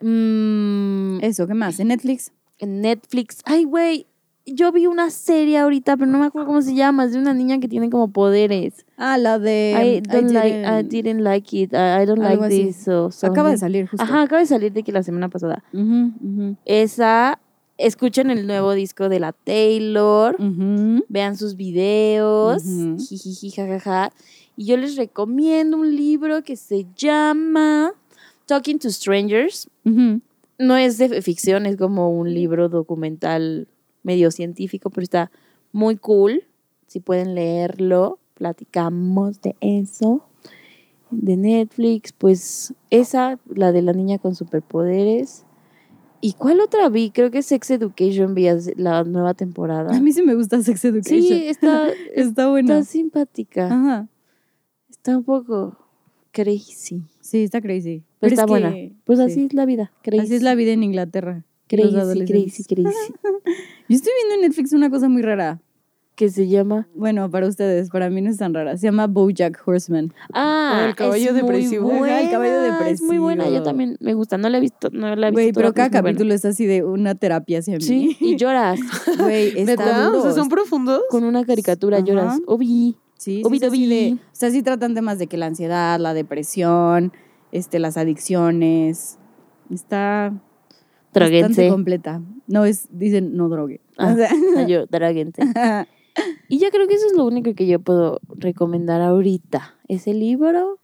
Mm, 0.02 1.24
Eso, 1.24 1.48
¿qué 1.48 1.54
más? 1.54 1.80
En 1.80 1.88
Netflix. 1.90 2.32
en 2.60 2.82
Netflix. 2.82 3.40
Ay, 3.46 3.64
güey, 3.64 4.06
yo 4.46 4.72
vi 4.72 4.88
una 4.88 5.10
serie 5.12 5.58
ahorita, 5.60 5.98
pero 5.98 6.10
no 6.12 6.20
me 6.20 6.26
acuerdo 6.26 6.48
cómo 6.48 6.62
se 6.62 6.74
llama. 6.74 7.06
Es 7.06 7.14
de 7.14 7.20
una 7.20 7.34
niña 7.34 7.60
que 7.60 7.68
tiene 7.68 7.90
como 7.90 8.10
poderes. 8.12 8.86
Ah, 8.98 9.18
la 9.18 9.38
de... 9.40 10.02
I 10.06 10.10
don't 10.10 10.32
like, 10.32 10.58
I 10.62 10.84
didn't- 10.84 10.88
didn't 10.90 11.22
like 11.24 11.56
it. 11.58 11.74
I, 11.74 12.04
I 12.04 12.06
don't 12.06 12.22
like 12.22 12.44
así. 12.44 12.66
this. 12.66 13.24
Acaba 13.24 13.52
de 13.52 13.58
salir 13.58 13.88
justo. 13.88 14.04
Ajá, 14.04 14.24
acaba 14.24 14.40
de 14.42 14.48
salir 14.48 14.74
de 14.74 14.84
que 14.84 14.92
la 14.92 15.04
semana 15.04 15.30
pasada. 15.30 15.64
Ujú, 15.74 16.56
Esa, 16.66 17.40
escuchen 17.78 18.30
el 18.32 18.48
nuevo 18.48 18.74
disco 18.74 19.10
de 19.10 19.20
la 19.20 19.32
Taylor. 19.32 20.36
ujú. 20.40 21.04
vean 21.08 21.38
sus 21.38 21.56
videos, 21.56 22.64
jijiji, 22.64 23.52
jajaja. 23.52 24.12
Y 24.58 24.66
yo 24.66 24.78
les 24.78 24.96
recomiendo 24.96 25.78
un 25.78 25.96
libro 25.96 26.44
que 26.44 26.56
se 26.56 26.86
llama 26.96 27.94
Talking 28.48 28.80
to 28.80 28.90
Strangers. 28.90 29.70
No 30.58 30.78
es 30.78 30.98
de 31.00 31.22
ficción, 31.24 31.66
es 31.66 31.78
como 31.78 32.12
un 32.12 32.32
libro 32.34 32.70
documental 32.70 33.68
medio 34.04 34.32
científico, 34.32 34.90
pero 34.90 35.04
está 35.04 35.32
muy 35.72 35.98
cool. 35.98 36.44
Si 36.88 37.00
pueden 37.00 37.36
leerlo, 37.36 38.20
platicamos 38.36 39.42
de 39.42 39.56
eso. 39.62 40.26
De 41.10 41.36
Netflix, 41.36 42.14
pues 42.14 42.74
esa, 42.90 43.38
la 43.54 43.72
de 43.72 43.82
la 43.82 43.94
niña 43.94 44.18
con 44.18 44.34
superpoderes. 44.36 45.46
¿Y 46.22 46.34
cuál 46.34 46.60
otra 46.62 46.88
vi? 46.90 47.10
Creo 47.12 47.32
que 47.32 47.42
Sex 47.42 47.72
Education 47.72 48.34
vi 48.36 48.46
la 48.78 49.04
nueva 49.04 49.34
temporada. 49.34 49.96
A 49.96 50.00
mí 50.00 50.12
sí 50.14 50.22
me 50.22 50.36
gusta 50.36 50.62
Sex 50.62 50.86
Education. 50.86 51.22
Sí, 51.22 51.44
está, 51.48 51.90
está 52.16 52.50
buena. 52.50 52.80
está 52.80 52.92
simpática. 52.92 53.66
Ajá. 53.68 54.08
Está 54.90 55.18
un 55.18 55.24
poco 55.24 55.78
crazy. 56.32 57.02
Sí, 57.20 57.44
está 57.44 57.60
crazy. 57.60 58.04
Pero 58.20 58.34
está 58.34 58.44
es 58.44 58.48
buena. 58.48 58.72
que- 58.72 58.94
Pues 59.04 59.20
sí. 59.20 59.26
así 59.26 59.46
es 59.46 59.54
la 59.54 59.66
vida. 59.66 59.92
Crazy. 60.04 60.24
Así 60.24 60.36
es 60.36 60.44
la 60.44 60.56
vida 60.56 60.72
en 60.72 60.84
Inglaterra. 60.84 61.44
crazy, 61.68 62.26
crazy, 62.26 62.64
crazy. 62.64 63.14
Yo 63.92 63.96
estoy 63.98 64.14
viendo 64.20 64.36
en 64.36 64.50
Netflix 64.50 64.74
una 64.74 64.90
cosa 64.90 65.10
muy 65.10 65.22
rara. 65.22 65.60
que 66.16 66.30
se 66.30 66.48
llama. 66.48 66.88
Bueno, 66.94 67.32
para 67.32 67.48
ustedes, 67.48 67.90
para 67.90 68.10
mí 68.12 68.22
no 68.22 68.30
es 68.30 68.38
tan 68.38 68.54
rara. 68.54 68.78
Se 68.78 68.86
llama 68.86 69.08
BoJack 69.08 69.60
Horseman. 69.66 70.14
Ah, 70.34 70.86
el 70.90 70.96
caballo 70.96 71.26
es 71.26 71.32
muy 71.32 71.42
depresivo. 71.42 71.90
Ajá, 71.90 71.98
buena, 72.00 72.22
el 72.22 72.30
caballo 72.30 72.52
Es 72.86 73.02
muy 73.02 73.18
buena. 73.18 73.44
Yo 73.46 73.50
depresivo. 73.52 73.64
también 73.66 73.98
me 74.02 74.14
gusta. 74.14 74.38
No 74.38 74.50
la 74.50 74.58
he 74.58 74.62
visto. 74.62 74.90
No 74.92 75.16
la 75.16 75.28
he 75.28 75.32
visto. 75.32 75.34
Güey, 75.34 75.52
pero 75.54 75.74
cada 75.74 75.88
muy 75.88 75.92
buena. 75.94 76.10
capítulo 76.12 76.34
es 76.36 76.46
así 76.46 76.66
de 76.68 76.84
una 76.84 77.16
terapia 77.16 77.60
hacia 77.60 77.76
mí. 77.78 77.82
Sí, 77.82 78.18
y 78.20 78.36
lloras. 78.36 78.80
Güey, 79.20 79.58
está. 79.60 80.12
O 80.12 80.22
sea, 80.22 80.32
son 80.34 80.48
profundos. 80.50 81.02
Con 81.10 81.24
una 81.24 81.44
caricatura 81.46 81.98
Ajá. 81.98 82.06
lloras. 82.06 82.40
Obi. 82.46 82.98
Sí, 83.18 83.38
sí, 83.38 83.42
Obi 83.46 83.58
es 83.58 83.64
así 83.64 83.86
dobi. 83.86 83.88
de- 83.88 84.14
o 84.16 84.20
sea, 84.32 84.52
sí 84.52 84.62
tratan 84.64 84.94
temas 84.94 85.18
de 85.18 85.26
que 85.28 85.38
la 85.38 85.46
ansiedad, 85.48 86.00
la 86.00 86.14
depresión, 86.14 87.14
este, 87.52 87.80
las 87.80 87.98
adicciones. 87.98 89.18
Está 89.72 90.34
Droguense. 91.14 91.70
completa. 91.70 92.22
No 92.48 92.66
es, 92.66 92.88
dicen 92.92 93.36
no 93.36 93.50
drogue. 93.50 93.82
Ah, 93.98 94.14
O 94.14 94.16
sea, 94.16 94.30
yo, 94.68 94.86
droguense. 94.90 95.42
Y 96.50 96.58
ya 96.60 96.70
creo 96.72 96.88
que 96.88 96.96
eso 96.96 97.08
es 97.08 97.14
lo 97.16 97.26
único 97.26 97.54
que 97.54 97.68
yo 97.68 97.80
puedo 97.80 98.20
recomendar 98.36 99.02
ahorita. 99.02 99.76
Ese 99.88 100.14
libro. 100.14 100.80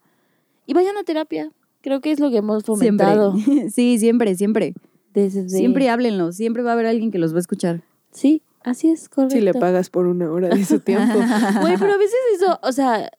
Y 0.66 0.74
vayan 0.74 0.98
a 0.98 1.04
terapia. 1.04 1.52
Creo 1.82 2.02
que 2.02 2.12
es 2.12 2.20
lo 2.20 2.30
que 2.30 2.38
hemos 2.38 2.64
fomentado. 2.64 3.36
siempre. 3.38 3.70
Sí, 3.72 3.98
siempre, 4.00 4.36
siempre. 4.36 4.74
Desde... 5.14 5.48
Siempre 5.50 5.90
háblenlo. 5.90 6.32
Siempre 6.32 6.64
va 6.64 6.72
a 6.72 6.74
haber 6.74 6.86
alguien 6.86 7.12
que 7.12 7.20
los 7.20 7.34
va 7.34 7.38
a 7.38 7.40
escuchar. 7.40 7.82
Sí, 8.12 8.42
así 8.64 8.90
es, 8.90 9.10
correcto. 9.10 9.36
Si 9.36 9.42
le 9.42 9.54
pagas 9.54 9.90
por 9.90 10.08
una 10.08 10.32
hora 10.32 10.50
de 10.50 10.64
su 10.66 10.80
tiempo. 10.80 11.16
Güey, 11.62 11.78
pero 11.78 11.94
a 11.94 11.98
veces 11.98 12.18
eso, 12.36 12.60
o 12.64 12.72
sea, 12.72 13.10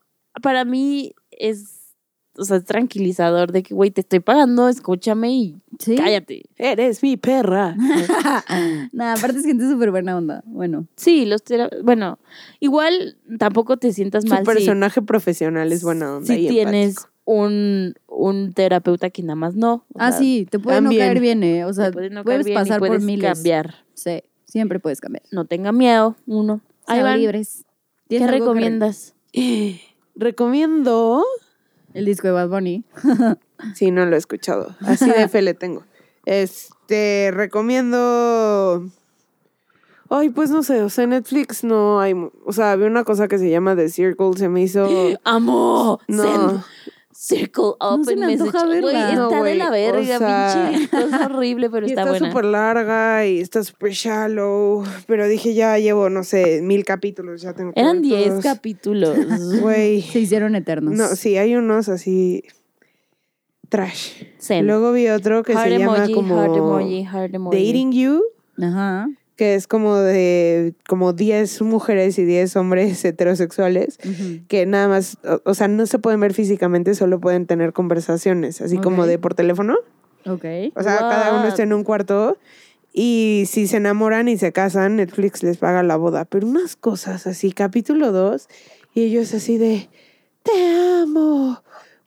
para 0.43 0.65
mí 0.65 1.15
es, 1.31 1.95
o 2.37 2.45
sea, 2.45 2.57
es 2.59 2.65
tranquilizador 2.65 3.53
de 3.53 3.63
que, 3.63 3.75
güey, 3.75 3.91
te 3.91 4.01
estoy 4.01 4.21
pagando, 4.21 4.69
escúchame 4.69 5.33
y 5.33 5.57
Sí. 5.79 5.95
cállate. 5.97 6.43
Eres 6.57 7.03
mi 7.03 7.17
perra. 7.17 7.77
Nah, 8.93 9.13
aparte 9.15 9.39
es 9.39 9.45
gente 9.47 9.69
súper 9.69 9.91
buena 9.91 10.17
onda. 10.17 10.43
Bueno. 10.47 10.87
Sí, 10.97 11.25
los 11.25 11.43
bueno, 11.85 12.19
igual 12.61 13.17
tampoco 13.39 13.77
te 13.77 13.93
sientas 13.93 14.25
Su 14.25 14.31
mal 14.31 14.41
si, 14.41 14.45
personaje 14.45 15.03
profesional 15.03 15.73
es 15.73 15.83
buena 15.83 16.17
onda. 16.17 16.27
si 16.27 16.47
y 16.47 16.49
tienes 16.49 16.89
empático. 16.97 17.13
un, 17.27 17.95
un 18.09 18.53
terapeuta 18.53 19.11
que 19.11 19.23
nada 19.23 19.37
más 19.37 19.55
no. 19.55 19.85
Ah, 19.95 20.11
sea, 20.11 20.19
sí, 20.19 20.47
te 20.51 20.59
puede 20.59 20.81
no 20.81 20.91
caer 20.91 21.21
bien, 21.21 21.43
¿eh? 21.45 21.65
O 21.65 21.73
sea, 21.73 21.93
puede 21.93 22.11
no 22.11 22.25
puedes 22.25 22.45
bien 22.47 22.57
pasar 22.59 22.79
puedes 22.81 22.97
por 22.99 23.05
miles. 23.05 23.33
cambiar. 23.35 23.75
Sí, 23.95 24.23
Siempre 24.47 24.81
puedes 24.81 25.01
cambiar. 25.01 25.23
No 25.31 25.45
tenga 25.45 25.73
miedo, 25.73 26.17
uno. 26.27 26.61
Ahí 26.87 27.03
van. 27.03 27.21
libres. 27.21 27.65
¿Qué 28.09 28.17
¿Tienes 28.17 28.29
algo 28.31 28.47
que 28.55 28.61
re- 28.61 28.67
recomiendas? 28.67 29.15
Recomiendo. 30.17 31.25
El 31.95 32.05
disco 32.07 32.27
de 32.27 32.33
Bad 32.33 32.49
Bunny. 32.49 32.85
Sí, 33.75 33.91
no 33.91 34.07
lo 34.07 34.15
he 34.15 34.19
escuchado. 34.19 34.75
Así 34.81 35.09
de 35.11 35.29
fe 35.29 35.43
le 35.43 35.55
tengo. 35.55 35.85
Este, 36.25 37.31
recomiendo. 37.33 38.89
Ay, 40.11 40.31
pues 40.31 40.51
no 40.51 40.63
sé, 40.63 40.83
o 40.83 40.89
sea, 40.89 41.07
Netflix 41.07 41.65
no 41.65 42.01
hay. 42.01 42.15
O 42.45 42.53
sea, 42.53 42.73
había 42.73 42.87
una 42.87 43.05
cosa 43.05 43.29
que 43.29 43.39
se 43.39 43.51
llama 43.51 43.77
The 43.77 43.89
Circle, 43.91 44.31
se 44.37 44.49
me 44.49 44.63
hizo. 44.63 44.87
¡Amo! 45.25 46.01
No. 46.09 46.23
Send 46.23 46.63
Circle 47.13 47.73
Up 47.81 48.05
se 48.05 48.13
and 48.13 48.21
me 48.21 48.33
antoja 48.33 48.65
message. 48.65 48.81
Güey, 48.81 48.95
verla. 48.95 49.11
está 49.11 49.17
No, 49.17 49.43
de 49.45 49.55
la 49.57 49.69
o 49.69 49.71
verga, 49.73 50.19
sea, 50.19 50.71
pinche. 50.71 50.85
Está 50.85 51.27
horrible, 51.27 51.69
pero 51.69 51.87
Y 51.89 51.91
está, 51.91 52.03
está 52.03 52.11
buena. 52.13 52.29
súper 52.31 52.45
larga 52.45 53.27
y 53.27 53.41
está 53.41 53.65
súper 53.65 53.91
shallow. 53.93 54.85
Pero 55.07 55.27
dije, 55.27 55.53
ya 55.53 55.77
llevo, 55.79 56.09
no 56.11 56.23
sé, 56.23 56.61
mil 56.63 56.85
capítulos, 56.85 57.43
ya 57.43 57.53
tengo 57.55 57.73
que 57.73 57.81
Eran 57.81 57.97
ver 57.97 58.03
10 58.03 58.29
todos. 58.29 58.43
capítulos. 58.45 59.19
Güey. 59.61 60.01
Se 60.03 60.21
hicieron 60.21 60.55
eternos. 60.55 60.95
No, 60.95 61.09
sí, 61.09 61.37
hay 61.37 61.57
unos 61.57 61.89
así. 61.89 62.45
Trash. 63.69 64.25
Send. 64.39 64.67
Luego 64.67 64.93
vi 64.93 65.09
otro 65.09 65.43
que 65.43 65.53
Heart 65.53 65.65
se 65.69 65.79
llama 65.79 65.97
emoji, 65.99 66.15
como. 66.15 66.37
heart 66.37 66.57
emoji, 66.57 67.05
heart 67.05 67.35
emoji. 67.35 67.57
Dating 67.57 67.93
You. 67.93 68.23
Ajá. 68.61 69.09
que 69.37 69.55
es 69.55 69.69
como 69.69 69.95
de 69.97 70.75
como 70.89 71.13
10 71.13 71.63
mujeres 71.63 72.19
y 72.19 72.25
10 72.25 72.57
hombres 72.57 73.05
heterosexuales 73.05 73.99
Ujú. 74.05 74.41
que 74.49 74.67
nada 74.67 74.89
más, 74.89 75.19
o, 75.25 75.41
o 75.45 75.55
sea, 75.55 75.69
no 75.69 75.87
se 75.87 76.01
pueden 76.01 76.19
ver 76.19 76.35
físicamente, 76.35 76.95
solo 76.97 77.21
pueden 77.21 77.47
tener 77.47 77.73
conversaciones, 77.73 78.61
así 78.61 78.79
como 78.79 79.03
Ok. 79.03 79.09
de 79.09 79.19
por 79.21 79.35
teléfono. 79.35 79.77
Ok. 80.27 80.45
O 80.75 80.83
sea, 80.83 80.99
cada 80.99 81.31
uno 81.31 81.43
What? 81.43 81.49
está 81.51 81.63
en 81.63 81.73
un 81.73 81.85
cuarto 81.85 82.37
y 82.93 83.45
si 83.47 83.69
se 83.69 83.77
enamoran 83.77 84.27
y 84.27 84.37
se 84.39 84.51
casan, 84.51 84.97
Netflix 84.97 85.45
les 85.45 85.59
paga 85.59 85.85
la 85.85 85.95
boda. 85.97 86.25
Pero 86.25 86.49
unas 86.49 86.75
cosas 86.75 87.29
así, 87.29 87.53
capítulo 87.53 88.11
2, 88.11 88.49
y 88.95 89.03
ellos 89.03 89.33
así 89.35 89.57
de, 89.57 89.89
te 90.43 90.51
amo. 91.01 91.63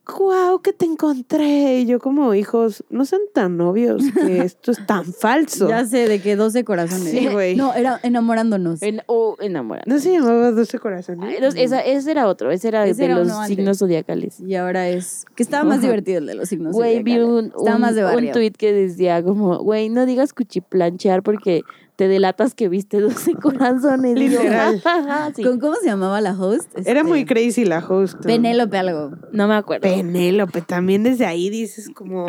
¡Guau! 0.06 0.62
que 0.62 0.74
te 0.74 0.86
encontré. 0.86 1.80
Y 1.80 1.86
yo 1.86 1.99
como 1.99 2.34
hijos, 2.34 2.84
no 2.89 3.06
sean 3.06 3.22
tan 3.34 3.56
novios, 3.58 4.04
que 4.14 4.39
esto 4.43 4.72
es 4.72 4.86
tan 4.86 5.06
falso. 5.06 5.70
Ya 5.70 5.86
sé, 5.86 6.08
de 6.08 6.20
que 6.20 6.36
12 6.36 6.64
corazones. 6.64 7.12
Sí, 7.12 7.28
güey. 7.28 7.56
No, 7.56 7.74
era 7.74 7.99
enamorándonos. 8.04 8.82
En- 8.82 9.02
o 9.06 9.38
enamorado. 9.39 9.86
¿No 9.88 9.99
se 9.99 10.12
llamaba 10.12 10.52
12 10.52 10.80
corazones? 10.80 11.30
Ay, 11.30 11.41
los- 11.41 11.56
esa- 11.56 11.82
ese 11.82 12.12
era 12.12 12.28
otro, 12.28 12.52
ese 12.52 12.68
era 12.68 12.86
Ese 12.88 12.99
de 13.02 13.06
era 13.06 13.16
los 13.16 13.28
uno 13.28 13.39
antes. 13.41 13.56
signos 13.56 13.78
zodiacales. 13.80 14.39
Y 14.39 14.56
ahora 14.56 14.89
es. 14.89 15.26
Que 15.36 15.43
estaba 15.43 15.64
más 15.64 15.78
Ajá. 15.78 15.88
divertido 15.88 16.18
el 16.18 16.26
de 16.26 16.36
los 16.36 16.49
signos. 16.49 16.74
Güey, 16.74 17.04
vi 17.04 17.14
zodiacales. 17.18 17.39
un, 17.39 17.45
Estaba 17.60 17.76
un, 17.76 17.82
más 17.82 17.95
de 17.95 18.04
un 18.06 18.12
barrio. 18.14 18.32
tweet 18.34 18.52
que 18.52 18.74
decía 18.74 19.24
como, 19.24 19.60
güey, 19.60 19.89
no 19.89 20.06
digas 20.06 20.34
cuchiplanchear 20.34 21.22
porque 21.24 21.62
te 22.02 22.08
delatas 22.08 22.56
que 22.56 22.68
viste 22.68 22.99
12 22.99 23.36
corazones. 23.41 24.18
Literal. 24.18 24.82
sí. 25.36 25.43
¿Con 25.43 25.60
cómo 25.60 25.76
se 25.76 25.86
llamaba 25.86 26.20
la 26.20 26.34
host? 26.34 26.68
Era 26.76 27.02
Este, 27.02 27.04
muy 27.04 27.26
crazy 27.26 27.64
la 27.64 27.78
host. 27.78 28.26
Penélope 28.26 28.76
algo. 28.76 29.12
No 29.32 29.47
me 29.47 29.54
acuerdo. 29.54 29.84
Penélope, 29.84 30.64
también 30.64 31.04
desde 31.04 31.28
ahí 31.28 31.52
dices 31.52 31.91
como, 31.93 32.26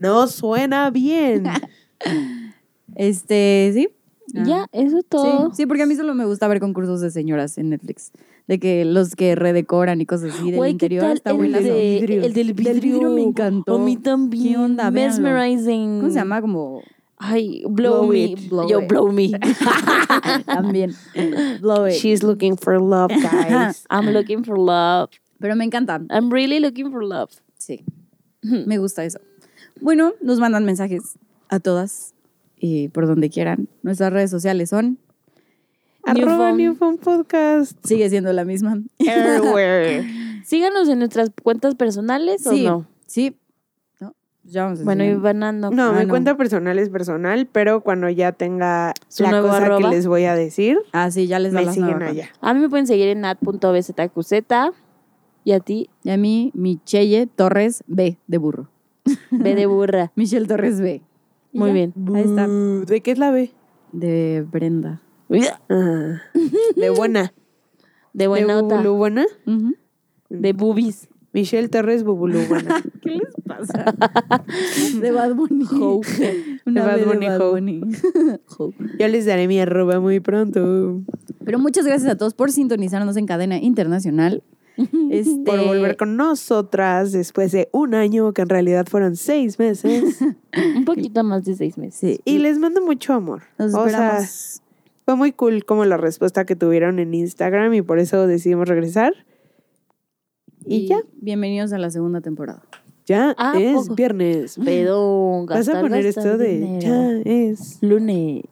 no 0.00 0.26
suena 0.26 0.90
bien. 0.90 1.44
Este, 2.96 3.70
sí. 3.72 3.88
Ya, 4.34 4.66
eso 4.72 4.96
es 4.98 5.02
Sí, 5.04 5.08
todo. 5.10 5.54
sí, 5.54 5.66
porque 5.66 5.82
a 5.82 5.86
mí 5.86 5.94
solo 5.94 6.14
me 6.14 6.24
gusta 6.24 6.48
ver 6.48 6.58
concursos 6.58 7.00
de 7.00 7.10
señoras 7.12 7.56
en 7.58 7.70
Netflix. 7.70 8.10
De 8.48 8.58
que 8.58 8.84
los 8.84 9.14
que 9.14 9.34
redecoran 9.36 10.00
y 10.00 10.06
cosas 10.06 10.34
así 10.34 10.46
del 10.50 10.56
Güey, 10.56 10.70
¿qué 10.72 10.86
interior 10.86 11.12
está 11.12 11.30
el, 11.30 11.36
buenazo. 11.36 11.64
de- 11.64 11.98
Vidrio. 12.00 12.22
el 12.24 12.32
del 12.32 12.54
Del 12.56 12.80
vidrio. 12.80 13.10
me 13.10 13.22
encantó. 13.22 13.76
A 13.76 13.78
mí 13.78 13.96
también. 13.96 14.54
¿Qué 14.54 14.58
onda? 14.58 14.90
Véanlo. 14.90 15.22
Mesmerizing. 15.22 16.00
¿Cómo 16.00 16.10
se 16.10 16.18
llama? 16.18 16.40
Como 16.40 16.82
Ay, 17.24 17.62
blow, 17.68 18.02
Blow 18.02 18.06
me. 18.08 18.32
it. 18.32 18.48
Blow 18.50 18.68
Yo, 18.68 18.80
it. 18.80 18.88
blow 18.88 19.12
me. 19.12 19.30
también. 20.46 20.92
Blow 21.60 21.86
it. 21.86 21.94
She's 21.94 22.22
looking 22.24 22.56
for 22.56 22.80
love, 22.80 23.10
guys. 23.10 23.84
I'm 23.90 24.06
looking 24.10 24.42
for 24.44 24.58
love. 24.58 25.10
Pero 25.40 25.54
me 25.54 25.64
encanta. 25.64 26.04
I'm 26.10 26.30
really 26.32 26.58
looking 26.60 26.90
for 26.90 27.04
love. 27.04 27.30
Sí. 27.58 27.84
Me 28.42 28.78
gusta 28.78 29.04
eso. 29.04 29.20
Bueno, 29.80 30.14
nos 30.20 30.40
mandan 30.40 30.64
mensajes 30.64 31.16
a 31.48 31.60
todas 31.60 32.12
y 32.58 32.88
por 32.88 33.06
donde 33.06 33.30
quieran. 33.30 33.68
Nuestras 33.82 34.12
redes 34.12 34.30
sociales 34.30 34.70
son. 34.70 34.98
Arroba. 36.04 36.52
Newfound 36.52 36.98
Podcast. 37.00 37.76
Sigue 37.84 38.10
siendo 38.10 38.32
la 38.32 38.44
misma. 38.44 38.82
Everywhere. 38.98 40.42
Síganos 40.44 40.88
en 40.88 40.98
nuestras 40.98 41.30
cuentas 41.42 41.76
personales 41.76 42.42
Sí. 42.42 42.66
o 42.66 42.70
no. 42.70 42.86
Sí. 43.06 43.36
¿No? 44.44 44.50
Ya 44.50 44.64
vamos 44.64 44.80
a 44.80 44.84
Bueno, 44.84 45.20
van 45.20 45.40
dando. 45.40 45.70
No, 45.70 45.90
Ah, 45.90 45.92
mi 45.92 46.02
no. 46.04 46.08
cuenta 46.08 46.36
personal 46.36 46.78
es 46.78 46.88
personal, 46.90 47.46
pero 47.50 47.80
cuando 47.82 48.08
ya 48.10 48.32
tenga 48.32 48.92
Su 49.08 49.22
la 49.22 49.30
nuevo 49.30 49.48
cosa 49.48 49.64
arroba. 49.64 49.78
que 49.90 49.94
les 49.96 50.06
voy 50.06 50.24
a 50.24 50.34
decir, 50.34 50.78
Ah, 50.92 51.10
sí, 51.10 51.26
ya 51.26 51.38
les 51.38 51.52
da 51.52 51.60
me 51.60 51.66
las 51.66 51.74
siguen 51.74 52.02
allá. 52.02 52.28
A 52.40 52.52
mí 52.54 52.60
me 52.60 52.68
pueden 52.68 52.86
seguir 52.86 53.08
en 53.08 53.20
nat.bzqz. 53.20 54.32
Y 55.44 55.52
a 55.52 55.60
ti, 55.60 55.90
Y 56.04 56.10
a 56.10 56.16
mí, 56.16 56.50
Michelle 56.54 57.26
Torres 57.26 57.82
B 57.86 58.18
de 58.26 58.38
burro. 58.38 58.68
B 59.30 59.54
de 59.54 59.66
burra. 59.66 60.12
Michelle 60.16 60.46
Torres 60.46 60.80
B. 60.80 61.02
Muy 61.52 61.68
ya, 61.68 61.74
bien. 61.74 61.94
Ahí 62.14 62.22
está. 62.22 62.46
¿De 62.48 63.00
qué 63.00 63.10
es 63.12 63.18
la 63.18 63.30
B? 63.30 63.52
De 63.92 64.44
Brenda. 64.50 65.02
Ah, 65.68 66.20
de 66.76 66.90
buena. 66.90 67.32
De 68.12 68.26
buena 68.26 68.62
¿De 68.62 68.88
buena? 68.88 69.24
De 70.28 70.52
boobies. 70.52 71.08
Michelle 71.32 71.68
Torres 71.68 72.04
Bubulú. 72.04 72.38
¿Qué 73.02 73.10
les 73.10 73.34
pasa? 73.46 73.94
de 75.00 75.10
Bad 75.12 75.34
Bunny. 75.34 75.64
Ho. 75.72 76.00
Una 76.66 76.86
De 76.86 77.04
Bad 77.04 77.06
Bunny, 77.06 77.26
de 77.26 77.38
Bad. 77.38 77.50
Bunny. 77.50 77.80
Ho. 78.58 78.72
Yo 78.98 79.08
les 79.08 79.26
daré 79.26 79.48
mi 79.48 79.58
arroba 79.60 80.00
muy 80.00 80.20
pronto. 80.20 81.00
Pero 81.44 81.58
muchas 81.58 81.86
gracias 81.86 82.10
a 82.10 82.16
todos 82.16 82.34
por 82.34 82.52
sintonizarnos 82.52 83.16
en 83.16 83.26
cadena 83.26 83.58
internacional. 83.58 84.42
Este, 85.10 85.42
Por 85.44 85.64
volver 85.66 85.96
con 85.98 86.16
nosotras 86.16 87.12
después 87.12 87.52
de 87.52 87.68
un 87.72 87.94
año, 87.94 88.32
que 88.32 88.40
en 88.42 88.48
realidad 88.48 88.86
fueron 88.88 89.16
seis 89.16 89.58
meses. 89.58 90.18
Un 90.76 90.84
poquito 90.86 91.22
más 91.24 91.44
de 91.44 91.54
seis 91.54 91.76
meses. 91.76 91.98
Sí, 91.98 92.20
Y 92.24 92.38
les 92.38 92.58
mando 92.58 92.80
mucho 92.80 93.12
amor. 93.12 93.42
nos 93.58 93.74
o 93.74 93.88
sea, 93.88 94.20
fue 95.04 95.14
muy 95.16 95.32
cool 95.32 95.64
como 95.64 95.84
la 95.84 95.98
respuesta 95.98 96.46
que 96.46 96.56
tuvieron 96.56 96.98
en 97.00 97.12
Instagram 97.12 97.74
y 97.74 97.82
por 97.82 97.98
eso 97.98 98.26
decidimos 98.26 98.66
regresar. 98.66 99.12
Y, 100.64 100.86
ya, 100.86 101.00
Bienvenidos 101.20 101.72
a 101.72 101.78
la 101.78 101.90
segunda 101.90 102.20
temporada. 102.20 102.62
ya 103.06 103.34
Ah, 103.38 103.54
es 103.58 103.82
poco. 103.82 103.94
viernes. 103.94 104.56
Pero 104.64 105.44
Vas 105.48 105.68
a 105.68 105.80
poner 105.80 106.06
esto 106.06 106.38
de 106.38 106.58
dinero. 106.58 106.80
ya 106.80 107.10
es. 107.24 107.78
Lunes. 107.82 108.44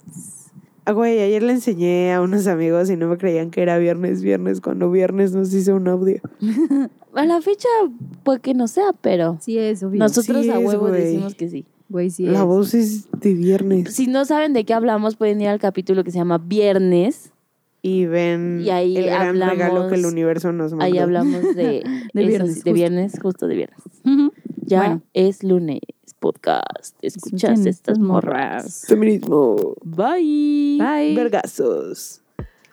Ah, 0.86 0.92
güey, 0.92 1.20
ayer 1.20 1.42
le 1.42 1.52
enseñé 1.52 2.12
a 2.12 2.20
unos 2.22 2.46
amigos 2.46 2.90
y 2.90 2.96
no 2.96 3.06
me 3.06 3.16
creían 3.18 3.50
que 3.50 3.62
era 3.62 3.78
viernes, 3.78 4.22
viernes, 4.22 4.61
cuando 4.61 4.90
viernes 4.90 5.32
nos 5.32 5.52
hizo 5.54 5.74
un 5.76 5.86
audio. 5.88 6.20
A 7.14 7.26
la 7.26 7.40
fecha, 7.42 7.68
puede 8.22 8.38
que 8.38 8.54
no 8.54 8.68
sea, 8.68 8.92
pero 9.00 9.36
Sí 9.40 9.58
es, 9.58 9.82
obvio. 9.82 9.98
nosotros 9.98 10.42
Sí 10.44 10.50
a 10.50 10.61
es, 10.61 10.64
huevo 10.64 10.88
güey. 10.88 11.02
decimos 11.02 11.34
que 11.34 11.48
sí. 11.48 11.64
Güey, 11.88 12.08
sí 12.11 12.24
La 12.24 12.38
es. 12.40 12.44
voz 12.44 12.72
es 12.72 13.08
de 13.20 13.34
viernes. 13.34 13.92
Si 13.94 14.06
no 14.06 14.24
saben 14.24 14.52
de 14.52 14.64
qué 14.64 14.74
hablamos, 14.74 15.16
pueden 15.16 15.40
ir 15.40 15.48
al 15.48 15.58
capítulo 15.58 16.04
que 16.04 16.12
se 16.12 16.18
llama 16.18 16.38
Viernes. 16.38 17.32
Y 17.83 18.05
ven 18.07 18.61
Y 18.62 18.70
ahí 18.70 18.97
el 18.97 19.07
gran 19.07 19.28
hablamos- 19.28 19.51
regalo 19.59 19.89
que 19.89 19.95
el 19.95 20.07
universo 20.07 20.53
nos 20.53 20.72
mandó. 20.72 20.85
Ahí 20.85 20.99
hablamos 20.99 21.55
de, 21.55 21.83
viernes, 22.14 22.39
de 22.39 22.55
justo. 22.55 22.72
viernes, 22.72 23.12
justo 23.22 23.47
de 23.47 23.55
viernes. 23.57 23.81
Ya 24.62 24.78
Bueno. 24.81 25.03
es 25.14 25.43
lunes, 25.43 25.81
podcast. 26.18 26.95
Escuchas 27.03 27.53
Escuchen 27.53 27.68
estas 27.68 27.99
morras. 27.99 28.85
Feminismo. 28.87 29.74
Bye. 29.83 30.76
Bye. 30.78 31.14
Vergazos. 31.16 32.20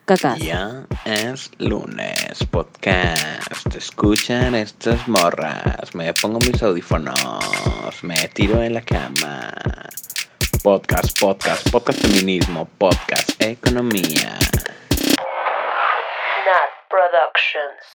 Cacas. 0.05 0.39
Ya 0.39 0.87
es 1.05 1.51
lunes, 1.57 2.43
podcast. 2.51 3.75
Escuchan 3.75 4.55
estas 4.55 5.07
morras. 5.07 5.93
Me 5.95 6.13
pongo 6.13 6.39
mis 6.39 6.61
audífonos. 6.63 7.17
Me 8.03 8.15
tiro 8.33 8.61
en 8.61 8.73
la 8.73 8.81
cama. 8.81 9.53
Podcast, 10.63 11.17
podcast, 11.19 11.69
podcast 11.71 11.99
feminismo, 12.01 12.67
podcast 12.77 13.31
economía. 13.41 14.37
Nat 16.87 17.33
Productions. 17.33 17.96